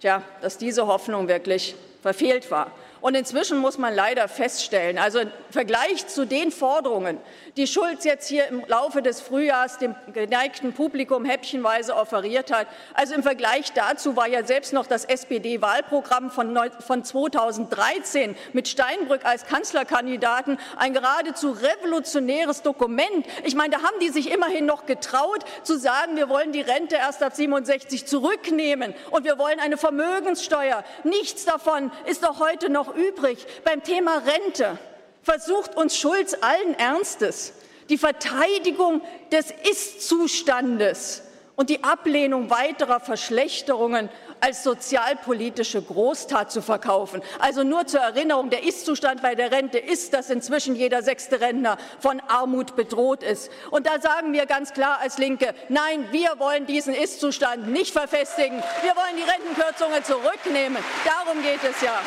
tja, 0.00 0.22
dass 0.42 0.58
diese 0.58 0.86
Hoffnung 0.86 1.28
wirklich 1.28 1.74
verfehlt 2.02 2.50
war. 2.50 2.70
Und 3.02 3.16
inzwischen 3.16 3.58
muss 3.58 3.78
man 3.78 3.92
leider 3.92 4.28
feststellen, 4.28 4.96
also 4.96 5.18
im 5.18 5.32
Vergleich 5.50 6.06
zu 6.06 6.24
den 6.24 6.52
Forderungen, 6.52 7.18
die 7.56 7.66
Schulz 7.66 8.04
jetzt 8.04 8.28
hier 8.28 8.46
im 8.46 8.64
Laufe 8.68 9.02
des 9.02 9.20
Frühjahrs 9.20 9.78
dem 9.78 9.96
geneigten 10.12 10.72
Publikum 10.72 11.24
häppchenweise 11.24 11.96
offeriert 11.96 12.52
hat, 12.52 12.68
also 12.94 13.14
im 13.14 13.24
Vergleich 13.24 13.72
dazu 13.72 14.14
war 14.14 14.28
ja 14.28 14.44
selbst 14.44 14.72
noch 14.72 14.86
das 14.86 15.04
SPD-Wahlprogramm 15.04 16.30
von 16.30 17.04
2013 17.04 18.36
mit 18.52 18.68
Steinbrück 18.68 19.24
als 19.24 19.46
Kanzlerkandidaten 19.46 20.58
ein 20.76 20.92
geradezu 20.92 21.50
revolutionäres 21.50 22.62
Dokument. 22.62 23.26
Ich 23.42 23.56
meine, 23.56 23.70
da 23.70 23.82
haben 23.82 23.98
die 24.00 24.10
sich 24.10 24.30
immerhin 24.30 24.64
noch 24.64 24.86
getraut 24.86 25.44
zu 25.64 25.76
sagen, 25.76 26.14
wir 26.14 26.28
wollen 26.28 26.52
die 26.52 26.60
Rente 26.60 26.94
erst 26.94 27.24
ab 27.24 27.34
67 27.34 28.06
zurücknehmen 28.06 28.94
und 29.10 29.24
wir 29.24 29.38
wollen 29.38 29.58
eine 29.58 29.76
Vermögenssteuer. 29.76 30.84
Nichts 31.02 31.44
davon 31.44 31.90
ist 32.06 32.22
doch 32.22 32.38
heute 32.38 32.70
noch 32.70 32.91
übrig. 32.94 33.46
Beim 33.64 33.82
Thema 33.82 34.18
Rente 34.18 34.78
versucht 35.22 35.76
uns 35.76 35.96
Schulz 35.96 36.36
allen 36.40 36.74
Ernstes 36.74 37.54
die 37.88 37.98
Verteidigung 37.98 39.02
des 39.30 39.52
Ist-Zustandes 39.70 41.22
und 41.56 41.68
die 41.68 41.84
Ablehnung 41.84 42.48
weiterer 42.50 43.00
Verschlechterungen 43.00 44.08
als 44.40 44.64
sozialpolitische 44.64 45.80
Großtat 45.80 46.50
zu 46.50 46.62
verkaufen. 46.62 47.22
Also 47.38 47.62
nur 47.62 47.86
zur 47.86 48.00
Erinnerung, 48.00 48.50
der 48.50 48.64
Ist-Zustand 48.64 49.22
bei 49.22 49.34
der 49.34 49.52
Rente 49.52 49.78
ist, 49.78 50.14
dass 50.14 50.30
inzwischen 50.30 50.74
jeder 50.74 51.02
sechste 51.02 51.40
Rentner 51.40 51.76
von 52.00 52.20
Armut 52.26 52.74
bedroht 52.74 53.22
ist. 53.22 53.50
Und 53.70 53.86
da 53.86 54.00
sagen 54.00 54.32
wir 54.32 54.46
ganz 54.46 54.72
klar 54.72 54.98
als 55.00 55.18
Linke, 55.18 55.54
nein, 55.68 56.08
wir 56.10 56.30
wollen 56.38 56.66
diesen 56.66 56.94
Ist-Zustand 56.94 57.68
nicht 57.68 57.92
verfestigen. 57.92 58.62
Wir 58.82 58.96
wollen 58.96 59.16
die 59.16 59.30
Rentenkürzungen 59.30 60.02
zurücknehmen. 60.02 60.82
Darum 61.04 61.42
geht 61.42 61.62
es 61.62 61.80
ja. 61.82 62.00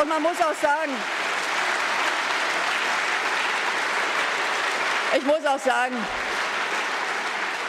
Und 0.00 0.08
man 0.08 0.22
muss 0.22 0.40
auch 0.40 0.54
sagen, 0.60 0.92
ich 5.16 5.22
muss 5.24 5.46
auch 5.46 5.58
sagen, 5.58 5.96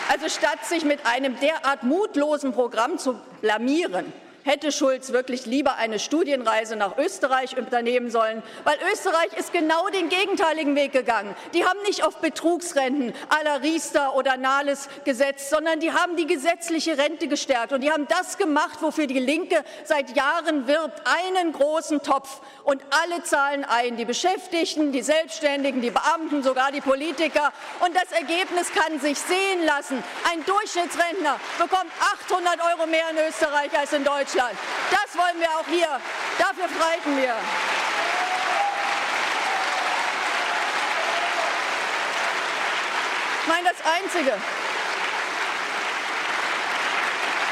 also 0.09 0.29
statt 0.29 0.65
sich 0.65 0.83
mit 0.85 1.05
einem 1.05 1.39
derart 1.39 1.83
mutlosen 1.83 2.53
Programm 2.53 2.97
zu 2.97 3.19
blamieren, 3.41 4.11
hätte 4.43 4.71
Schulz 4.71 5.11
wirklich 5.11 5.45
lieber 5.45 5.75
eine 5.75 5.99
Studienreise 5.99 6.75
nach 6.75 6.97
Österreich 6.97 7.57
unternehmen 7.57 8.11
sollen, 8.11 8.43
weil 8.63 8.77
Österreich 8.91 9.33
ist 9.37 9.53
genau 9.53 9.87
den 9.89 10.09
gegenteiligen 10.09 10.75
Weg 10.75 10.91
gegangen. 10.91 11.35
Die 11.53 11.65
haben 11.65 11.81
nicht 11.83 12.03
auf 12.03 12.17
Betrugsrenten 12.17 13.13
la 13.43 13.55
Riester 13.55 14.15
oder 14.15 14.37
Nahles 14.37 14.89
gesetzt, 15.05 15.49
sondern 15.49 15.79
die 15.79 15.91
haben 15.91 16.15
die 16.15 16.27
gesetzliche 16.27 16.97
Rente 16.97 17.27
gestärkt 17.27 17.73
und 17.73 17.81
die 17.81 17.91
haben 17.91 18.07
das 18.07 18.37
gemacht, 18.37 18.79
wofür 18.81 19.07
die 19.07 19.19
Linke 19.19 19.63
seit 19.83 20.15
Jahren 20.15 20.67
wirbt, 20.67 21.01
einen 21.05 21.53
großen 21.53 22.01
Topf 22.01 22.41
und 22.63 22.81
alle 23.03 23.23
zahlen 23.23 23.65
ein, 23.65 23.97
die 23.97 24.05
Beschäftigten, 24.05 24.91
die 24.91 25.01
Selbstständigen, 25.01 25.81
die 25.81 25.91
Beamten, 25.91 26.43
sogar 26.43 26.71
die 26.71 26.81
Politiker 26.81 27.51
und 27.85 27.95
das 27.95 28.11
Ergebnis 28.11 28.71
kann 28.73 28.99
sich 28.99 29.17
sehen 29.19 29.65
lassen. 29.65 30.03
Ein 30.31 30.43
Durchschnittsrentner 30.45 31.39
bekommt 31.57 31.91
800 32.29 32.59
Euro 32.73 32.87
mehr 32.87 33.09
in 33.11 33.17
Österreich 33.27 33.77
als 33.77 33.93
in 33.93 34.03
Deutschland. 34.03 34.32
Deutschland. 34.33 34.57
Das 34.89 35.17
wollen 35.17 35.39
wir 35.39 35.49
auch 35.49 35.67
hier. 35.67 35.87
Dafür 36.39 36.65
streiten 36.67 37.17
wir. 37.17 37.35
Ich 43.41 43.47
meine, 43.47 43.69
das 43.69 43.77
Einzige, 43.93 44.33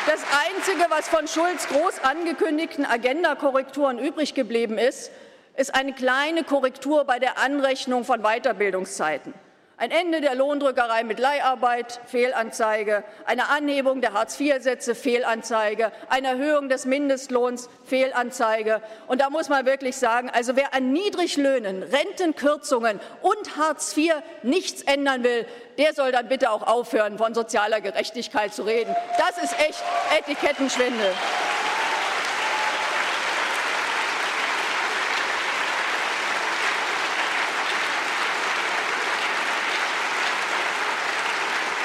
das 0.08 0.22
Einzige, 0.48 0.86
was 0.90 1.08
von 1.10 1.28
Schulz 1.28 1.68
groß 1.68 1.99
angekündigten 2.03 2.86
Agenda-Korrekturen 2.86 3.99
übrig 3.99 4.34
geblieben 4.34 4.78
ist, 4.78 5.12
ist 5.58 5.76
eine 5.76 5.94
kleine 5.94 6.44
Korrektur 6.44 7.03
bei 7.03 7.20
der 7.20 7.38
Anrechnung 7.38 8.06
von 8.06 8.22
Weiterbildungszeiten. 8.22 9.34
Ein 9.82 9.90
Ende 9.90 10.22
der 10.22 10.36
Lohndrückerei 10.36 11.03
mit 11.03 11.18
Leiharbeit, 11.18 12.02
Fehlanzeige, 12.06 13.03
eine 13.26 13.49
Anhebung 13.49 13.99
der 13.99 14.14
Hartz-IV-Sätze, 14.14 14.94
Fehlanzeige, 14.94 15.91
eine 16.08 16.28
Erhöhung 16.28 16.70
des 16.70 16.86
Mindestlohns, 16.86 17.68
Fehlanzeige. 17.84 18.84
Und 19.08 19.22
da 19.22 19.32
muss 19.32 19.49
man 19.49 19.66
wirklich 19.66 19.98
sagen, 19.98 20.30
also 20.30 20.56
wer 20.56 20.76
an 20.76 20.94
Niedriglöhnen, 20.94 21.82
Rentenkürzungen 21.82 22.99
und 23.24 23.58
Hartz 23.58 23.98
IV 23.98 24.14
nichts 24.44 24.84
ändern 24.84 25.24
will, 25.24 25.48
der 25.80 25.95
soll 25.95 26.12
dann 26.12 26.28
bitte 26.28 26.52
auch 26.52 26.68
aufhören, 26.68 27.18
von 27.18 27.34
sozialer 27.34 27.82
Gerechtigkeit 27.82 28.53
zu 28.53 28.62
reden. 28.62 28.95
Das 29.18 29.44
ist 29.44 29.60
echt 29.68 29.84
Etikettenschwindel. 30.16 31.10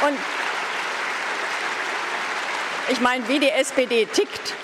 Und 0.04 0.18
ich 2.90 3.00
meine, 3.00 3.26
wie 3.28 3.38
die 3.38 3.50
SPD 3.50 4.04
tickt, 4.06 4.54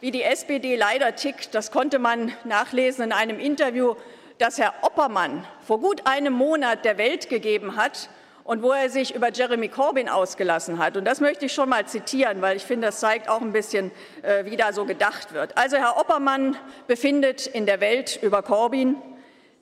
wie 0.00 0.12
die 0.12 0.22
SPD 0.22 0.76
leider 0.76 1.16
tickt, 1.16 1.54
das 1.54 1.72
konnte 1.72 1.98
man 1.98 2.32
nachlesen 2.44 3.06
in 3.06 3.12
einem 3.12 3.40
Interview, 3.40 3.96
das 4.38 4.58
Herr 4.58 4.74
Oppermann 4.82 5.44
vor 5.66 5.80
gut 5.80 6.06
einem 6.06 6.32
Monat 6.32 6.84
der 6.84 6.98
Welt 6.98 7.28
gegeben 7.28 7.76
hat 7.76 8.08
und 8.44 8.62
wo 8.62 8.70
er 8.70 8.88
sich 8.88 9.14
über 9.14 9.32
Jeremy 9.32 9.68
Corbyn 9.68 10.08
ausgelassen 10.08 10.78
hat. 10.78 10.96
Und 10.96 11.04
das 11.04 11.20
möchte 11.20 11.46
ich 11.46 11.52
schon 11.52 11.68
mal 11.68 11.84
zitieren, 11.86 12.40
weil 12.40 12.56
ich 12.56 12.62
finde, 12.62 12.86
das 12.86 13.00
zeigt 13.00 13.28
auch 13.28 13.40
ein 13.40 13.52
bisschen, 13.52 13.90
äh, 14.22 14.44
wie 14.44 14.56
da 14.56 14.72
so 14.72 14.84
gedacht 14.84 15.34
wird. 15.34 15.58
Also 15.58 15.76
Herr 15.76 15.98
Oppermann 15.98 16.56
befindet 16.86 17.46
in 17.48 17.66
der 17.66 17.80
Welt 17.80 18.18
über 18.22 18.42
Corbyn, 18.42 18.96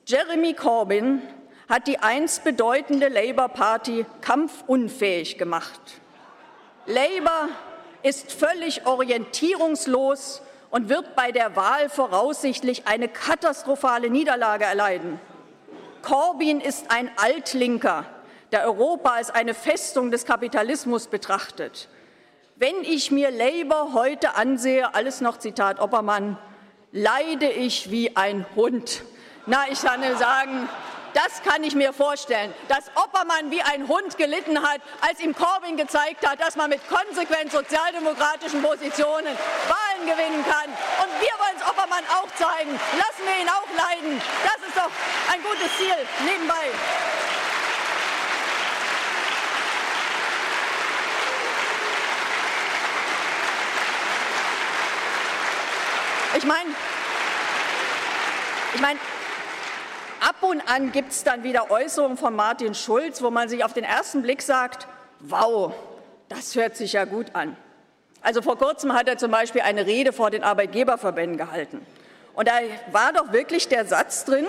Jeremy 0.05 0.53
Corbyn 0.53 1.23
hat 1.69 1.87
die 1.87 1.99
einst 1.99 2.43
bedeutende 2.43 3.09
Labour 3.09 3.49
Party 3.49 4.05
kampfunfähig 4.21 5.37
gemacht. 5.37 5.79
Labour 6.85 7.49
ist 8.03 8.31
völlig 8.31 8.85
orientierungslos 8.85 10.41
und 10.69 10.89
wird 10.89 11.15
bei 11.15 11.31
der 11.31 11.55
Wahl 11.55 11.89
voraussichtlich 11.89 12.87
eine 12.87 13.07
katastrophale 13.07 14.09
Niederlage 14.09 14.65
erleiden. 14.65 15.19
Corbyn 16.01 16.61
ist 16.61 16.89
ein 16.89 17.09
Altlinker, 17.17 18.05
der 18.51 18.63
Europa 18.63 19.11
als 19.11 19.29
eine 19.29 19.53
Festung 19.53 20.11
des 20.11 20.25
Kapitalismus 20.25 21.07
betrachtet. 21.07 21.89
Wenn 22.55 22.83
ich 22.83 23.11
mir 23.11 23.29
Labour 23.29 23.93
heute 23.93 24.35
ansehe, 24.35 24.95
alles 24.95 25.19
noch 25.21 25.37
Zitat 25.37 25.79
Oppermann, 25.79 26.37
leide 26.91 27.49
ich 27.49 27.91
wie 27.91 28.15
ein 28.15 28.45
Hund. 28.55 29.03
Na, 29.45 29.65
ich 29.69 29.81
kann 29.81 30.01
sagen, 30.17 30.69
das 31.17 31.41
kann 31.41 31.63
ich 31.63 31.73
mir 31.73 31.93
vorstellen, 31.93 32.53
dass 32.67 32.91
Oppermann 32.93 33.49
wie 33.49 33.61
ein 33.63 33.87
Hund 33.87 34.17
gelitten 34.19 34.61
hat, 34.61 34.81
als 35.01 35.19
ihm 35.19 35.33
Corbyn 35.35 35.75
gezeigt 35.75 36.25
hat, 36.27 36.39
dass 36.39 36.55
man 36.55 36.69
mit 36.69 36.79
konsequent 36.87 37.51
sozialdemokratischen 37.51 38.61
Positionen 38.61 39.33
Wahlen 39.67 40.05
gewinnen 40.05 40.45
kann. 40.45 40.69
Und 40.69 41.11
wir 41.19 41.33
wollen 41.41 41.57
es 41.57 41.67
Oppermann 41.67 42.03
auch 42.13 42.29
zeigen. 42.35 42.69
Lassen 42.71 43.25
wir 43.25 43.41
ihn 43.41 43.49
auch 43.49 43.67
leiden. 43.75 44.21
Das 44.43 44.67
ist 44.67 44.77
doch 44.77 44.91
ein 45.33 45.41
gutes 45.41 45.75
Ziel 45.77 45.97
nebenbei. 46.23 46.53
Ich 56.37 56.45
meine, 56.45 56.69
Ich 58.77 58.81
meine, 58.81 58.99
ab 60.21 60.41
und 60.41 60.61
an 60.69 60.91
gibt 60.91 61.11
es 61.11 61.23
dann 61.23 61.43
wieder 61.43 61.71
Äußerungen 61.71 62.17
von 62.17 62.35
Martin 62.35 62.75
Schulz, 62.75 63.21
wo 63.21 63.29
man 63.29 63.49
sich 63.49 63.63
auf 63.63 63.73
den 63.73 63.83
ersten 63.83 64.21
Blick 64.21 64.41
sagt, 64.41 64.87
wow, 65.19 65.73
das 66.29 66.55
hört 66.55 66.75
sich 66.75 66.93
ja 66.93 67.05
gut 67.05 67.27
an. 67.33 67.55
Also 68.21 68.41
vor 68.41 68.57
kurzem 68.57 68.93
hat 68.93 69.07
er 69.07 69.17
zum 69.17 69.31
Beispiel 69.31 69.61
eine 69.61 69.85
Rede 69.85 70.11
vor 70.13 70.31
den 70.31 70.43
Arbeitgeberverbänden 70.43 71.37
gehalten. 71.37 71.85
Und 72.33 72.47
da 72.47 72.53
war 72.91 73.13
doch 73.13 73.31
wirklich 73.31 73.67
der 73.67 73.85
Satz 73.85 74.25
drin, 74.25 74.45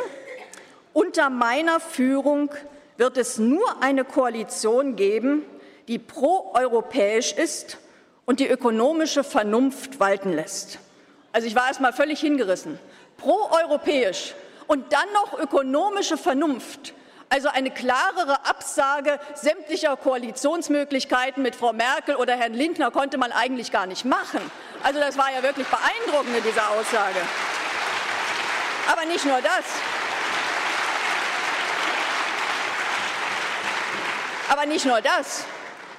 unter 0.93 1.31
meiner 1.31 1.81
Führung 1.81 2.51
wird 2.97 3.17
es 3.17 3.39
nur 3.39 3.83
eine 3.83 4.05
Koalition 4.05 4.97
geben, 4.97 5.45
die 5.87 5.99
proeuropäisch 5.99 7.33
ist 7.33 7.79
und 8.27 8.41
die 8.41 8.49
ökonomische 8.49 9.25
Vernunft 9.25 10.01
walten 10.01 10.33
lässt. 10.33 10.79
Also 11.33 11.47
ich 11.47 11.55
war 11.55 11.69
erst 11.69 11.81
mal 11.81 11.93
völlig 11.93 12.21
hingerissen. 12.21 12.79
Proeuropäisch 13.17 14.35
und 14.69 14.93
dann 14.93 15.13
noch 15.13 15.39
ökonomische 15.39 16.17
Vernunft. 16.17 16.95
Also 17.31 17.49
eine 17.49 17.71
klarere 17.71 18.47
Absage 18.47 19.19
sämtlicher 19.35 19.97
Koalitionsmöglichkeiten 19.97 21.43
mit 21.43 21.57
Frau 21.57 21.73
Merkel 21.73 22.17
oder 22.17 22.37
Herrn 22.37 22.55
Lindner 22.55 22.91
konnte 22.91 23.19
man 23.19 23.33
eigentlich 23.33 23.71
gar 23.73 23.87
nicht 23.87 24.05
machen. 24.05 24.41
Also 24.83 25.01
das 25.01 25.19
war 25.19 25.31
ja 25.33 25.43
wirklich 25.43 25.67
beeindruckend 25.67 26.37
in 26.37 26.43
dieser 26.43 26.71
Aussage. 26.71 27.21
Aber 28.91 29.05
nicht 29.05 29.27
nur 29.27 29.41
das. 29.43 29.65
Aber 34.49 34.65
nicht 34.65 34.87
nur 34.87 35.03
das. 35.03 35.45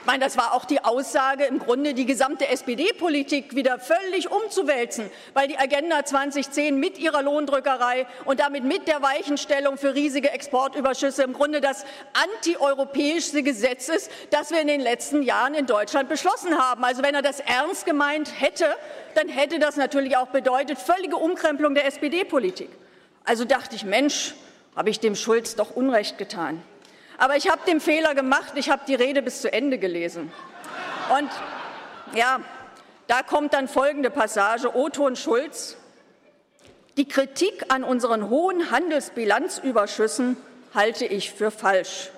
Meine, 0.10 0.26
das 0.26 0.38
war 0.38 0.56
auch 0.56 0.66
die 0.66 0.84
Aussage, 0.84 1.44
im 1.44 1.60
Grunde 1.60 1.94
die 1.94 2.08
gesamte 2.08 2.48
SPD-Politik 2.48 3.56
wieder 3.56 3.78
völlig 3.78 4.32
umzuwälzen, 4.32 5.12
weil 5.36 5.48
die 5.48 5.60
Agenda 5.60 6.04
2010 6.04 6.80
mit 6.80 6.98
ihrer 6.98 7.22
Lohndrückerei 7.22 8.08
und 8.26 8.40
damit 8.40 8.64
mit 8.64 8.88
der 8.88 9.04
Weichenstellung 9.04 9.78
für 9.78 9.94
riesige 9.94 10.32
Exportüberschüsse 10.32 11.22
im 11.22 11.34
Grunde 11.34 11.62
das 11.62 11.86
antieuropäischste 12.14 13.44
Gesetz 13.44 13.88
ist, 13.88 14.10
das 14.32 14.50
wir 14.50 14.60
in 14.60 14.66
den 14.66 14.82
letzten 14.82 15.22
Jahren 15.22 15.54
in 15.54 15.68
Deutschland 15.68 16.10
beschlossen 16.10 16.58
haben. 16.58 16.84
Also 16.84 17.04
wenn 17.04 17.14
er 17.14 17.22
das 17.22 17.40
ernst 17.42 17.86
gemeint 17.86 18.32
hätte, 18.42 18.66
dann 19.14 19.30
hätte 19.30 19.60
das 19.60 19.78
natürlich 19.78 20.18
auch 20.18 20.30
bedeutet 20.30 20.80
völlige 20.80 21.18
Umkrempelung 21.18 21.76
der 21.76 21.86
SPD-Politik. 21.86 22.72
Also 23.26 23.46
dachte 23.46 23.76
ich, 23.76 23.86
Mensch, 23.86 24.34
habe 24.76 24.90
ich 24.90 25.00
dem 25.00 25.14
Schulz 25.14 25.56
doch 25.56 25.76
Unrecht 25.76 26.18
getan. 26.18 26.64
Aber 27.20 27.36
ich 27.36 27.50
habe 27.50 27.60
den 27.68 27.82
Fehler 27.82 28.16
gemacht, 28.16 28.54
ich 28.56 28.70
habe 28.70 28.84
die 28.88 28.96
Rede 28.96 29.22
bis 29.22 29.42
zu 29.42 29.52
Ende 29.52 29.78
gelesen. 29.78 30.32
Und 31.18 31.30
ja, 32.16 32.40
da 33.08 33.24
kommt 33.24 33.54
dann 33.54 33.68
folgende 33.68 34.10
Passage, 34.10 34.74
Otto 34.74 35.06
und 35.06 35.18
Schulz. 35.20 35.76
Die 36.96 37.08
Kritik 37.08 37.66
an 37.70 37.84
unseren 37.84 38.30
hohen 38.30 38.72
Handelsbilanzüberschüssen 38.72 40.38
halte 40.74 41.06
ich 41.06 41.34
für 41.34 41.52
falsch. 41.52 42.10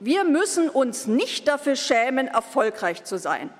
Wir 0.00 0.24
müssen 0.24 0.70
uns 0.70 1.06
nicht 1.06 1.46
dafür 1.46 1.76
schämen, 1.76 2.28
erfolgreich 2.28 3.04
zu 3.04 3.18
sein. 3.18 3.50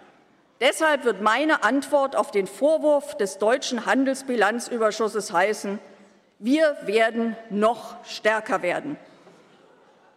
Deshalb 0.61 1.05
wird 1.05 1.21
meine 1.21 1.63
Antwort 1.63 2.17
auf 2.17 2.31
den 2.31 2.47
Vorwurf 2.47 3.17
des 3.19 3.39
deutschen 3.39 3.85
Handelsbilanzüberschusses 3.85 5.33
heißen, 5.33 5.79
wir 6.39 6.77
werden 6.83 7.37
noch 7.51 8.03
stärker 8.05 8.63
werden. 8.63 8.97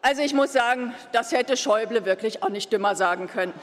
Also 0.04 0.24
ich 0.24 0.34
muss 0.34 0.52
sagen, 0.52 0.96
das 1.12 1.32
hätte 1.32 1.56
Schäuble 1.56 2.06
wirklich 2.06 2.42
auch 2.42 2.50
nicht 2.50 2.74
dümmer 2.74 2.96
sagen 2.96 3.28
können. 3.28 3.54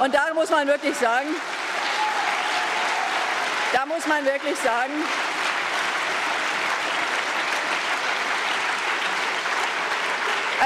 Und 0.00 0.14
da 0.14 0.32
muss 0.32 0.50
man 0.50 0.66
wirklich 0.66 0.96
sagen, 0.96 1.28
da 3.74 3.84
muss 3.84 4.06
man 4.06 4.24
wirklich 4.24 4.56
sagen, 4.56 4.92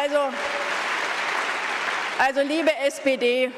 also, 0.00 0.18
also 2.18 2.40
liebe 2.42 2.70
SPD, 2.86 3.50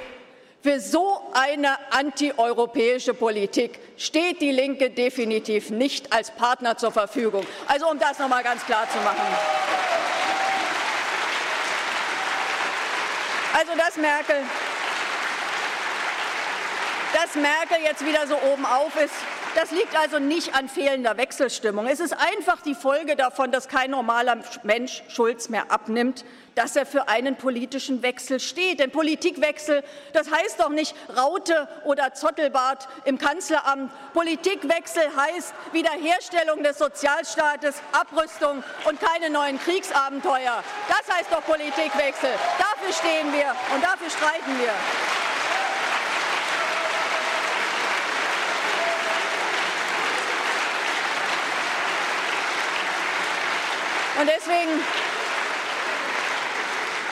für 0.63 0.81
so 0.81 1.21
eine 1.35 1.77
antieuropäische 1.91 3.13
Politik 3.13 3.79
steht 3.99 4.41
die 4.41 4.53
Linke 4.53 4.91
definitiv 4.91 5.71
nicht 5.71 6.13
als 6.13 6.31
Partner 6.31 6.77
zur 6.79 6.93
Verfügung. 6.93 7.47
Also 7.67 7.91
um 7.91 7.99
das 7.99 8.19
noch 8.19 8.29
mal 8.29 8.43
ganz 8.43 8.65
klar 8.65 8.87
zu 8.91 8.99
machen. 8.99 10.00
Also 13.53 13.73
dass 13.77 13.97
Merkel, 13.97 14.37
dass 17.13 17.35
Merkel 17.35 17.79
jetzt 17.85 18.07
wieder 18.07 18.27
so 18.27 18.37
oben 18.53 18.65
auf 18.65 18.95
ist, 18.97 19.15
das 19.57 19.73
liegt 19.73 19.97
also 19.99 20.21
nicht 20.21 20.55
an 20.55 20.69
fehlender 20.69 21.17
Wechselstimmung. 21.17 21.89
Es 21.89 21.99
ist 21.99 22.13
einfach 22.13 22.61
die 22.63 22.77
Folge 22.77 23.17
davon, 23.17 23.51
dass 23.51 23.67
kein 23.67 23.91
normaler 23.91 24.39
Mensch 24.63 25.03
Schulz 25.09 25.49
mehr 25.49 25.73
abnimmt, 25.73 26.25
dass 26.55 26.77
er 26.77 26.87
für 26.87 27.09
einen 27.09 27.37
politischen 27.37 28.03
Wechsel 28.03 28.41
steht. 28.41 28.81
Denn 28.81 28.91
Politikwechsel, 28.91 29.83
das 30.13 30.31
heißt 30.31 30.61
doch 30.61 30.71
nicht 30.71 30.95
Raute 31.17 31.69
oder 31.85 32.15
Zottelbart 32.15 32.89
im 33.05 33.19
Kanzleramt. 33.19 33.93
Politikwechsel 34.13 35.03
heißt 35.17 35.55
Wiederherstellung 35.73 36.63
des 36.63 36.79
Sozialstaates, 36.79 37.77
Abrüstung 37.93 38.63
und 38.89 39.01
keine 39.01 39.31
neuen 39.31 39.59
Kriegsabenteuer. 39.59 40.63
Das 40.89 41.17
heißt 41.17 41.33
doch 41.33 41.45
Politikwechsel. 41.45 42.31
Dafür 42.59 42.93
stehen 42.93 43.33
wir 43.33 43.55
und 43.75 43.83
dafür 43.83 44.11
streiten 44.11 44.59
wir. 44.59 44.75
Und 54.21 54.29
deswegen, 54.29 54.85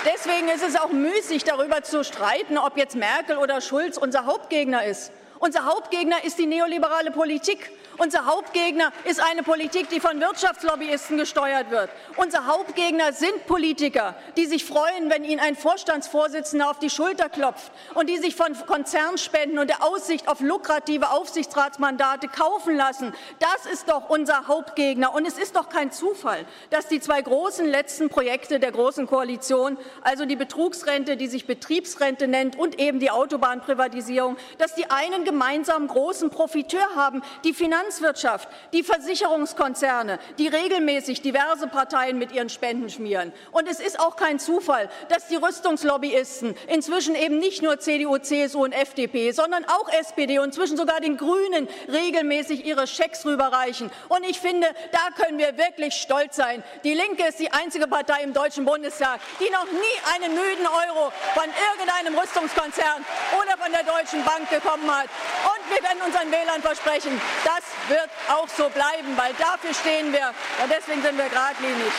deswegen 0.05 0.49
ist 0.49 0.63
es 0.63 0.77
auch 0.77 0.93
müßig, 0.93 1.45
darüber 1.45 1.83
zu 1.83 2.05
streiten, 2.05 2.59
ob 2.59 2.77
jetzt 2.77 2.97
Merkel 2.97 3.39
oder 3.39 3.61
Schulz 3.61 3.97
unser 3.97 4.27
Hauptgegner 4.27 4.85
ist. 4.85 5.13
Unser 5.41 5.65
Hauptgegner 5.67 6.25
ist 6.25 6.39
die 6.39 6.47
neoliberale 6.47 7.11
Politik. 7.11 7.71
Unser 7.99 8.27
Hauptgegner 8.27 8.93
ist 9.05 9.21
eine 9.21 9.43
Politik, 9.43 9.89
die 9.89 9.99
von 9.99 10.21
Wirtschaftslobbyisten 10.21 11.17
gesteuert 11.17 11.71
wird. 11.71 11.91
Unser 12.17 12.47
Hauptgegner 12.47 13.13
sind 13.13 13.47
Politiker, 13.47 14.15
die 14.37 14.47
sich 14.47 14.65
freuen, 14.65 15.11
wenn 15.11 15.25
ihnen 15.25 15.41
ein 15.41 15.57
Vorstandsvorsitzender 15.57 16.71
auf 16.71 16.79
die 16.79 16.91
Schulter 16.91 17.29
klopft 17.29 17.73
und 17.95 18.09
die 18.09 18.19
sich 18.19 18.37
von 18.37 18.55
Konzernspenden 18.67 19.59
und 19.59 19.69
der 19.69 19.83
Aussicht 19.83 20.29
auf 20.29 20.41
lukrative 20.41 21.11
Aufsichtsratsmandate 21.11 22.29
kaufen 22.29 22.77
lassen. 22.77 23.13
Das 23.41 23.67
ist 23.73 23.89
doch 23.89 24.09
unser 24.09 24.47
Hauptgegner. 24.47 25.13
Und 25.13 25.27
es 25.27 25.37
ist 25.37 25.57
doch 25.57 25.69
kein 25.69 25.91
Zufall, 25.91 26.47
dass 26.71 26.87
die 26.87 27.01
zwei 27.01 27.21
großen 27.21 27.67
letzten 27.67 28.09
Projekte 28.09 28.61
der 28.61 28.71
Großen 28.71 29.07
Koalition, 29.07 29.77
also 30.03 30.25
die 30.25 30.37
Betrugsrente, 30.37 31.17
die 31.17 31.27
sich 31.27 31.47
Betriebsrente 31.47 32.29
nennt, 32.29 32.57
und 32.57 32.79
eben 32.79 33.01
die 33.01 33.11
Autobahnprivatisierung, 33.11 34.37
dass 34.59 34.75
die 34.75 34.89
einen 34.91 35.25
gemeinsamen 35.29 35.89
großen 35.89 36.31
Profiteur 36.31 36.87
haben, 36.97 37.23
die 37.45 37.53
Finanz 37.53 37.99
Finanzwirtschaft, 37.99 38.49
die 38.73 38.83
Versicherungskonzerne, 38.83 40.19
die 40.39 40.49
regelmäßig 40.49 41.23
diverse 41.23 41.67
Parteien 41.69 42.19
mit 42.19 42.33
ihren 42.33 42.49
Spenden 42.49 42.91
schmieren. 42.91 43.33
Und 43.53 43.69
es 43.69 43.81
ist 43.81 44.01
auch 44.01 44.17
kein 44.17 44.39
Zufall, 44.39 44.89
dass 45.09 45.29
die 45.29 45.37
Rüstungslobbyisten 45.37 46.55
inzwischen 46.69 47.15
eben 47.15 47.39
nicht 47.39 47.63
nur 47.63 47.79
CDU, 47.79 48.19
CSU 48.19 48.65
und 48.65 48.73
FDP, 48.73 49.33
sondern 49.33 49.65
auch 49.65 49.89
SPD 49.89 50.39
und 50.39 50.47
inzwischen 50.47 50.77
sogar 50.77 51.01
den 51.01 51.17
Grünen 51.17 51.69
regelmäßig 51.89 52.65
ihre 52.65 52.87
Schecks 52.87 53.25
rüberreichen. 53.25 53.91
Und 54.09 54.25
ich 54.25 54.41
finde, 54.41 54.67
da 54.93 55.23
können 55.23 55.39
wir 55.39 55.57
wirklich 55.57 55.95
stolz 55.95 56.37
sein. 56.37 56.63
Die 56.85 56.95
Linke 56.95 57.27
ist 57.29 57.39
die 57.39 57.53
einzige 57.53 57.87
Partei 57.87 58.23
im 58.23 58.33
Deutschen 58.33 58.65
Bundestag, 58.65 59.21
die 59.41 59.51
noch 59.51 59.67
nie 59.67 60.25
einen 60.25 60.35
müden 60.35 60.67
Euro 60.67 61.13
von 61.35 61.45
irgendeinem 61.71 62.19
Rüstungskonzern 62.19 63.05
oder 63.41 63.57
von 63.63 63.73
der 63.73 63.85
Deutschen 63.85 64.25
Bank 64.25 64.49
bekommen 64.51 64.91
hat. 64.91 65.09
Und 65.45 65.71
wir 65.71 65.83
werden 65.83 66.03
unseren 66.03 66.31
Wählern 66.31 66.63
versprechen, 66.63 67.21
das 67.45 67.63
wird 67.89 68.11
auch 68.29 68.49
so 68.49 68.69
bleiben, 68.69 69.17
weil 69.17 69.33
dafür 69.35 69.75
stehen 69.75 70.13
wir 70.13 70.35
und 70.63 70.71
deswegen 70.71 71.03
sind 71.03 71.17
wir 71.17 71.29
geradlinig. 71.29 71.93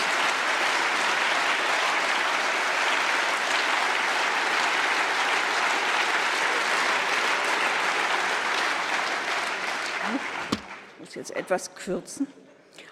Ich 10.93 10.99
muss 10.99 11.15
jetzt 11.15 11.35
etwas 11.35 11.73
kürzen. 11.75 12.27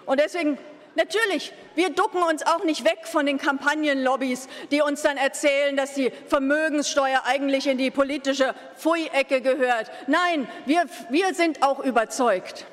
Und 0.06 0.20
deswegen 0.20 0.58
Natürlich, 0.98 1.54
wir 1.76 1.92
ducken 1.92 2.24
uns 2.24 2.44
auch 2.44 2.64
nicht 2.64 2.84
weg 2.84 3.02
von 3.04 3.28
den 3.28 3.38
Kampagnenlobbys, 3.38 4.48
die 4.72 4.82
uns 4.82 5.04
dann 5.04 5.16
erzählen, 5.16 5.78
dass 5.78 5.94
die 5.94 6.12
Vermögenssteuer 6.26 7.22
eigentlich 7.24 7.68
in 7.68 7.78
die 7.78 7.92
politische 7.92 8.56
Pfui-Ecke 8.80 9.42
gehört. 9.42 9.92
Nein, 10.08 10.50
wir, 10.66 10.86
wir 11.12 11.36
sind 11.36 11.62
auch 11.62 11.82
überzeugt. 11.82 12.66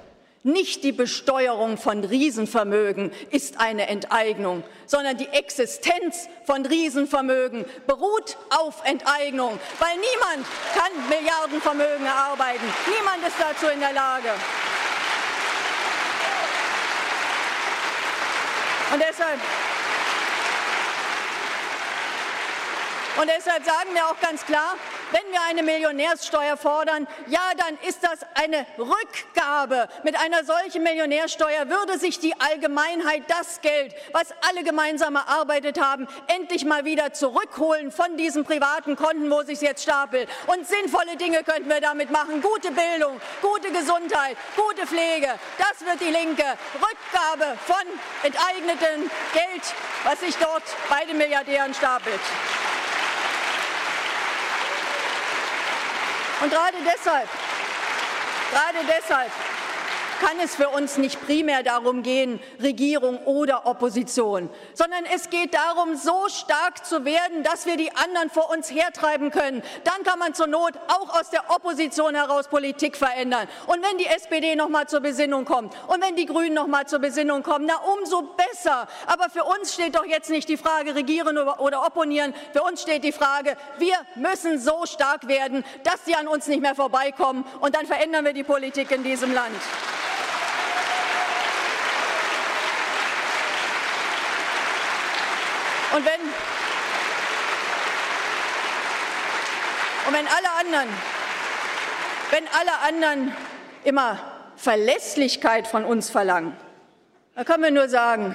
Nicht 0.42 0.84
die 0.84 0.92
Besteuerung 0.92 1.76
von 1.76 2.02
Riesenvermögen 2.02 3.12
ist 3.30 3.60
eine 3.60 3.88
Enteignung, 3.88 4.62
sondern 4.86 5.18
die 5.18 5.28
Existenz 5.28 6.26
von 6.46 6.64
Riesenvermögen 6.64 7.66
beruht 7.86 8.38
auf 8.48 8.86
Enteignung, 8.86 9.58
weil 9.80 9.96
niemand 9.96 10.48
kann 10.74 11.08
Milliardenvermögen 11.10 12.06
erarbeiten. 12.06 12.64
Niemand 12.86 13.26
ist 13.28 13.36
dazu 13.38 13.70
in 13.70 13.80
der 13.80 13.92
Lage. 13.92 14.30
Und 18.94 19.00
deshalb, 19.00 19.40
und 23.20 23.26
deshalb 23.28 23.64
sagen 23.64 23.92
wir 23.92 24.06
auch 24.06 24.20
ganz 24.20 24.46
klar, 24.46 24.76
wenn 25.14 25.30
wir 25.30 25.40
eine 25.48 25.62
Millionärssteuer 25.62 26.56
fordern, 26.56 27.06
ja, 27.28 27.40
dann 27.56 27.78
ist 27.88 28.02
das 28.02 28.18
eine 28.34 28.66
Rückgabe. 28.76 29.88
Mit 30.02 30.18
einer 30.18 30.44
solchen 30.44 30.82
Millionärsteuer 30.82 31.68
würde 31.68 32.00
sich 32.00 32.18
die 32.18 32.34
Allgemeinheit 32.40 33.22
das 33.28 33.60
Geld, 33.60 33.94
was 34.10 34.34
alle 34.48 34.64
gemeinsam 34.64 35.14
erarbeitet 35.14 35.80
haben, 35.80 36.08
endlich 36.26 36.64
mal 36.64 36.84
wieder 36.84 37.12
zurückholen 37.12 37.92
von 37.92 38.16
diesen 38.16 38.44
privaten 38.44 38.96
Konten, 38.96 39.30
wo 39.30 39.42
sich 39.42 39.60
jetzt 39.60 39.84
stapelt. 39.84 40.28
Und 40.48 40.66
sinnvolle 40.66 41.16
Dinge 41.16 41.44
könnten 41.44 41.68
wir 41.68 41.80
damit 41.80 42.10
machen. 42.10 42.42
Gute 42.42 42.72
Bildung, 42.72 43.20
gute 43.40 43.70
Gesundheit, 43.70 44.36
gute 44.56 44.84
Pflege. 44.84 45.28
Das 45.58 45.86
wird 45.86 46.00
die 46.00 46.12
Linke. 46.12 46.44
Rückgabe 46.74 47.56
von 47.66 47.86
enteignetem 48.24 49.08
Geld, 49.32 49.62
was 50.02 50.18
sich 50.18 50.34
dort 50.38 50.64
bei 50.90 51.04
den 51.04 51.18
Milliardären 51.18 51.72
stapelt. 51.72 52.20
Und 56.44 56.50
gerade 56.50 56.76
deshalb, 56.84 57.26
gerade 58.50 58.78
deshalb 58.86 59.32
kann 60.20 60.38
es 60.42 60.54
für 60.54 60.68
uns 60.68 60.96
nicht 60.96 61.24
primär 61.24 61.62
darum 61.62 62.02
gehen, 62.02 62.40
Regierung 62.62 63.18
oder 63.24 63.66
Opposition, 63.66 64.48
sondern 64.74 65.04
es 65.14 65.30
geht 65.30 65.54
darum, 65.54 65.96
so 65.96 66.28
stark 66.28 66.84
zu 66.84 67.04
werden, 67.04 67.42
dass 67.42 67.66
wir 67.66 67.76
die 67.76 67.94
anderen 67.94 68.30
vor 68.30 68.50
uns 68.50 68.70
hertreiben 68.70 69.30
können. 69.30 69.62
Dann 69.84 70.02
kann 70.04 70.18
man 70.18 70.34
zur 70.34 70.46
Not 70.46 70.74
auch 70.88 71.20
aus 71.20 71.30
der 71.30 71.50
Opposition 71.50 72.14
heraus 72.14 72.48
Politik 72.48 72.96
verändern. 72.96 73.48
Und 73.66 73.82
wenn 73.82 73.98
die 73.98 74.06
SPD 74.06 74.56
noch 74.56 74.68
mal 74.68 74.88
zur 74.88 75.00
Besinnung 75.00 75.44
kommt 75.44 75.74
und 75.88 76.02
wenn 76.02 76.16
die 76.16 76.26
Grünen 76.26 76.54
noch 76.54 76.66
mal 76.66 76.86
zur 76.86 76.98
Besinnung 76.98 77.42
kommen, 77.42 77.66
na 77.66 77.76
umso 77.76 78.22
besser. 78.22 78.88
Aber 79.06 79.30
für 79.30 79.44
uns 79.44 79.74
steht 79.74 79.94
doch 79.94 80.06
jetzt 80.06 80.30
nicht 80.30 80.48
die 80.48 80.56
Frage 80.56 80.94
regieren 80.94 81.38
oder 81.38 81.86
opponieren. 81.86 82.34
Für 82.52 82.62
uns 82.62 82.82
steht 82.82 83.04
die 83.04 83.12
Frage, 83.12 83.56
wir 83.78 83.96
müssen 84.14 84.58
so 84.58 84.86
stark 84.86 85.28
werden, 85.28 85.64
dass 85.82 86.04
sie 86.04 86.14
an 86.14 86.28
uns 86.28 86.46
nicht 86.46 86.60
mehr 86.60 86.74
vorbeikommen. 86.74 87.44
Und 87.60 87.74
dann 87.74 87.86
verändern 87.86 88.24
wir 88.24 88.32
die 88.32 88.44
Politik 88.44 88.90
in 88.90 89.02
diesem 89.02 89.32
Land. 89.32 89.54
Und 95.94 96.04
wenn, 96.04 96.20
und 100.08 100.12
wenn 100.12 100.26
alle 100.26 100.50
anderen, 100.58 100.88
wenn 102.30 102.48
alle 102.48 102.78
anderen 102.80 103.36
immer 103.84 104.18
Verlässlichkeit 104.56 105.68
von 105.68 105.84
uns 105.84 106.10
verlangen, 106.10 106.56
dann 107.36 107.44
können 107.44 107.62
wir 107.62 107.70
nur 107.70 107.88
sagen, 107.88 108.34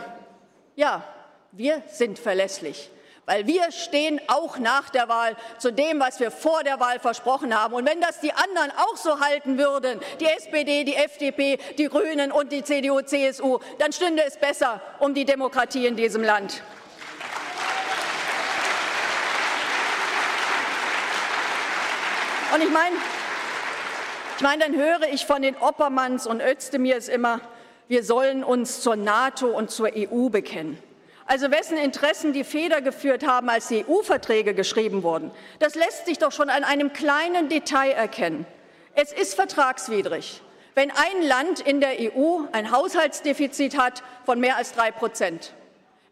ja, 0.78 1.04
wir 1.52 1.84
sind 1.88 2.18
verlässlich. 2.18 2.90
Weil 3.26 3.46
wir 3.46 3.74
stehen 3.74 4.22
auch 4.28 4.58
nach 4.58 4.90
der 4.90 5.10
Wahl 5.10 5.36
zu 5.58 5.74
dem, 5.74 6.00
was 6.00 6.22
wir 6.22 6.32
vor 6.32 6.64
der 6.64 6.80
Wahl 6.80 7.02
versprochen 7.02 7.54
haben. 7.54 7.74
Und 7.74 7.86
wenn 7.86 8.00
das 8.00 8.22
die 8.22 8.32
anderen 8.32 8.72
auch 8.72 8.96
so 8.96 9.20
halten 9.20 9.58
würden, 9.58 10.00
die 10.22 10.28
SPD, 10.28 10.86
die 10.86 10.96
FDP, 10.96 11.60
die 11.78 11.90
Grünen 11.90 12.32
und 12.32 12.54
die 12.54 12.64
CDU, 12.64 13.02
CSU, 13.02 13.60
dann 13.80 13.92
stünde 13.92 14.24
es 14.26 14.38
besser 14.38 14.82
um 15.00 15.14
die 15.14 15.26
Demokratie 15.26 15.86
in 15.88 15.98
diesem 15.98 16.24
Land. 16.24 16.64
Und 22.54 22.62
ich 22.62 22.70
meine, 22.70 22.96
ich 24.38 24.42
meine, 24.42 24.64
dann 24.64 24.76
höre 24.76 25.08
ich 25.12 25.26
von 25.26 25.42
den 25.42 25.56
Oppermanns 25.58 26.26
und 26.26 26.42
Özdemirs 26.42 27.08
immer, 27.08 27.42
wir 27.88 28.04
sollen 28.04 28.44
uns 28.44 28.82
zur 28.82 28.96
NATO 28.96 29.48
und 29.48 29.70
zur 29.70 29.90
EU 29.96 30.30
bekennen. 30.30 30.82
Also 31.26 31.52
wessen 31.52 31.78
Interessen 31.78 32.34
die 32.34 32.44
Feder 32.44 32.82
geführt 32.82 33.28
haben, 33.28 33.50
als 33.50 33.68
die 33.68 33.86
EU-Verträge 33.88 34.56
geschrieben 34.56 35.04
wurden, 35.04 35.30
das 35.60 35.76
lässt 35.76 36.08
sich 36.08 36.18
doch 36.18 36.32
schon 36.32 36.50
an 36.50 36.64
einem 36.64 36.92
kleinen 36.92 37.50
Detail 37.50 37.92
erkennen. 37.92 38.48
Es 38.96 39.12
ist 39.12 39.36
vertragswidrig, 39.36 40.42
wenn 40.74 40.90
ein 40.90 41.22
Land 41.28 41.60
in 41.60 41.82
der 41.82 42.00
EU 42.00 42.40
ein 42.52 42.72
Haushaltsdefizit 42.72 43.78
hat 43.78 44.02
von 44.26 44.40
mehr 44.40 44.56
als 44.56 44.74
drei 44.74 44.90
Prozent. 44.90 45.54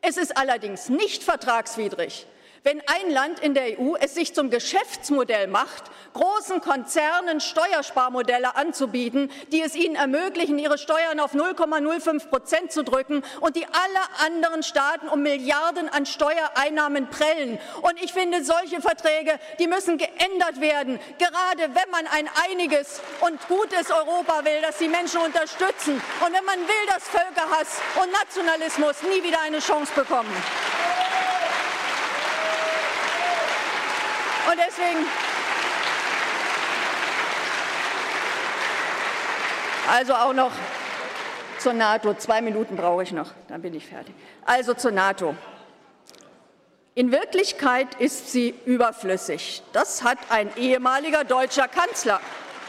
Es 0.02 0.18
ist 0.18 0.38
allerdings 0.38 0.90
nicht 0.90 1.24
vertragswidrig, 1.24 2.28
wenn 2.68 2.82
ein 2.86 3.10
Land 3.12 3.40
in 3.40 3.54
der 3.54 3.80
EU 3.80 3.96
es 3.98 4.14
sich 4.14 4.36
zum 4.36 4.50
Geschäftsmodell 4.50 5.48
macht, 5.48 5.86
großen 6.14 6.60
Konzernen 6.60 7.40
Steuersparmodelle 7.40 8.58
anzubieten, 8.58 9.32
die 9.54 9.62
es 9.62 9.74
ihnen 9.74 9.96
ermöglichen, 9.96 10.60
ihre 10.60 10.78
Steuern 10.78 11.22
auf 11.22 11.34
0,05 11.34 12.28
Prozent 12.28 12.74
zu 12.74 12.84
drücken 12.84 13.24
und 13.40 13.56
die 13.56 13.66
alle 13.66 14.26
anderen 14.26 14.64
Staaten 14.64 15.08
um 15.08 15.22
Milliarden 15.22 15.88
an 15.88 16.06
Steuereinnahmen 16.06 17.10
prellen. 17.10 17.58
Und 17.84 18.04
ich 18.04 18.12
finde, 18.12 18.44
solche 18.44 18.82
Verträge, 18.82 19.40
die 19.60 19.68
müssen 19.68 19.98
geändert 19.98 20.60
werden, 20.60 21.00
gerade 21.20 21.74
wenn 21.74 21.90
man 21.90 22.06
ein 22.08 22.30
einiges 22.50 23.00
und 23.22 23.40
gutes 23.48 23.92
Europa 23.92 24.44
will, 24.44 24.62
das 24.62 24.78
die 24.78 24.90
Menschen 24.90 25.22
unterstützen 25.22 26.02
und 26.20 26.34
wenn 26.34 26.44
man 26.44 26.60
will, 26.60 26.86
dass 26.88 27.08
Völkerhass 27.08 27.80
und 28.04 28.12
Nationalismus 28.12 29.04
nie 29.04 29.24
wieder 29.24 29.40
eine 29.40 29.60
Chance 29.60 29.94
bekommen. 29.96 30.36
Und 34.50 34.58
deswegen, 34.58 35.06
also 39.90 40.14
auch 40.14 40.34
noch 40.34 40.52
zur 41.60 41.74
NATO. 41.74 42.14
Zwei 42.14 42.42
Minuten 42.42 42.78
brauche 42.78 43.04
ich 43.04 43.12
noch, 43.12 43.32
dann 43.50 43.62
bin 43.62 43.74
ich 43.74 43.86
fertig. 43.86 44.16
Also 44.46 44.74
zur 44.74 44.92
NATO. 44.92 45.36
In 46.96 47.12
Wirklichkeit 47.12 47.96
ist 48.00 48.32
sie 48.32 48.56
überflüssig. 48.66 49.64
Das 49.74 50.04
hat 50.04 50.18
ein 50.30 50.50
ehemaliger 50.56 51.26
deutscher 51.26 51.68
Kanzler, 51.68 52.22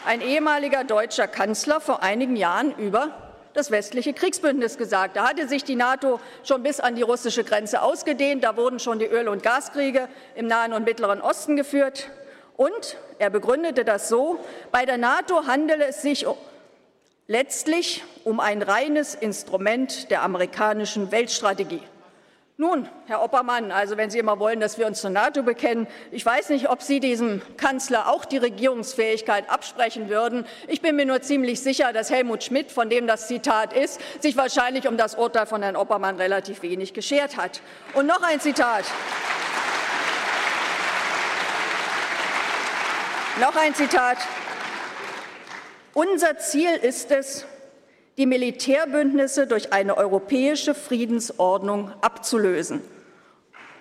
ein 0.05 0.21
ehemaliger 0.21 0.83
deutscher 0.83 1.29
Kanzler 1.29 1.81
vor 1.81 2.03
einigen 2.03 2.35
Jahren 2.35 2.75
über 2.77 3.28
das 3.59 3.71
westliche 3.71 4.13
Kriegsbündnis 4.15 4.79
gesagt. 4.79 5.17
Da 5.17 5.29
hatte 5.29 5.49
sich 5.49 5.65
die 5.65 5.75
NATO 5.75 6.21
schon 6.45 6.63
bis 6.63 6.81
an 6.81 6.95
die 6.95 7.03
russische 7.03 7.45
Grenze 7.45 7.83
ausgedehnt. 7.83 8.45
Da 8.45 8.57
wurden 8.57 8.79
schon 8.79 8.99
die 8.99 9.07
Öl- 9.07 9.29
und 9.29 9.43
Gaskriege 9.43 10.09
im 10.37 10.47
Nahen 10.47 10.73
und 10.73 10.85
Mittleren 10.85 11.21
Osten 11.21 11.57
geführt. 11.57 12.09
Und 12.57 12.97
er 13.19 13.31
begründete 13.31 13.85
das 13.85 14.09
so, 14.09 14.39
bei 14.73 14.87
der 14.87 14.97
NATO 14.97 15.47
handele 15.47 15.87
es 15.87 16.03
sich 16.03 16.27
letztlich 17.27 18.05
um 18.25 18.41
ein 18.41 18.63
reines 18.63 19.15
Instrument 19.15 20.11
der 20.11 20.23
amerikanischen 20.23 21.11
Weltstrategie. 21.13 21.83
Nun, 22.61 22.89
Herr 23.07 23.23
Oppermann, 23.23 23.71
also 23.71 23.97
wenn 23.97 24.11
Sie 24.11 24.19
immer 24.19 24.41
wollen, 24.41 24.59
dass 24.59 24.79
wir 24.79 24.89
uns 24.89 25.01
zur 25.01 25.11
NATO 25.11 25.45
bekennen, 25.45 25.87
ich 26.11 26.27
weiß 26.27 26.49
nicht, 26.49 26.69
ob 26.69 26.83
Sie 26.83 26.99
diesem 26.99 27.41
Kanzler 27.57 28.09
auch 28.09 28.25
die 28.25 28.39
Regierungsfähigkeit 28.39 29.49
absprechen 29.49 30.09
würden. 30.09 30.45
Ich 30.67 30.83
bin 30.83 30.97
mir 30.97 31.07
nur 31.07 31.23
ziemlich 31.23 31.61
sicher, 31.61 31.93
dass 31.93 32.11
Helmut 32.11 32.43
Schmidt, 32.43 32.73
von 32.73 32.91
dem 32.91 33.07
das 33.07 33.29
Zitat 33.29 33.73
ist, 33.73 34.01
sich 34.21 34.37
wahrscheinlich 34.37 34.89
um 34.89 34.97
das 34.97 35.15
Urteil 35.15 35.47
von 35.47 35.63
Herrn 35.63 35.77
Oppermann 35.77 36.17
relativ 36.17 36.63
wenig 36.63 36.95
geschert 36.95 37.37
hat. 37.37 37.61
Und 37.95 38.09
noch 38.09 38.25
ein 38.25 38.41
Zitat. 38.41 38.87
Noch 43.41 43.55
ein 43.55 43.73
Zitat. 43.73 44.19
Unser 45.95 46.39
Ziel 46.39 46.75
ist 46.75 47.13
es, 47.13 47.47
die 48.19 48.27
Militärbündnisse 48.27 49.47
durch 49.47 49.73
eine 49.73 49.97
europäische 49.97 50.75
Friedensordnung 50.75 51.93
abzulösen. 52.03 52.83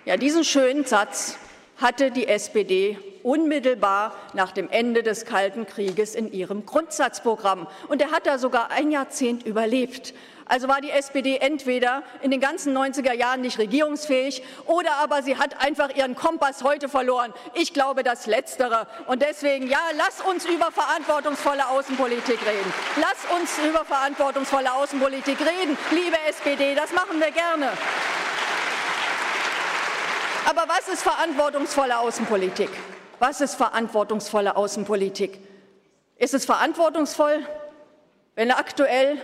Ja, 0.04 0.16
diesen 0.16 0.44
schönen 0.44 0.84
Satz 0.84 1.36
hatte 1.78 2.10
die 2.10 2.28
SPD 2.28 2.98
unmittelbar 3.22 4.14
nach 4.32 4.52
dem 4.52 4.68
Ende 4.70 5.02
des 5.02 5.24
Kalten 5.24 5.66
Krieges 5.66 6.14
in 6.14 6.32
ihrem 6.32 6.66
Grundsatzprogramm. 6.66 7.66
Und 7.88 8.02
er 8.02 8.10
hat 8.10 8.26
da 8.26 8.38
sogar 8.38 8.70
ein 8.70 8.90
Jahrzehnt 8.90 9.44
überlebt. 9.44 10.14
Also 10.48 10.66
war 10.66 10.80
die 10.80 10.90
SPD 10.90 11.36
entweder 11.36 12.02
in 12.22 12.30
den 12.30 12.40
ganzen 12.40 12.76
90er 12.76 13.12
Jahren 13.12 13.42
nicht 13.42 13.58
regierungsfähig 13.58 14.42
oder 14.64 14.96
aber 14.96 15.22
sie 15.22 15.36
hat 15.36 15.62
einfach 15.62 15.94
ihren 15.94 16.14
Kompass 16.14 16.64
heute 16.64 16.88
verloren. 16.88 17.34
Ich 17.52 17.74
glaube 17.74 18.02
das 18.02 18.26
Letztere. 18.26 18.86
Und 19.06 19.20
deswegen, 19.20 19.68
ja, 19.68 19.80
lass 19.98 20.22
uns 20.22 20.46
über 20.46 20.70
verantwortungsvolle 20.72 21.68
Außenpolitik 21.68 22.40
reden. 22.46 22.72
Lass 22.96 23.38
uns 23.38 23.58
über 23.68 23.84
verantwortungsvolle 23.84 24.72
Außenpolitik 24.72 25.38
reden, 25.40 25.76
liebe 25.90 26.16
SPD. 26.28 26.74
Das 26.74 26.92
machen 26.92 27.20
wir 27.20 27.30
gerne. 27.30 27.72
Aber 30.48 30.64
was 30.66 30.88
ist 30.88 31.02
verantwortungsvolle 31.02 31.98
Außenpolitik? 31.98 32.70
Was 33.18 33.42
ist 33.42 33.56
verantwortungsvolle 33.56 34.56
Außenpolitik? 34.56 35.38
Ist 36.16 36.32
es 36.32 36.46
verantwortungsvoll, 36.46 37.46
wenn 38.34 38.50
aktuell 38.50 39.20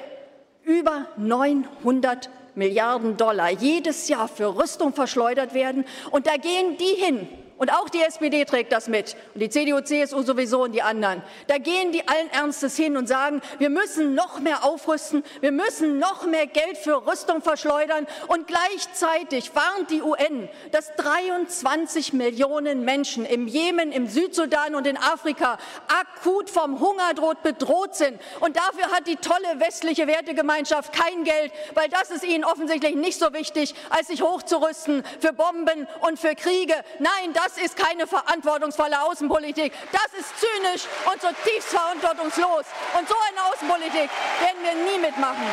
über 0.64 1.06
900 1.16 2.28
Milliarden 2.54 3.16
Dollar 3.16 3.50
jedes 3.50 4.08
Jahr 4.08 4.28
für 4.28 4.54
Rüstung 4.54 4.92
verschleudert 4.92 5.54
werden. 5.54 5.86
Und 6.10 6.26
da 6.26 6.36
gehen 6.36 6.76
die 6.76 6.94
hin, 7.02 7.26
und 7.58 7.72
auch 7.72 7.88
die 7.88 8.00
SPD 8.00 8.44
trägt 8.44 8.72
das 8.72 8.88
mit 8.88 9.16
und 9.34 9.40
die 9.40 9.48
CDU, 9.48 9.80
CSU 9.80 10.22
sowieso 10.22 10.62
und 10.62 10.72
die 10.72 10.82
anderen. 10.82 11.22
Da 11.46 11.58
gehen 11.58 11.92
die 11.92 12.06
allen 12.06 12.30
Ernstes 12.30 12.76
hin 12.76 12.96
und 12.96 13.06
sagen, 13.06 13.40
wir 13.58 13.70
müssen 13.70 14.14
noch 14.14 14.40
mehr 14.40 14.64
aufrüsten, 14.64 15.22
wir 15.40 15.52
müssen 15.52 15.98
noch 15.98 16.26
mehr 16.26 16.46
Geld 16.46 16.76
für 16.78 17.06
Rüstung 17.06 17.42
verschleudern 17.42 18.06
und 18.28 18.46
gleichzeitig 18.46 19.54
warnt 19.54 19.90
die 19.90 20.02
UN, 20.02 20.48
dass 20.72 20.94
23 20.96 22.12
Millionen 22.12 22.84
Menschen 22.84 23.24
im 23.24 23.46
Jemen, 23.46 23.92
im 23.92 24.08
Südsudan 24.08 24.74
und 24.74 24.86
in 24.86 24.96
Afrika 24.96 25.58
akut 25.88 26.50
vom 26.50 26.80
Hungertod 26.80 27.42
bedroht 27.42 27.94
sind. 27.94 28.20
Und 28.40 28.56
dafür 28.56 28.90
hat 28.90 29.06
die 29.06 29.16
tolle 29.16 29.60
westliche 29.60 30.06
Wertegemeinschaft 30.06 30.92
kein 30.92 31.24
Geld, 31.24 31.52
weil 31.74 31.88
das 31.88 32.10
ist 32.10 32.24
ihnen 32.24 32.44
offensichtlich 32.44 32.94
nicht 32.94 33.18
so 33.18 33.32
wichtig, 33.32 33.74
als 33.90 34.08
sich 34.08 34.22
hochzurüsten 34.22 35.04
für 35.20 35.32
Bomben 35.32 35.86
und 36.00 36.18
für 36.18 36.34
Kriege. 36.34 36.74
Nein, 36.98 37.32
das 37.54 37.64
ist 37.64 37.76
keine 37.76 38.06
verantwortungsvolle 38.06 39.00
Außenpolitik. 39.02 39.72
Das 39.92 40.18
ist 40.18 40.32
zynisch 40.38 40.82
und 41.10 41.20
zutiefst 41.20 41.68
verantwortungslos. 41.68 42.64
Und 42.98 43.08
so 43.08 43.14
eine 43.28 43.44
Außenpolitik 43.52 44.10
werden 44.40 44.62
wir 44.62 44.92
nie 44.92 44.98
mitmachen. 44.98 45.46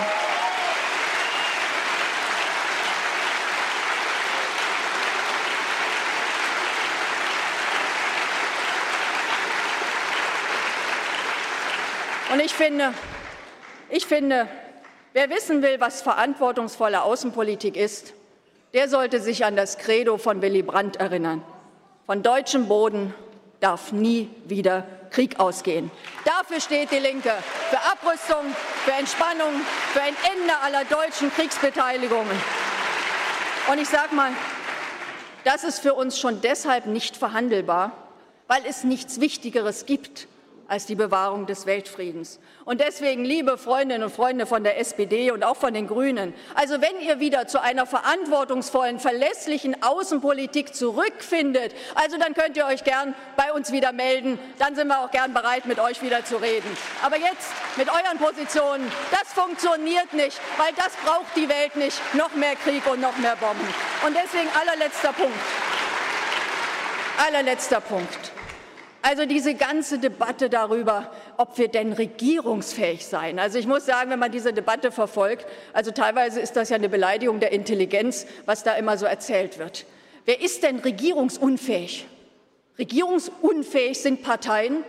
Und 12.31 12.39
ich 12.39 12.53
finde, 12.53 12.93
ich 13.89 14.05
finde, 14.07 14.47
wer 15.13 15.29
wissen 15.29 15.61
will, 15.61 15.79
was 15.79 16.01
verantwortungsvolle 16.01 17.03
Außenpolitik 17.03 17.75
ist, 17.75 18.13
der 18.73 18.87
sollte 18.87 19.19
sich 19.19 19.43
an 19.43 19.57
das 19.57 19.77
Credo 19.77 20.17
von 20.17 20.41
Willy 20.41 20.63
Brandt 20.63 20.95
erinnern. 20.95 21.43
Von 22.05 22.23
deutschem 22.23 22.67
Boden 22.67 23.13
darf 23.59 23.91
nie 23.91 24.29
wieder 24.45 24.85
Krieg 25.11 25.39
ausgehen. 25.39 25.91
Dafür 26.25 26.59
steht 26.59 26.91
die 26.91 26.99
Linke. 26.99 27.31
Für 27.69 27.79
Abrüstung, 27.79 28.55
für 28.85 28.91
Entspannung, 28.91 29.53
für 29.93 30.01
ein 30.01 30.15
Ende 30.33 30.57
aller 30.63 30.85
deutschen 30.85 31.31
Kriegsbeteiligungen. 31.31 32.35
Und 33.69 33.79
ich 33.79 33.87
sage 33.87 34.15
mal, 34.15 34.31
das 35.43 35.63
ist 35.63 35.79
für 35.79 35.93
uns 35.93 36.19
schon 36.19 36.41
deshalb 36.41 36.85
nicht 36.85 37.17
verhandelbar, 37.17 37.91
weil 38.47 38.63
es 38.67 38.83
nichts 38.83 39.19
Wichtigeres 39.19 39.85
gibt 39.85 40.27
als 40.71 40.85
die 40.85 40.95
Bewahrung 40.95 41.47
des 41.47 41.65
Weltfriedens. 41.65 42.39
Und 42.63 42.79
deswegen, 42.79 43.25
liebe 43.25 43.57
Freundinnen 43.57 44.03
und 44.03 44.09
Freunde 44.09 44.45
von 44.45 44.63
der 44.63 44.79
SPD 44.79 45.29
und 45.31 45.43
auch 45.43 45.57
von 45.57 45.73
den 45.73 45.85
Grünen, 45.85 46.33
also 46.55 46.79
wenn 46.79 47.01
ihr 47.01 47.19
wieder 47.19 47.45
zu 47.45 47.61
einer 47.61 47.85
verantwortungsvollen, 47.85 48.97
verlässlichen 48.97 49.83
Außenpolitik 49.83 50.73
zurückfindet, 50.73 51.75
also 51.95 52.17
dann 52.17 52.33
könnt 52.33 52.55
ihr 52.55 52.65
euch 52.67 52.85
gern 52.85 53.13
bei 53.35 53.51
uns 53.51 53.73
wieder 53.73 53.91
melden, 53.91 54.39
dann 54.59 54.73
sind 54.73 54.87
wir 54.87 55.01
auch 55.01 55.11
gern 55.11 55.33
bereit, 55.33 55.65
mit 55.65 55.77
euch 55.77 56.01
wieder 56.01 56.23
zu 56.23 56.37
reden. 56.37 56.69
Aber 57.03 57.17
jetzt 57.17 57.51
mit 57.75 57.89
euren 57.89 58.17
Positionen, 58.17 58.89
das 59.11 59.33
funktioniert 59.33 60.13
nicht, 60.13 60.39
weil 60.57 60.71
das 60.77 60.93
braucht 61.03 61.35
die 61.35 61.49
Welt 61.49 61.75
nicht, 61.75 61.99
noch 62.15 62.33
mehr 62.35 62.55
Krieg 62.55 62.89
und 62.89 63.01
noch 63.01 63.17
mehr 63.17 63.35
Bomben. 63.35 63.67
Und 64.07 64.15
deswegen 64.15 64.47
allerletzter 64.57 65.11
Punkt. 65.11 65.35
Allerletzter 67.17 67.81
Punkt. 67.81 68.30
Also 69.03 69.25
diese 69.25 69.55
ganze 69.55 69.97
Debatte 69.97 70.49
darüber, 70.49 71.11
ob 71.37 71.57
wir 71.57 71.69
denn 71.69 71.93
regierungsfähig 71.93 73.05
seien. 73.05 73.39
Also 73.39 73.57
ich 73.57 73.65
muss 73.65 73.85
sagen, 73.85 74.11
wenn 74.11 74.19
man 74.19 74.31
diese 74.31 74.53
Debatte 74.53 74.91
verfolgt, 74.91 75.47
also 75.73 75.89
teilweise 75.89 76.39
ist 76.39 76.55
das 76.55 76.69
ja 76.69 76.75
eine 76.75 76.89
Beleidigung 76.89 77.39
der 77.39 77.51
Intelligenz, 77.51 78.27
was 78.45 78.63
da 78.63 78.73
immer 78.73 78.97
so 78.97 79.07
erzählt 79.07 79.57
wird. 79.57 79.85
Wer 80.25 80.41
ist 80.41 80.61
denn 80.61 80.79
regierungsunfähig? 80.79 82.05
Regierungsunfähig 82.77 83.99
sind 83.99 84.21
Parteien, 84.21 84.83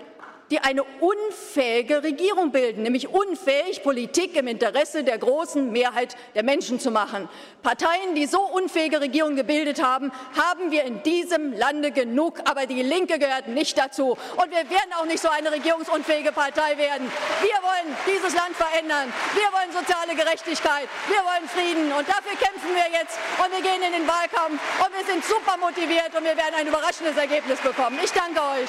die 0.52 0.60
eine 0.60 0.84
unfähige 1.00 2.02
Regierung 2.02 2.52
bilden, 2.52 2.82
nämlich 2.82 3.08
unfähig, 3.08 3.82
Politik 3.82 4.36
im 4.36 4.46
Interesse 4.46 5.02
der 5.02 5.16
großen 5.16 5.72
Mehrheit 5.72 6.14
der 6.34 6.42
Menschen 6.42 6.78
zu 6.78 6.90
machen. 6.90 7.26
Parteien, 7.62 8.14
die 8.14 8.26
so 8.26 8.42
unfähige 8.42 9.00
Regierungen 9.00 9.34
gebildet 9.34 9.82
haben, 9.82 10.12
haben 10.36 10.70
wir 10.70 10.84
in 10.84 11.02
diesem 11.04 11.54
Lande 11.54 11.90
genug, 11.90 12.40
aber 12.44 12.66
die 12.66 12.82
Linke 12.82 13.18
gehört 13.18 13.48
nicht 13.48 13.78
dazu. 13.78 14.10
Und 14.36 14.50
wir 14.50 14.68
werden 14.68 14.92
auch 15.00 15.06
nicht 15.06 15.20
so 15.20 15.30
eine 15.30 15.50
regierungsunfähige 15.50 16.32
Partei 16.32 16.76
werden. 16.76 17.10
Wir 17.40 17.56
wollen 17.62 17.96
dieses 18.06 18.36
Land 18.36 18.54
verändern. 18.54 19.10
Wir 19.32 19.48
wollen 19.56 19.72
soziale 19.72 20.14
Gerechtigkeit. 20.14 20.86
Wir 21.08 21.24
wollen 21.24 21.48
Frieden. 21.48 21.92
Und 21.92 22.06
dafür 22.06 22.36
kämpfen 22.36 22.68
wir 22.74 22.92
jetzt. 22.92 23.16
Und 23.38 23.50
wir 23.56 23.62
gehen 23.62 23.80
in 23.80 23.92
den 23.92 24.06
Wahlkampf. 24.06 24.60
Und 24.84 24.92
wir 24.92 25.04
sind 25.06 25.24
super 25.24 25.56
motiviert. 25.56 26.12
Und 26.14 26.24
wir 26.24 26.36
werden 26.36 26.56
ein 26.58 26.66
überraschendes 26.66 27.16
Ergebnis 27.16 27.58
bekommen. 27.60 27.98
Ich 28.04 28.12
danke 28.12 28.38
euch. 28.60 28.68